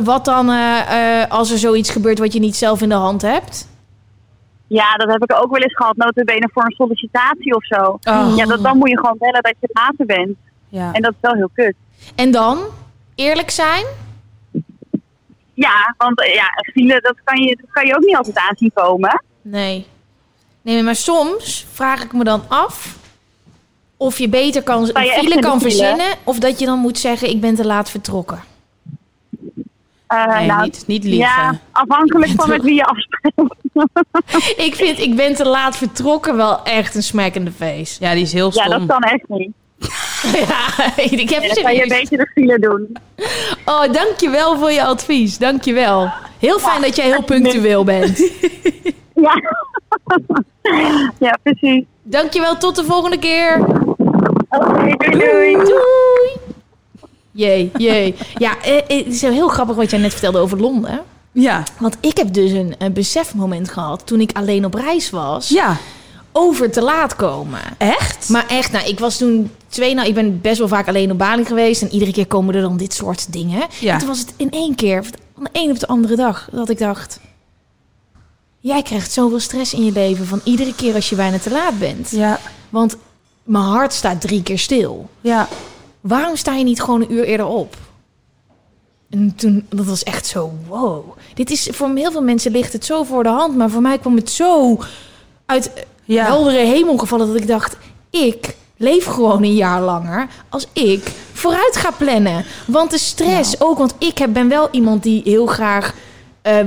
wat 0.05 0.25
dan 0.25 0.51
als 1.29 1.51
er 1.51 1.59
zoiets 1.59 1.91
gebeurt 1.91 2.19
wat 2.19 2.33
je 2.33 2.39
niet 2.39 2.57
zelf 2.57 2.81
in 2.83 2.89
de 2.89 2.95
hand 2.95 3.23
hebt? 3.23 3.69
Ja, 4.69 4.95
dat 4.97 5.13
heb 5.13 5.23
ik 5.23 5.43
ook 5.43 5.51
wel 5.51 5.61
eens 5.61 5.75
gehad, 5.77 5.97
notabene 5.97 6.51
voor 6.53 6.65
een 6.65 6.75
sollicitatie 6.77 7.55
of 7.55 7.65
zo. 7.65 7.99
Oh. 8.03 8.33
Ja, 8.37 8.45
dat, 8.45 8.63
dan 8.63 8.79
moet 8.79 8.89
je 8.91 8.99
gewoon 8.99 9.17
bellen 9.19 9.43
dat 9.43 9.55
je 9.61 9.69
later 9.73 10.07
bent. 10.07 10.37
Ja. 10.69 10.93
En 10.93 11.03
dat 11.03 11.11
is 11.11 11.17
wel 11.21 11.35
heel 11.35 11.51
kut. 11.55 11.75
En 12.15 12.31
dan 12.31 12.59
eerlijk 13.15 13.51
zijn? 13.51 13.85
Ja, 15.55 15.95
want 15.99 16.21
eh, 16.21 16.35
ja, 16.35 16.45
file, 16.73 17.01
dat 17.01 17.17
kan, 17.25 17.43
je, 17.43 17.57
dat 17.57 17.71
kan 17.71 17.87
je 17.87 17.95
ook 17.97 18.05
niet 18.05 18.17
altijd 18.17 18.39
aanzien 18.39 18.71
komen. 18.75 19.23
Nee. 19.43 19.87
Nee, 20.63 20.83
maar 20.83 20.97
soms 20.97 21.67
vraag 21.73 22.03
ik 22.05 22.13
me 22.13 22.25
dan 22.25 22.43
af 22.49 22.97
of 23.97 24.19
je 24.19 24.29
beter 24.29 24.63
kan, 24.63 24.85
je 24.85 24.91
een 24.95 25.25
file 25.25 25.41
kan 25.41 25.59
file? 25.61 25.71
verzinnen 25.71 26.07
of 26.25 26.39
dat 26.39 26.59
je 26.59 26.67
dan 26.67 26.79
moet 26.79 26.99
zeggen 26.99 27.29
ik 27.31 27.41
ben 27.41 27.55
te 27.55 27.65
laat 27.67 27.91
vertrokken. 27.91 28.43
Eh, 30.07 30.27
Nee, 30.27 30.47
nou, 30.47 30.63
niet, 30.63 30.85
niet 30.87 31.05
liegen. 31.05 31.21
ja, 31.21 31.61
afhankelijk 31.73 32.33
van 32.37 32.49
met 32.49 32.63
wie 32.63 32.75
je 32.75 32.85
afspreekt. 32.85 33.55
ik 34.67 34.75
vind 34.75 34.99
ik 34.99 35.17
ben 35.17 35.35
te 35.35 35.45
laat 35.49 35.77
vertrokken 35.77 36.37
wel 36.37 36.65
echt 36.65 36.95
een 36.95 37.03
smack 37.03 37.35
in 37.35 37.45
the 37.45 37.53
face. 37.53 37.97
Ja, 38.05 38.13
die 38.13 38.23
is 38.23 38.33
heel 38.33 38.51
Ja, 38.55 38.65
stom. 38.65 38.79
dat 38.79 38.87
kan 38.87 39.11
echt 39.11 39.29
niet. 39.29 39.51
ja, 40.49 40.97
ik 40.97 41.31
heb 41.31 41.43
En 41.43 41.55
dan 41.55 41.63
kan 41.63 41.75
je 41.75 41.83
een 41.83 41.89
beetje 41.89 42.17
de 42.17 42.31
file 42.35 42.59
doen. 42.59 42.97
Oh, 43.65 43.93
dankjewel 43.93 44.59
voor 44.59 44.73
je 44.73 44.85
advies. 44.85 45.39
Dankjewel. 45.39 46.13
Heel 46.39 46.59
fijn 46.59 46.83
dat 46.83 46.97
jij 46.97 47.05
heel 47.05 47.23
punctueel 47.23 47.85
bent. 47.85 48.19
Ja, 49.17 49.35
ja 51.19 51.39
precies. 51.43 51.85
Dankjewel, 52.03 52.57
tot 52.57 52.77
de 52.77 52.85
volgende 52.85 53.19
keer. 53.19 53.67
Oké, 54.49 54.97
doei 54.97 55.19
doei. 55.19 55.53
Doei. 55.55 56.31
Jee, 57.31 57.71
jee. 57.77 58.15
Ja, 58.35 58.63
eh, 58.63 58.77
eh, 58.77 58.83
het 58.87 59.07
is 59.07 59.23
heel 59.23 59.49
grappig 59.49 59.77
wat 59.77 59.91
jij 59.91 60.01
net 60.01 60.13
vertelde 60.13 60.39
over 60.39 60.61
Londen. 60.61 61.01
Ja. 61.33 61.63
Want 61.79 61.97
ik 62.01 62.17
heb 62.17 62.33
dus 62.33 62.51
een, 62.51 62.75
een 62.79 62.93
besefmoment 62.93 63.71
gehad 63.71 64.07
toen 64.07 64.21
ik 64.21 64.31
alleen 64.33 64.65
op 64.65 64.75
reis 64.75 65.11
was. 65.11 65.49
Ja. 65.49 65.77
Over 66.39 66.71
te 66.71 66.83
laat 66.83 67.17
komen. 67.17 67.61
Echt? 67.79 68.29
Maar 68.29 68.47
echt, 68.47 68.73
nou, 68.73 68.89
ik 68.89 68.99
was 68.99 69.17
toen 69.17 69.51
twee, 69.69 69.95
nou, 69.95 70.09
ik 70.09 70.15
ben 70.15 70.41
best 70.41 70.59
wel 70.59 70.69
vaak 70.69 70.89
alleen 70.89 71.11
op 71.11 71.19
Bali 71.19 71.45
geweest. 71.45 71.83
En 71.83 71.93
iedere 71.93 72.13
keer 72.13 72.27
komen 72.27 72.55
er 72.55 72.61
dan 72.61 72.77
dit 72.77 72.95
soort 72.95 73.33
dingen. 73.33 73.67
Ja. 73.81 73.93
En 73.93 73.99
toen 73.99 74.09
was 74.09 74.19
het 74.19 74.35
in 74.37 74.51
één 74.51 74.75
keer, 74.75 75.05
van 75.35 75.45
de 75.45 75.51
een 75.53 75.71
op 75.71 75.79
de 75.79 75.87
andere 75.87 76.17
dag, 76.17 76.49
dat 76.53 76.69
ik 76.69 76.79
dacht... 76.79 77.21
Jij 78.61 78.83
krijgt 78.83 79.13
zoveel 79.13 79.41
stress 79.41 79.75
in 79.75 79.85
je 79.85 79.93
leven 79.93 80.27
van 80.27 80.41
iedere 80.45 80.75
keer 80.75 80.95
als 80.95 81.09
je 81.09 81.17
bijna 81.17 81.39
te 81.39 81.51
laat 81.51 81.79
bent. 81.79 82.11
Ja. 82.11 82.41
Want 82.69 82.97
mijn 83.43 83.65
hart 83.65 83.93
staat 83.93 84.21
drie 84.21 84.43
keer 84.43 84.59
stil. 84.59 85.09
Ja. 85.21 85.49
Waarom 86.01 86.37
sta 86.37 86.55
je 86.55 86.65
niet 86.65 86.83
gewoon 86.83 87.01
een 87.01 87.13
uur 87.13 87.25
eerder 87.25 87.47
op? 87.47 87.77
En 89.11 89.35
toen, 89.37 89.67
dat 89.69 89.87
was 89.87 90.03
echt 90.03 90.27
zo, 90.27 90.53
wow. 90.69 91.17
Dit 91.35 91.51
is, 91.51 91.69
voor 91.73 91.95
heel 91.95 92.11
veel 92.11 92.23
mensen 92.23 92.53
ligt 92.53 92.73
het 92.73 92.85
zo 92.85 93.03
voor 93.03 93.23
de 93.23 93.29
hand. 93.29 93.57
Maar 93.57 93.71
voor 93.71 93.83
mij 93.83 93.99
kwam 93.99 94.17
het 94.17 94.31
zo 94.31 94.79
uit 95.47 95.71
Ja. 96.07 96.25
heldere 96.25 96.59
hemel 96.59 96.97
gevallen 96.97 97.27
dat 97.27 97.37
ik 97.37 97.47
dacht... 97.47 97.77
ik 98.11 98.55
leef 98.77 99.05
gewoon 99.05 99.43
een 99.43 99.55
jaar 99.55 99.83
langer 99.83 100.27
als 100.49 100.67
ik 100.73 101.13
vooruit 101.33 101.77
ga 101.77 101.91
plannen. 101.91 102.45
Want 102.67 102.91
de 102.91 102.99
stress 102.99 103.61
ook, 103.61 103.79
want 103.79 103.95
ik 103.99 104.19
heb, 104.19 104.33
ben 104.33 104.49
wel 104.49 104.69
iemand 104.71 105.03
die 105.03 105.21
heel 105.25 105.47
graag... 105.47 105.95
eh, 106.43 106.59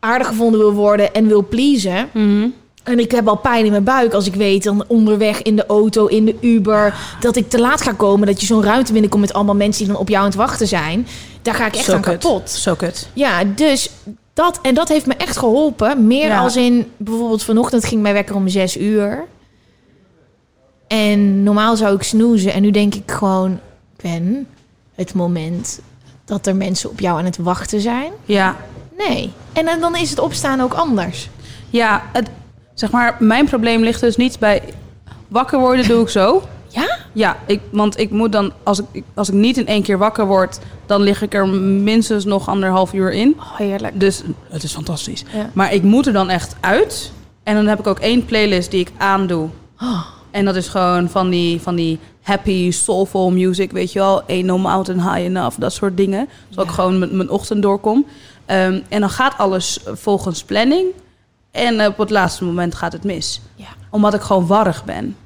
aardig 0.00 0.26
gevonden 0.26 0.60
wil 0.60 0.72
worden 0.72 1.14
en 1.14 1.26
wil 1.26 1.46
pleasen. 1.48 2.08
Mhm. 2.12 2.48
En 2.82 2.98
ik 2.98 3.10
heb 3.10 3.28
al 3.28 3.36
pijn 3.36 3.64
in 3.64 3.70
mijn 3.70 3.84
buik 3.84 4.12
als 4.12 4.26
ik 4.26 4.34
weet 4.34 4.62
dan 4.62 4.84
onderweg 4.86 5.42
in 5.42 5.56
de 5.56 5.66
auto, 5.66 6.06
in 6.06 6.24
de 6.24 6.36
Uber, 6.40 6.94
dat 7.20 7.36
ik 7.36 7.50
te 7.50 7.58
laat 7.58 7.80
ga 7.80 7.92
komen. 7.92 8.26
Dat 8.26 8.40
je 8.40 8.46
zo'n 8.46 8.62
ruimte 8.62 8.92
binnenkomt 8.92 9.22
met 9.22 9.32
allemaal 9.32 9.54
mensen 9.54 9.84
die 9.84 9.92
dan 9.92 10.02
op 10.02 10.08
jou 10.08 10.20
aan 10.20 10.28
het 10.28 10.38
wachten 10.38 10.66
zijn. 10.66 11.06
Daar 11.42 11.54
ga 11.54 11.66
ik 11.66 11.74
echt 11.74 11.84
Zo 11.84 11.92
aan 11.92 12.00
kapot. 12.00 12.50
Zo 12.50 12.74
kut. 12.74 13.08
Ja, 13.12 13.44
dus 13.44 13.90
dat, 14.36 14.58
en 14.62 14.74
dat 14.74 14.88
heeft 14.88 15.06
me 15.06 15.14
echt 15.14 15.36
geholpen. 15.36 16.06
Meer 16.06 16.26
Ja. 16.26 16.38
als 16.40 16.56
in, 16.56 16.90
bijvoorbeeld 16.96 17.42
vanochtend 17.42 17.84
ging 17.84 18.02
mij 18.02 18.12
wekker 18.12 18.34
om 18.34 18.48
zes 18.48 18.76
uur. 18.76 19.24
En 20.86 21.42
normaal 21.42 21.76
zou 21.76 21.94
ik 21.94 22.02
snoezen. 22.02 22.52
En 22.52 22.62
nu 22.62 22.70
denk 22.70 22.94
ik 22.94 23.10
gewoon, 23.10 23.58
Ben, 24.02 24.46
het 24.94 25.14
moment 25.14 25.80
dat 26.24 26.46
er 26.46 26.56
mensen 26.56 26.90
op 26.90 27.00
jou 27.00 27.18
aan 27.18 27.24
het 27.24 27.36
wachten 27.36 27.80
zijn. 27.80 28.12
Ja. 28.24 28.56
Nee. 29.08 29.32
En 29.52 29.64
dan- 29.64 29.80
dan 29.80 29.96
is 29.96 30.10
het 30.10 30.18
opstaan 30.18 30.60
ook 30.60 30.74
anders. 30.74 31.28
Ja, 31.70 32.02
het, 32.12 32.28
zeg 32.74 32.90
maar, 32.90 33.16
mijn 33.18 33.44
probleem 33.46 33.82
ligt 33.82 34.00
dus 34.00 34.16
niet 34.16 34.38
bij 34.38 34.62
wakker 35.28 35.58
worden 35.58 35.88
doe 35.88 36.02
ik 36.02 36.08
zo. 36.08 36.42
Ja? 36.80 36.98
Ja, 37.12 37.36
ik, 37.46 37.60
want 37.70 37.98
ik 37.98 38.10
moet 38.10 38.32
dan, 38.32 38.52
als 38.62 38.82
ik, 38.92 39.04
als 39.14 39.28
ik 39.28 39.34
niet 39.34 39.56
in 39.56 39.66
één 39.66 39.82
keer 39.82 39.98
wakker 39.98 40.26
word, 40.26 40.58
dan 40.86 41.00
lig 41.00 41.22
ik 41.22 41.34
er 41.34 41.48
minstens 41.48 42.24
nog 42.24 42.48
anderhalf 42.48 42.92
uur 42.92 43.12
in. 43.12 43.36
Oh, 43.38 43.56
heerlijk. 43.56 44.00
Dus 44.00 44.22
het 44.48 44.62
is 44.62 44.72
fantastisch. 44.72 45.24
Ja. 45.32 45.50
Maar 45.52 45.72
ik 45.72 45.82
moet 45.82 46.06
er 46.06 46.12
dan 46.12 46.30
echt 46.30 46.56
uit. 46.60 47.12
En 47.42 47.54
dan 47.54 47.66
heb 47.66 47.78
ik 47.78 47.86
ook 47.86 47.98
één 47.98 48.24
playlist 48.24 48.70
die 48.70 48.80
ik 48.80 48.92
aandoe. 48.96 49.48
Oh. 49.80 50.06
En 50.30 50.44
dat 50.44 50.56
is 50.56 50.68
gewoon 50.68 51.10
van 51.10 51.30
die, 51.30 51.60
van 51.60 51.74
die 51.74 51.98
happy, 52.22 52.70
soulful 52.70 53.30
music, 53.30 53.72
weet 53.72 53.92
je 53.92 53.98
wel. 53.98 54.22
Ain't 54.22 54.44
no 54.44 54.58
mountain 54.58 55.00
high 55.00 55.26
enough, 55.26 55.58
dat 55.58 55.72
soort 55.72 55.96
dingen. 55.96 56.28
Zodat 56.48 56.64
ik 56.64 56.70
gewoon 56.70 56.98
met 56.98 57.12
mijn 57.12 57.30
ochtend 57.30 57.62
doorkom. 57.62 58.06
Ehm, 58.46 58.80
en 58.88 59.00
dan 59.00 59.10
gaat 59.10 59.38
alles 59.38 59.80
volgens 59.84 60.44
planning. 60.44 60.86
En 61.50 61.86
op 61.86 61.98
het 61.98 62.10
laatste 62.10 62.44
moment 62.44 62.74
gaat 62.74 62.92
het 62.92 63.04
mis. 63.04 63.40
Ja. 63.54 63.66
Omdat 63.90 64.14
ik 64.14 64.20
gewoon 64.20 64.46
warrig 64.46 64.84
ben. 64.84 65.16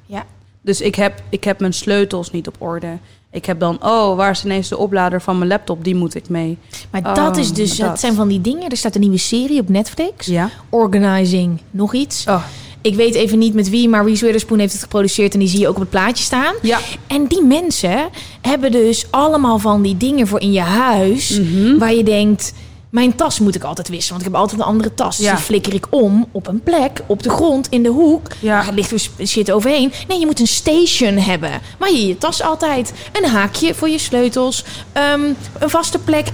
Dus 0.62 0.80
ik 0.80 0.94
heb, 0.94 1.22
ik 1.28 1.44
heb 1.44 1.60
mijn 1.60 1.72
sleutels 1.72 2.30
niet 2.30 2.46
op 2.48 2.54
orde. 2.58 2.98
Ik 3.32 3.44
heb 3.44 3.60
dan, 3.60 3.78
oh, 3.82 4.16
waar 4.16 4.30
is 4.30 4.44
ineens 4.44 4.68
de 4.68 4.76
oplader 4.78 5.22
van 5.22 5.38
mijn 5.38 5.50
laptop? 5.50 5.84
Die 5.84 5.94
moet 5.94 6.14
ik 6.14 6.28
mee. 6.28 6.58
Maar 6.90 7.02
Oh, 7.04 7.14
dat 7.14 7.36
is 7.36 7.52
dus, 7.52 7.76
dat. 7.76 7.88
het 7.90 8.00
zijn 8.00 8.14
van 8.14 8.28
die 8.28 8.40
dingen. 8.40 8.68
Er 8.70 8.76
staat 8.76 8.94
een 8.94 9.00
nieuwe 9.00 9.18
serie 9.18 9.60
op 9.60 9.68
Netflix. 9.68 10.26
Ja. 10.26 10.50
Organizing, 10.68 11.60
nog 11.70 11.94
iets. 11.94 12.24
Oh. 12.28 12.44
Ik 12.82 12.94
weet 12.94 13.14
even 13.14 13.38
niet 13.38 13.54
met 13.54 13.70
wie, 13.70 13.88
maar 13.88 14.04
Reese 14.04 14.24
Witherspoon 14.24 14.58
heeft 14.58 14.72
het 14.72 14.82
geproduceerd 14.82 15.32
en 15.32 15.38
die 15.38 15.48
zie 15.48 15.60
je 15.60 15.68
ook 15.68 15.74
op 15.74 15.80
het 15.80 15.90
plaatje 15.90 16.24
staan. 16.24 16.54
Ja. 16.62 16.78
En 17.06 17.26
die 17.26 17.42
mensen 17.44 18.08
hebben 18.40 18.72
dus 18.72 19.06
allemaal 19.10 19.58
van 19.58 19.82
die 19.82 19.96
dingen 19.96 20.26
voor 20.26 20.40
in 20.40 20.52
je 20.52 20.60
huis, 20.60 21.38
Mhm. 21.40 21.78
waar 21.78 21.94
je 21.94 22.02
denkt. 22.04 22.52
Mijn 22.90 23.14
tas 23.16 23.38
moet 23.40 23.54
ik 23.54 23.64
altijd 23.64 23.88
wisselen, 23.88 24.12
want 24.12 24.26
ik 24.26 24.32
heb 24.32 24.40
altijd 24.40 24.60
een 24.60 24.66
andere 24.66 24.94
tas. 24.94 25.16
Dus 25.16 25.26
Ja. 25.26 25.34
die 25.34 25.44
flikker 25.44 25.74
ik 25.74 25.86
om 25.90 26.26
op 26.32 26.46
een 26.46 26.62
plek, 26.62 27.02
op 27.06 27.22
de 27.22 27.30
grond, 27.30 27.66
in 27.70 27.82
de 27.82 27.88
hoek. 27.88 28.26
Ja. 28.40 28.62
Daar 28.64 28.74
ligt 28.74 28.90
dus 28.90 29.10
shit 29.26 29.50
overheen. 29.52 29.92
Nee, 30.08 30.18
je 30.18 30.26
moet 30.26 30.40
een 30.40 30.46
station 30.46 31.16
hebben. 31.16 31.50
Maar 31.78 31.90
je 31.90 32.06
je 32.06 32.18
tas 32.18 32.42
altijd. 32.42 32.92
Een 33.12 33.28
haakje 33.30 33.74
voor 33.74 33.88
je 33.88 33.98
sleutels. 33.98 34.64
ehm, 34.92 35.20
een 35.58 35.70
vaste 35.70 35.98
plek. 35.98 36.28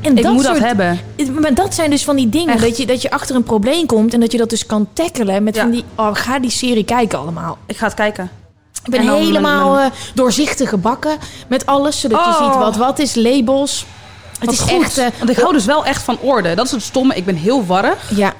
En 0.00 0.16
Ik 0.18 0.24
moet 0.28 0.44
soort- 0.44 0.54
dat 0.58 0.66
hebben. 0.66 1.00
maar 1.40 1.54
dat 1.54 1.74
zijn 1.74 1.90
dus 1.90 2.04
van 2.04 2.16
die 2.16 2.28
dingen 2.28 2.54
Echt. 2.54 2.62
dat 2.62 2.76
je, 2.76 2.86
dat 2.86 3.02
je 3.02 3.10
achter 3.10 3.36
een 3.36 3.42
probleem 3.42 3.86
komt 3.86 4.14
en 4.14 4.20
dat 4.20 4.32
je 4.32 4.38
dat 4.38 4.50
dus 4.50 4.66
kan 4.66 4.88
tackelen 4.92 5.42
met 5.42 5.54
Ja. 5.54 5.62
van 5.62 5.70
die. 5.70 5.84
Oh, 5.94 6.08
ga 6.12 6.38
die 6.38 6.50
serie 6.50 6.84
kijken 6.84 7.18
allemaal. 7.18 7.58
Ik 7.66 7.76
ga 7.76 7.84
het 7.86 7.94
kijken. 7.94 8.30
Ik 8.84 8.90
ben 8.90 9.14
helemaal 9.14 9.72
mijn- 9.74 9.90
eh, 9.92 9.98
doorzichtig 10.14 10.68
gebakken 10.68 11.16
met 11.48 11.66
alles, 11.66 12.00
zodat 12.00 12.24
je 12.24 12.30
Oh. 12.30 12.44
ziet 12.44 12.56
wat 12.62 12.76
wat 12.76 12.98
is, 12.98 13.14
labels. 13.14 13.86
Het 14.40 14.50
is 14.52 14.60
goed. 14.60 14.82
echt. 14.82 14.98
eh, 14.98 15.06
Want 15.18 15.30
ik 15.30 15.36
hou 15.36 15.52
dus 15.52 15.64
wel 15.64 15.84
echt 15.84 16.02
van 16.02 16.18
orde. 16.20 16.54
Dat 16.54 16.66
is 16.66 16.72
het 16.72 16.82
stomme. 16.82 17.14
Ik 17.14 17.24
ben 17.24 17.34
heel 17.34 17.66
warrig. 17.66 18.10
ja, 18.16 18.34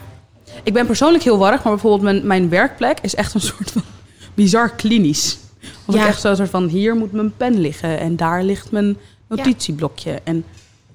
Ik 0.63 0.73
ben 0.73 0.87
persoonlijk 0.87 1.25
heel 1.25 1.39
warrig, 1.39 1.63
maar 1.63 1.73
bijvoorbeeld 1.73 2.03
mijn, 2.03 2.27
mijn 2.27 2.49
werkplek 2.49 2.99
is 3.03 3.15
echt 3.15 3.35
een 3.35 3.41
soort 3.41 3.71
van 3.71 3.83
bizar 4.35 4.71
klinisch. 4.71 5.39
Want 5.85 5.99
Ja. 5.99 6.05
ik 6.05 6.11
echt 6.11 6.21
zo 6.21 6.35
soort 6.35 6.51
van, 6.51 6.67
hier 6.69 6.95
moet 6.97 7.13
mijn 7.13 7.37
pen 7.37 7.61
liggen 7.61 7.99
en 7.99 8.17
daar 8.17 8.43
ligt 8.43 8.71
mijn 8.71 8.97
notitieblokje. 9.29 10.21
En 10.25 10.45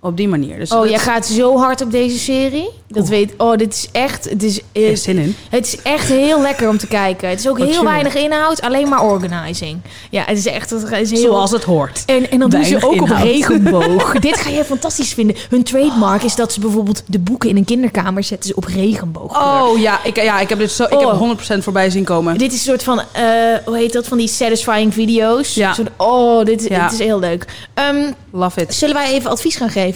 Op 0.03 0.17
die 0.17 0.27
manier. 0.27 0.57
Dus 0.59 0.71
Oh, 0.71 0.79
dat- 0.79 0.89
jij 0.89 0.99
gaat 0.99 1.25
zo 1.25 1.57
hard 1.57 1.81
op 1.81 1.91
deze 1.91 2.17
serie. 2.19 2.69
Dat 2.87 3.07
weet. 3.07 3.33
Oh, 3.37 3.55
dit 3.57 3.73
is 3.73 3.87
echt. 3.91 4.29
Het 4.29 4.43
is, 4.43 4.57
Er 4.71 4.91
is 4.91 5.03
zin 5.03 5.17
in. 5.17 5.35
het 5.49 5.65
is 5.65 5.81
echt 5.81 6.07
heel 6.07 6.41
lekker 6.41 6.69
om 6.69 6.77
te 6.77 6.87
kijken. 6.87 7.29
Het 7.29 7.39
is 7.39 7.47
ook 7.47 7.57
Wat 7.57 7.67
heel 7.69 7.83
weinig 7.83 8.15
inhoud, 8.15 8.61
alleen 8.61 8.89
maar 8.89 9.01
organizing. 9.03 9.79
Ja, 10.09 10.23
het 10.25 10.37
is 10.37 10.45
echt. 10.45 10.69
Het 10.69 10.91
is 11.01 11.09
heel, 11.11 11.21
Zoals 11.21 11.51
het 11.51 11.63
hoort. 11.63 12.03
En, 12.05 12.31
en 12.31 12.39
dan 12.39 12.49
doen 12.49 12.63
ze 12.65 12.75
ook 12.85 13.01
op 13.01 13.09
regenboog. 13.09 14.13
Dit 14.19 14.37
ga 14.37 14.49
je 14.49 14.63
fantastisch 14.65 15.13
vinden. 15.13 15.35
Hun 15.49 15.63
trademark 15.63 16.23
is 16.23 16.35
dat 16.35 16.53
ze 16.53 16.59
bijvoorbeeld 16.59 17.03
de 17.05 17.19
boeken 17.19 17.49
in 17.49 17.57
een 17.57 17.65
kinderkamer 17.65 18.23
zetten 18.23 18.49
ze 18.49 18.55
op 18.55 18.63
regenboog. 18.63 19.41
Oh 19.41 19.79
ja, 19.79 19.99
ik, 20.03 20.15
ja, 20.15 20.39
ik 20.39 20.49
heb 20.49 20.57
dit 20.57 20.71
zo, 20.71 20.83
ik 20.83 20.93
Oh. 20.93 21.07
heb 21.11 21.19
100% 21.19 21.63
voorbij 21.63 21.89
zien 21.89 22.03
komen. 22.03 22.37
Dit 22.37 22.51
is 22.53 22.57
een 22.57 22.65
soort 22.65 22.83
van, 22.83 22.99
eh, 23.11 23.23
hoe 23.65 23.77
heet 23.77 23.93
dat, 23.93 24.07
van 24.07 24.17
die 24.17 24.27
satisfying 24.27 24.93
video's. 24.93 25.53
Ja. 25.53 25.73
Soort- 25.73 25.89
oh, 25.97 26.45
dit, 26.45 26.65
Ja. 26.69 26.83
dit 26.83 26.99
is 26.99 27.05
heel 27.05 27.19
leuk. 27.19 27.45
Ehm, 27.73 28.11
Love 28.31 28.61
it. 28.61 28.73
zullen 28.73 28.95
wij 28.95 29.11
even 29.11 29.29
advies 29.31 29.55
gaan 29.55 29.69
geven? 29.69 29.89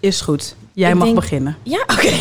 Is 0.00 0.20
goed. 0.20 0.54
Jij 0.72 0.90
Ik 0.90 0.94
mag 0.96 1.04
denk- 1.04 1.16
beginnen. 1.20 1.56
Ja, 1.62 1.80
oké. 1.82 2.10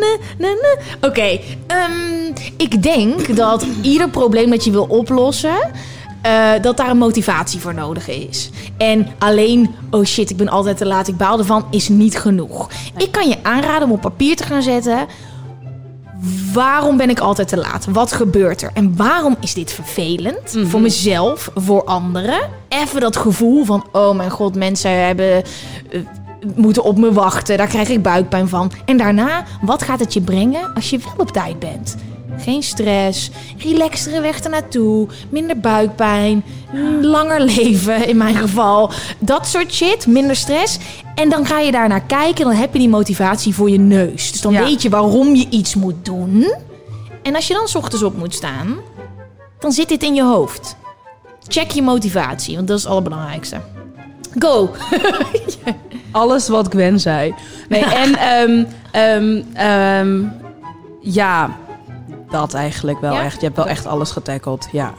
nee, 0.00 0.16
nee, 0.38 0.54
nee. 0.54 0.76
Oké, 1.00 1.40
ehm, 1.66 2.32
ik 2.56 2.82
denk 2.82 3.36
dat 3.36 3.66
ieder 3.82 4.08
probleem 4.08 4.50
dat 4.50 4.64
je 4.64 4.70
wil 4.70 4.84
oplossen... 4.84 5.70
eh, 6.22 6.50
dat 6.62 6.76
daar 6.76 6.90
een 6.90 6.98
motivatie 6.98 7.60
voor 7.60 7.74
nodig 7.74 8.08
is. 8.08 8.50
En 8.76 9.06
alleen, 9.18 9.74
oh 9.90 10.04
shit, 10.04 10.30
ik 10.30 10.36
ben 10.36 10.48
altijd 10.48 10.76
te 10.76 10.86
laat, 10.86 11.08
ik 11.08 11.16
baal 11.16 11.38
ervan, 11.38 11.66
is 11.70 11.88
niet 11.88 12.18
genoeg. 12.18 12.68
Ik 12.96 13.12
kan 13.12 13.28
je 13.28 13.36
aanraden 13.42 13.88
om 13.88 13.94
op 13.94 14.00
papier 14.00 14.36
te 14.36 14.44
gaan 14.44 14.62
zetten... 14.62 15.06
Waarom 16.52 16.96
ben 16.96 17.10
ik 17.10 17.20
altijd 17.20 17.48
te 17.48 17.56
laat? 17.56 17.84
Wat 17.90 18.12
gebeurt 18.12 18.62
er? 18.62 18.70
En 18.74 18.96
waarom 18.96 19.36
is 19.40 19.54
dit 19.54 19.72
vervelend? 19.72 20.56
Voor 20.64 20.80
mezelf, 20.80 21.50
voor 21.54 21.84
anderen. 21.84 22.40
Even 22.68 23.00
dat 23.00 23.16
gevoel 23.16 23.64
van: 23.64 23.86
oh 23.92 24.16
mijn 24.16 24.30
god, 24.30 24.54
mensen 24.54 25.04
hebben. 25.04 25.42
eh, 25.90 26.00
moeten 26.54 26.82
op 26.82 26.98
me 26.98 27.12
wachten. 27.12 27.56
Daar 27.56 27.66
krijg 27.66 27.88
ik 27.88 28.02
buikpijn 28.02 28.48
van. 28.48 28.72
En 28.84 28.96
daarna, 28.96 29.44
wat 29.60 29.82
gaat 29.82 30.00
het 30.00 30.12
je 30.14 30.20
brengen 30.20 30.74
als 30.74 30.90
je 30.90 30.98
wel 30.98 31.12
op 31.16 31.30
tijd 31.30 31.58
bent? 31.58 31.96
Geen 32.42 32.62
stress, 32.62 33.30
relaxtere 33.58 34.20
weg 34.20 34.40
ernaartoe, 34.40 35.08
minder 35.28 35.58
buikpijn, 35.60 36.44
langer 37.00 37.40
leven 37.40 38.08
in 38.08 38.16
mijn 38.16 38.34
geval. 38.34 38.90
Dat 39.18 39.46
soort 39.46 39.72
shit, 39.74 40.06
minder 40.06 40.36
stress. 40.36 40.78
En 41.14 41.28
dan 41.28 41.46
ga 41.46 41.58
je 41.60 41.72
daarnaar 41.72 42.02
kijken, 42.02 42.44
dan 42.44 42.54
heb 42.54 42.72
je 42.72 42.78
die 42.78 42.88
motivatie 42.88 43.54
voor 43.54 43.70
je 43.70 43.78
neus. 43.78 44.32
Dus 44.32 44.40
dan 44.40 44.52
Ja. 44.52 44.64
weet 44.64 44.82
je 44.82 44.88
waarom 44.88 45.34
je 45.34 45.46
iets 45.50 45.74
moet 45.74 46.04
doen. 46.04 46.52
En 47.22 47.34
als 47.34 47.46
je 47.46 47.54
dan 47.54 47.68
's 47.68 47.74
ochtends 47.74 48.04
op 48.04 48.16
moet 48.16 48.34
staan, 48.34 48.76
dan 49.58 49.72
zit 49.72 49.88
dit 49.88 50.02
in 50.02 50.14
je 50.14 50.22
hoofd. 50.22 50.76
Check 51.48 51.70
je 51.70 51.82
motivatie, 51.82 52.54
want 52.56 52.68
dat 52.68 52.76
is 52.76 52.82
het 52.82 52.92
allerbelangrijkste. 52.92 53.60
Go! 54.38 54.70
Alles 56.10 56.48
wat 56.48 56.68
Gwen 56.68 57.00
zei. 57.00 57.34
Nee, 57.68 57.84
en 57.84 58.16
ehm, 58.18 58.64
ehm, 58.92 59.42
ehm, 59.54 60.22
ja, 61.00 61.56
dat 62.30 62.54
eigenlijk 62.54 63.00
wel 63.00 63.12
Ja? 63.12 63.24
echt. 63.24 63.40
Je 63.40 63.44
hebt 63.46 63.56
wel 63.56 63.66
echt 63.68 63.86
alles 63.86 64.10
getackled. 64.10 64.68
Ja, 64.72 64.94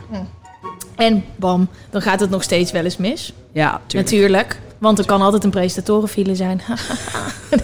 En 0.95 1.23
bam, 1.35 1.67
dan 1.89 2.01
gaat 2.01 2.19
het 2.19 2.29
nog 2.29 2.43
steeds 2.43 2.71
wel 2.71 2.83
eens 2.83 2.97
mis. 2.97 3.33
ja 3.51 3.81
tuurlijk. 3.87 4.11
Natuurlijk. 4.11 4.59
Want 4.77 4.99
er 4.99 5.05
kan 5.05 5.21
altijd 5.21 5.43
een 5.43 5.49
presentatorenfile 5.49 6.35
zijn. 6.35 6.61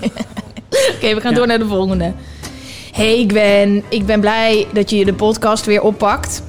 Nee. 0.01 0.11
Oké, 0.95 1.13
we 1.15 1.21
gaan 1.21 1.31
Ja. 1.31 1.37
door 1.37 1.47
naar 1.47 1.59
de 1.59 1.67
volgende. 1.67 2.13
Hey 2.91 3.23
Gwen, 3.27 3.83
ik 3.89 4.05
ben 4.05 4.19
blij 4.19 4.67
dat 4.73 4.89
je 4.89 5.05
de 5.05 5.13
podcast 5.13 5.65
weer 5.65 5.81
oppakt. 5.81 6.41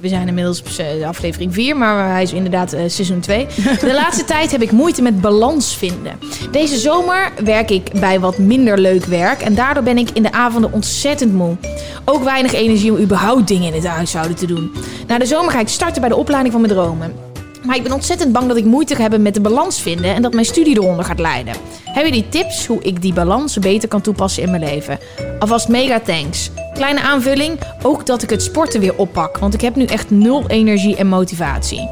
We 0.00 0.08
zijn 0.08 0.28
inmiddels 0.28 0.60
op 0.60 0.66
eh, 0.78 1.06
aflevering 1.08 1.54
4, 1.54 1.76
maar 1.76 2.10
hij 2.12 2.22
is 2.22 2.32
inderdaad 2.32 2.72
eh, 2.72 2.80
seizoen 2.86 3.20
2. 3.20 3.46
De 3.80 3.94
laatste 3.94 4.24
tijd 4.24 4.50
heb 4.50 4.62
ik 4.62 4.70
moeite 4.70 5.02
met 5.02 5.20
balans 5.20 5.76
vinden. 5.76 6.18
Deze 6.50 6.78
zomer 6.78 7.32
werk 7.44 7.70
ik 7.70 7.90
bij 8.00 8.20
wat 8.20 8.38
minder 8.38 8.78
leuk 8.78 9.04
werk 9.04 9.40
en 9.40 9.54
daardoor 9.54 9.82
ben 9.82 9.98
ik 9.98 10.10
in 10.10 10.22
de 10.22 10.32
avonden 10.32 10.72
ontzettend 10.72 11.32
moe. 11.32 11.56
Ook 12.04 12.24
weinig 12.24 12.52
energie 12.52 12.92
om 12.92 12.98
überhaupt 12.98 13.48
dingen 13.48 13.66
in 13.66 13.74
het 13.74 13.86
huishouden 13.86 14.36
te 14.36 14.46
doen. 14.46 14.72
Na 15.06 15.18
de 15.18 15.26
zomer 15.26 15.50
ga 15.50 15.60
ik 15.60 15.68
starten 15.68 16.00
bij 16.00 16.10
de 16.10 16.16
opleiding 16.16 16.52
van 16.52 16.62
mijn 16.62 16.72
dromen. 16.72 17.27
Maar 17.68 17.76
ik 17.76 17.82
ben 17.82 17.92
ontzettend 17.92 18.32
bang 18.32 18.48
dat 18.48 18.56
ik 18.56 18.64
moeite 18.64 18.94
ga 18.94 19.00
hebben 19.00 19.22
met 19.22 19.34
de 19.34 19.40
balans 19.40 19.82
vinden 19.82 20.14
en 20.14 20.22
dat 20.22 20.32
mijn 20.32 20.46
studie 20.46 20.76
eronder 20.76 21.04
gaat 21.04 21.18
lijden. 21.18 21.54
Heb 21.84 22.04
je 22.04 22.12
die 22.12 22.28
tips 22.28 22.66
hoe 22.66 22.82
ik 22.82 23.02
die 23.02 23.12
balans 23.12 23.58
beter 23.58 23.88
kan 23.88 24.00
toepassen 24.00 24.42
in 24.42 24.50
mijn 24.50 24.62
leven? 24.62 24.98
Alvast 25.38 25.68
mega 25.68 26.00
thanks. 26.00 26.50
Kleine 26.72 27.00
aanvulling, 27.00 27.58
ook 27.82 28.06
dat 28.06 28.22
ik 28.22 28.30
het 28.30 28.42
sporten 28.42 28.80
weer 28.80 28.96
oppak, 28.96 29.38
want 29.38 29.54
ik 29.54 29.60
heb 29.60 29.74
nu 29.74 29.84
echt 29.84 30.10
nul 30.10 30.44
energie 30.46 30.96
en 30.96 31.06
motivatie. 31.06 31.88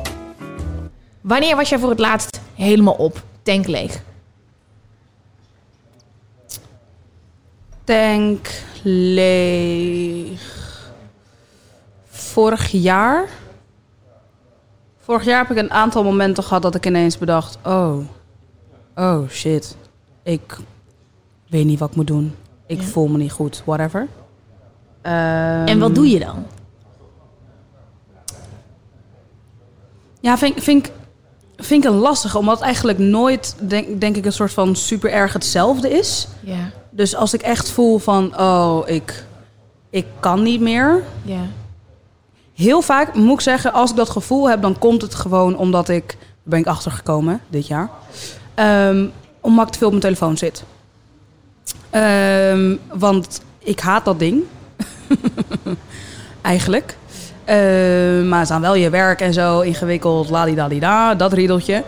Wanneer 1.21 1.57
was 1.57 1.69
jij 1.69 1.79
voor 1.79 1.91
het 1.91 1.99
laatst 1.99 2.41
helemaal 2.55 2.95
op? 2.95 3.23
Tank 3.43 3.67
leeg. 3.67 4.03
Tank 7.85 8.49
leeg. 8.83 10.41
Vorig 12.11 12.71
jaar. 12.71 13.29
Vorig 15.07 15.25
jaar 15.25 15.39
heb 15.47 15.57
ik 15.57 15.63
een 15.63 15.71
aantal 15.71 16.05
momenten 16.05 16.45
gehad 16.45 16.63
dat 16.63 16.75
ik 16.75 16.87
ineens 16.87 17.19
bedacht: 17.19 17.59
oh, 17.65 17.97
oh 18.95 19.29
shit, 19.29 19.77
ik 20.23 20.57
weet 21.49 21.65
niet 21.65 21.79
wat 21.79 21.91
ik 21.91 21.97
moet 21.97 22.07
doen. 22.07 22.35
Ik 22.67 22.81
Ja. 22.81 22.87
voel 22.87 23.07
me 23.07 23.19
niet 23.19 23.33
goed, 23.33 23.63
whatever. 23.65 24.07
Ehm, 25.03 25.67
En 25.67 25.79
wat 25.79 25.95
doe 25.95 26.09
je 26.11 26.19
dan? 26.19 26.47
Ja, 30.21 30.39
vind, 30.39 30.63
vind, 30.63 30.87
ik- 30.87 30.93
vind 31.57 31.85
ik 31.85 31.91
een 31.91 31.97
lastige, 31.97 32.39
omdat 32.39 32.61
eigenlijk 32.61 32.99
nooit, 32.99 33.57
denk, 33.69 34.01
denk 34.01 34.17
ik, 34.17 34.25
een 34.25 34.33
soort 34.33 34.53
van 34.53 34.77
super 34.77 35.11
erg 35.13 35.33
hetzelfde 35.33 35.91
is. 35.91 36.29
Ja, 36.41 36.71
Dus 36.91 37.17
als 37.17 37.35
ik 37.35 37.43
echt 37.43 37.71
voel 37.71 37.99
van, 37.99 38.39
oh, 38.41 38.83
ik, 38.89 39.25
ik 39.91 40.07
kan 40.21 40.43
niet 40.43 40.61
meer. 40.61 41.03
ja. 41.23 41.41
Heel 42.57 42.83
vaak 42.83 43.15
moet 43.15 43.35
ik 43.35 43.41
zeggen, 43.41 43.73
als 43.73 43.91
ik 43.91 43.97
dat 43.97 44.11
gevoel 44.11 44.49
heb, 44.49 44.63
dan 44.63 44.79
komt 44.79 45.03
het 45.03 45.15
gewoon 45.15 45.57
omdat 45.57 45.89
ik, 45.89 46.17
ben 46.43 46.59
ik 46.59 46.67
achtergekomen 46.67 47.41
dit 47.49 47.67
jaar, 47.67 47.91
Ehm, 48.57 49.07
omdat 49.41 49.73
te 49.73 49.79
veel 49.79 49.87
op 49.87 49.93
mijn 49.93 50.05
telefoon 50.05 50.37
zit. 50.37 50.65
Ehm, 51.91 52.77
want 52.93 53.41
ik 53.59 53.81
haat 53.81 54.05
dat 54.05 54.19
ding. 54.19 54.43
Eigenlijk. 56.43 56.97
Ehm, 57.45 58.29
maar 58.29 58.39
het 58.39 58.49
is 58.49 58.55
dan 58.55 58.61
wel 58.61 58.75
je 58.75 58.91
werk 58.91 59.21
en 59.21 59.33
zo, 59.33 59.61
ingewikkeld, 59.61 60.31
ladidadida, 60.31 61.15
dat 61.15 61.33
riedeltje. 61.33 61.83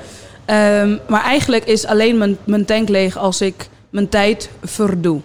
Ehm, 0.45 0.97
maar 1.09 1.23
eigenlijk 1.23 1.64
is 1.64 1.87
alleen 1.87 2.19
mijn, 2.19 2.39
mijn 2.45 2.64
tank 2.64 2.89
leeg 2.89 3.16
als 3.16 3.41
ik 3.41 3.69
mijn 3.91 4.09
tijd 4.09 4.51
verdoe. 4.62 5.21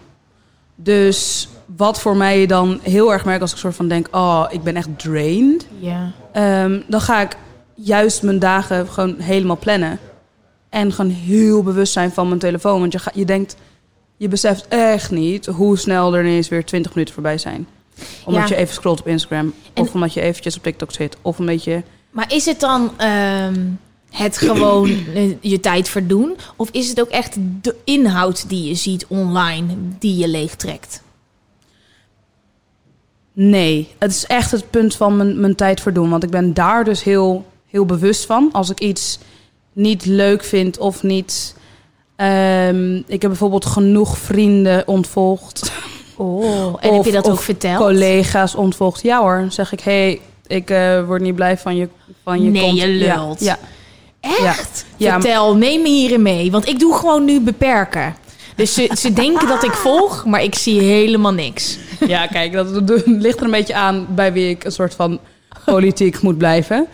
Dus 0.75 1.47
wat 1.77 1.99
voor 2.01 2.15
mij 2.17 2.45
dan 2.45 2.79
heel 2.81 3.11
erg 3.13 3.25
merk 3.25 3.41
als 3.41 3.51
ik 3.51 3.57
soort 3.57 3.75
van 3.75 3.87
denk... 3.87 4.07
oh, 4.11 4.45
ik 4.49 4.63
ben 4.63 4.75
echt 4.75 4.89
drained. 4.99 5.65
ja. 5.79 6.11
Ehm, 6.31 6.81
dan 6.87 7.01
ga 7.01 7.21
ik 7.21 7.37
juist 7.75 8.21
mijn 8.23 8.39
dagen 8.39 8.87
gewoon 8.87 9.19
helemaal 9.19 9.57
plannen. 9.57 9.99
En 10.69 10.91
gewoon 10.93 11.11
heel 11.11 11.63
bewust 11.63 11.93
zijn 11.93 12.11
van 12.11 12.27
mijn 12.27 12.39
telefoon. 12.39 12.79
Want 12.79 12.91
je, 12.91 12.99
ga, 12.99 13.11
je 13.13 13.25
denkt, 13.25 13.55
je 14.17 14.27
beseft 14.27 14.67
echt 14.67 15.11
niet 15.11 15.45
hoe 15.45 15.77
snel 15.77 16.15
er 16.15 16.23
ineens 16.25 16.47
weer 16.49 16.65
20 16.65 16.93
minuten 16.93 17.13
voorbij 17.13 17.37
zijn. 17.37 17.67
Omdat 18.25 18.41
Ja. 18.49 18.55
je 18.55 18.61
even 18.61 18.73
scrolt 18.73 18.99
op 18.99 19.07
Instagram. 19.07 19.53
En- 19.73 19.83
of 19.83 19.93
omdat 19.93 20.13
je 20.13 20.21
eventjes 20.21 20.57
op 20.57 20.63
TikTok 20.63 20.91
zit. 20.91 21.17
Of 21.21 21.39
omdat 21.39 21.63
je... 21.63 21.81
Maar 22.11 22.33
is 22.33 22.45
het 22.45 22.59
dan 22.59 22.91
ehm, 22.97 23.59
het 24.09 24.37
gewoon 24.37 24.89
eh, 25.15 25.35
je 25.41 25.59
tijd 25.59 25.89
verdoen? 25.89 26.35
Of 26.55 26.69
is 26.71 26.89
het 26.89 27.01
ook 27.01 27.09
echt 27.09 27.35
de 27.61 27.75
inhoud 27.83 28.49
die 28.49 28.67
je 28.67 28.75
ziet 28.75 29.05
online 29.07 29.73
die 29.99 30.17
je 30.17 30.27
leegtrekt? 30.27 31.01
Nee, 33.33 33.87
het 33.97 34.11
is 34.11 34.25
echt 34.25 34.51
het 34.51 34.69
punt 34.69 34.95
van 34.95 35.17
mijn, 35.17 35.39
mijn 35.39 35.55
tijd 35.55 35.81
verdoen. 35.81 36.09
Want 36.09 36.23
ik 36.23 36.29
ben 36.29 36.53
daar 36.53 36.83
dus 36.83 37.03
heel, 37.03 37.45
heel 37.69 37.85
bewust 37.85 38.25
van. 38.25 38.49
Als 38.51 38.69
ik 38.69 38.79
iets 38.79 39.19
niet 39.73 40.05
leuk 40.05 40.43
vind 40.43 40.77
of 40.77 41.03
niet... 41.03 41.55
ehm, 42.15 42.95
ik 42.95 43.21
heb 43.21 43.29
bijvoorbeeld 43.29 43.65
genoeg 43.65 44.17
vrienden 44.17 44.87
ontvolgd. 44.87 45.71
Oh, 46.17 46.75
en 46.79 46.93
heb 46.93 47.05
je 47.05 47.11
dat 47.11 47.29
ook 47.29 47.39
verteld? 47.41 47.77
collega's 47.77 48.55
ontvolgd. 48.55 49.01
Ja 49.01 49.19
hoor, 49.21 49.37
dan 49.39 49.51
zeg 49.51 49.71
ik, 49.71 49.79
hey, 49.79 50.21
ik 50.47 50.69
eh, 50.69 51.05
word 51.05 51.21
niet 51.21 51.35
blij 51.35 51.57
van 51.57 51.75
je 51.75 51.87
van 52.23 52.43
je 52.43 52.49
Nee, 52.49 52.61
kont. 52.61 52.79
je 52.79 52.87
lult. 52.87 53.39
Ja, 53.39 53.57
Echt? 54.19 54.85
Ja, 54.97 55.11
Vertel, 55.21 55.55
neem 55.55 55.81
me 55.81 55.89
hierin 55.89 56.21
mee. 56.21 56.51
Want 56.51 56.67
ik 56.67 56.79
doe 56.79 56.95
gewoon 56.95 57.25
nu 57.25 57.39
beperken. 57.41 58.15
Dus 58.55 58.73
ze, 58.73 58.91
ze 58.99 59.13
denken 59.13 59.47
dat 59.47 59.63
ik 59.63 59.71
volg, 59.73 60.25
maar 60.25 60.43
ik 60.43 60.55
zie 60.55 60.81
helemaal 60.81 61.33
niks. 61.33 61.77
ja. 62.07 62.27
kijk, 62.27 62.51
dat, 62.53 62.73
dat 62.87 63.01
ligt 63.05 63.37
er 63.39 63.45
een 63.45 63.51
beetje 63.51 63.75
aan 63.75 64.07
bij 64.09 64.33
wie 64.33 64.49
ik 64.49 64.63
een 64.63 64.71
soort 64.71 64.93
van 64.95 65.19
politiek 65.65 66.21
moet 66.21 66.37
blijven. 66.37 66.87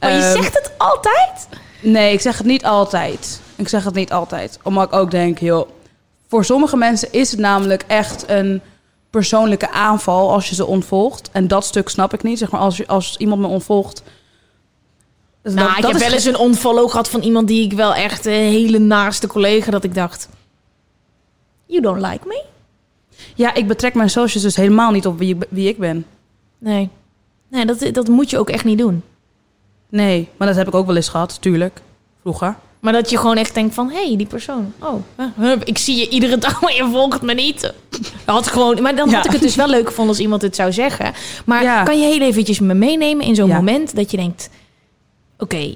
Maar 0.00 0.12
je 0.12 0.18
Ehm, 0.22 0.32
zegt 0.42 0.54
het 0.54 0.72
altijd. 0.78 1.48
Nee, 1.80 2.12
ik 2.12 2.20
zeg 2.20 2.38
het 2.38 2.46
niet 2.46 2.64
altijd. 2.64 3.40
Ik 3.56 3.68
zeg 3.68 3.84
het 3.84 3.94
niet 3.94 4.12
altijd. 4.12 4.58
Omdat 4.62 4.84
ik 4.86 4.92
ook 4.92 5.10
denk, 5.10 5.38
joh, 5.38 5.68
voor 6.28 6.44
sommige 6.44 6.76
mensen 6.76 7.08
is 7.12 7.30
het 7.30 7.40
namelijk 7.40 7.84
echt 7.86 8.24
een 8.28 8.60
persoonlijke 9.10 9.70
aanval 9.70 10.32
als 10.32 10.48
je 10.48 10.54
ze 10.54 10.66
ontvolgt. 10.66 11.28
En 11.32 11.48
dat 11.48 11.64
stuk 11.64 11.88
snap 11.88 12.12
ik 12.14 12.22
niet. 12.22 12.38
Zeg 12.38 12.50
maar, 12.50 12.60
als, 12.60 12.76
je, 12.76 12.86
als 12.86 13.16
iemand 13.16 13.40
me 13.40 13.46
ontvolgt, 13.46 14.02
Nou, 15.42 15.56
dat- 15.56 15.76
ik 15.76 15.82
dat 15.82 15.92
heb 15.92 16.00
wel 16.00 16.12
eens 16.12 16.24
een 16.24 16.36
onfollow 16.36 16.90
gehad 16.90 17.08
van 17.08 17.20
iemand 17.20 17.48
die 17.48 17.64
ik 17.64 17.72
wel 17.72 17.94
echt 17.94 18.26
een 18.26 18.32
hele 18.32 18.78
naaste 18.78 19.26
collega 19.26 19.70
dat 19.70 19.84
ik 19.84 19.94
dacht, 19.94 20.28
you 21.80 21.82
don't 21.82 22.06
like 22.12 22.26
me? 22.26 22.42
Ja, 23.34 23.54
ik 23.54 23.66
betrek 23.68 23.94
mijn 23.94 24.10
socials 24.10 24.42
dus 24.42 24.56
helemaal 24.56 24.90
niet 24.90 25.06
op 25.06 25.18
wie, 25.18 25.34
ik- 25.34 25.46
wie 25.48 25.68
ik 25.68 25.78
ben. 25.78 26.06
Nee, 26.58 26.88
nee 27.48 27.64
dat, 27.66 27.88
dat 27.92 28.08
moet 28.08 28.30
je 28.30 28.38
ook 28.38 28.50
echt 28.50 28.64
niet 28.64 28.78
doen. 28.78 29.02
Nee, 29.88 30.28
maar 30.36 30.48
dat 30.48 30.56
heb 30.56 30.66
ik 30.68 30.74
ook 30.74 30.86
wel 30.86 30.96
eens 30.96 31.08
gehad, 31.08 31.40
tuurlijk. 31.40 31.80
Vroeger. 32.20 32.56
Maar 32.80 32.92
dat 32.92 33.10
je 33.10 33.18
gewoon 33.18 33.36
echt 33.36 33.54
denkt 33.54 33.74
van, 33.74 33.90
hé, 33.90 34.06
hey, 34.06 34.16
die 34.16 34.26
persoon. 34.26 34.72
Oh, 34.78 34.94
ik 35.64 35.78
zie 35.78 35.96
je 35.96 36.08
iedere 36.08 36.38
dag, 36.46 36.60
maar 36.60 36.74
je 36.74 36.88
volgt 36.92 37.22
me 37.22 37.34
niet. 37.34 37.60
Dat 37.60 37.72
had 38.24 38.46
gewoon, 38.46 38.82
maar 38.82 38.96
dan 38.96 39.08
Ja. 39.10 39.16
had 39.16 39.24
ik 39.26 39.32
het 39.32 39.40
dus 39.40 39.54
wel 39.56 39.68
leuk 39.68 39.86
gevonden 39.86 40.14
als 40.14 40.22
iemand 40.22 40.42
het 40.42 40.56
zou 40.56 40.72
zeggen. 40.72 41.12
Maar 41.46 41.62
Ja. 41.62 41.82
kan 41.82 42.00
je 42.00 42.06
heel 42.06 42.20
eventjes 42.20 42.60
me 42.60 42.74
meenemen 42.74 43.26
in 43.26 43.34
zo'n 43.34 43.48
Ja. 43.48 43.54
moment 43.56 43.96
dat 43.96 44.10
je 44.10 44.16
denkt... 44.16 44.50
Oké, 45.38 45.74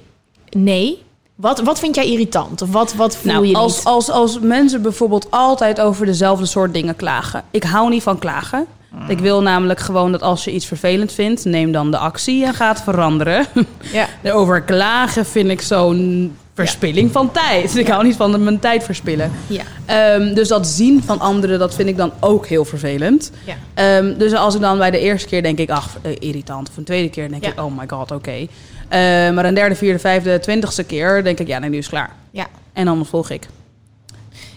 nee. 0.49 1.01
Wat, 1.41 1.59
wat 1.61 1.79
vind 1.79 1.95
jij 1.95 2.05
irritant? 2.07 2.61
Of 2.61 2.71
wat, 2.71 2.93
wat 2.93 3.15
voel 3.17 3.31
Nou, 3.31 3.45
je 3.47 3.55
als, 3.55 3.75
niet? 3.77 3.85
als, 3.85 4.09
als 4.11 4.39
mensen 4.39 4.81
bijvoorbeeld 4.81 5.27
altijd 5.31 5.81
over 5.81 6.05
dezelfde 6.05 6.45
soort 6.45 6.73
dingen 6.73 6.95
klagen. 6.95 7.43
Ik 7.51 7.63
hou 7.63 7.89
niet 7.89 8.03
van 8.03 8.19
klagen. 8.19 8.65
Mm. 8.91 9.09
Ik 9.09 9.19
wil 9.19 9.41
namelijk 9.41 9.79
gewoon 9.79 10.11
dat 10.11 10.21
als 10.21 10.43
je 10.43 10.51
iets 10.51 10.65
vervelend 10.65 11.11
vindt, 11.11 11.45
neem 11.45 11.71
dan 11.71 11.91
de 11.91 11.97
actie 11.97 12.45
en 12.45 12.53
ga 12.53 12.67
het 12.69 12.81
veranderen. 12.81 13.45
Ja. 13.91 14.07
Over 14.33 14.61
klagen 14.61 15.25
vind 15.25 15.49
ik 15.49 15.61
zo'n 15.61 16.35
verspilling 16.53 17.11
van 17.11 17.31
tijd. 17.31 17.75
Ik 17.77 17.87
hou 17.87 18.03
niet 18.03 18.15
van 18.15 18.43
mijn 18.43 18.59
tijd 18.59 18.83
verspillen. 18.83 19.31
Ja. 19.47 19.63
Ehm, 19.85 20.33
dus 20.33 20.47
dat 20.47 20.67
zien 20.67 21.03
van 21.05 21.19
anderen, 21.19 21.59
dat 21.59 21.75
vind 21.75 21.89
ik 21.89 21.97
dan 21.97 22.11
ook 22.19 22.47
heel 22.47 22.65
vervelend. 22.65 23.31
Ja. 23.45 23.55
Ehm, 23.73 24.17
dus 24.17 24.33
als 24.33 24.55
ik 24.55 24.61
dan 24.61 24.77
bij 24.77 24.91
de 24.91 24.99
eerste 24.99 25.27
keer 25.27 25.43
denk 25.43 25.57
ik, 25.59 25.69
ach, 25.69 25.97
eh, 26.01 26.11
irritant. 26.19 26.69
Of 26.69 26.77
een 26.77 26.83
tweede 26.83 27.09
keer 27.09 27.29
denk 27.29 27.43
Ja. 27.43 27.51
ik, 27.51 27.59
oh 27.59 27.77
my 27.77 27.85
god, 27.87 28.11
oké. 28.11 28.47
Maar 29.35 29.45
een 29.45 29.53
derde, 29.53 29.75
vierde, 29.75 29.99
vijfde, 29.99 30.39
twintigste 30.39 30.83
keer 30.83 31.23
denk 31.23 31.39
ik, 31.39 31.47
ja, 31.47 31.59
nee, 31.59 31.69
nu 31.69 31.77
is 31.77 31.85
het 31.85 31.93
klaar. 31.93 32.09
ja. 32.31 32.47
En 32.73 32.85
dan 32.85 33.05
volg 33.05 33.29
ik. 33.29 33.47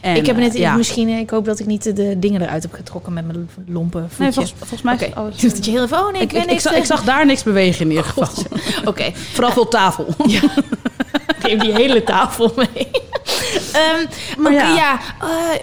En, 0.00 0.16
ik 0.16 0.26
heb 0.26 0.36
net 0.36 0.54
eh, 0.54 0.60
ja. 0.60 0.74
misschien, 0.76 1.08
eh, 1.08 1.18
ik 1.18 1.30
hoop 1.30 1.44
dat 1.44 1.58
ik 1.58 1.66
niet 1.66 1.96
de, 1.96 2.18
dingen 2.18 2.42
eruit 2.42 2.62
heb 2.62 2.72
getrokken 2.72 3.12
met 3.12 3.26
mijn 3.26 3.48
lompe 3.66 3.98
voetje. 3.98 4.22
Nee, 4.22 4.32
volgens, 4.32 4.54
volgens 4.58 4.82
mij 4.82 5.12
alles- 5.14 5.40
dat 5.40 5.64
je 5.64 5.70
heel 5.70 5.82
even, 5.82 5.98
oh 5.98 6.12
nee, 6.12 6.22
ik, 6.22 6.32
Ik, 6.32 6.44
ik, 6.50 6.60
zag, 6.60 6.72
ik 6.74 6.84
zag 6.84 7.04
daar 7.04 7.26
niks 7.26 7.42
bewegen 7.42 7.80
in 7.84 7.88
ieder 7.90 8.04
geval. 8.04 8.28
Oké, 8.90 9.12
Vooral 9.32 9.52
veel 9.52 9.68
tafel. 9.68 10.06
Ik 11.42 11.48
neem 11.48 11.58
die 11.58 11.72
hele 11.72 12.04
tafel 12.04 12.52
mee. 12.56 12.90
Ehm 13.72 14.06
Maar 14.38 14.52
ja. 14.52 14.74
ja, 14.74 15.00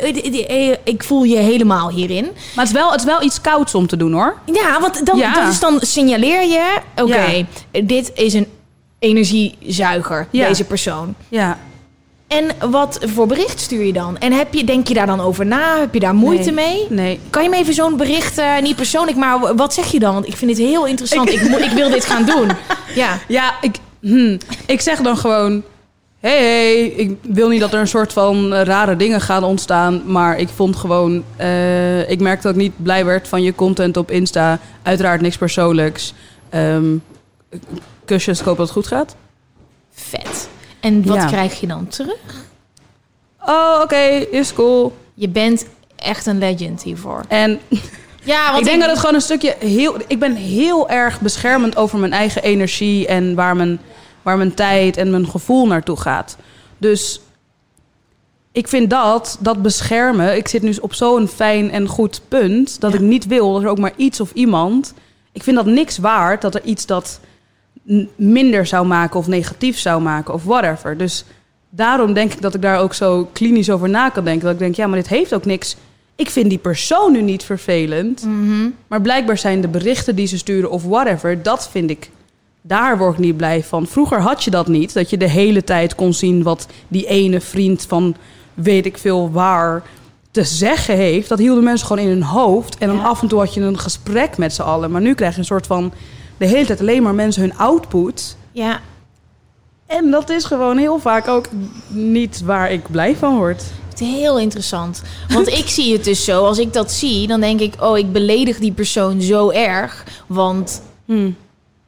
eh, 0.02 0.14
die- 0.14 0.32
die- 0.32 0.46
eh, 0.48 0.78
ik 0.84 1.04
voel 1.04 1.24
je 1.24 1.38
helemaal 1.38 1.90
hierin. 1.90 2.24
Maar 2.26 2.66
het 2.66 2.68
is, 2.68 2.72
wel, 2.72 2.92
het 2.92 3.00
is 3.00 3.06
wel 3.06 3.22
iets 3.24 3.42
kouds 3.42 3.76
om 3.76 3.88
te 3.88 3.98
doen, 3.98 4.12
hoor. 4.14 4.38
Ja, 4.46 4.80
want 4.82 5.06
dan, 5.06 5.18
Ja. 5.18 5.34
dat 5.34 5.52
is 5.52 5.60
dan 5.60 5.78
signaleer 5.82 6.42
je... 6.48 6.78
Oké, 6.96 7.46
Ja. 7.72 7.82
dit 7.84 8.12
is 8.16 8.34
een 8.34 8.48
energiezuiger, 9.00 10.28
Ja. 10.32 10.48
deze 10.48 10.64
persoon. 10.64 11.16
Ja. 11.30 11.58
En 12.28 12.46
wat 12.72 13.00
voor 13.06 13.28
bericht 13.28 13.60
stuur 13.60 13.84
je 13.84 13.94
dan? 13.94 14.18
En 14.18 14.32
heb 14.32 14.54
je, 14.54 14.64
denk 14.64 14.88
je 14.88 14.94
daar 14.94 15.06
dan 15.06 15.20
over 15.20 15.46
na? 15.46 15.80
Heb 15.80 15.94
je 15.94 16.00
daar 16.00 16.16
moeite 16.16 16.52
Nee. 16.52 16.66
mee? 16.66 16.86
Nee. 16.90 17.20
Kan 17.30 17.44
je 17.44 17.50
me 17.50 17.56
even 17.56 17.74
zo'n 17.74 17.98
bericht, 17.98 18.38
eh, 18.38 18.60
niet 18.62 18.76
persoonlijk, 18.76 19.18
maar 19.18 19.56
wat 19.56 19.74
zeg 19.74 19.92
je 19.92 20.00
dan? 20.00 20.14
Want 20.14 20.28
ik 20.28 20.36
vind 20.36 20.56
dit 20.58 20.68
heel 20.68 20.86
interessant. 20.88 21.30
Ik, 21.32 21.50
moet- 21.50 21.60
ik 21.60 21.72
wil 21.72 21.90
dit 21.90 22.06
gaan 22.06 22.26
doen. 22.26 22.50
Ja. 22.96 23.18
Ja, 23.28 23.54
ik, 23.62 23.76
hm, 24.02 24.38
ik 24.66 24.82
zeg 24.82 25.00
dan 25.02 25.18
gewoon... 25.18 25.64
Hey, 26.20 26.38
hey, 26.44 26.86
ik 26.86 27.18
wil 27.22 27.50
niet 27.50 27.60
dat 27.60 27.74
er 27.74 27.80
een 27.80 27.88
soort 27.88 28.14
van 28.14 28.54
rare 28.54 28.96
dingen 28.96 29.22
gaan 29.22 29.44
ontstaan. 29.44 30.02
Maar 30.06 30.38
ik 30.40 30.48
vond 30.56 30.76
gewoon... 30.76 31.24
eh, 31.36 32.10
ik 32.10 32.20
merk 32.20 32.42
dat 32.42 32.52
ik 32.52 32.58
niet 32.58 32.84
blij 32.84 33.06
werd 33.06 33.28
van 33.28 33.44
je 33.44 33.56
content 33.56 33.98
op 33.98 34.12
Insta. 34.12 34.60
Uiteraard 34.84 35.22
niks 35.22 35.38
persoonlijks. 35.38 36.14
Ehm, 36.50 36.96
kusjes, 38.10 38.40
ik 38.40 38.46
hoop 38.46 38.58
dat 38.58 38.66
het 38.66 38.76
goed 38.76 38.88
gaat. 38.88 39.16
Vet. 39.92 40.50
En 40.80 41.06
wat 41.06 41.16
Ja. 41.16 41.26
krijg 41.26 41.60
je 41.60 41.68
dan 41.68 41.88
terug? 41.88 42.18
Oh, 43.46 43.80
oké, 43.84 43.96
is 44.32 44.54
cool. 44.54 44.98
Je 45.14 45.30
bent 45.30 45.66
echt 45.96 46.26
een 46.26 46.38
legend 46.38 46.84
hiervoor. 46.84 47.24
En 47.28 47.60
Ja, 48.24 48.46
want 48.52 48.60
ik 48.60 48.66
denk 48.66 48.80
dat 48.82 48.90
het 48.90 49.00
gewoon 49.00 49.16
een 49.16 49.22
stukje 49.22 49.56
heel. 49.60 49.96
Ik 50.08 50.20
ben 50.20 50.36
heel 50.36 50.90
erg 50.90 51.22
beschermend 51.22 51.76
over 51.78 52.00
mijn 52.00 52.14
eigen 52.14 52.44
energie 52.44 53.08
en 53.08 53.36
waar 53.36 53.56
mijn, 53.56 53.80
waar 54.22 54.38
mijn 54.38 54.54
tijd 54.54 54.98
en 54.98 55.12
mijn 55.12 55.28
gevoel 55.30 55.68
naartoe 55.68 56.00
gaat. 56.00 56.38
Dus 56.78 57.22
ik 58.52 58.68
vind 58.68 58.90
dat, 58.90 59.38
dat 59.40 59.62
beschermen. 59.62 60.36
Ik 60.38 60.48
zit 60.48 60.62
nu 60.62 60.76
op 60.82 60.94
zo'n 60.94 61.28
fijn 61.28 61.72
en 61.72 61.88
goed 61.88 62.22
punt 62.28 62.80
dat 62.80 62.92
Ja. 62.92 62.98
ik 62.98 63.04
niet 63.04 63.26
wil 63.26 63.54
dat 63.54 63.62
er 63.64 63.70
ook 63.70 63.80
maar 63.80 63.94
iets 63.96 64.20
of 64.20 64.32
iemand. 64.34 64.94
Ik 65.32 65.44
vind 65.44 65.56
dat 65.56 65.66
niks 65.66 65.98
waard 65.98 66.42
dat 66.42 66.56
er 66.56 66.64
iets 66.64 66.86
dat 66.86 67.20
minder 68.16 68.66
zou 68.66 68.86
maken 68.88 69.20
of 69.20 69.28
negatief 69.28 69.80
zou 69.80 70.02
maken 70.02 70.34
of 70.34 70.44
whatever. 70.44 70.98
Dus 70.98 71.26
daarom 71.70 72.14
denk 72.14 72.34
ik 72.34 72.42
dat 72.42 72.54
ik 72.54 72.62
daar 72.62 72.80
ook 72.80 72.94
zo 72.94 73.30
klinisch 73.34 73.70
over 73.70 73.90
na 73.90 74.10
kan 74.10 74.24
denken. 74.24 74.44
Dat 74.44 74.54
ik 74.54 74.60
denk, 74.60 74.76
ja, 74.76 74.88
maar 74.88 74.98
dit 74.98 75.08
heeft 75.08 75.34
ook 75.34 75.46
niks. 75.46 75.76
Ik 76.16 76.30
vind 76.30 76.50
die 76.50 76.58
persoon 76.58 77.12
nu 77.12 77.22
niet 77.22 77.44
vervelend. 77.44 78.24
Mhm. 78.26 78.70
Maar 78.88 79.02
blijkbaar 79.02 79.38
zijn 79.38 79.62
de 79.62 79.68
berichten 79.68 80.16
die 80.16 80.28
ze 80.28 80.38
sturen 80.38 80.72
of 80.72 80.84
whatever, 80.84 81.44
dat 81.44 81.70
vind 81.70 81.90
ik. 81.90 82.10
Daar 82.62 82.98
word 82.98 83.14
ik 83.14 83.20
niet 83.20 83.38
blij 83.38 83.64
van. 83.64 83.88
Vroeger 83.88 84.22
had 84.22 84.44
je 84.44 84.52
dat 84.52 84.68
niet. 84.68 84.94
Dat 84.94 85.10
je 85.10 85.18
de 85.18 85.30
hele 85.30 85.64
tijd 85.64 85.96
kon 85.96 86.14
zien 86.14 86.44
wat 86.44 86.68
die 86.88 87.08
ene 87.08 87.42
vriend 87.42 87.86
van 87.88 88.16
weet 88.54 88.86
ik 88.86 88.98
veel 88.98 89.32
waar 89.32 89.84
te 90.32 90.44
zeggen 90.44 90.96
heeft. 90.96 91.30
Dat 91.30 91.40
hielden 91.40 91.64
mensen 91.64 91.88
gewoon 91.88 92.04
in 92.04 92.10
hun 92.10 92.24
hoofd. 92.24 92.78
En 92.78 92.88
dan 92.88 92.98
Ja. 92.98 93.04
af 93.04 93.22
en 93.22 93.28
toe 93.28 93.40
had 93.40 93.54
je 93.54 93.62
een 93.62 93.80
gesprek 93.80 94.38
met 94.38 94.54
z'n 94.54 94.62
allen. 94.62 94.92
Maar 94.92 95.02
nu 95.02 95.14
krijg 95.14 95.34
je 95.34 95.40
een 95.40 95.46
soort 95.46 95.68
van 95.68 95.92
de 96.40 96.46
hele 96.46 96.66
tijd 96.66 96.80
alleen 96.80 97.04
maar 97.04 97.14
mensen 97.16 97.42
hun 97.42 97.58
output. 97.58 98.38
Ja, 98.52 98.80
En 99.86 100.12
dat 100.12 100.30
is 100.30 100.44
gewoon 100.46 100.78
heel 100.78 101.00
vaak 101.00 101.28
ook 101.28 101.46
niet 101.88 102.42
waar 102.42 102.72
ik 102.72 102.92
blij 102.92 103.16
van 103.16 103.36
word. 103.38 103.64
het 103.90 104.02
is 104.02 104.08
heel 104.08 104.40
interessant. 104.40 105.02
Want 105.30 105.48
ik 105.48 105.68
zie 105.68 105.94
het 105.94 106.04
dus 106.04 106.24
zo. 106.24 106.46
Als 106.46 106.58
ik 106.60 106.74
dat 106.74 106.92
zie, 106.92 107.28
dan 107.28 107.40
denk 107.40 107.60
ik... 107.60 107.74
oh, 107.82 107.98
ik 107.98 108.12
beledig 108.12 108.60
die 108.60 108.72
persoon 108.72 109.22
zo 109.22 109.50
erg. 109.50 110.04
Want 110.28 110.82
Hm. 111.06 111.32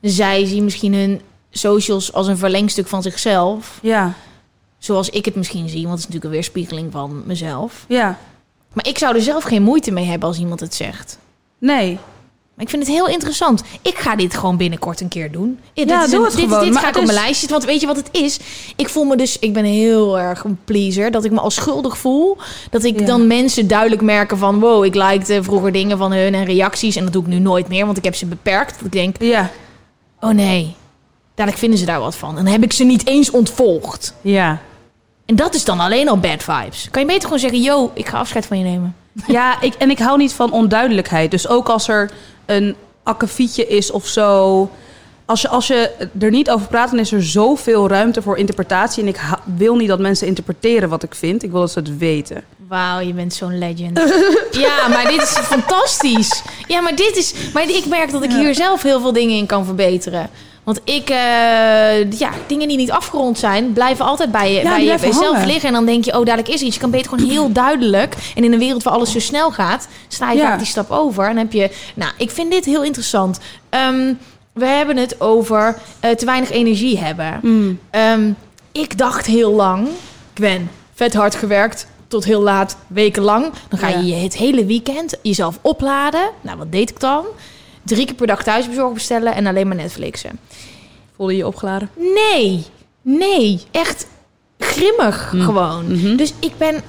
zij 0.01 0.45
zien 0.45 0.63
misschien 0.63 0.93
hun 0.93 1.21
socials 1.51 2.13
als 2.13 2.27
een 2.27 2.37
verlengstuk 2.37 2.87
van 2.87 3.01
zichzelf. 3.01 3.79
Ja, 3.81 4.13
Zoals 4.77 5.09
ik 5.09 5.25
het 5.25 5.35
misschien 5.35 5.69
zie. 5.69 5.81
Want 5.87 5.89
het 5.89 5.97
is 5.99 6.05
natuurlijk 6.05 6.25
een 6.25 6.31
weerspiegeling 6.31 6.91
van 6.91 7.23
mezelf. 7.25 7.85
ja. 7.87 8.17
Maar 8.73 8.87
ik 8.87 8.97
zou 8.97 9.15
er 9.15 9.21
zelf 9.21 9.43
geen 9.43 9.61
moeite 9.63 9.91
mee 9.91 10.05
hebben 10.05 10.27
als 10.27 10.39
iemand 10.39 10.59
het 10.59 10.73
zegt. 10.75 11.17
Nee. 11.57 11.97
Maar 12.55 12.65
ik 12.65 12.69
vind 12.71 12.87
het 12.87 12.95
heel 12.95 13.07
interessant. 13.07 13.63
Ik 13.81 13.97
ga 13.97 14.15
dit 14.15 14.33
gewoon 14.35 14.57
binnenkort 14.57 15.01
een 15.01 15.07
keer 15.07 15.31
doen. 15.31 15.59
Ja, 15.73 15.83
Ja, 15.85 15.95
dit 15.95 16.05
is 16.05 16.09
doe 16.11 16.19
een- 16.19 16.25
het 16.25 16.35
dit, 16.35 16.43
gewoon. 16.47 16.63
Dit 16.63 16.73
Maar 16.73 16.81
ga 16.81 16.89
ik 16.89 16.97
op 16.97 17.03
mijn 17.05 17.17
is- 17.17 17.23
lijstje. 17.23 17.47
Want 17.47 17.65
weet 17.65 17.81
je 17.81 17.87
wat 17.87 17.95
het 17.95 18.09
is? 18.11 18.39
Ik 18.75 18.89
voel 18.89 19.03
me 19.03 19.15
dus... 19.17 19.39
Ik 19.39 19.53
ben 19.53 19.63
heel 19.65 20.19
erg 20.19 20.43
een 20.43 20.59
pleaser. 20.65 21.11
Dat 21.11 21.25
ik 21.25 21.31
me 21.31 21.39
al 21.39 21.49
schuldig 21.51 21.97
voel. 21.97 22.37
Dat 22.69 22.83
ik 22.83 22.99
Ja. 22.99 23.05
dan 23.05 23.27
mensen 23.27 23.67
duidelijk 23.67 24.01
merken 24.01 24.37
van... 24.37 24.59
Wow, 24.59 24.85
ik 24.85 24.95
likte 24.95 25.43
vroeger 25.43 25.71
dingen 25.71 25.97
van 25.97 26.11
hun 26.11 26.33
en 26.33 26.45
reacties. 26.45 26.95
En 26.95 27.03
dat 27.03 27.13
doe 27.13 27.21
ik 27.21 27.27
nu 27.27 27.39
nooit 27.39 27.67
meer. 27.67 27.85
Want 27.85 27.97
ik 27.97 28.03
heb 28.03 28.15
ze 28.15 28.25
beperkt. 28.25 28.75
Dat 28.75 28.85
ik 28.85 28.91
denk, 28.91 29.15
Ja, 29.21 29.49
oh 30.19 30.29
nee. 30.29 30.75
Dadelijk 31.35 31.59
vinden 31.61 31.79
ze 31.79 31.85
daar 31.85 31.99
wat 31.99 32.15
van. 32.15 32.29
En 32.37 32.43
dan 32.43 32.53
heb 32.53 32.63
ik 32.63 32.73
ze 32.73 32.83
niet 32.83 33.07
eens 33.07 33.31
ontvolgd. 33.31 34.13
ja. 34.21 34.59
En 35.25 35.35
dat 35.37 35.55
is 35.55 35.63
dan 35.63 35.79
alleen 35.79 36.09
al 36.09 36.17
bad 36.17 36.43
vibes. 36.43 36.87
Kan 36.91 37.01
je 37.01 37.07
beter 37.07 37.23
gewoon 37.23 37.39
zeggen... 37.39 37.61
Yo, 37.61 37.91
ik 37.93 38.07
ga 38.07 38.17
afscheid 38.17 38.45
van 38.45 38.57
je 38.57 38.63
nemen. 38.63 38.95
Ja, 39.27 39.61
ik, 39.61 39.73
en 39.73 39.89
ik 39.89 39.99
hou 39.99 40.17
niet 40.17 40.33
van 40.33 40.51
onduidelijkheid. 40.51 41.31
Dus 41.31 41.47
ook 41.47 41.69
als 41.69 41.87
er 41.87 42.11
een 42.45 42.75
akkefietje 43.03 43.67
is 43.67 43.91
of 43.91 44.07
zo. 44.07 44.69
Als 45.25 45.41
je, 45.41 45.47
als 45.47 45.67
je 45.67 45.91
er 46.19 46.29
niet 46.29 46.49
over 46.49 46.67
praat, 46.67 46.89
dan 46.89 46.99
is 46.99 47.11
er 47.11 47.23
zoveel 47.23 47.87
ruimte 47.87 48.21
voor 48.21 48.37
interpretatie. 48.37 49.03
En 49.03 49.09
ik 49.09 49.19
wil 49.43 49.75
niet 49.75 49.87
dat 49.87 49.99
mensen 49.99 50.27
interpreteren 50.27 50.89
wat 50.89 51.03
ik 51.03 51.15
vind. 51.15 51.43
Ik 51.43 51.51
wil 51.51 51.59
dat 51.59 51.71
ze 51.71 51.79
het 51.79 51.97
weten. 51.97 52.43
Wauw, 52.67 52.99
je 52.99 53.13
bent 53.13 53.33
zo'n 53.33 53.57
legend. 53.57 53.99
ja, 54.65 54.87
maar 54.87 55.07
dit 55.07 55.21
is 55.21 55.29
fantastisch. 55.29 56.43
Ja, 56.67 56.81
maar 56.81 56.95
dit 56.95 57.17
is. 57.17 57.33
Maar 57.53 57.69
ik 57.69 57.85
merk 57.85 58.11
dat 58.11 58.23
ik 58.23 58.31
hier 58.31 58.55
zelf 58.55 58.81
heel 58.81 59.01
veel 59.01 59.13
dingen 59.13 59.37
in 59.37 59.45
kan 59.45 59.65
verbeteren. 59.65 60.29
Want 60.63 60.79
ik, 60.83 61.09
eh, 61.09 62.11
ja, 62.11 62.29
dingen 62.47 62.67
die 62.67 62.77
niet 62.77 62.91
afgerond 62.91 63.37
zijn, 63.37 63.73
blijven 63.73 64.05
altijd 64.05 64.31
bij 64.31 64.53
je, 64.53 64.61
bij 64.61 64.79
je 64.79 64.85
blijven 64.85 65.13
zelf 65.13 65.31
hangen. 65.33 65.47
liggen. 65.47 65.67
En 65.67 65.73
dan 65.73 65.85
denk 65.85 66.05
je, 66.05 66.11
oh, 66.19 66.25
dadelijk 66.25 66.47
is 66.49 66.61
iets. 66.61 66.75
Je 66.75 66.81
kan 66.81 66.91
beter 66.91 67.09
gewoon 67.09 67.29
heel 67.29 67.51
duidelijk. 67.51 68.15
En 68.35 68.43
in 68.43 68.53
een 68.53 68.59
wereld 68.59 68.83
waar 68.83 68.93
alles 68.93 69.11
zo 69.11 69.19
snel 69.19 69.51
gaat, 69.51 69.87
sla 70.07 70.31
je 70.31 70.37
Ja. 70.37 70.47
vaak 70.47 70.57
die 70.57 70.67
stap 70.67 70.91
over. 70.91 71.25
En 71.29 71.37
heb 71.37 71.53
je. 71.53 71.71
Nou, 71.95 72.11
ik 72.17 72.31
vind 72.31 72.51
dit 72.51 72.65
heel 72.65 72.83
interessant. 72.83 73.39
Ehm, 73.69 74.13
we 74.53 74.65
hebben 74.65 74.97
het 74.97 75.21
over 75.21 75.77
eh, 75.99 76.11
te 76.11 76.25
weinig 76.25 76.51
energie 76.51 76.97
hebben. 76.99 77.79
Ehm, 77.89 78.31
ik 78.71 78.97
dacht 78.97 79.25
heel 79.25 79.51
lang, 79.51 79.87
ik 80.33 80.39
ben 80.41 80.69
vet 80.93 81.13
hard 81.13 81.35
gewerkt 81.35 81.87
tot 82.07 82.23
heel 82.25 82.41
laat, 82.41 82.77
wekenlang. 82.87 83.51
Dan 83.69 83.79
ga 83.79 83.87
je 83.87 84.05
Ja. 84.05 84.17
het 84.17 84.37
hele 84.37 84.65
weekend 84.65 85.15
jezelf 85.21 85.57
opladen. 85.61 86.29
Nou, 86.41 86.57
wat 86.57 86.71
deed 86.71 86.89
ik 86.89 86.99
dan? 86.99 87.25
Drie 87.83 88.05
keer 88.05 88.15
per 88.15 88.27
dag 88.27 88.43
thuisbezorgd 88.43 88.93
bestellen 88.93 89.35
en 89.35 89.45
alleen 89.47 89.67
maar 89.67 89.75
Netflixen. 89.75 90.39
Voelde 91.15 91.31
je 91.31 91.37
je 91.37 91.47
opgeladen? 91.47 91.89
Nee, 91.95 92.65
nee, 93.01 93.61
echt 93.71 94.07
grimmig 94.57 95.33
gewoon. 95.37 95.91
Mhm. 95.91 96.15
Dus 96.15 96.33
ik 96.39 96.57
ben 96.57 96.81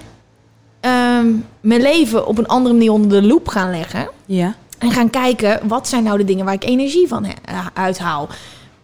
ehm, 0.81 1.27
mijn 1.61 1.83
leven 1.83 2.27
op 2.27 2.39
een 2.39 2.47
andere 2.47 2.75
manier 2.75 2.93
onder 2.93 3.21
de 3.21 3.27
loep 3.27 3.49
gaan 3.49 3.71
leggen. 3.71 4.09
Ja. 4.27 4.55
En 4.79 4.91
gaan 4.91 5.11
kijken, 5.11 5.69
wat 5.69 5.89
zijn 5.89 6.03
nou 6.03 6.19
de 6.19 6.25
dingen 6.25 6.45
waar 6.45 6.55
ik 6.55 6.65
energie 6.65 7.09
van 7.09 7.25
eh, 7.25 7.67
uithaal? 7.75 8.29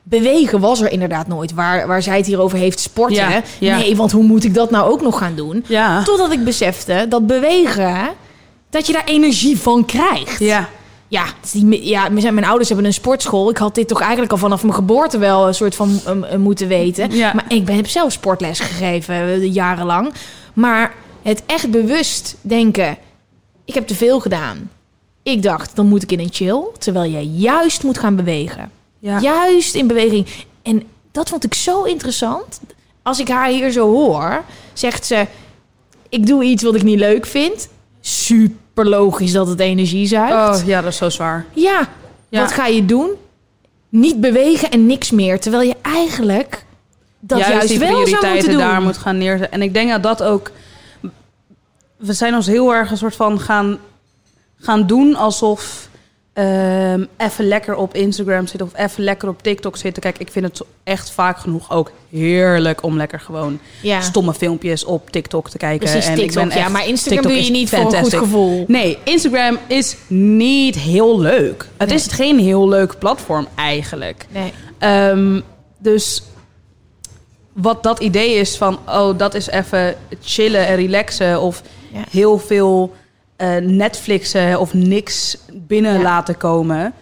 bewegen 0.08 0.60
was 0.60 0.80
er 0.80 0.90
inderdaad 0.90 1.26
nooit. 1.26 1.52
Waar, 1.52 1.86
waar 1.86 2.02
zij 2.02 2.16
het 2.16 2.26
hier 2.26 2.40
over 2.40 2.58
heeft, 2.58 2.80
sporten. 2.80 3.16
Ja, 3.16 3.42
ja. 3.58 3.76
Nee, 3.76 3.96
want 3.96 4.12
hoe 4.12 4.22
moet 4.22 4.44
ik 4.44 4.54
dat 4.54 4.70
nou 4.70 4.90
ook 4.90 5.00
nog 5.00 5.18
gaan 5.18 5.34
doen? 5.34 5.64
Ja. 5.66 6.02
Totdat 6.02 6.32
ik 6.32 6.44
besefte 6.44 7.06
dat 7.08 7.26
bewegen, 7.26 8.08
dat 8.70 8.86
je 8.86 8.92
daar 8.92 9.04
energie 9.04 9.58
van 9.58 9.84
krijgt. 9.84 10.38
Ja. 10.38 10.68
Ja, 11.08 11.24
die, 11.52 11.86
ja 11.86 12.08
mijn 12.08 12.34
mijn 12.34 12.46
ouders 12.46 12.68
hebben 12.68 12.86
een 12.86 12.92
sportschool. 12.92 13.50
Ik 13.50 13.56
had 13.56 13.74
dit 13.74 13.88
toch 13.88 14.00
eigenlijk 14.00 14.32
al 14.32 14.38
vanaf 14.38 14.62
mijn 14.62 14.74
geboorte 14.74 15.18
wel 15.18 15.46
een 15.46 15.54
soort 15.54 15.74
van 15.74 16.00
um, 16.08 16.24
um, 16.24 16.40
moeten 16.40 16.68
weten. 16.68 17.10
Ja. 17.10 17.32
Maar 17.34 17.44
ik 17.48 17.64
ben, 17.64 17.76
heb 17.76 17.88
zelf 17.88 18.12
sportles 18.12 18.60
gegeven, 18.60 19.14
eh, 19.14 19.54
jarenlang. 19.54 20.12
Maar 20.52 20.94
het 21.22 21.42
echt 21.46 21.70
bewust 21.70 22.36
denken, 22.40 22.98
ik 23.64 23.74
heb 23.74 23.86
te 23.86 23.94
veel 23.94 24.20
gedaan. 24.20 24.70
Ik 25.22 25.42
dacht, 25.42 25.76
dan 25.76 25.86
moet 25.86 26.02
ik 26.02 26.12
in 26.12 26.20
een 26.20 26.32
chill. 26.32 26.64
Terwijl 26.78 27.10
je 27.10 27.30
juist 27.30 27.82
moet 27.82 27.98
gaan 27.98 28.16
bewegen. 28.16 28.70
Ja. 28.98 29.20
Juist 29.20 29.74
in 29.74 29.86
beweging. 29.86 30.26
En 30.62 30.82
dat 31.12 31.28
vond 31.28 31.44
ik 31.44 31.54
zo 31.54 31.82
interessant. 31.82 32.60
Als 33.02 33.18
ik 33.18 33.28
haar 33.28 33.48
hier 33.48 33.70
zo 33.70 33.92
hoor, 33.92 34.44
zegt 34.72 35.06
ze... 35.06 35.26
ik 36.08 36.26
doe 36.26 36.44
iets 36.44 36.62
wat 36.62 36.74
ik 36.74 36.82
niet 36.82 36.98
leuk 36.98 37.26
vind. 37.26 37.68
Super 38.00 38.56
logisch 38.86 39.32
dat 39.32 39.48
het 39.48 39.60
energie 39.60 40.06
zuigt. 40.06 40.60
Oh 40.60 40.66
ja, 40.66 40.80
dat 40.80 40.90
is 40.90 40.96
zo 40.96 41.08
zwaar. 41.08 41.44
Ja, 41.52 41.88
Ja. 42.28 42.40
wat 42.40 42.52
ga 42.52 42.66
je 42.66 42.84
doen? 42.84 43.10
Niet 43.88 44.20
bewegen 44.20 44.70
en 44.70 44.86
niks 44.86 45.10
meer. 45.10 45.40
Terwijl 45.40 45.62
je 45.62 45.76
eigenlijk 45.82 46.64
dat 47.20 47.38
juist, 47.38 47.68
die 47.68 47.78
wel 47.78 48.06
zou 48.06 48.26
moeten 48.26 48.50
doen. 48.50 48.58
daar 48.58 48.82
moet 48.82 48.96
gaan 48.98 49.18
neerzetten. 49.18 49.50
En 49.52 49.62
ik 49.62 49.74
denk 49.74 49.90
dat 49.90 50.02
dat 50.02 50.22
ook... 50.22 50.50
We 51.96 52.12
zijn 52.12 52.34
ons 52.34 52.46
heel 52.46 52.74
erg 52.74 52.90
een 52.90 52.96
soort 52.96 53.16
van 53.16 53.40
gaan, 53.40 53.78
gaan 54.58 54.86
doen 54.86 55.14
alsof... 55.14 55.87
ehm, 56.38 57.04
even 57.16 57.48
lekker 57.48 57.74
op 57.74 57.94
Instagram 57.94 58.46
zitten 58.46 58.66
of 58.74 58.84
even 58.84 59.04
lekker 59.04 59.28
op 59.28 59.42
TikTok 59.42 59.76
zitten. 59.76 60.02
Kijk, 60.02 60.18
ik 60.18 60.30
vind 60.30 60.44
het 60.44 60.60
echt 60.84 61.10
vaak 61.10 61.38
genoeg 61.38 61.70
ook 61.70 61.90
heerlijk 62.10 62.82
om 62.82 62.96
lekker 62.96 63.20
gewoon 63.20 63.58
Ja. 63.82 64.00
stomme 64.00 64.34
filmpjes 64.34 64.84
op 64.84 65.10
TikTok 65.10 65.50
te 65.50 65.56
kijken. 65.58 65.78
Precies, 65.90 66.06
en 66.08 66.14
TikTok. 66.14 66.42
ik 66.44 66.48
ben 66.48 66.58
ja, 66.58 66.68
maar 66.68 66.86
Instagram 66.86 67.22
TikTok 67.22 67.32
doe 67.36 67.44
je 67.44 67.50
niet 67.50 67.68
voor 67.68 67.94
een 67.94 68.02
goed 68.02 68.14
gevoel. 68.14 68.64
Nee, 68.68 68.98
Instagram 69.04 69.58
is 69.66 69.96
niet 70.08 70.74
heel 70.76 71.20
leuk. 71.20 71.66
Het 71.76 71.90
is 71.90 72.06
geen 72.06 72.38
heel 72.38 72.68
leuk 72.68 72.98
platform 72.98 73.46
eigenlijk. 73.54 74.26
Nee. 74.30 74.52
Ehm, 74.78 75.40
dus 75.78 76.22
wat 77.52 77.82
dat 77.82 77.98
idee 78.00 78.34
is 78.34 78.56
van, 78.56 78.78
oh, 78.88 79.18
dat 79.18 79.34
is 79.34 79.48
even 79.48 79.94
chillen 80.22 80.66
en 80.66 80.76
relaxen. 80.76 81.40
Of 81.40 81.62
Ja. 81.92 82.04
heel 82.10 82.38
veel 82.38 82.94
eh, 83.38 83.56
Netflixen 83.56 84.60
of 84.60 84.74
niks 84.74 85.38
binnen 85.52 85.94
Ja. 85.94 86.02
laten 86.02 86.36
komen. 86.36 86.92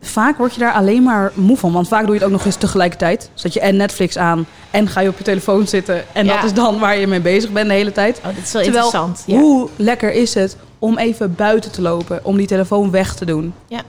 Vaak 0.00 0.36
word 0.38 0.54
je 0.54 0.60
daar 0.60 0.72
alleen 0.72 1.02
maar 1.02 1.32
moe 1.34 1.56
van. 1.56 1.72
Want 1.72 1.88
vaak 1.88 2.00
doe 2.04 2.08
je 2.14 2.14
het 2.18 2.24
ook 2.24 2.30
nog 2.30 2.44
eens 2.44 2.56
tegelijkertijd. 2.56 3.30
Zet 3.34 3.52
je 3.52 3.60
en 3.60 3.76
Netflix 3.76 4.18
aan 4.18 4.46
en 4.70 4.88
ga 4.88 5.00
je 5.00 5.08
op 5.08 5.18
je 5.18 5.24
telefoon 5.24 5.66
zitten. 5.66 6.04
En 6.14 6.24
Ja. 6.24 6.34
dat 6.34 6.44
is 6.44 6.52
dan 6.52 6.78
waar 6.78 6.96
je 6.98 7.06
mee 7.06 7.20
bezig 7.20 7.50
bent 7.50 7.68
de 7.68 7.74
hele 7.74 7.92
tijd. 7.92 8.18
Oh, 8.18 8.24
dat 8.24 8.32
is 8.44 8.52
wel 8.52 8.62
Terwijl, 8.62 8.84
interessant. 8.84 9.22
Ja. 9.26 9.38
hoe 9.38 9.68
lekker 9.76 10.12
is 10.12 10.34
het 10.34 10.56
om 10.78 10.98
even 10.98 11.34
buiten 11.34 11.70
te 11.70 11.82
lopen. 11.82 12.20
Om 12.24 12.36
die 12.36 12.46
telefoon 12.46 12.90
weg 12.90 13.14
te 13.14 13.24
doen. 13.24 13.54
Ja. 13.66 13.80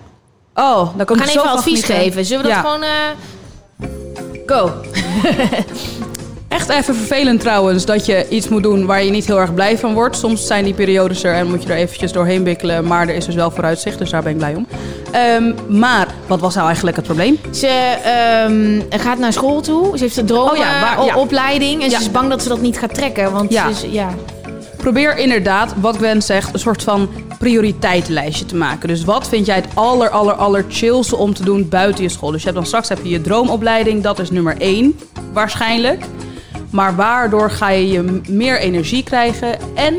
Oh, 0.54 0.98
dan 0.98 1.06
kan 1.06 1.18
ik 1.18 1.24
zo 1.26 1.40
even 1.40 1.52
advies 1.52 1.84
geven. 1.84 2.26
Zullen 2.26 2.44
we 2.46 2.50
dat 2.50 2.60
gewoon... 2.60 2.84
eh, 2.84 3.88
Go. 4.46 4.72
Echt 6.54 6.70
even 6.70 6.96
vervelend 6.96 7.40
trouwens 7.40 7.86
dat 7.86 8.06
je 8.06 8.26
iets 8.30 8.48
moet 8.48 8.64
doen 8.64 8.86
waar 8.86 9.04
je 9.04 9.12
niet 9.12 9.26
heel 9.26 9.40
erg 9.40 9.54
blij 9.54 9.78
van 9.78 9.94
wordt. 9.94 10.18
Soms 10.18 10.48
zijn 10.48 10.64
die 10.64 10.74
periodes 10.74 11.24
er 11.24 11.34
en 11.34 11.48
moet 11.50 11.64
je 11.64 11.70
er 11.70 11.76
eventjes 11.78 12.12
doorheen 12.12 12.44
bikkelen. 12.44 12.88
Maar 12.88 13.08
er 13.08 13.16
is 13.16 13.26
dus 13.26 13.36
wel 13.36 13.52
vooruitzicht, 13.52 13.98
dus 13.98 14.10
daar 14.10 14.22
ben 14.24 14.32
ik 14.32 14.38
blij 14.38 14.56
om. 14.56 14.68
Ehm, 15.12 15.52
maar 15.80 16.08
wat 16.28 16.40
was 16.40 16.54
nou 16.54 16.66
eigenlijk 16.66 16.96
het 16.98 17.06
probleem? 17.06 17.40
Ze 17.52 17.68
ehm, 17.68 18.82
gaat 19.02 19.18
naar 19.18 19.34
school 19.34 19.62
toe. 19.62 19.98
Ze 19.98 20.04
heeft 20.04 20.18
een 20.18 20.32
Oh 20.32 20.58
ja, 20.58 20.82
waar- 20.82 21.06
ja. 21.06 21.16
opleiding. 21.18 21.84
En 21.84 21.90
Ja. 21.90 21.98
ze 21.98 22.02
is 22.04 22.12
bang 22.12 22.30
dat 22.30 22.42
ze 22.44 22.50
dat 22.50 22.62
niet 22.62 22.80
gaat 22.80 22.94
trekken. 22.94 23.32
Want 23.32 23.52
Ja. 23.52 23.72
ze 23.74 23.88
is- 23.88 23.94
ja. 23.94 24.10
Probeer 24.78 25.18
inderdaad, 25.18 25.74
wat 25.82 25.96
Gwen 25.98 26.22
zegt, 26.22 26.54
een 26.54 26.60
soort 26.60 26.84
van 26.84 27.10
prioriteitenlijstje 27.40 28.46
te 28.46 28.56
maken. 28.56 28.88
Dus 28.88 29.04
wat 29.04 29.28
vind 29.28 29.46
jij 29.46 29.56
het 29.56 29.68
aller, 29.74 30.10
aller, 30.10 30.34
aller 30.34 30.66
chillste 30.70 31.16
om 31.16 31.34
te 31.34 31.44
doen 31.44 31.70
buiten 31.70 32.04
je 32.04 32.10
school? 32.10 32.30
Dus 32.32 32.40
je 32.40 32.44
hebt 32.46 32.58
dan 32.58 32.66
straks 32.68 32.90
heb 32.90 33.00
je 33.04 33.10
je 33.10 33.22
droomopleiding, 33.22 34.04
dat 34.04 34.20
is 34.20 34.32
nummer 34.32 34.56
één 34.58 35.00
waarschijnlijk. 35.34 36.04
Maar 36.74 36.96
waardoor 36.96 37.52
ga 37.52 37.70
je 37.70 37.88
je 37.88 38.22
meer 38.30 38.60
energie 38.60 39.04
krijgen 39.04 39.58
en 39.76 39.96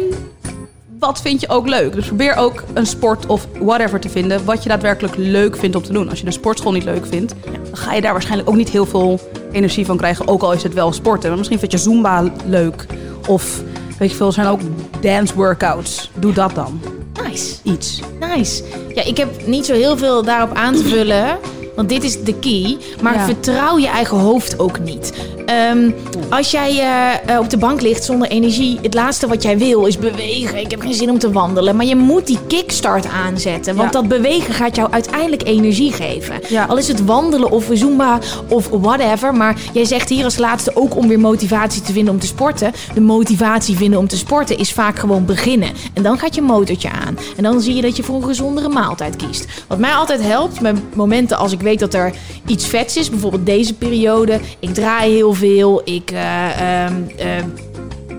wat 0.99 1.21
vind 1.21 1.41
je 1.41 1.49
ook 1.49 1.69
leuk? 1.69 1.93
Dus 1.93 2.07
probeer 2.07 2.37
ook 2.37 2.65
een 2.73 2.87
sport 2.87 3.27
of 3.27 3.47
whatever 3.61 4.01
te 4.01 4.09
vinden 4.09 4.45
wat 4.45 4.63
je 4.63 4.69
daadwerkelijk 4.69 5.15
leuk 5.17 5.57
vindt 5.57 5.77
om 5.77 5.83
te 5.83 5.93
doen. 5.93 6.09
Als 6.09 6.19
je 6.19 6.25
de 6.25 6.31
sportschool 6.31 6.73
niet 6.73 6.85
leuk 6.85 7.07
vindt, 7.07 7.35
dan 7.45 7.77
ga 7.77 7.95
je 7.95 8.01
daar 8.01 8.13
waarschijnlijk 8.13 8.49
ook 8.49 8.57
niet 8.57 8.69
heel 8.69 8.87
veel 8.87 9.21
energie 9.53 9.87
van 9.87 9.97
krijgen. 9.97 10.29
Ook 10.29 10.43
al 10.43 10.53
is 10.53 10.63
het 10.63 10.75
wel 10.75 10.93
sporten. 10.93 11.29
Maar 11.29 11.39
misschien 11.39 11.59
vind 11.59 11.73
je 11.73 11.79
Zumba 11.79 12.33
leuk. 12.47 12.87
Of 13.29 13.63
weet 13.99 14.11
je 14.11 14.17
veel, 14.17 14.27
er 14.27 14.33
zijn 14.33 14.47
ook 14.47 14.61
dance 15.01 15.35
workouts. 15.35 16.11
Doe 16.15 16.33
dat 16.33 16.55
dan. 16.55 16.81
Nice. 17.23 17.55
Iets. 17.63 18.01
Nice. 18.21 18.63
Ja, 18.95 19.05
ik 19.05 19.17
heb 19.17 19.47
niet 19.47 19.67
zo 19.67 19.73
heel 19.73 19.97
veel 19.97 20.23
daarop 20.23 20.55
aan 20.57 20.75
te 20.75 20.85
vullen. 20.85 21.39
Want 21.77 21.89
dit 21.89 22.03
is 22.05 22.23
de 22.23 22.35
key. 22.35 22.77
Maar 23.03 23.15
Ja. 23.15 23.25
vertrouw 23.25 23.79
je 23.79 23.89
eigen 23.89 24.17
hoofd 24.19 24.59
ook 24.59 24.79
niet. 24.81 25.13
Ehm, 25.47 25.91
als 26.31 26.51
jij 26.51 26.71
eh, 26.79 27.35
eh, 27.35 27.41
op 27.41 27.51
de 27.51 27.57
bank 27.57 27.81
ligt 27.81 28.05
zonder 28.05 28.29
energie, 28.29 28.79
het 28.83 28.95
laatste 28.95 29.27
wat 29.27 29.43
jij 29.43 29.59
wil 29.59 29.87
is 29.87 29.99
bewegen. 29.99 30.59
Ik 30.59 30.71
heb 30.71 30.81
geen 30.81 30.95
zin 30.95 31.11
om 31.11 31.19
te 31.19 31.33
wandelen. 31.33 31.77
Maar 31.77 31.87
je 31.87 31.97
moet 31.97 32.27
die 32.27 32.39
kickstart 32.49 33.07
aanzetten. 33.07 33.77
Want 33.77 33.93
Ja. 33.95 34.01
dat 34.01 34.09
bewegen 34.09 34.55
gaat 34.55 34.77
jou 34.77 34.91
uiteindelijk 34.93 35.47
energie 35.47 35.93
geven. 35.93 36.35
Ja. 36.49 36.65
Al 36.65 36.77
is 36.77 36.89
het 36.89 37.05
wandelen 37.05 37.51
of 37.51 37.67
zumba 37.73 38.19
of 38.49 38.69
whatever. 38.69 39.35
Maar 39.35 39.57
jij 39.73 39.85
zegt 39.85 40.09
hier 40.09 40.25
als 40.25 40.39
laatste 40.39 40.71
ook 40.77 40.97
om 40.97 41.09
weer 41.09 41.21
motivatie 41.21 41.83
te 41.83 41.93
vinden 41.93 42.15
om 42.15 42.21
te 42.21 42.27
sporten. 42.27 42.73
De 42.95 43.01
motivatie 43.01 43.77
vinden 43.77 43.99
om 43.99 44.09
te 44.09 44.17
sporten 44.17 44.59
is 44.59 44.73
vaak 44.73 44.99
gewoon 44.99 45.25
beginnen. 45.25 45.71
En 45.95 46.03
dan 46.03 46.19
gaat 46.19 46.35
je 46.35 46.43
motortje 46.43 46.91
aan. 46.91 47.19
En 47.37 47.43
dan 47.43 47.61
zie 47.61 47.75
je 47.75 47.83
dat 47.83 47.97
je 47.97 48.03
voor 48.03 48.17
een 48.17 48.25
gezondere 48.25 48.69
maaltijd 48.69 49.17
kiest. 49.17 49.47
Wat 49.69 49.79
mij 49.79 49.93
altijd 49.93 50.23
helpt 50.23 50.61
met 50.61 50.77
momenten 50.97 51.39
als 51.39 51.53
ik 51.53 51.63
weet 51.65 51.79
dat 51.79 51.95
er 51.95 52.13
iets 52.47 52.67
vets 52.67 52.97
is. 52.97 53.11
Bijvoorbeeld 53.11 53.47
deze 53.47 53.75
periode. 53.75 54.41
Ik 54.59 54.75
draai 54.75 55.13
heel 55.15 55.33
veel. 55.33 55.83
Ik 55.85 56.11
eh, 56.11 56.85
ehm, 56.85 56.95
ehm, 57.17 57.49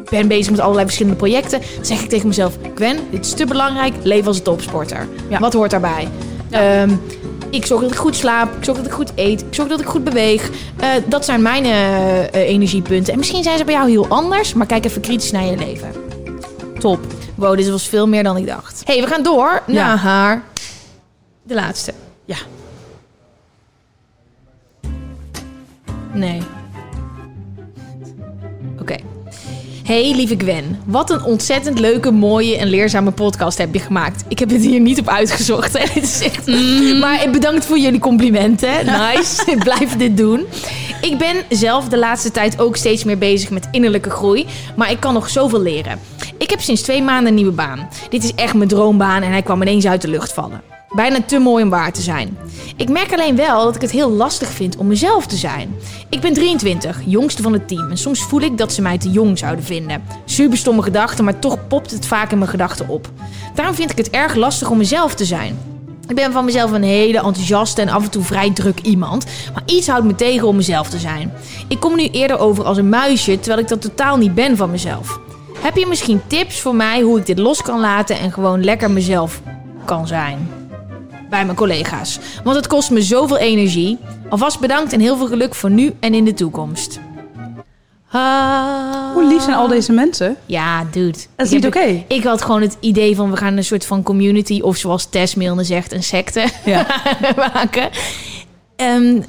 ben 0.09 0.27
bezig 0.27 0.51
met 0.51 0.59
allerlei 0.59 0.85
verschillende 0.85 1.17
projecten. 1.17 1.59
Dan 1.75 1.85
zeg 1.85 2.01
ik 2.01 2.09
tegen 2.09 2.27
mezelf: 2.27 2.57
Gwen, 2.75 2.97
dit 3.11 3.25
is 3.25 3.33
te 3.33 3.45
belangrijk. 3.45 3.93
Leef 4.03 4.27
als 4.27 4.37
een 4.37 4.43
topsporter. 4.43 5.07
Ja. 5.29 5.39
Wat 5.39 5.53
hoort 5.53 5.71
daarbij? 5.71 6.07
Ehm, 6.49 6.89
ik 7.49 7.65
zorg 7.65 7.81
dat 7.81 7.91
ik 7.91 7.97
goed 7.97 8.15
slaap. 8.15 8.57
Ik 8.57 8.63
zorg 8.63 8.77
dat 8.77 8.85
ik 8.87 8.91
goed 8.93 9.11
eet. 9.15 9.41
Ik 9.41 9.47
zorg 9.53 9.69
dat 9.69 9.79
ik 9.79 9.85
goed 9.85 10.03
beweeg. 10.03 10.49
Eh, 10.77 10.89
dat 11.05 11.25
zijn 11.25 11.41
mijn 11.41 11.65
eh, 11.65 12.23
eh, 12.23 12.33
energiepunten. 12.33 13.13
En 13.13 13.19
misschien 13.19 13.43
zijn 13.43 13.57
ze 13.57 13.63
bij 13.63 13.73
jou 13.73 13.89
heel 13.89 14.07
anders. 14.07 14.53
Maar 14.53 14.67
kijk 14.67 14.85
even 14.85 15.01
kritisch 15.01 15.31
naar 15.31 15.45
je 15.45 15.57
leven. 15.57 15.91
Top. 16.79 16.99
Wow, 17.35 17.57
dit 17.57 17.69
was 17.69 17.87
veel 17.87 18.07
meer 18.07 18.23
dan 18.23 18.37
ik 18.37 18.47
dacht. 18.47 18.81
hey, 18.85 19.01
we 19.01 19.07
gaan 19.07 19.23
door 19.23 19.61
Ja. 19.67 19.73
naar 19.87 19.97
haar. 19.97 20.43
De 21.43 21.53
laatste. 21.53 21.93
Ja. 22.25 22.37
Nee. 26.16 26.41
Oké. 28.80 28.95
Hey 29.84 30.13
lieve 30.16 30.36
Gwen, 30.38 30.80
wat 30.86 31.09
een 31.09 31.24
ontzettend 31.24 31.80
leuke, 31.80 32.11
mooie 32.11 32.57
en 32.57 32.68
leerzame 32.68 33.11
podcast 33.11 33.57
heb 33.57 33.74
je 33.74 33.80
gemaakt. 33.80 34.24
Ik 34.28 34.39
heb 34.39 34.49
het 34.49 34.61
hier 34.61 34.80
niet 34.80 34.99
op 34.99 35.09
uitgezocht. 35.09 35.74
Hè. 35.74 35.86
Het 35.93 36.03
is 36.03 36.22
echt... 36.22 36.47
Maar 36.99 37.30
bedankt 37.32 37.66
voor 37.66 37.80
jullie 37.80 37.99
complimenten. 37.99 38.86
Nice. 38.86 39.57
Blijf 39.59 39.95
dit 39.97 40.18
doen. 40.18 40.45
Ik 41.01 41.18
ben 41.18 41.36
zelf 41.49 41.88
de 41.88 41.97
laatste 41.97 42.32
tijd 42.32 42.59
ook 42.59 42.76
steeds 42.76 43.03
meer 43.03 43.18
bezig 43.18 43.49
met 43.49 43.68
innerlijke 43.72 44.09
groei. 44.09 44.45
Maar 44.76 44.91
ik 44.91 44.99
kan 44.99 45.13
nog 45.13 45.30
zoveel 45.30 45.61
leren. 45.61 45.99
Ik 46.38 46.49
heb 46.49 46.59
sinds 46.59 46.82
twee 46.82 47.01
maanden 47.01 47.28
een 47.28 47.36
nieuwe 47.36 47.51
baan. 47.51 47.89
Dit 48.09 48.24
is 48.24 48.34
echt 48.34 48.53
mijn 48.53 48.70
droombaan 48.70 49.22
en 49.22 49.32
hij 49.32 49.41
kwam 49.41 49.61
ineens 49.61 49.86
uit 49.86 50.01
de 50.01 50.07
lucht 50.07 50.34
vallen. 50.34 50.74
Bijna 50.89 51.21
te 51.21 51.39
mooi 51.39 51.63
om 51.63 51.69
waar 51.69 51.91
te 51.91 52.01
zijn. 52.01 52.38
Ik 52.75 52.89
merk 52.89 53.13
alleen 53.13 53.36
wel 53.36 53.63
dat 53.63 53.75
ik 53.75 53.81
het 53.81 53.91
heel 53.91 54.11
lastig 54.11 54.49
vind 54.49 54.77
om 54.77 54.88
mezelf 54.88 55.27
te 55.27 55.36
zijn. 55.36 55.75
Ik 56.09 56.21
ben 56.21 56.33
23, 56.33 57.01
jongste 57.05 57.41
van 57.41 57.53
het 57.53 57.67
team. 57.67 57.89
En 57.89 57.97
soms 57.97 58.23
voel 58.23 58.41
ik 58.41 58.57
dat 58.57 58.73
ze 58.73 58.81
mij 58.81 58.97
te 58.97 59.09
jong 59.09 59.38
zouden 59.38 59.65
vinden. 59.65 60.03
Super 60.25 60.57
stomme 60.57 60.81
gedachten, 60.81 61.23
maar 61.23 61.39
toch 61.39 61.67
popt 61.67 61.91
het 61.91 62.07
vaak 62.07 62.31
in 62.31 62.38
mijn 62.38 62.49
gedachten 62.49 62.88
op. 62.88 63.09
Daarom 63.55 63.75
vind 63.75 63.91
ik 63.91 63.97
het 63.97 64.09
erg 64.09 64.36
lastig 64.36 64.69
om 64.69 64.77
mezelf 64.77 65.15
te 65.15 65.25
zijn. 65.25 65.57
Ik 66.07 66.15
ben 66.15 66.31
van 66.31 66.45
mezelf 66.45 66.71
een 66.71 66.83
hele 66.83 67.17
enthousiaste 67.17 67.81
en 67.81 67.89
af 67.89 68.03
en 68.03 68.09
toe 68.09 68.23
vrij 68.23 68.51
druk 68.51 68.79
iemand. 68.79 69.25
Maar 69.53 69.63
iets 69.65 69.88
houdt 69.88 70.05
me 70.05 70.15
tegen 70.15 70.47
om 70.47 70.55
mezelf 70.55 70.89
te 70.89 70.99
zijn. 70.99 71.33
Ik 71.67 71.79
kom 71.79 71.95
nu 71.95 72.07
eerder 72.07 72.39
over 72.39 72.63
als 72.63 72.77
een 72.77 72.89
muisje, 72.89 73.39
terwijl 73.39 73.61
ik 73.61 73.67
dat 73.67 73.81
totaal 73.81 74.17
niet 74.17 74.36
ben 74.36 74.57
van 74.57 74.71
mezelf. 74.71 75.19
Heb 75.59 75.75
je 75.75 75.86
misschien 75.86 76.21
tips 76.27 76.59
voor 76.59 76.75
mij 76.75 77.01
hoe 77.01 77.19
ik 77.19 77.25
dit 77.25 77.39
los 77.39 77.61
kan 77.61 77.79
laten 77.79 78.19
en 78.19 78.31
gewoon 78.31 78.63
lekker 78.63 78.91
mezelf 78.91 79.41
kan 79.86 80.07
zijn? 80.07 80.49
Bij 81.30 81.45
mijn 81.45 81.57
collega's. 81.57 82.19
Want 82.43 82.55
het 82.55 82.67
kost 82.67 82.91
me 82.91 83.01
zoveel 83.01 83.38
energie. 83.38 83.97
Alvast 84.30 84.59
bedankt 84.59 84.93
en 84.93 84.99
heel 84.99 85.17
veel 85.17 85.28
geluk 85.28 85.55
voor 85.55 85.69
nu 85.69 85.93
en 85.99 86.13
in 86.13 86.26
de 86.26 86.34
toekomst. 86.34 86.99
Ah. 88.11 89.13
Hoe 89.13 89.26
lief 89.26 89.41
zijn 89.41 89.55
al 89.55 89.67
deze 89.67 89.91
mensen? 89.91 90.36
Ja, 90.45 90.84
dude. 90.91 91.17
Dat 91.36 91.45
is 91.45 91.51
Ik 91.51 91.57
niet 91.57 91.65
oké. 91.65 92.03
Ik 92.07 92.23
had 92.23 92.41
gewoon 92.41 92.61
het 92.61 92.78
idee 92.80 93.15
van 93.15 93.32
we 93.32 93.38
gaan 93.38 93.57
een 93.57 93.63
soort 93.63 93.86
van 93.86 94.03
community, 94.03 94.59
of 94.61 94.78
zoals 94.78 95.05
Tess 95.09 95.36
Milne 95.36 95.63
zegt, 95.63 95.91
een 95.91 96.03
secte 96.03 96.47
Ja. 96.65 96.86
maken. 97.53 97.89
Ehm, 98.76 99.21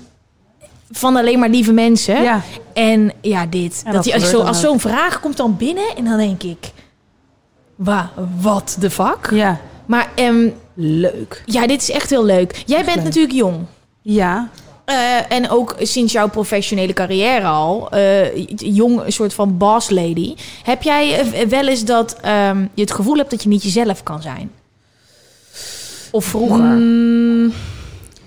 van 0.91 1.17
alleen 1.17 1.39
maar 1.39 1.49
lieve 1.49 1.73
mensen. 1.73 2.23
Ja. 2.23 2.43
En 2.73 3.13
ja, 3.21 3.47
dit. 3.47 3.83
Ja, 3.85 3.93
dat 3.93 4.13
als 4.13 4.31
zo, 4.31 4.41
als 4.41 4.61
zo'n 4.61 4.81
vraag 4.81 5.21
komt 5.21 5.37
dan 5.37 5.57
binnen 5.57 5.97
en 5.97 6.05
dan 6.05 6.17
denk 6.17 6.43
ik... 6.43 6.73
Wa, 7.75 8.11
wat 8.41 8.77
de 8.81 8.91
fuck? 8.91 9.31
Ja. 9.31 9.61
Maar 9.87 10.09
ehm, 10.15 10.49
Leuk. 10.75 11.43
ja, 11.47 11.67
dit 11.67 11.83
is 11.83 11.91
echt 11.91 12.11
heel 12.11 12.25
leuk. 12.25 12.63
Jij 12.67 12.85
bent 12.85 12.97
leuk. 12.97 13.05
natuurlijk 13.05 13.35
jong. 13.35 13.65
Ja. 14.03 14.49
Eh, 14.85 15.33
en 15.33 15.51
ook 15.51 15.75
sinds 15.79 16.13
jouw 16.13 16.29
professionele 16.29 16.93
carrière 16.93 17.47
al, 17.47 17.91
eh, 17.91 18.47
jong, 18.57 19.05
een 19.05 19.13
soort 19.13 19.35
van 19.35 19.57
boss 19.57 19.91
lady. 19.91 20.35
Heb 20.63 20.83
jij 20.83 21.19
eh, 21.19 21.47
wel 21.49 21.67
eens 21.67 21.85
dat 21.85 22.17
ehm, 22.21 22.67
je 22.75 22.81
het 22.81 22.93
gevoel 22.93 23.17
hebt 23.17 23.31
dat 23.31 23.43
je 23.43 23.49
niet 23.49 23.63
jezelf 23.63 24.03
kan 24.03 24.23
zijn? 24.23 24.51
Of 26.11 26.25
vroeger? 26.25 26.65
Mm, 26.65 27.53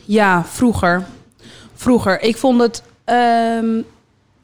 ja, 0.05 0.45
vroeger. 0.45 1.05
Vroeger. 1.74 2.22
Ik 2.22 2.38
vond 2.38 2.62
het... 2.62 2.84
ehm, 3.03 3.78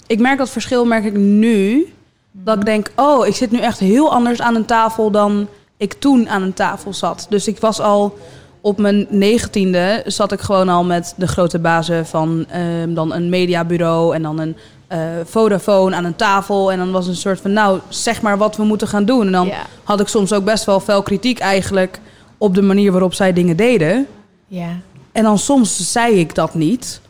ik 0.07 0.19
merk 0.19 0.37
dat 0.37 0.49
verschil 0.49 0.85
merk 0.85 1.05
ik 1.05 1.15
nu. 1.17 1.93
Dat 2.31 2.57
ik 2.57 2.65
denk, 2.65 2.91
oh, 2.95 3.27
ik 3.27 3.35
zit 3.35 3.51
nu 3.51 3.59
echt 3.59 3.79
heel 3.79 4.11
anders 4.11 4.41
aan 4.41 4.55
een 4.55 4.65
tafel 4.65 5.11
dan 5.11 5.47
ik 5.77 5.93
toen 5.93 6.29
aan 6.29 6.41
een 6.41 6.53
tafel 6.53 6.93
zat. 6.93 7.25
Dus 7.29 7.47
ik 7.47 7.59
was 7.59 7.79
al 7.79 8.17
op 8.61 8.77
mijn 8.77 9.07
negentiende 9.09 10.03
zat 10.05 10.31
ik 10.31 10.39
gewoon 10.41 10.69
al 10.69 10.83
met 10.83 11.13
de 11.17 11.27
grote 11.27 11.59
bazen 11.59 12.05
van 12.05 12.45
ehm, 12.49 12.93
dan 12.93 13.13
een 13.13 13.29
mediabureau 13.29 14.15
en 14.15 14.21
dan 14.21 14.39
een 14.39 14.55
eh, 14.87 14.99
Vodafone 15.23 15.95
aan 15.95 16.05
een 16.05 16.15
tafel. 16.15 16.71
En 16.71 16.77
dan 16.77 16.91
was 16.91 17.07
een 17.07 17.15
soort 17.15 17.41
van, 17.41 17.53
nou, 17.53 17.79
zeg 17.89 18.21
maar 18.21 18.37
wat 18.37 18.55
we 18.55 18.63
moeten 18.63 18.87
gaan 18.87 19.05
doen. 19.05 19.25
En 19.25 19.31
dan 19.31 19.47
Ja. 19.47 19.61
had 19.83 19.99
ik 19.99 20.07
soms 20.07 20.33
ook 20.33 20.43
best 20.43 20.65
wel 20.65 20.79
fel 20.79 21.01
kritiek 21.03 21.39
eigenlijk 21.39 21.99
op 22.37 22.55
de 22.55 22.61
manier 22.61 22.91
waarop 22.91 23.13
zij 23.13 23.33
dingen 23.33 23.57
deden. 23.57 24.07
Ja. 24.47 24.69
En 25.11 25.23
dan 25.23 25.37
soms 25.37 25.91
zei 25.91 26.19
ik 26.19 26.35
dat 26.35 26.53
niet. 26.53 27.01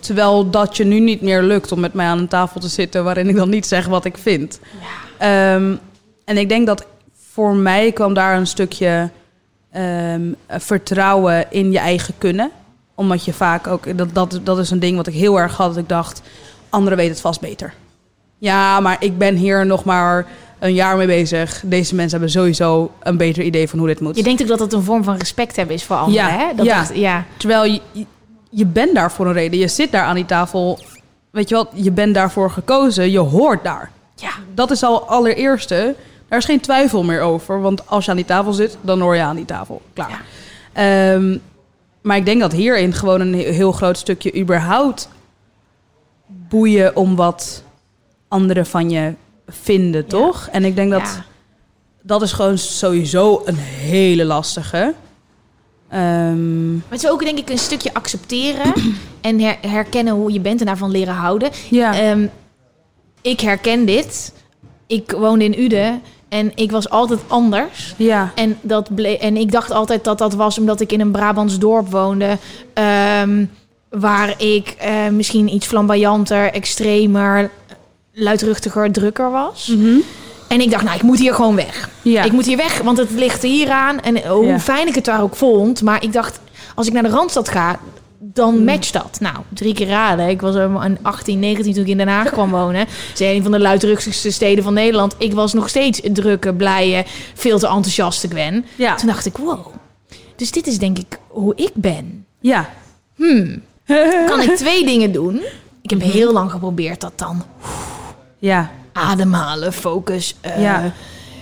Terwijl 0.00 0.50
dat 0.50 0.76
je 0.76 0.84
nu 0.84 1.00
niet 1.00 1.20
meer 1.20 1.42
lukt 1.42 1.72
om 1.72 1.80
met 1.80 1.92
mij 1.94 2.06
aan 2.06 2.18
een 2.18 2.28
tafel 2.28 2.60
te 2.60 2.68
zitten 2.68 3.04
waarin 3.04 3.28
ik 3.28 3.36
dan 3.36 3.48
niet 3.48 3.66
zeg 3.66 3.86
wat 3.86 4.04
ik 4.04 4.18
vind. 4.18 4.60
Ehm, 5.18 5.74
en 6.24 6.36
ik 6.38 6.48
denk 6.48 6.66
dat 6.66 6.86
voor 7.32 7.54
mij 7.54 7.92
kwam 7.92 8.14
daar 8.14 8.36
een 8.36 8.46
stukje 8.46 9.10
ehm, 9.72 10.32
vertrouwen 10.48 11.46
in 11.50 11.72
je 11.72 11.78
eigen 11.78 12.14
kunnen. 12.18 12.50
Omdat 12.94 13.24
je 13.24 13.32
vaak 13.32 13.66
ook, 13.66 13.98
dat, 13.98 14.14
dat, 14.14 14.40
dat 14.42 14.58
is 14.58 14.70
een 14.70 14.80
ding 14.80 14.96
wat 14.96 15.06
ik 15.06 15.14
heel 15.14 15.40
erg 15.40 15.56
had, 15.56 15.68
dat 15.68 15.82
ik 15.82 15.88
dacht, 15.88 16.22
anderen 16.68 16.96
weten 16.98 17.12
het 17.12 17.20
vast 17.22 17.40
beter. 17.40 17.74
Ja, 18.38 18.80
maar 18.80 18.96
ik 19.00 19.18
ben 19.18 19.34
hier 19.36 19.66
nog 19.66 19.84
maar 19.84 20.26
een 20.58 20.74
jaar 20.74 20.96
mee 20.96 21.06
bezig. 21.06 21.62
Deze 21.64 21.94
mensen 21.94 22.10
hebben 22.18 22.30
sowieso 22.30 22.90
een 23.02 23.16
beter 23.16 23.42
idee 23.42 23.68
van 23.68 23.78
hoe 23.78 23.88
dit 23.88 24.00
moet. 24.00 24.16
Je 24.16 24.22
denkt 24.22 24.42
ook 24.42 24.48
dat 24.48 24.58
het 24.60 24.72
een 24.72 24.82
vorm 24.82 25.04
van 25.04 25.16
respect 25.16 25.56
hebben 25.56 25.74
is 25.74 25.84
voor 25.84 25.96
anderen, 25.96 26.24
Ja, 26.24 26.30
hè? 26.38 26.54
Dat 26.56 26.66
ja. 26.66 26.80
het- 26.80 26.90
ja. 26.96 27.24
Terwijl 27.36 27.64
je, 27.64 27.80
je, 27.92 28.06
je 28.50 28.66
bent 28.66 28.94
daar 28.94 29.12
voor 29.12 29.26
een 29.26 29.32
reden. 29.32 29.58
Je 29.58 29.68
zit 29.68 29.92
daar 29.92 30.04
aan 30.04 30.14
die 30.14 30.26
tafel. 30.26 30.78
Weet 31.30 31.48
je 31.48 31.54
wat, 31.54 31.68
je 31.74 31.90
bent 31.90 32.14
daarvoor 32.14 32.50
gekozen. 32.50 33.10
Je 33.10 33.18
hoort 33.18 33.64
daar. 33.64 33.90
Ja. 34.14 34.30
Dat 34.54 34.70
is 34.70 34.82
al 34.82 35.08
allereerste. 35.08 35.94
Daar 36.30 36.38
is 36.38 36.44
geen 36.44 36.60
twijfel 36.60 37.02
meer 37.02 37.20
over. 37.20 37.60
Want 37.60 37.86
als 37.88 38.04
je 38.04 38.10
aan 38.10 38.16
die 38.16 38.26
tafel 38.26 38.52
zit, 38.52 38.76
dan 38.80 39.00
hoor 39.00 39.14
je 39.16 39.22
aan 39.22 39.36
die 39.36 39.44
tafel. 39.44 39.82
Klaar. 39.92 40.22
Ehm, 40.72 41.36
maar 42.02 42.16
ik 42.16 42.24
denk 42.24 42.40
dat 42.40 42.52
hierin 42.52 42.92
gewoon 42.92 43.20
een 43.20 43.34
he- 43.34 43.52
heel 43.52 43.72
groot 43.72 43.98
stukje 43.98 44.36
überhaupt 44.36 45.08
boeien 46.26 46.96
om 46.96 47.16
wat 47.16 47.62
anderen 48.28 48.66
van 48.66 48.90
je 48.90 49.14
vinden, 49.48 50.06
toch? 50.06 50.48
En 50.52 50.64
ik 50.64 50.76
denk 50.76 50.90
dat 50.90 51.00
Ja. 51.00 51.24
dat 52.02 52.22
is 52.22 52.32
gewoon 52.32 52.58
sowieso 52.58 53.42
een 53.44 53.56
hele 53.58 54.24
lastige. 54.24 54.94
Ehm, 55.88 56.72
Maar 56.72 56.82
het 56.88 57.02
is 57.04 57.10
ook 57.10 57.24
denk 57.24 57.38
ik 57.38 57.50
een 57.50 57.58
stukje 57.58 57.94
accepteren 57.94 58.72
en 59.20 59.40
her- 59.40 59.58
herkennen 59.60 60.14
hoe 60.14 60.32
je 60.32 60.40
bent 60.40 60.60
en 60.60 60.66
daarvan 60.66 60.90
leren 60.90 61.14
houden. 61.14 61.50
ja. 61.70 61.94
Ehm, 62.00 62.26
ik 63.22 63.40
herken 63.40 63.84
dit. 63.84 64.32
Ik 64.86 65.10
woonde 65.10 65.44
in 65.44 65.60
Uden 65.60 66.02
en 66.30 66.52
ik 66.54 66.70
was 66.70 66.90
altijd 66.90 67.20
anders. 67.26 67.94
ja. 67.96 68.32
En, 68.34 68.58
dat 68.60 68.94
ble- 68.94 69.16
en 69.20 69.36
ik 69.36 69.52
dacht 69.52 69.70
altijd 69.72 70.04
dat 70.04 70.18
dat 70.18 70.34
was 70.34 70.58
omdat 70.58 70.80
ik 70.80 70.92
in 70.92 71.00
een 71.00 71.10
Brabants 71.10 71.58
dorp 71.58 71.90
woonde. 71.90 72.38
ehm, 72.74 73.44
waar 73.90 74.34
ik 74.42 74.74
eh, 74.78 75.08
misschien 75.08 75.54
iets 75.54 75.66
flamboyanter, 75.66 76.52
extremer, 76.52 77.50
luidruchtiger, 78.12 78.92
drukker 78.92 79.30
was. 79.30 79.72
En 80.48 80.60
ik 80.60 80.70
dacht, 80.70 80.84
nou, 80.84 80.96
ik 80.96 81.02
moet 81.02 81.18
hier 81.18 81.34
gewoon 81.34 81.54
weg. 81.56 81.88
Ja. 82.02 82.22
Ik 82.22 82.32
moet 82.32 82.46
hier 82.46 82.56
weg, 82.56 82.78
want 82.82 82.98
het 82.98 83.10
ligt 83.10 83.42
hier 83.42 83.70
aan. 83.70 84.00
En 84.00 84.28
hoe 84.28 84.46
Ja. 84.46 84.58
fijn 84.60 84.86
ik 84.88 84.94
het 84.94 85.04
daar 85.04 85.22
ook 85.22 85.36
vond. 85.36 85.82
Maar 85.82 86.02
ik 86.02 86.12
dacht, 86.12 86.40
als 86.74 86.86
ik 86.86 86.92
naar 86.92 87.02
de 87.02 87.08
Randstad 87.08 87.48
ga, 87.48 87.78
dan 88.22 88.58
Mm. 88.58 88.64
matcht 88.64 88.92
dat. 88.92 89.16
Nou, 89.20 89.36
drie 89.48 89.74
keer 89.74 89.86
raden. 89.88 90.28
Ik 90.28 90.40
was 90.40 90.54
een 90.54 90.98
18, 91.02 91.38
19 91.38 91.72
toen 91.72 91.82
ik 91.82 91.88
in 91.88 91.96
Den 91.96 92.08
Haag 92.08 92.30
kwam 92.30 92.50
wonen. 92.50 92.80
Het 93.10 93.20
is 93.20 93.20
een 93.20 93.42
van 93.42 93.50
de 93.52 93.60
luidruchtigste 93.60 94.30
steden 94.30 94.64
van 94.64 94.74
Nederland. 94.74 95.14
Ik 95.18 95.32
was 95.34 95.52
nog 95.52 95.68
steeds 95.68 96.00
drukke, 96.12 96.54
blije, 96.54 97.04
veel 97.34 97.58
te 97.58 97.66
enthousiaste 97.66 98.28
Gwen. 98.28 98.64
Ja. 98.76 98.94
Toen 98.94 99.06
dacht 99.08 99.26
ik, 99.26 99.36
wow. 99.36 99.66
Dus 100.36 100.50
dit 100.50 100.66
is 100.66 100.78
denk 100.78 100.98
ik 100.98 101.18
hoe 101.28 101.52
ik 101.56 101.70
ben. 101.74 102.26
Ja. 102.40 102.68
Kan 104.26 104.40
ik 104.40 104.56
twee 104.56 104.84
dingen 104.86 105.12
doen? 105.12 105.40
Ik 105.82 105.90
heb 105.90 106.02
heel 106.02 106.32
lang 106.32 106.50
geprobeerd 106.50 107.00
dat 107.00 107.12
dan 107.16 107.42
Ja. 108.38 108.70
ademhalen, 108.92 109.72
focus, 109.72 110.34
eh, 110.40 110.62
Ja. 110.62 110.92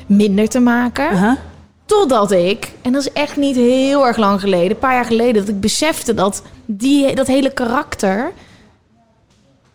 minder 0.06 0.48
te 0.48 0.58
maken. 0.60 1.38
Totdat 1.84 2.30
ik, 2.30 2.72
en 2.82 2.92
dat 2.92 3.02
is 3.02 3.12
echt 3.12 3.36
niet 3.36 3.56
heel 3.56 4.06
erg 4.06 4.16
lang 4.16 4.40
geleden, 4.40 4.70
een 4.70 4.78
paar 4.78 4.94
jaar 4.94 5.04
geleden, 5.04 5.34
dat 5.34 5.48
ik 5.54 5.60
besefte 5.60 6.14
dat 6.14 6.42
die, 6.70 7.14
dat 7.14 7.26
hele 7.26 7.52
karakter 7.52 8.32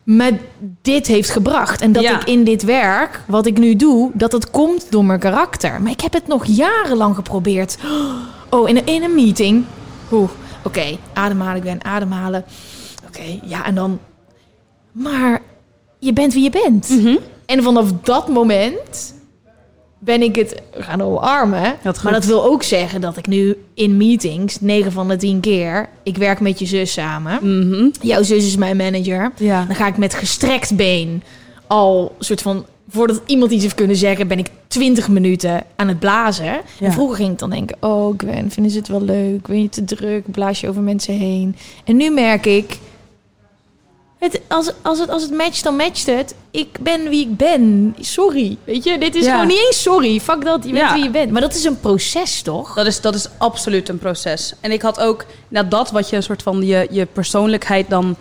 me 0.04 0.38
dit 0.82 1.08
heeft 1.08 1.30
gebracht. 1.30 1.82
En 1.82 1.92
dat 1.92 2.04
Ja. 2.04 2.20
ik 2.20 2.28
in 2.28 2.44
dit 2.44 2.64
werk, 2.64 3.22
wat 3.28 3.46
ik 3.46 3.58
nu 3.58 3.76
doe, 3.76 4.12
dat 4.14 4.32
het 4.32 4.52
komt 4.52 4.92
door 4.92 5.06
mijn 5.06 5.20
karakter. 5.20 5.82
Maar 5.82 5.92
ik 5.92 6.02
heb 6.02 6.14
het 6.14 6.28
nog 6.28 6.46
jarenlang 6.46 7.16
geprobeerd. 7.16 7.78
Oh, 8.50 8.70
in 8.70 8.78
een, 8.78 8.86
in 8.86 9.04
een 9.04 9.16
meeting. 9.16 9.66
Oeh, 10.12 10.30
oké, 10.64 10.98
ademhalen, 11.14 11.56
ik 11.56 11.64
ben 11.64 11.84
ademhalen. 11.86 12.46
Oké, 13.08 13.40
ja, 13.44 13.66
en 13.66 13.76
dan... 13.76 14.00
Maar 14.92 15.42
je 16.00 16.14
bent 16.14 16.34
wie 16.34 16.44
je 16.44 16.50
bent. 16.50 16.90
Mhm. 16.90 17.18
En 17.46 17.64
vanaf 17.64 17.92
dat 18.02 18.28
moment 18.28 19.14
ben 20.04 20.22
ik 20.22 20.36
het 20.36 20.62
gaan 20.72 21.02
omarmen. 21.02 21.76
Dat 21.84 22.04
maar 22.04 22.14
dat 22.14 22.26
wil 22.26 22.44
ook 22.44 22.64
zeggen 22.64 23.02
dat 23.02 23.18
ik 23.18 23.28
nu 23.28 23.58
in 23.74 23.98
meetings, 23.98 24.62
9 24.62 24.92
van 24.92 25.08
de 25.08 25.16
10 25.16 25.40
keer, 25.40 25.90
ik 26.04 26.18
werk 26.18 26.40
met 26.40 26.60
je 26.60 26.66
zus 26.66 26.94
samen. 26.94 27.40
Mhm. 27.42 27.90
Jouw 28.02 28.24
zus 28.24 28.46
is 28.46 28.56
mijn 28.56 28.78
manager. 28.78 29.32
Ja. 29.38 29.66
Dan 29.66 29.76
ga 29.76 29.88
ik 29.88 29.98
met 29.98 30.14
gestrekt 30.14 30.76
been 30.76 31.24
al 31.68 32.16
soort 32.20 32.42
van 32.42 32.66
voordat 32.90 33.22
iemand 33.26 33.52
iets 33.52 33.64
heeft 33.64 33.76
kunnen 33.76 33.96
zeggen, 33.96 34.28
ben 34.28 34.40
ik 34.40 34.48
20 34.68 35.08
minuten 35.08 35.64
aan 35.76 35.88
het 35.88 36.00
blazen. 36.00 36.46
Ja. 36.46 36.62
En 36.80 36.92
vroeger 36.92 37.16
ging 37.16 37.32
ik 37.32 37.40
dan 37.40 37.50
denken: 37.50 37.78
Oh, 37.80 38.14
Gwen, 38.18 38.52
vinden 38.52 38.72
ze 38.72 38.78
het 38.78 38.88
wel 38.88 39.02
leuk? 39.02 39.48
Ben 39.48 39.62
je 39.62 39.70
te 39.70 39.84
druk? 39.84 40.32
Blaas 40.32 40.60
je 40.60 40.70
over 40.70 40.82
mensen 40.82 41.18
heen? 41.18 41.56
En 41.84 41.96
nu 41.96 42.10
merk 42.10 42.46
ik. 42.46 42.78
Het, 44.24 44.42
als, 44.48 44.72
als, 44.82 45.00
het, 45.00 45.10
als 45.10 45.22
het 45.22 45.32
matcht, 45.32 45.64
dan 45.64 45.76
matcht 45.76 46.06
het. 46.06 46.36
Ik 46.52 46.68
ben 46.82 47.10
wie 47.10 47.22
ik 47.22 47.38
ben. 47.38 47.96
Sorry. 48.00 48.58
Weet 48.64 48.84
je, 48.84 48.98
dit 48.98 49.16
is 49.16 49.26
Ja. 49.26 49.32
gewoon 49.32 49.48
niet 49.48 49.66
eens 49.68 49.82
sorry. 49.82 50.20
Fuck 50.20 50.46
dat, 50.46 50.64
je 50.64 50.72
bent 50.72 50.84
Ja. 50.88 50.94
wie 50.94 51.04
je 51.04 51.10
bent. 51.10 51.32
Maar 51.32 51.42
dat 51.42 51.56
is 51.56 51.64
een 51.64 51.80
proces, 51.80 52.42
toch? 52.42 52.74
Dat 52.74 52.86
is, 52.86 53.02
dat 53.02 53.16
is 53.16 53.28
absoluut 53.38 53.90
een 53.90 53.98
proces. 54.00 54.54
En 54.60 54.72
ik 54.72 54.82
had 54.82 55.00
ook 55.00 55.26
nou, 55.48 55.68
dat 55.68 55.92
wat 55.92 56.10
je 56.10 56.16
een 56.16 56.24
soort 56.24 56.44
van 56.44 56.66
je, 56.66 56.88
je 56.92 57.06
persoonlijkheid 57.06 57.90
dan 57.90 58.16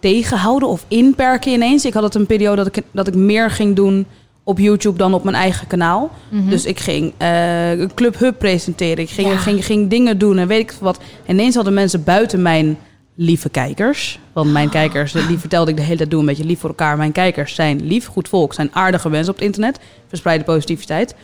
tegenhouden 0.00 0.68
of 0.68 0.84
inperken 0.88 1.52
ineens. 1.52 1.84
Ik 1.84 1.94
had 1.94 2.02
het 2.02 2.14
een 2.14 2.26
periode 2.26 2.56
dat 2.64 2.76
ik, 2.76 2.84
dat 2.90 3.06
ik 3.06 3.14
meer 3.14 3.50
ging 3.50 3.76
doen 3.76 4.06
op 4.42 4.58
YouTube 4.58 4.98
dan 4.98 5.14
op 5.14 5.24
mijn 5.24 5.36
eigen 5.36 5.66
kanaal. 5.66 6.10
Dus 6.30 6.64
ik 6.64 6.78
ging 6.80 7.12
eh, 7.16 7.70
een 7.78 7.94
Club 7.94 8.18
Hub 8.18 8.38
presenteren. 8.38 8.98
Ik 8.98 9.10
ging, 9.10 9.28
Ja. 9.28 9.36
ging, 9.36 9.64
ging 9.64 9.90
dingen 9.90 10.18
doen 10.18 10.38
en 10.38 10.46
weet 10.48 10.60
ik 10.60 10.72
wat. 10.80 10.98
En 11.26 11.34
ineens 11.34 11.54
hadden 11.54 11.74
mensen 11.74 12.04
buiten 12.04 12.42
mijn 12.42 12.78
lieve 13.20 13.48
kijkers. 13.48 14.18
Want 14.32 14.52
mijn 14.52 14.68
kijkers, 14.68 15.12
die 15.12 15.38
vertelde 15.38 15.70
ik 15.70 15.76
de 15.76 15.82
hele 15.82 15.96
tijd, 15.96 16.10
doen 16.10 16.20
een 16.20 16.26
beetje 16.26 16.44
lief 16.44 16.60
voor 16.60 16.68
elkaar. 16.68 16.96
Mijn 16.96 17.12
kijkers 17.12 17.54
zijn 17.54 17.86
lief, 17.86 18.06
goed 18.06 18.28
volk, 18.28 18.54
zijn 18.54 18.70
aardige 18.72 19.08
mensen 19.08 19.32
op 19.32 19.38
het 19.38 19.44
internet. 19.44 19.78
Verspreiden 20.08 20.46
positiviteit. 20.46 21.14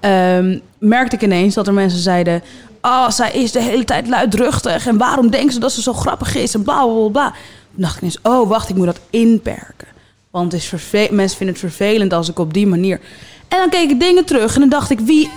Ehm, 0.00 0.58
merkte 0.78 1.16
ik 1.16 1.22
ineens 1.22 1.54
dat 1.54 1.66
er 1.66 1.74
mensen 1.74 2.00
zeiden... 2.00 2.42
Oh, 2.82 3.10
zij 3.10 3.32
is 3.32 3.52
de 3.52 3.62
hele 3.62 3.84
tijd 3.84 4.08
luidruchtig. 4.08 4.86
En 4.86 4.98
waarom 4.98 5.30
denken 5.30 5.52
ze 5.52 5.60
dat 5.60 5.72
ze 5.72 5.82
zo 5.82 5.92
grappig 5.92 6.34
is? 6.34 6.54
En 6.54 6.62
bla, 6.62 6.86
bla, 6.86 7.08
bla. 7.08 7.30
Toen 7.72 7.82
dacht 7.82 7.94
ik 7.94 8.00
ineens, 8.00 8.18
oh, 8.22 8.48
wacht, 8.48 8.68
ik 8.68 8.76
moet 8.76 8.86
dat 8.86 9.00
inperken. 9.10 9.88
Want 10.30 10.52
het 10.52 10.62
is 10.62 10.90
mensen 11.10 11.36
vinden 11.36 11.56
het 11.56 11.58
vervelend 11.58 12.12
als 12.12 12.28
ik 12.28 12.38
op 12.38 12.54
die 12.54 12.66
manier... 12.66 13.00
En 13.48 13.58
dan 13.58 13.68
keek 13.70 13.90
ik 13.90 14.00
dingen 14.00 14.24
terug 14.24 14.54
en 14.54 14.60
dan 14.60 14.68
dacht 14.68 14.90
ik, 14.90 15.00
wie 15.00 15.30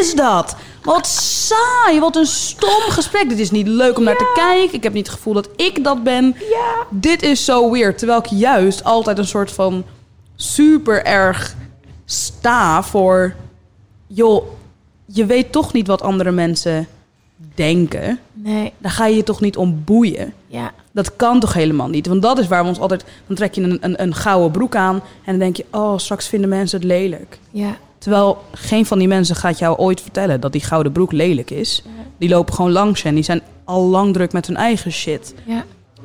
is 0.00 0.14
dat? 0.14 0.56
Wat 0.82 1.06
saai, 1.06 2.00
wat 2.00 2.16
een 2.16 2.26
stom 2.26 2.80
gesprek. 2.88 3.28
Dit 3.28 3.38
is 3.38 3.50
niet 3.50 3.66
leuk 3.66 3.98
om 3.98 4.04
naar 4.04 4.16
te 4.16 4.32
kijken. 4.34 4.74
Ik 4.76 4.82
heb 4.82 4.92
niet 4.92 5.06
het 5.06 5.16
gevoel 5.16 5.34
dat 5.34 5.48
ik 5.56 5.84
dat 5.84 6.02
ben. 6.02 6.36
Dit 6.90 7.22
is 7.22 7.44
zo 7.44 7.70
weird. 7.70 7.98
Terwijl 7.98 8.18
ik 8.18 8.26
juist 8.26 8.84
altijd 8.84 9.18
een 9.18 9.26
soort 9.26 9.52
van 9.52 9.84
super 10.36 11.04
erg 11.04 11.56
sta 12.04 12.82
voor... 12.82 13.34
joh, 14.06 14.44
je 15.06 15.26
weet 15.26 15.52
toch 15.52 15.72
niet 15.72 15.86
wat 15.86 16.02
andere 16.02 16.30
mensen 16.30 16.86
denken. 17.54 18.18
Nee, 18.32 18.72
Daar 18.78 18.92
ga 18.92 19.06
je 19.06 19.16
je 19.16 19.22
toch 19.22 19.40
niet 19.40 19.56
om 19.56 19.82
boeien. 19.84 20.32
ja. 20.46 20.72
Dat 20.92 21.16
kan 21.16 21.40
toch 21.40 21.52
helemaal 21.52 21.88
niet? 21.88 22.06
Want 22.06 22.22
dat 22.22 22.38
is 22.38 22.46
waar 22.48 22.62
we 22.62 22.68
ons 22.68 22.78
altijd... 22.80 23.04
Dan 23.26 23.36
trek 23.36 23.54
je 23.54 23.60
een, 23.62 23.78
een, 23.80 24.02
een 24.02 24.14
gouden 24.14 24.50
broek 24.50 24.76
aan 24.76 24.94
en 24.96 25.02
dan 25.24 25.38
denk 25.38 25.56
je... 25.56 25.64
Oh, 25.70 25.98
straks 25.98 26.28
vinden 26.28 26.48
mensen 26.48 26.78
het 26.78 26.86
lelijk. 26.88 27.38
Ja, 27.50 27.76
Terwijl 27.98 28.44
geen 28.52 28.86
van 28.86 28.98
die 28.98 29.08
mensen 29.08 29.36
gaat 29.36 29.58
jou 29.58 29.76
ooit 29.76 30.00
vertellen 30.00 30.40
dat 30.40 30.52
die 30.52 30.64
gouden 30.64 30.92
broek 30.92 31.12
lelijk 31.12 31.50
is. 31.50 31.82
Die 32.18 32.28
lopen 32.28 32.54
gewoon 32.54 32.72
langs 32.72 33.04
en 33.04 33.14
die 33.14 33.24
zijn 33.24 33.42
al 33.64 33.82
lang 33.82 34.12
druk 34.12 34.32
met 34.32 34.46
hun 34.46 34.56
eigen 34.56 34.92
shit. 34.92 35.34
ja. 35.44 35.64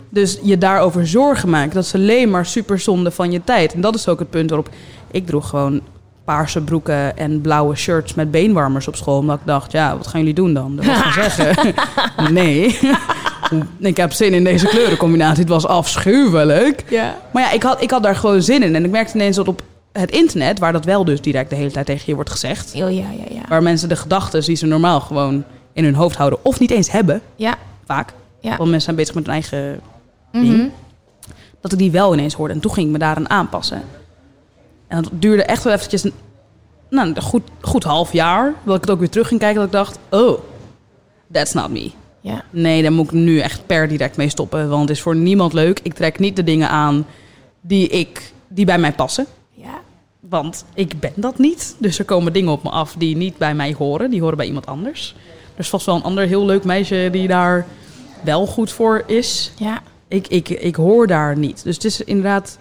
Dus 0.09 0.39
je 0.43 0.57
daarover 0.57 1.07
zorgen 1.07 1.49
maken, 1.49 1.73
dat 1.73 1.83
is 1.83 1.93
alleen 1.93 2.29
maar 2.29 2.45
super 2.45 2.79
zonde 2.79 3.11
van 3.11 3.31
je 3.31 3.43
tijd. 3.43 3.73
En 3.73 3.81
dat 3.81 3.95
is 3.95 4.07
ook 4.07 4.19
het 4.19 4.29
punt 4.29 4.49
waarop 4.49 4.69
ik 5.11 5.25
droeg 5.25 5.49
gewoon 5.49 5.81
paarse 6.25 6.61
broeken 6.61 7.17
en 7.17 7.41
blauwe 7.41 7.75
shirts 7.75 8.13
met 8.13 8.31
beenwarmers 8.31 8.87
op 8.87 8.95
school. 8.95 9.17
Omdat 9.17 9.39
ik 9.39 9.45
dacht, 9.45 9.71
ja, 9.71 9.97
wat 9.97 10.07
gaan 10.07 10.19
jullie 10.19 10.35
doen 10.35 10.53
dan? 10.53 10.75
Dat 10.75 10.85
gaan 10.85 11.13
zeggen. 11.13 11.73
nee. 12.33 12.79
ik 13.79 13.97
heb 13.97 14.11
zin 14.11 14.33
in 14.33 14.43
deze 14.43 14.67
kleurencombinatie. 14.67 15.39
Het 15.39 15.51
was 15.51 15.67
afschuwelijk. 15.67 16.83
Ja. 16.89 17.17
Maar 17.31 17.43
ja, 17.43 17.51
ik 17.51 17.63
had, 17.63 17.81
ik 17.81 17.91
had 17.91 18.03
daar 18.03 18.15
gewoon 18.15 18.41
zin 18.41 18.63
in. 18.63 18.75
En 18.75 18.85
ik 18.85 18.91
merkte 18.91 19.15
ineens 19.15 19.35
dat 19.35 19.47
op 19.47 19.61
het 19.93 20.11
internet, 20.11 20.59
waar 20.59 20.71
dat 20.73 20.85
wel 20.85 21.05
dus 21.05 21.21
direct 21.21 21.49
de 21.49 21.55
hele 21.55 21.71
tijd 21.71 21.85
tegen 21.85 22.03
je 22.05 22.15
wordt 22.15 22.29
gezegd. 22.29 22.73
Oh, 22.73 22.79
ja, 22.79 22.87
ja, 22.89 23.07
ja. 23.29 23.41
Waar 23.49 23.63
mensen 23.63 23.89
de 23.89 23.95
gedachten 23.95 24.41
die 24.41 24.55
ze 24.55 24.65
normaal 24.65 24.99
gewoon 24.99 25.43
in 25.73 25.83
hun 25.83 25.95
hoofd 25.95 26.15
houden 26.15 26.39
of 26.45 26.59
niet 26.59 26.71
eens 26.71 26.91
hebben, 26.91 27.21
Ja, 27.35 27.55
vaak. 27.85 28.13
ja. 28.39 28.49
Want 28.49 28.61
mensen 28.61 28.81
zijn 28.81 28.95
bezig 28.95 29.15
met 29.15 29.25
hun 29.25 29.33
eigen 29.33 29.79
Mhm. 30.31 30.43
ding. 30.43 30.71
Dat 31.61 31.71
ik 31.71 31.77
die 31.77 31.91
wel 31.91 32.13
ineens 32.13 32.33
hoorde. 32.33 32.53
En 32.53 32.59
toen 32.59 32.73
ging 32.73 32.85
ik 32.85 32.91
me 32.91 32.97
daaraan 32.99 33.29
aanpassen. 33.29 33.81
En 34.87 35.01
dat 35.01 35.11
duurde 35.13 35.43
echt 35.43 35.63
wel 35.63 35.73
eventjes 35.73 36.03
een, 36.03 36.13
nou, 36.89 37.07
een 37.07 37.21
goed, 37.21 37.43
goed 37.61 37.83
half 37.83 38.13
jaar. 38.13 38.53
Dat 38.65 38.75
ik 38.75 38.81
het 38.81 38.89
ook 38.89 38.99
weer 38.99 39.09
terug 39.09 39.27
ging 39.27 39.39
kijken. 39.39 39.57
Dat 39.59 39.65
ik 39.65 39.71
dacht, 39.71 39.99
oh, 40.09 40.39
that's 41.31 41.53
not 41.53 41.69
me. 41.69 41.91
Ja. 42.21 42.43
Nee, 42.49 42.81
daar 42.81 42.91
moet 42.91 43.05
ik 43.05 43.11
nu 43.11 43.39
echt 43.39 43.65
per 43.65 43.87
direct 43.87 44.17
mee 44.17 44.29
stoppen. 44.29 44.69
Want 44.69 44.81
het 44.81 44.97
is 44.97 45.01
voor 45.01 45.15
niemand 45.15 45.53
leuk. 45.53 45.79
Ik 45.83 45.93
trek 45.93 46.19
niet 46.19 46.35
de 46.35 46.43
dingen 46.43 46.69
aan 46.69 47.05
die, 47.61 47.87
ik, 47.87 48.31
die 48.47 48.65
bij 48.65 48.77
mij 48.77 48.91
passen. 48.93 49.25
Want 50.29 50.65
ik 50.73 50.99
ben 50.99 51.13
dat 51.15 51.37
niet. 51.37 51.75
Dus 51.77 51.99
er 51.99 52.05
komen 52.05 52.33
dingen 52.33 52.51
op 52.51 52.63
me 52.63 52.69
af 52.69 52.95
die 52.97 53.15
niet 53.15 53.37
bij 53.37 53.55
mij 53.55 53.75
horen. 53.77 54.09
Die 54.09 54.21
horen 54.21 54.37
bij 54.37 54.45
iemand 54.45 54.65
anders. 54.65 55.15
Er 55.53 55.59
is 55.59 55.69
vast 55.69 55.85
wel 55.85 55.95
een 55.95 56.03
ander 56.03 56.27
heel 56.27 56.45
leuk 56.45 56.63
meisje 56.63 57.09
die 57.11 57.27
daar 57.27 57.65
wel 58.23 58.45
goed 58.45 58.71
voor 58.71 59.03
is. 59.07 59.51
Ja. 59.57 59.81
Ik, 60.07 60.27
ik, 60.27 60.49
ik 60.49 60.75
hoor 60.75 61.07
daar 61.07 61.37
niet. 61.37 61.63
Dus 61.63 61.75
het 61.75 61.85
is 61.85 62.01
inderdaad 62.01 62.57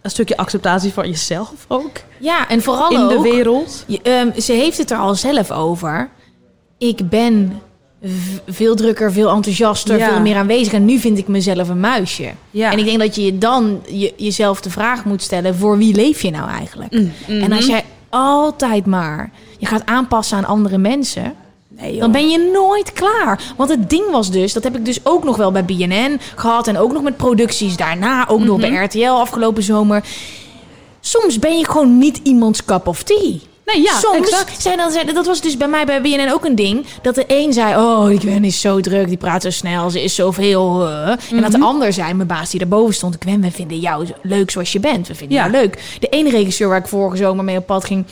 een 0.00 0.10
stukje 0.10 0.36
acceptatie 0.36 0.92
van 0.92 1.08
jezelf 1.08 1.64
ook. 1.68 1.96
Ja, 2.18 2.48
en 2.48 2.62
vooral 2.62 2.90
in 2.90 3.08
de 3.08 3.16
ook, 3.16 3.22
wereld. 3.22 3.84
je, 3.86 4.00
ehm, 4.02 4.40
ze 4.40 4.52
heeft 4.52 4.78
het 4.78 4.90
er 4.90 4.98
al 4.98 5.14
zelf 5.14 5.50
over. 5.50 6.10
Ik 6.78 7.08
ben 7.08 7.62
veel 8.48 8.74
drukker, 8.74 9.12
veel 9.12 9.30
enthousiaster, 9.30 9.98
Ja. 9.98 10.08
veel 10.08 10.20
meer 10.20 10.36
aanwezig. 10.36 10.72
En 10.72 10.84
nu 10.84 10.98
vind 10.98 11.18
ik 11.18 11.28
mezelf 11.28 11.68
een 11.68 11.80
muisje. 11.80 12.30
Ja. 12.50 12.72
En 12.72 12.78
ik 12.78 12.84
denk 12.84 12.98
dat 12.98 13.14
je 13.14 13.24
je 13.24 13.38
dan 13.38 13.80
je, 13.88 14.12
jezelf 14.16 14.60
de 14.60 14.70
vraag 14.70 15.04
moet 15.04 15.22
stellen... 15.22 15.54
voor 15.56 15.78
wie 15.78 15.94
leef 15.94 16.22
je 16.22 16.30
nou 16.30 16.48
eigenlijk? 16.50 16.92
Mm, 16.92 17.12
En 17.26 17.52
als 17.52 17.66
jij 17.66 17.84
altijd 18.08 18.86
maar 18.86 19.30
je 19.58 19.66
gaat 19.66 19.86
aanpassen 19.86 20.36
aan 20.36 20.44
andere 20.44 20.78
mensen... 20.78 21.34
dan 21.98 22.12
ben 22.12 22.28
je 22.28 22.50
nooit 22.52 22.92
klaar. 22.92 23.40
Want 23.56 23.70
het 23.70 23.90
ding 23.90 24.10
was 24.10 24.30
dus, 24.30 24.52
dat 24.52 24.62
heb 24.64 24.76
ik 24.76 24.84
dus 24.84 25.00
ook 25.02 25.24
nog 25.24 25.36
wel 25.36 25.52
bij 25.52 25.64
BNN 25.64 26.20
gehad... 26.36 26.66
en 26.68 26.78
ook 26.78 26.92
nog 26.92 27.02
met 27.02 27.16
producties 27.16 27.76
daarna, 27.76 28.28
ook 28.28 28.44
nog 28.44 28.58
Mhm. 28.58 28.70
bij 28.70 28.84
RTL 28.84 29.06
afgelopen 29.20 29.62
zomer... 29.62 30.04
Soms 31.00 31.38
ben 31.38 31.58
je 31.58 31.66
gewoon 31.66 31.98
niet 31.98 32.20
iemands 32.22 32.64
cup 32.64 32.86
of 32.86 33.02
tea. 33.02 33.32
Nee, 33.74 33.82
ja, 33.82 33.98
Soms 33.98 34.16
exact. 34.16 34.62
zijn 34.62 34.76
dan, 34.78 35.14
dat 35.14 35.26
was 35.26 35.40
dus 35.40 35.56
bij 35.56 35.68
mij 35.68 35.84
bij 35.86 36.00
BNN 36.02 36.30
ook 36.32 36.44
een 36.44 36.54
ding. 36.54 36.86
Dat 37.02 37.14
de 37.14 37.24
een 37.26 37.52
zei, 37.52 37.76
oh, 37.76 38.06
die 38.08 38.18
Gwen 38.20 38.44
is 38.44 38.60
zo 38.60 38.80
druk, 38.80 39.08
die 39.08 39.16
praat 39.16 39.42
zo 39.42 39.50
snel, 39.50 39.90
ze 39.90 40.02
is 40.02 40.14
zoveel. 40.14 40.86
eh. 40.88 41.08
En 41.08 41.18
Mhm. 41.30 41.40
dat 41.42 41.52
de 41.52 41.60
ander 41.60 41.92
zei, 41.92 42.14
mijn 42.14 42.28
baas 42.28 42.50
die 42.50 42.60
daarboven 42.60 42.94
stond, 42.94 43.16
Gwen, 43.18 43.40
we 43.40 43.50
vinden 43.50 43.78
jou 43.78 44.06
leuk 44.22 44.50
zoals 44.50 44.72
je 44.72 44.80
bent. 44.80 45.08
We 45.08 45.14
vinden 45.14 45.36
Ja. 45.36 45.42
jou 45.48 45.56
leuk. 45.56 45.96
De 46.00 46.08
ene 46.08 46.30
regisseur 46.30 46.68
waar 46.68 46.78
ik 46.78 46.86
vorige 46.86 47.16
zomer 47.16 47.44
mee 47.44 47.56
op 47.56 47.66
pad 47.66 47.84
ging, 47.84 48.04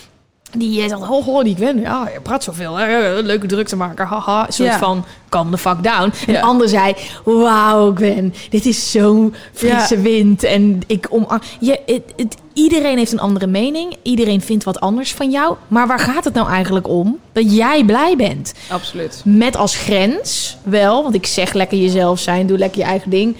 die 0.56 0.82
eh, 0.82 0.88
zegt, 0.88 1.08
oh, 1.08 1.28
oh, 1.28 1.44
die 1.44 1.54
Gwen, 1.56 1.80
ja, 1.80 2.08
je 2.12 2.20
praat 2.20 2.44
zoveel. 2.44 2.74
hè, 2.76 3.12
leuke 3.22 3.46
druk 3.46 3.66
te 3.68 3.76
maken, 3.76 4.06
haha. 4.06 4.46
Een 4.46 4.52
soort 4.52 4.68
Ja. 4.68 4.78
van, 4.78 5.04
calm 5.28 5.50
the 5.50 5.58
fuck 5.58 5.82
down. 5.82 6.12
En 6.26 6.32
Ja. 6.32 6.32
de 6.32 6.42
ander 6.42 6.68
zei, 6.68 6.94
wauw, 7.24 7.94
Gwen, 7.94 8.34
dit 8.50 8.66
is 8.66 8.90
zo'n 8.90 9.34
frisse 9.52 9.94
Ja. 9.96 10.00
wind. 10.02 10.42
En 10.42 10.80
ik 10.86 11.06
omarm... 11.10 11.40
Je, 11.60 11.80
het, 11.86 12.02
het, 12.16 12.36
iedereen 12.52 12.98
heeft 12.98 13.12
een 13.12 13.20
andere 13.20 13.46
mening. 13.46 13.96
Iedereen 14.02 14.40
vindt 14.40 14.64
wat 14.64 14.80
anders 14.80 15.12
van 15.12 15.30
jou. 15.30 15.56
Maar 15.68 15.86
waar 15.86 15.98
gaat 15.98 16.24
het 16.24 16.34
nou 16.34 16.48
eigenlijk 16.48 16.88
om? 16.88 17.18
Dat 17.32 17.54
jij 17.54 17.84
blij 17.84 18.16
bent. 18.16 18.54
Absoluut. 18.70 19.20
Met 19.24 19.56
als 19.56 19.76
grens 19.76 20.56
wel, 20.62 21.02
want 21.02 21.14
ik 21.14 21.26
zeg 21.26 21.52
lekker 21.52 21.78
jezelf 21.78 22.18
zijn, 22.18 22.46
doe 22.46 22.58
lekker 22.58 22.78
je 22.80 22.86
eigen 22.86 23.10
ding. 23.10 23.36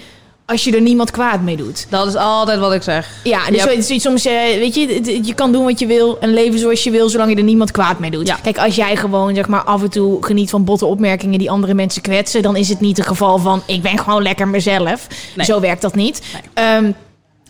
Als 0.47 0.63
je 0.63 0.71
er 0.75 0.81
niemand 0.81 1.11
kwaad 1.11 1.41
mee 1.41 1.55
doet. 1.57 1.87
Dat 1.89 2.07
is 2.07 2.15
altijd 2.15 2.59
wat 2.59 2.73
ik 2.73 2.81
zeg. 2.81 3.09
Ja, 3.23 3.49
dus 3.49 3.63
Yep. 3.63 3.81
zo- 3.81 3.97
soms, 3.99 4.25
eh, 4.25 4.33
weet 4.57 4.75
je, 4.75 5.19
je 5.25 5.33
kan 5.33 5.51
doen 5.51 5.63
wat 5.63 5.79
je 5.79 5.85
wil 5.85 6.17
en 6.19 6.33
leven 6.33 6.59
zoals 6.59 6.83
je 6.83 6.91
wil, 6.91 7.09
zolang 7.09 7.29
je 7.31 7.35
er 7.35 7.43
niemand 7.43 7.71
kwaad 7.71 7.99
mee 7.99 8.11
doet. 8.11 8.27
Ja. 8.27 8.35
Kijk, 8.43 8.57
als 8.57 8.75
jij 8.75 8.95
gewoon, 8.95 9.35
zeg 9.35 9.47
maar, 9.47 9.63
af 9.63 9.81
en 9.81 9.89
toe 9.89 10.25
geniet 10.25 10.49
van 10.49 10.63
botte 10.63 10.85
opmerkingen 10.85 11.39
die 11.39 11.49
andere 11.51 11.73
mensen 11.73 12.01
kwetsen, 12.01 12.41
dan 12.41 12.55
is 12.55 12.69
het 12.69 12.79
niet 12.79 12.97
het 12.97 13.07
geval 13.07 13.37
van, 13.37 13.61
ik 13.65 13.81
ben 13.81 13.97
gewoon 13.99 14.21
lekker 14.21 14.47
mezelf. 14.47 15.07
Nee. 15.35 15.45
Zo 15.45 15.59
werkt 15.59 15.81
dat 15.81 15.95
niet. 15.95 16.21
Ehm, 16.53 16.91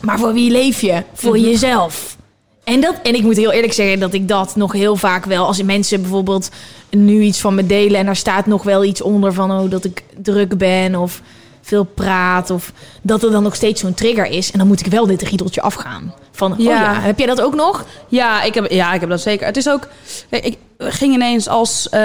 maar 0.02 0.20
voor 0.20 0.34
wie 0.34 0.52
leef 0.52 0.82
je? 0.82 1.04
Voor 1.14 1.38
Mhm. 1.38 1.46
jezelf. 1.46 2.18
En, 2.64 2.82
dat, 2.82 2.96
en 3.04 3.16
ik 3.16 3.24
moet 3.24 3.38
heel 3.38 3.52
eerlijk 3.52 3.74
zeggen 3.74 4.00
dat 4.00 4.14
ik 4.14 4.28
dat 4.28 4.56
nog 4.56 4.72
heel 4.72 4.96
vaak 4.96 5.26
wel... 5.26 5.46
als 5.46 5.64
mensen 5.64 6.02
bijvoorbeeld 6.02 6.50
nu 6.90 7.22
iets 7.22 7.40
van 7.40 7.56
me 7.56 7.66
delen... 7.66 8.00
en 8.00 8.06
daar 8.06 8.16
staat 8.16 8.46
nog 8.46 8.64
wel 8.64 8.84
iets 8.84 9.02
onder 9.02 9.34
van 9.34 9.52
oh, 9.52 9.70
dat 9.70 9.84
ik 9.86 10.04
druk 10.22 10.58
ben 10.58 10.96
of 10.96 11.22
veel 11.66 11.84
praat... 11.84 12.50
of 12.50 12.72
dat 13.02 13.24
er 13.24 13.32
dan 13.32 13.44
nog 13.44 13.56
steeds 13.56 13.82
zo'n 13.82 13.94
trigger 13.94 14.26
is... 14.26 14.52
en 14.52 14.58
dan 14.58 14.68
moet 14.68 14.86
ik 14.86 14.92
wel 14.92 15.08
dit 15.08 15.22
riedeltje 15.22 15.62
afgaan. 15.62 16.14
Van, 16.32 16.52
oh 16.52 16.60
Ja. 16.60 16.94
heb 16.94 17.18
jij 17.18 17.28
dat 17.28 17.42
ook 17.42 17.56
nog? 17.56 17.86
Ja, 18.08 18.44
ik 18.44 18.54
heb, 18.54 18.72
ja, 18.72 18.94
ik 18.94 19.00
heb 19.00 19.10
dat 19.10 19.22
zeker. 19.22 19.46
Het 19.46 19.58
is 19.58 19.70
ook. 19.70 19.88
Ik 20.30 20.58
ging 20.78 21.14
ineens 21.14 21.48
als 21.48 21.90
eh, 21.90 22.02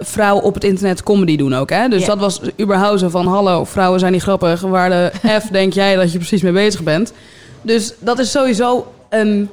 vrouw 0.00 0.38
op 0.38 0.54
het 0.54 0.64
internet 0.64 1.02
comedy 1.02 1.36
doen 1.36 1.54
ook. 1.54 1.70
Hè? 1.70 1.88
Dus 1.88 2.04
dat 2.04 2.18
was 2.18 2.40
überhaupt 2.60 3.00
zo 3.00 3.08
van: 3.08 3.26
hallo, 3.26 3.64
vrouwen 3.64 4.00
zijn 4.00 4.12
niet 4.12 4.22
grappig. 4.22 4.60
Waar 4.60 4.90
de 4.90 5.12
F 5.40 5.48
denk 5.50 5.72
jij 5.72 5.96
dat 5.96 6.12
je 6.12 6.18
precies 6.18 6.42
mee 6.42 6.52
bezig 6.52 6.82
bent? 6.82 7.12
Dus 7.62 7.92
dat 7.98 8.18
is 8.18 8.30
sowieso 8.30 8.92
een, 9.08 9.50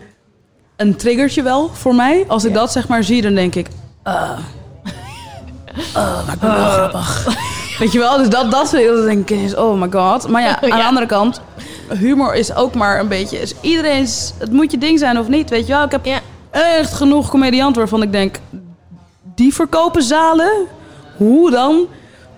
een 0.76 0.96
triggertje 0.96 1.42
wel 1.42 1.70
voor 1.74 1.96
mij. 1.96 2.24
Als 2.28 2.44
ik 2.44 2.54
dat 2.54 2.72
zeg 2.72 2.88
maar 2.88 3.04
zie, 3.04 3.22
dan 3.22 3.36
denk 3.36 3.56
ik. 3.56 3.68
Uh, 4.08 4.14
uh, 5.96 6.26
maar 6.26 6.34
ik 6.34 6.40
ben 6.40 6.56
wel 6.56 6.72
grappig. 6.72 7.28
Weet 7.80 7.92
je 7.92 8.00
wel, 8.00 8.18
dus 8.18 8.30
dat, 8.30 8.52
dat 8.52 8.72
dan 8.72 9.06
denk 9.06 9.30
ik 9.30 9.60
oh 9.60 9.82
my 9.82 9.88
god. 9.92 10.28
Maar 10.28 10.42
ja, 10.42 10.62
aan 10.72 10.78
de 10.80 10.84
andere 10.86 11.06
kant, 11.06 11.42
humor 11.90 12.36
is 12.36 12.56
ook 12.56 12.74
maar 12.74 13.00
een 13.00 13.08
beetje... 13.08 13.40
Is 13.40 13.54
iedereen's, 13.62 14.34
het 14.38 14.52
moet 14.52 14.72
je 14.72 14.78
ding 14.78 15.00
zijn 15.00 15.20
of 15.20 15.28
niet, 15.28 15.50
weet 15.50 15.68
je 15.68 15.74
wel. 15.74 15.84
Ik 15.84 15.92
heb 15.92 16.06
Ja. 16.06 16.20
echt 16.52 16.94
genoeg 16.94 17.30
comedianten 17.30 17.78
waarvan 17.82 18.02
ik 18.02 18.12
denk... 18.12 18.40
Die 19.36 19.54
verkopen 19.54 20.04
zalen? 20.04 20.52
Hoe 21.18 21.52
dan? 21.52 21.86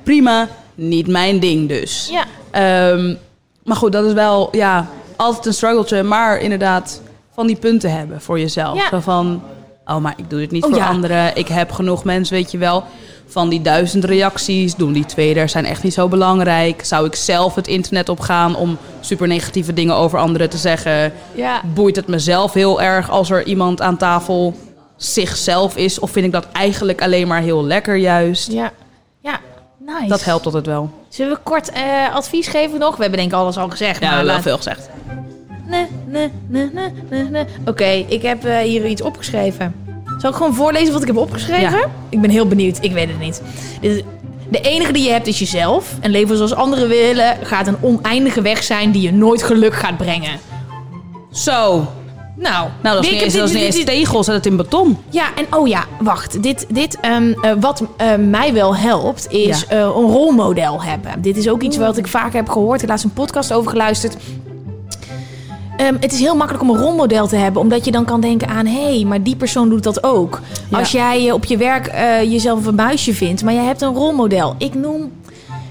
Prima, 0.03 0.47
niet 0.75 1.07
mijn 1.07 1.39
ding 1.39 1.67
dus. 1.69 2.09
Ja. 2.11 2.23
Ehm, 2.51 3.15
maar 3.63 3.75
goed, 3.77 3.91
dat 3.91 4.05
is 4.05 4.13
wel 4.13 4.47
ja, 4.51 4.87
altijd 5.15 5.45
een 5.45 5.53
struggletje. 5.53 6.03
Maar 6.03 6.37
inderdaad, 6.37 7.01
van 7.33 7.47
die 7.47 7.55
punten 7.55 7.91
hebben 7.97 8.21
voor 8.21 8.39
jezelf. 8.39 8.77
Ja. 8.77 8.89
Zo 8.89 8.99
van, 8.99 9.43
oh, 9.85 9.97
maar 9.97 10.13
ik 10.17 10.29
doe 10.29 10.39
dit 10.39 10.51
niet 10.51 10.63
Oh, 10.63 10.69
voor 10.69 10.79
ja. 10.79 10.87
anderen. 10.87 11.35
Ik 11.35 11.47
heb 11.47 11.71
genoeg 11.71 12.03
mensen, 12.03 12.35
weet 12.35 12.51
je 12.51 12.57
wel. 12.57 12.83
Van 13.27 13.49
die 13.49 13.61
duizend 13.61 14.03
reacties, 14.03 14.75
doen 14.75 14.93
die 14.93 15.05
twee 15.05 15.35
er 15.35 15.49
zijn 15.49 15.65
echt 15.65 15.83
niet 15.83 15.93
zo 15.93 16.07
belangrijk. 16.07 16.85
Zou 16.85 17.05
ik 17.05 17.15
zelf 17.15 17.55
het 17.55 17.67
internet 17.67 18.09
opgaan 18.09 18.55
om 18.55 18.77
super 18.99 19.27
negatieve 19.27 19.73
dingen 19.73 19.95
over 19.95 20.19
anderen 20.19 20.49
te 20.49 20.57
zeggen? 20.57 21.13
Ja. 21.35 21.61
Boeit 21.73 21.95
het 21.95 22.07
mezelf 22.07 22.53
heel 22.53 22.81
erg 22.81 23.09
als 23.09 23.29
er 23.29 23.45
iemand 23.45 23.81
aan 23.81 23.97
tafel 23.97 24.53
zichzelf 24.97 25.75
is? 25.77 25.99
Of 25.99 26.11
vind 26.11 26.25
ik 26.25 26.31
dat 26.31 26.47
eigenlijk 26.51 27.01
alleen 27.01 27.27
maar 27.27 27.41
heel 27.41 27.63
lekker 27.65 27.95
juist? 27.95 28.51
Ja. 28.51 28.71
Ja, 29.21 29.39
nice. 29.85 30.07
Dat 30.07 30.23
helpt 30.23 30.45
altijd 30.45 30.65
wel. 30.65 30.89
Zullen 31.09 31.33
we 31.33 31.39
kort 31.43 31.69
eh, 31.71 32.15
advies 32.15 32.47
geven 32.47 32.79
nog? 32.79 32.95
We 32.95 33.01
hebben 33.01 33.19
denk 33.19 33.31
ik 33.31 33.37
alles 33.37 33.57
al 33.57 33.69
gezegd. 33.69 34.01
Ja, 34.01 34.07
maar 34.09 34.25
wel 34.25 34.33
laat- 34.33 34.41
veel 34.41 34.57
gezegd. 34.57 34.89
Nee, 35.67 35.87
nee, 36.07 36.31
nee, 36.47 36.69
nee, 36.73 36.91
nee, 37.09 37.23
nee. 37.23 37.45
Oké, 37.65 37.85
ik 38.07 38.21
heb 38.21 38.45
eh, 38.45 38.57
hier 38.57 38.85
iets 38.85 39.01
opgeschreven. 39.01 39.75
Zal 40.17 40.29
ik 40.29 40.35
gewoon 40.35 40.53
voorlezen 40.55 40.93
wat 40.93 41.01
ik 41.01 41.07
heb 41.07 41.17
opgeschreven? 41.17 41.61
Ja. 41.77 41.85
Ik 42.09 42.21
ben 42.21 42.29
heel 42.29 42.47
benieuwd. 42.47 42.77
Ik 42.81 42.91
weet 42.91 43.07
het 43.07 43.19
niet. 43.19 43.41
De 44.49 44.61
enige 44.61 44.91
die 44.93 45.03
je 45.03 45.11
hebt 45.11 45.27
is 45.27 45.39
jezelf. 45.39 45.93
En 46.01 46.11
leven 46.11 46.35
zoals 46.35 46.53
anderen 46.53 46.87
willen 46.87 47.37
gaat 47.43 47.67
een 47.67 47.77
oneindige 47.81 48.41
weg 48.41 48.63
zijn 48.63 48.91
die 48.91 49.01
je 49.01 49.13
nooit 49.13 49.43
geluk 49.43 49.73
gaat 49.73 49.97
brengen. 49.97 50.39
Zo. 51.31 51.87
Nou, 52.37 52.69
Nou, 52.81 52.95
dat 52.95 53.03
is 53.03 53.11
niet 53.11 53.21
eens, 53.21 53.31
dit- 53.33 53.41
dat 53.41 53.49
is 53.49 53.55
niet 53.55 53.63
dit- 53.65 53.75
eens 53.75 53.85
dit- 53.85 53.95
tegel, 53.95 54.23
zet 54.23 54.35
het 54.35 54.45
in 54.45 54.55
beton. 54.55 54.97
Ja, 55.09 55.25
en 55.35 55.45
oh 55.59 55.67
ja, 55.67 55.83
wacht. 55.99 56.43
Dit, 56.43 56.65
dit 56.69 56.97
ehm, 57.01 57.33
eh, 57.41 57.51
wat 57.59 57.83
eh, 57.97 58.07
mij 58.15 58.53
wel 58.53 58.75
helpt, 58.75 59.27
is 59.31 59.59
Ja. 59.59 59.75
eh, 59.75 59.79
een 59.79 59.87
rolmodel 60.11 60.83
hebben. 60.83 61.21
Dit 61.21 61.37
is 61.37 61.49
ook 61.49 61.61
iets 61.61 61.77
wat 61.77 61.97
ik 61.97 62.07
vaker 62.07 62.35
heb 62.35 62.49
gehoord. 62.49 62.73
Ik 62.73 62.79
heb 62.81 62.89
laatst 62.89 63.05
een 63.05 63.13
podcast 63.13 63.53
over 63.53 63.71
geluisterd. 63.71 64.15
Eh, 65.77 65.87
ehm, 65.87 65.95
het 65.99 66.13
is 66.13 66.19
heel 66.19 66.35
makkelijk 66.35 66.63
om 66.63 66.69
een 66.69 66.81
rolmodel 66.81 67.27
te 67.27 67.35
hebben, 67.35 67.61
omdat 67.61 67.85
je 67.85 67.91
dan 67.91 68.05
kan 68.05 68.21
denken 68.21 68.47
aan, 68.47 68.65
hé, 68.65 68.95
hey, 68.95 69.03
maar 69.03 69.23
die 69.23 69.35
persoon 69.35 69.69
doet 69.69 69.83
dat 69.83 70.03
ook. 70.03 70.41
Ja. 70.69 70.79
Als 70.79 70.91
jij 70.91 71.27
eh, 71.27 71.33
op 71.33 71.45
je 71.45 71.57
werk 71.57 71.87
eh, 71.87 72.21
jezelf 72.21 72.65
een 72.65 72.75
muisje 72.75 73.13
vindt, 73.13 73.43
maar 73.43 73.53
jij 73.53 73.63
hebt 73.63 73.81
een 73.81 73.93
rolmodel. 73.93 74.55
Ik 74.57 74.73
noem 74.73 75.11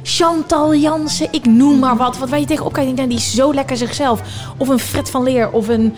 Chantal 0.03 0.75
Jansen, 0.75 1.29
ik 1.31 1.45
noem 1.47 1.79
maar 1.79 1.97
wat. 1.97 2.19
Wat 2.19 2.29
waar 2.29 2.41
je 2.41 2.47
tegenop 2.47 2.73
kijkt, 2.73 2.97
denk, 2.97 3.09
die 3.09 3.19
is 3.19 3.35
zo 3.35 3.55
lekker 3.55 3.77
zichzelf. 3.77 4.21
Of 4.57 4.69
een 4.69 4.79
Fred 4.79 5.11
van 5.11 5.23
Leer, 5.23 5.51
of 5.51 5.69
een 5.69 5.95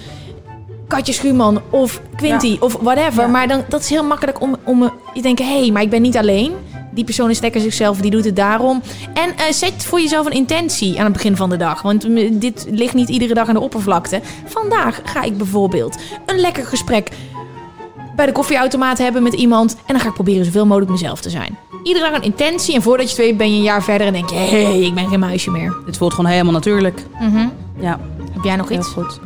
Katje 0.89 1.13
Schuurman, 1.13 1.61
of 1.71 2.01
Quinty, 2.17 2.47
Ja. 2.47 2.57
of 2.61 2.77
whatever. 2.81 3.23
Ja. 3.23 3.29
Maar 3.29 3.49
dan, 3.49 3.65
dat 3.69 3.81
is 3.81 3.89
heel 3.89 4.05
makkelijk 4.05 4.41
om, 4.41 4.57
om 4.65 4.83
eh, 4.83 4.89
je 4.89 5.15
te 5.15 5.21
denken, 5.23 5.47
hé, 5.47 5.61
hey, 5.61 5.71
maar 5.71 5.83
ik 5.83 5.91
ben 5.91 6.03
niet 6.03 6.17
alleen. 6.17 6.53
Die 6.97 7.05
persoon 7.05 7.30
is 7.30 7.40
lekker 7.40 7.61
zichzelf, 7.61 7.99
die 8.01 8.11
doet 8.11 8.24
het 8.24 8.36
daarom. 8.36 8.82
En 9.14 9.36
eh, 9.36 9.53
zet 9.53 9.84
voor 9.84 10.01
jezelf 10.01 10.26
een 10.26 10.32
intentie 10.32 10.99
aan 10.99 11.05
het 11.05 11.12
begin 11.12 11.36
van 11.36 11.51
de 11.51 11.57
dag. 11.57 11.82
Want 11.82 12.09
mm, 12.09 12.38
dit 12.38 12.66
ligt 12.70 12.94
niet 12.94 13.09
iedere 13.09 13.34
dag 13.34 13.49
aan 13.49 13.55
de 13.55 13.61
oppervlakte. 13.61 14.20
Vandaag 14.44 15.01
ga 15.05 15.22
ik 15.22 15.36
bijvoorbeeld 15.36 15.97
een 16.26 16.38
lekker 16.38 16.66
gesprek 16.66 17.09
bij 18.16 18.26
de 18.26 18.32
koffieautomaat 18.32 18.99
hebben 18.99 19.22
met 19.22 19.32
iemand. 19.34 19.72
En 19.74 19.92
dan 19.94 20.01
ga 20.01 20.09
ik 20.09 20.14
proberen 20.14 20.44
zoveel 20.44 20.66
mogelijk 20.66 20.90
mezelf 20.90 21.20
te 21.20 21.30
zijn. 21.30 21.59
Iedere 21.82 22.11
dag 22.11 22.16
een 22.16 22.24
intentie. 22.24 22.74
En 22.74 22.82
voordat 22.82 23.11
je 23.11 23.16
het 23.16 23.24
weet 23.26 23.36
ben 23.36 23.51
je 23.51 23.57
een 23.57 23.62
jaar 23.62 23.82
verder 23.82 24.07
en 24.07 24.12
denk 24.12 24.28
je... 24.30 24.36
hé, 24.36 24.64
hey, 24.64 24.80
ik 24.80 24.94
ben 24.94 25.09
geen 25.09 25.20
muisje 25.20 25.51
meer. 25.51 25.76
Dit 25.86 25.97
voelt 25.97 26.14
gewoon 26.14 26.30
helemaal 26.30 26.53
natuurlijk. 26.53 27.03
Mhm. 27.20 27.47
Ja, 27.80 28.01
Heb 28.32 28.44
jij 28.44 28.57
nog 28.57 28.68
heel 28.68 28.78
iets? 28.78 28.88
goed. 28.88 29.20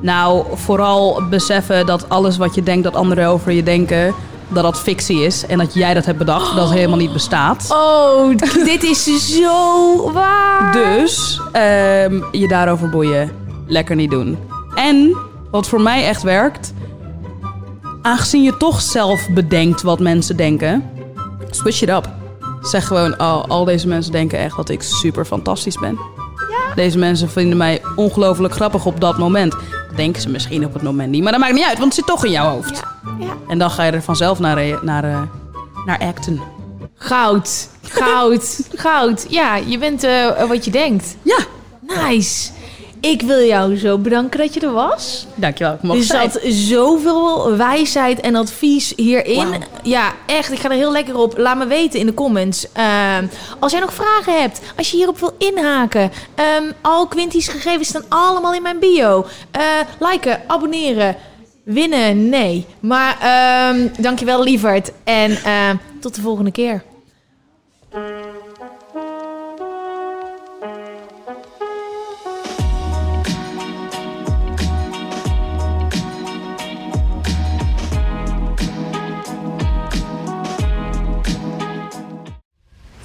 Nou, 0.00 0.44
vooral 0.54 1.22
beseffen 1.30 1.86
dat 1.86 2.08
alles 2.08 2.36
wat 2.36 2.54
je 2.54 2.62
denkt 2.62 2.84
dat 2.84 2.94
anderen 2.96 3.26
over 3.28 3.52
je 3.52 3.62
denken, 3.62 4.14
dat 4.50 4.62
dat 4.62 4.80
fictie 4.80 5.22
is. 5.22 5.46
En 5.46 5.58
dat 5.58 5.74
jij 5.74 5.94
dat 5.94 6.04
hebt 6.04 6.18
bedacht, 6.18 6.54
dat 6.54 6.64
het 6.68 6.76
helemaal 6.78 6.98
niet 6.98 7.12
bestaat. 7.12 7.66
Oh, 7.68 8.36
dit 8.64 8.82
is 8.82 9.04
zo 9.36 10.12
waar. 10.12 10.72
Dus 10.72 11.40
ehm, 11.52 12.20
je 12.32 12.48
daarover 12.48 12.88
boeien. 12.88 13.30
Lekker 13.66 13.96
niet 13.96 14.10
doen. 14.10 14.38
En 14.74 15.16
wat 15.50 15.68
voor 15.68 15.80
mij 15.80 16.06
echt 16.06 16.22
werkt. 16.22 16.72
Aangezien 18.02 18.42
je 18.42 18.56
toch 18.56 18.80
zelf 18.80 19.28
bedenkt 19.34 19.82
wat 19.82 20.00
mensen 20.00 20.36
denken. 20.36 20.90
Switch 21.50 21.82
it 21.82 21.88
up. 21.88 22.08
Zeg 22.60 22.86
gewoon, 22.86 23.20
oh, 23.20 23.44
al 23.48 23.64
deze 23.64 23.88
mensen 23.88 24.12
denken 24.12 24.38
echt 24.38 24.56
dat 24.56 24.68
ik 24.68 24.82
super 24.82 25.24
fantastisch 25.24 25.78
ben. 25.78 25.98
Deze 26.74 26.98
mensen 26.98 27.30
vinden 27.30 27.56
mij 27.56 27.82
ongelooflijk 27.96 28.54
grappig 28.54 28.86
op 28.86 29.00
dat 29.00 29.18
moment. 29.18 29.54
Denken 29.96 30.22
ze 30.22 30.28
misschien 30.28 30.64
op 30.64 30.72
het 30.72 30.82
moment 30.82 31.10
niet. 31.10 31.22
Maar 31.22 31.32
dat 31.32 31.40
maakt 31.40 31.54
niet 31.54 31.64
uit, 31.64 31.78
want 31.78 31.84
het 31.84 31.94
zit 31.94 32.06
toch 32.06 32.24
in 32.24 32.30
jouw 32.30 32.50
hoofd. 32.50 32.82
Ja, 33.04 33.26
ja. 33.26 33.32
En 33.48 33.58
dan 33.58 33.70
ga 33.70 33.84
je 33.84 33.92
er 33.92 34.02
vanzelf 34.02 34.38
naar, 34.38 34.56
eh, 34.56 34.82
naar, 34.82 35.04
eh, 35.04 35.22
naar 35.86 35.98
acten. 35.98 36.40
Goud, 36.94 37.68
goud, 37.82 38.68
goud. 38.74 39.26
Ja, 39.28 39.56
je 39.56 39.78
bent 39.78 40.04
eh, 40.04 40.44
wat 40.48 40.64
je 40.64 40.70
denkt. 40.70 41.16
Ja, 41.22 41.38
Nice. 41.80 42.50
Ik 43.00 43.22
wil 43.22 43.40
jou 43.46 43.76
zo 43.76 43.98
bedanken 43.98 44.38
dat 44.40 44.54
je 44.54 44.60
er 44.60 44.72
was. 44.72 45.26
dankjewel. 45.34 45.74
Ik 45.74 45.82
mag 45.82 45.96
Er 45.96 46.02
zijn. 46.02 46.30
zat 46.30 46.40
zoveel 46.44 47.56
wijsheid 47.56 48.20
en 48.20 48.34
advies 48.34 48.92
hierin. 48.96 49.48
Ja, 49.82 50.12
echt. 50.26 50.52
Ik 50.52 50.58
ga 50.58 50.68
er 50.70 50.76
heel 50.76 50.92
lekker 50.92 51.16
op. 51.16 51.38
Laat 51.38 51.56
me 51.56 51.66
weten 51.66 52.00
in 52.00 52.06
de 52.06 52.14
comments. 52.14 52.66
Ehm, 52.72 53.26
als 53.58 53.72
jij 53.72 53.80
nog 53.80 53.94
vragen 53.94 54.40
hebt, 54.40 54.60
als 54.76 54.90
je 54.90 54.96
hierop 54.96 55.18
wil 55.18 55.34
inhaken. 55.38 56.10
ehm, 56.34 56.62
al 56.80 57.06
Quinty's 57.06 57.48
gegevens 57.48 57.88
staan 57.88 58.04
allemaal 58.08 58.54
in 58.54 58.62
mijn 58.62 58.78
bio. 58.78 59.26
Eh 59.50 59.62
liken, 59.98 60.40
abonneren, 60.46 61.16
winnen, 61.64 62.28
nee. 62.28 62.66
Maar 62.80 63.16
ehm 63.20 63.88
dankjewel, 63.98 64.42
lieverd. 64.42 64.92
En 65.04 65.30
ehm, 65.44 65.76
tot 66.00 66.14
de 66.14 66.20
volgende 66.20 66.50
keer. 66.52 66.82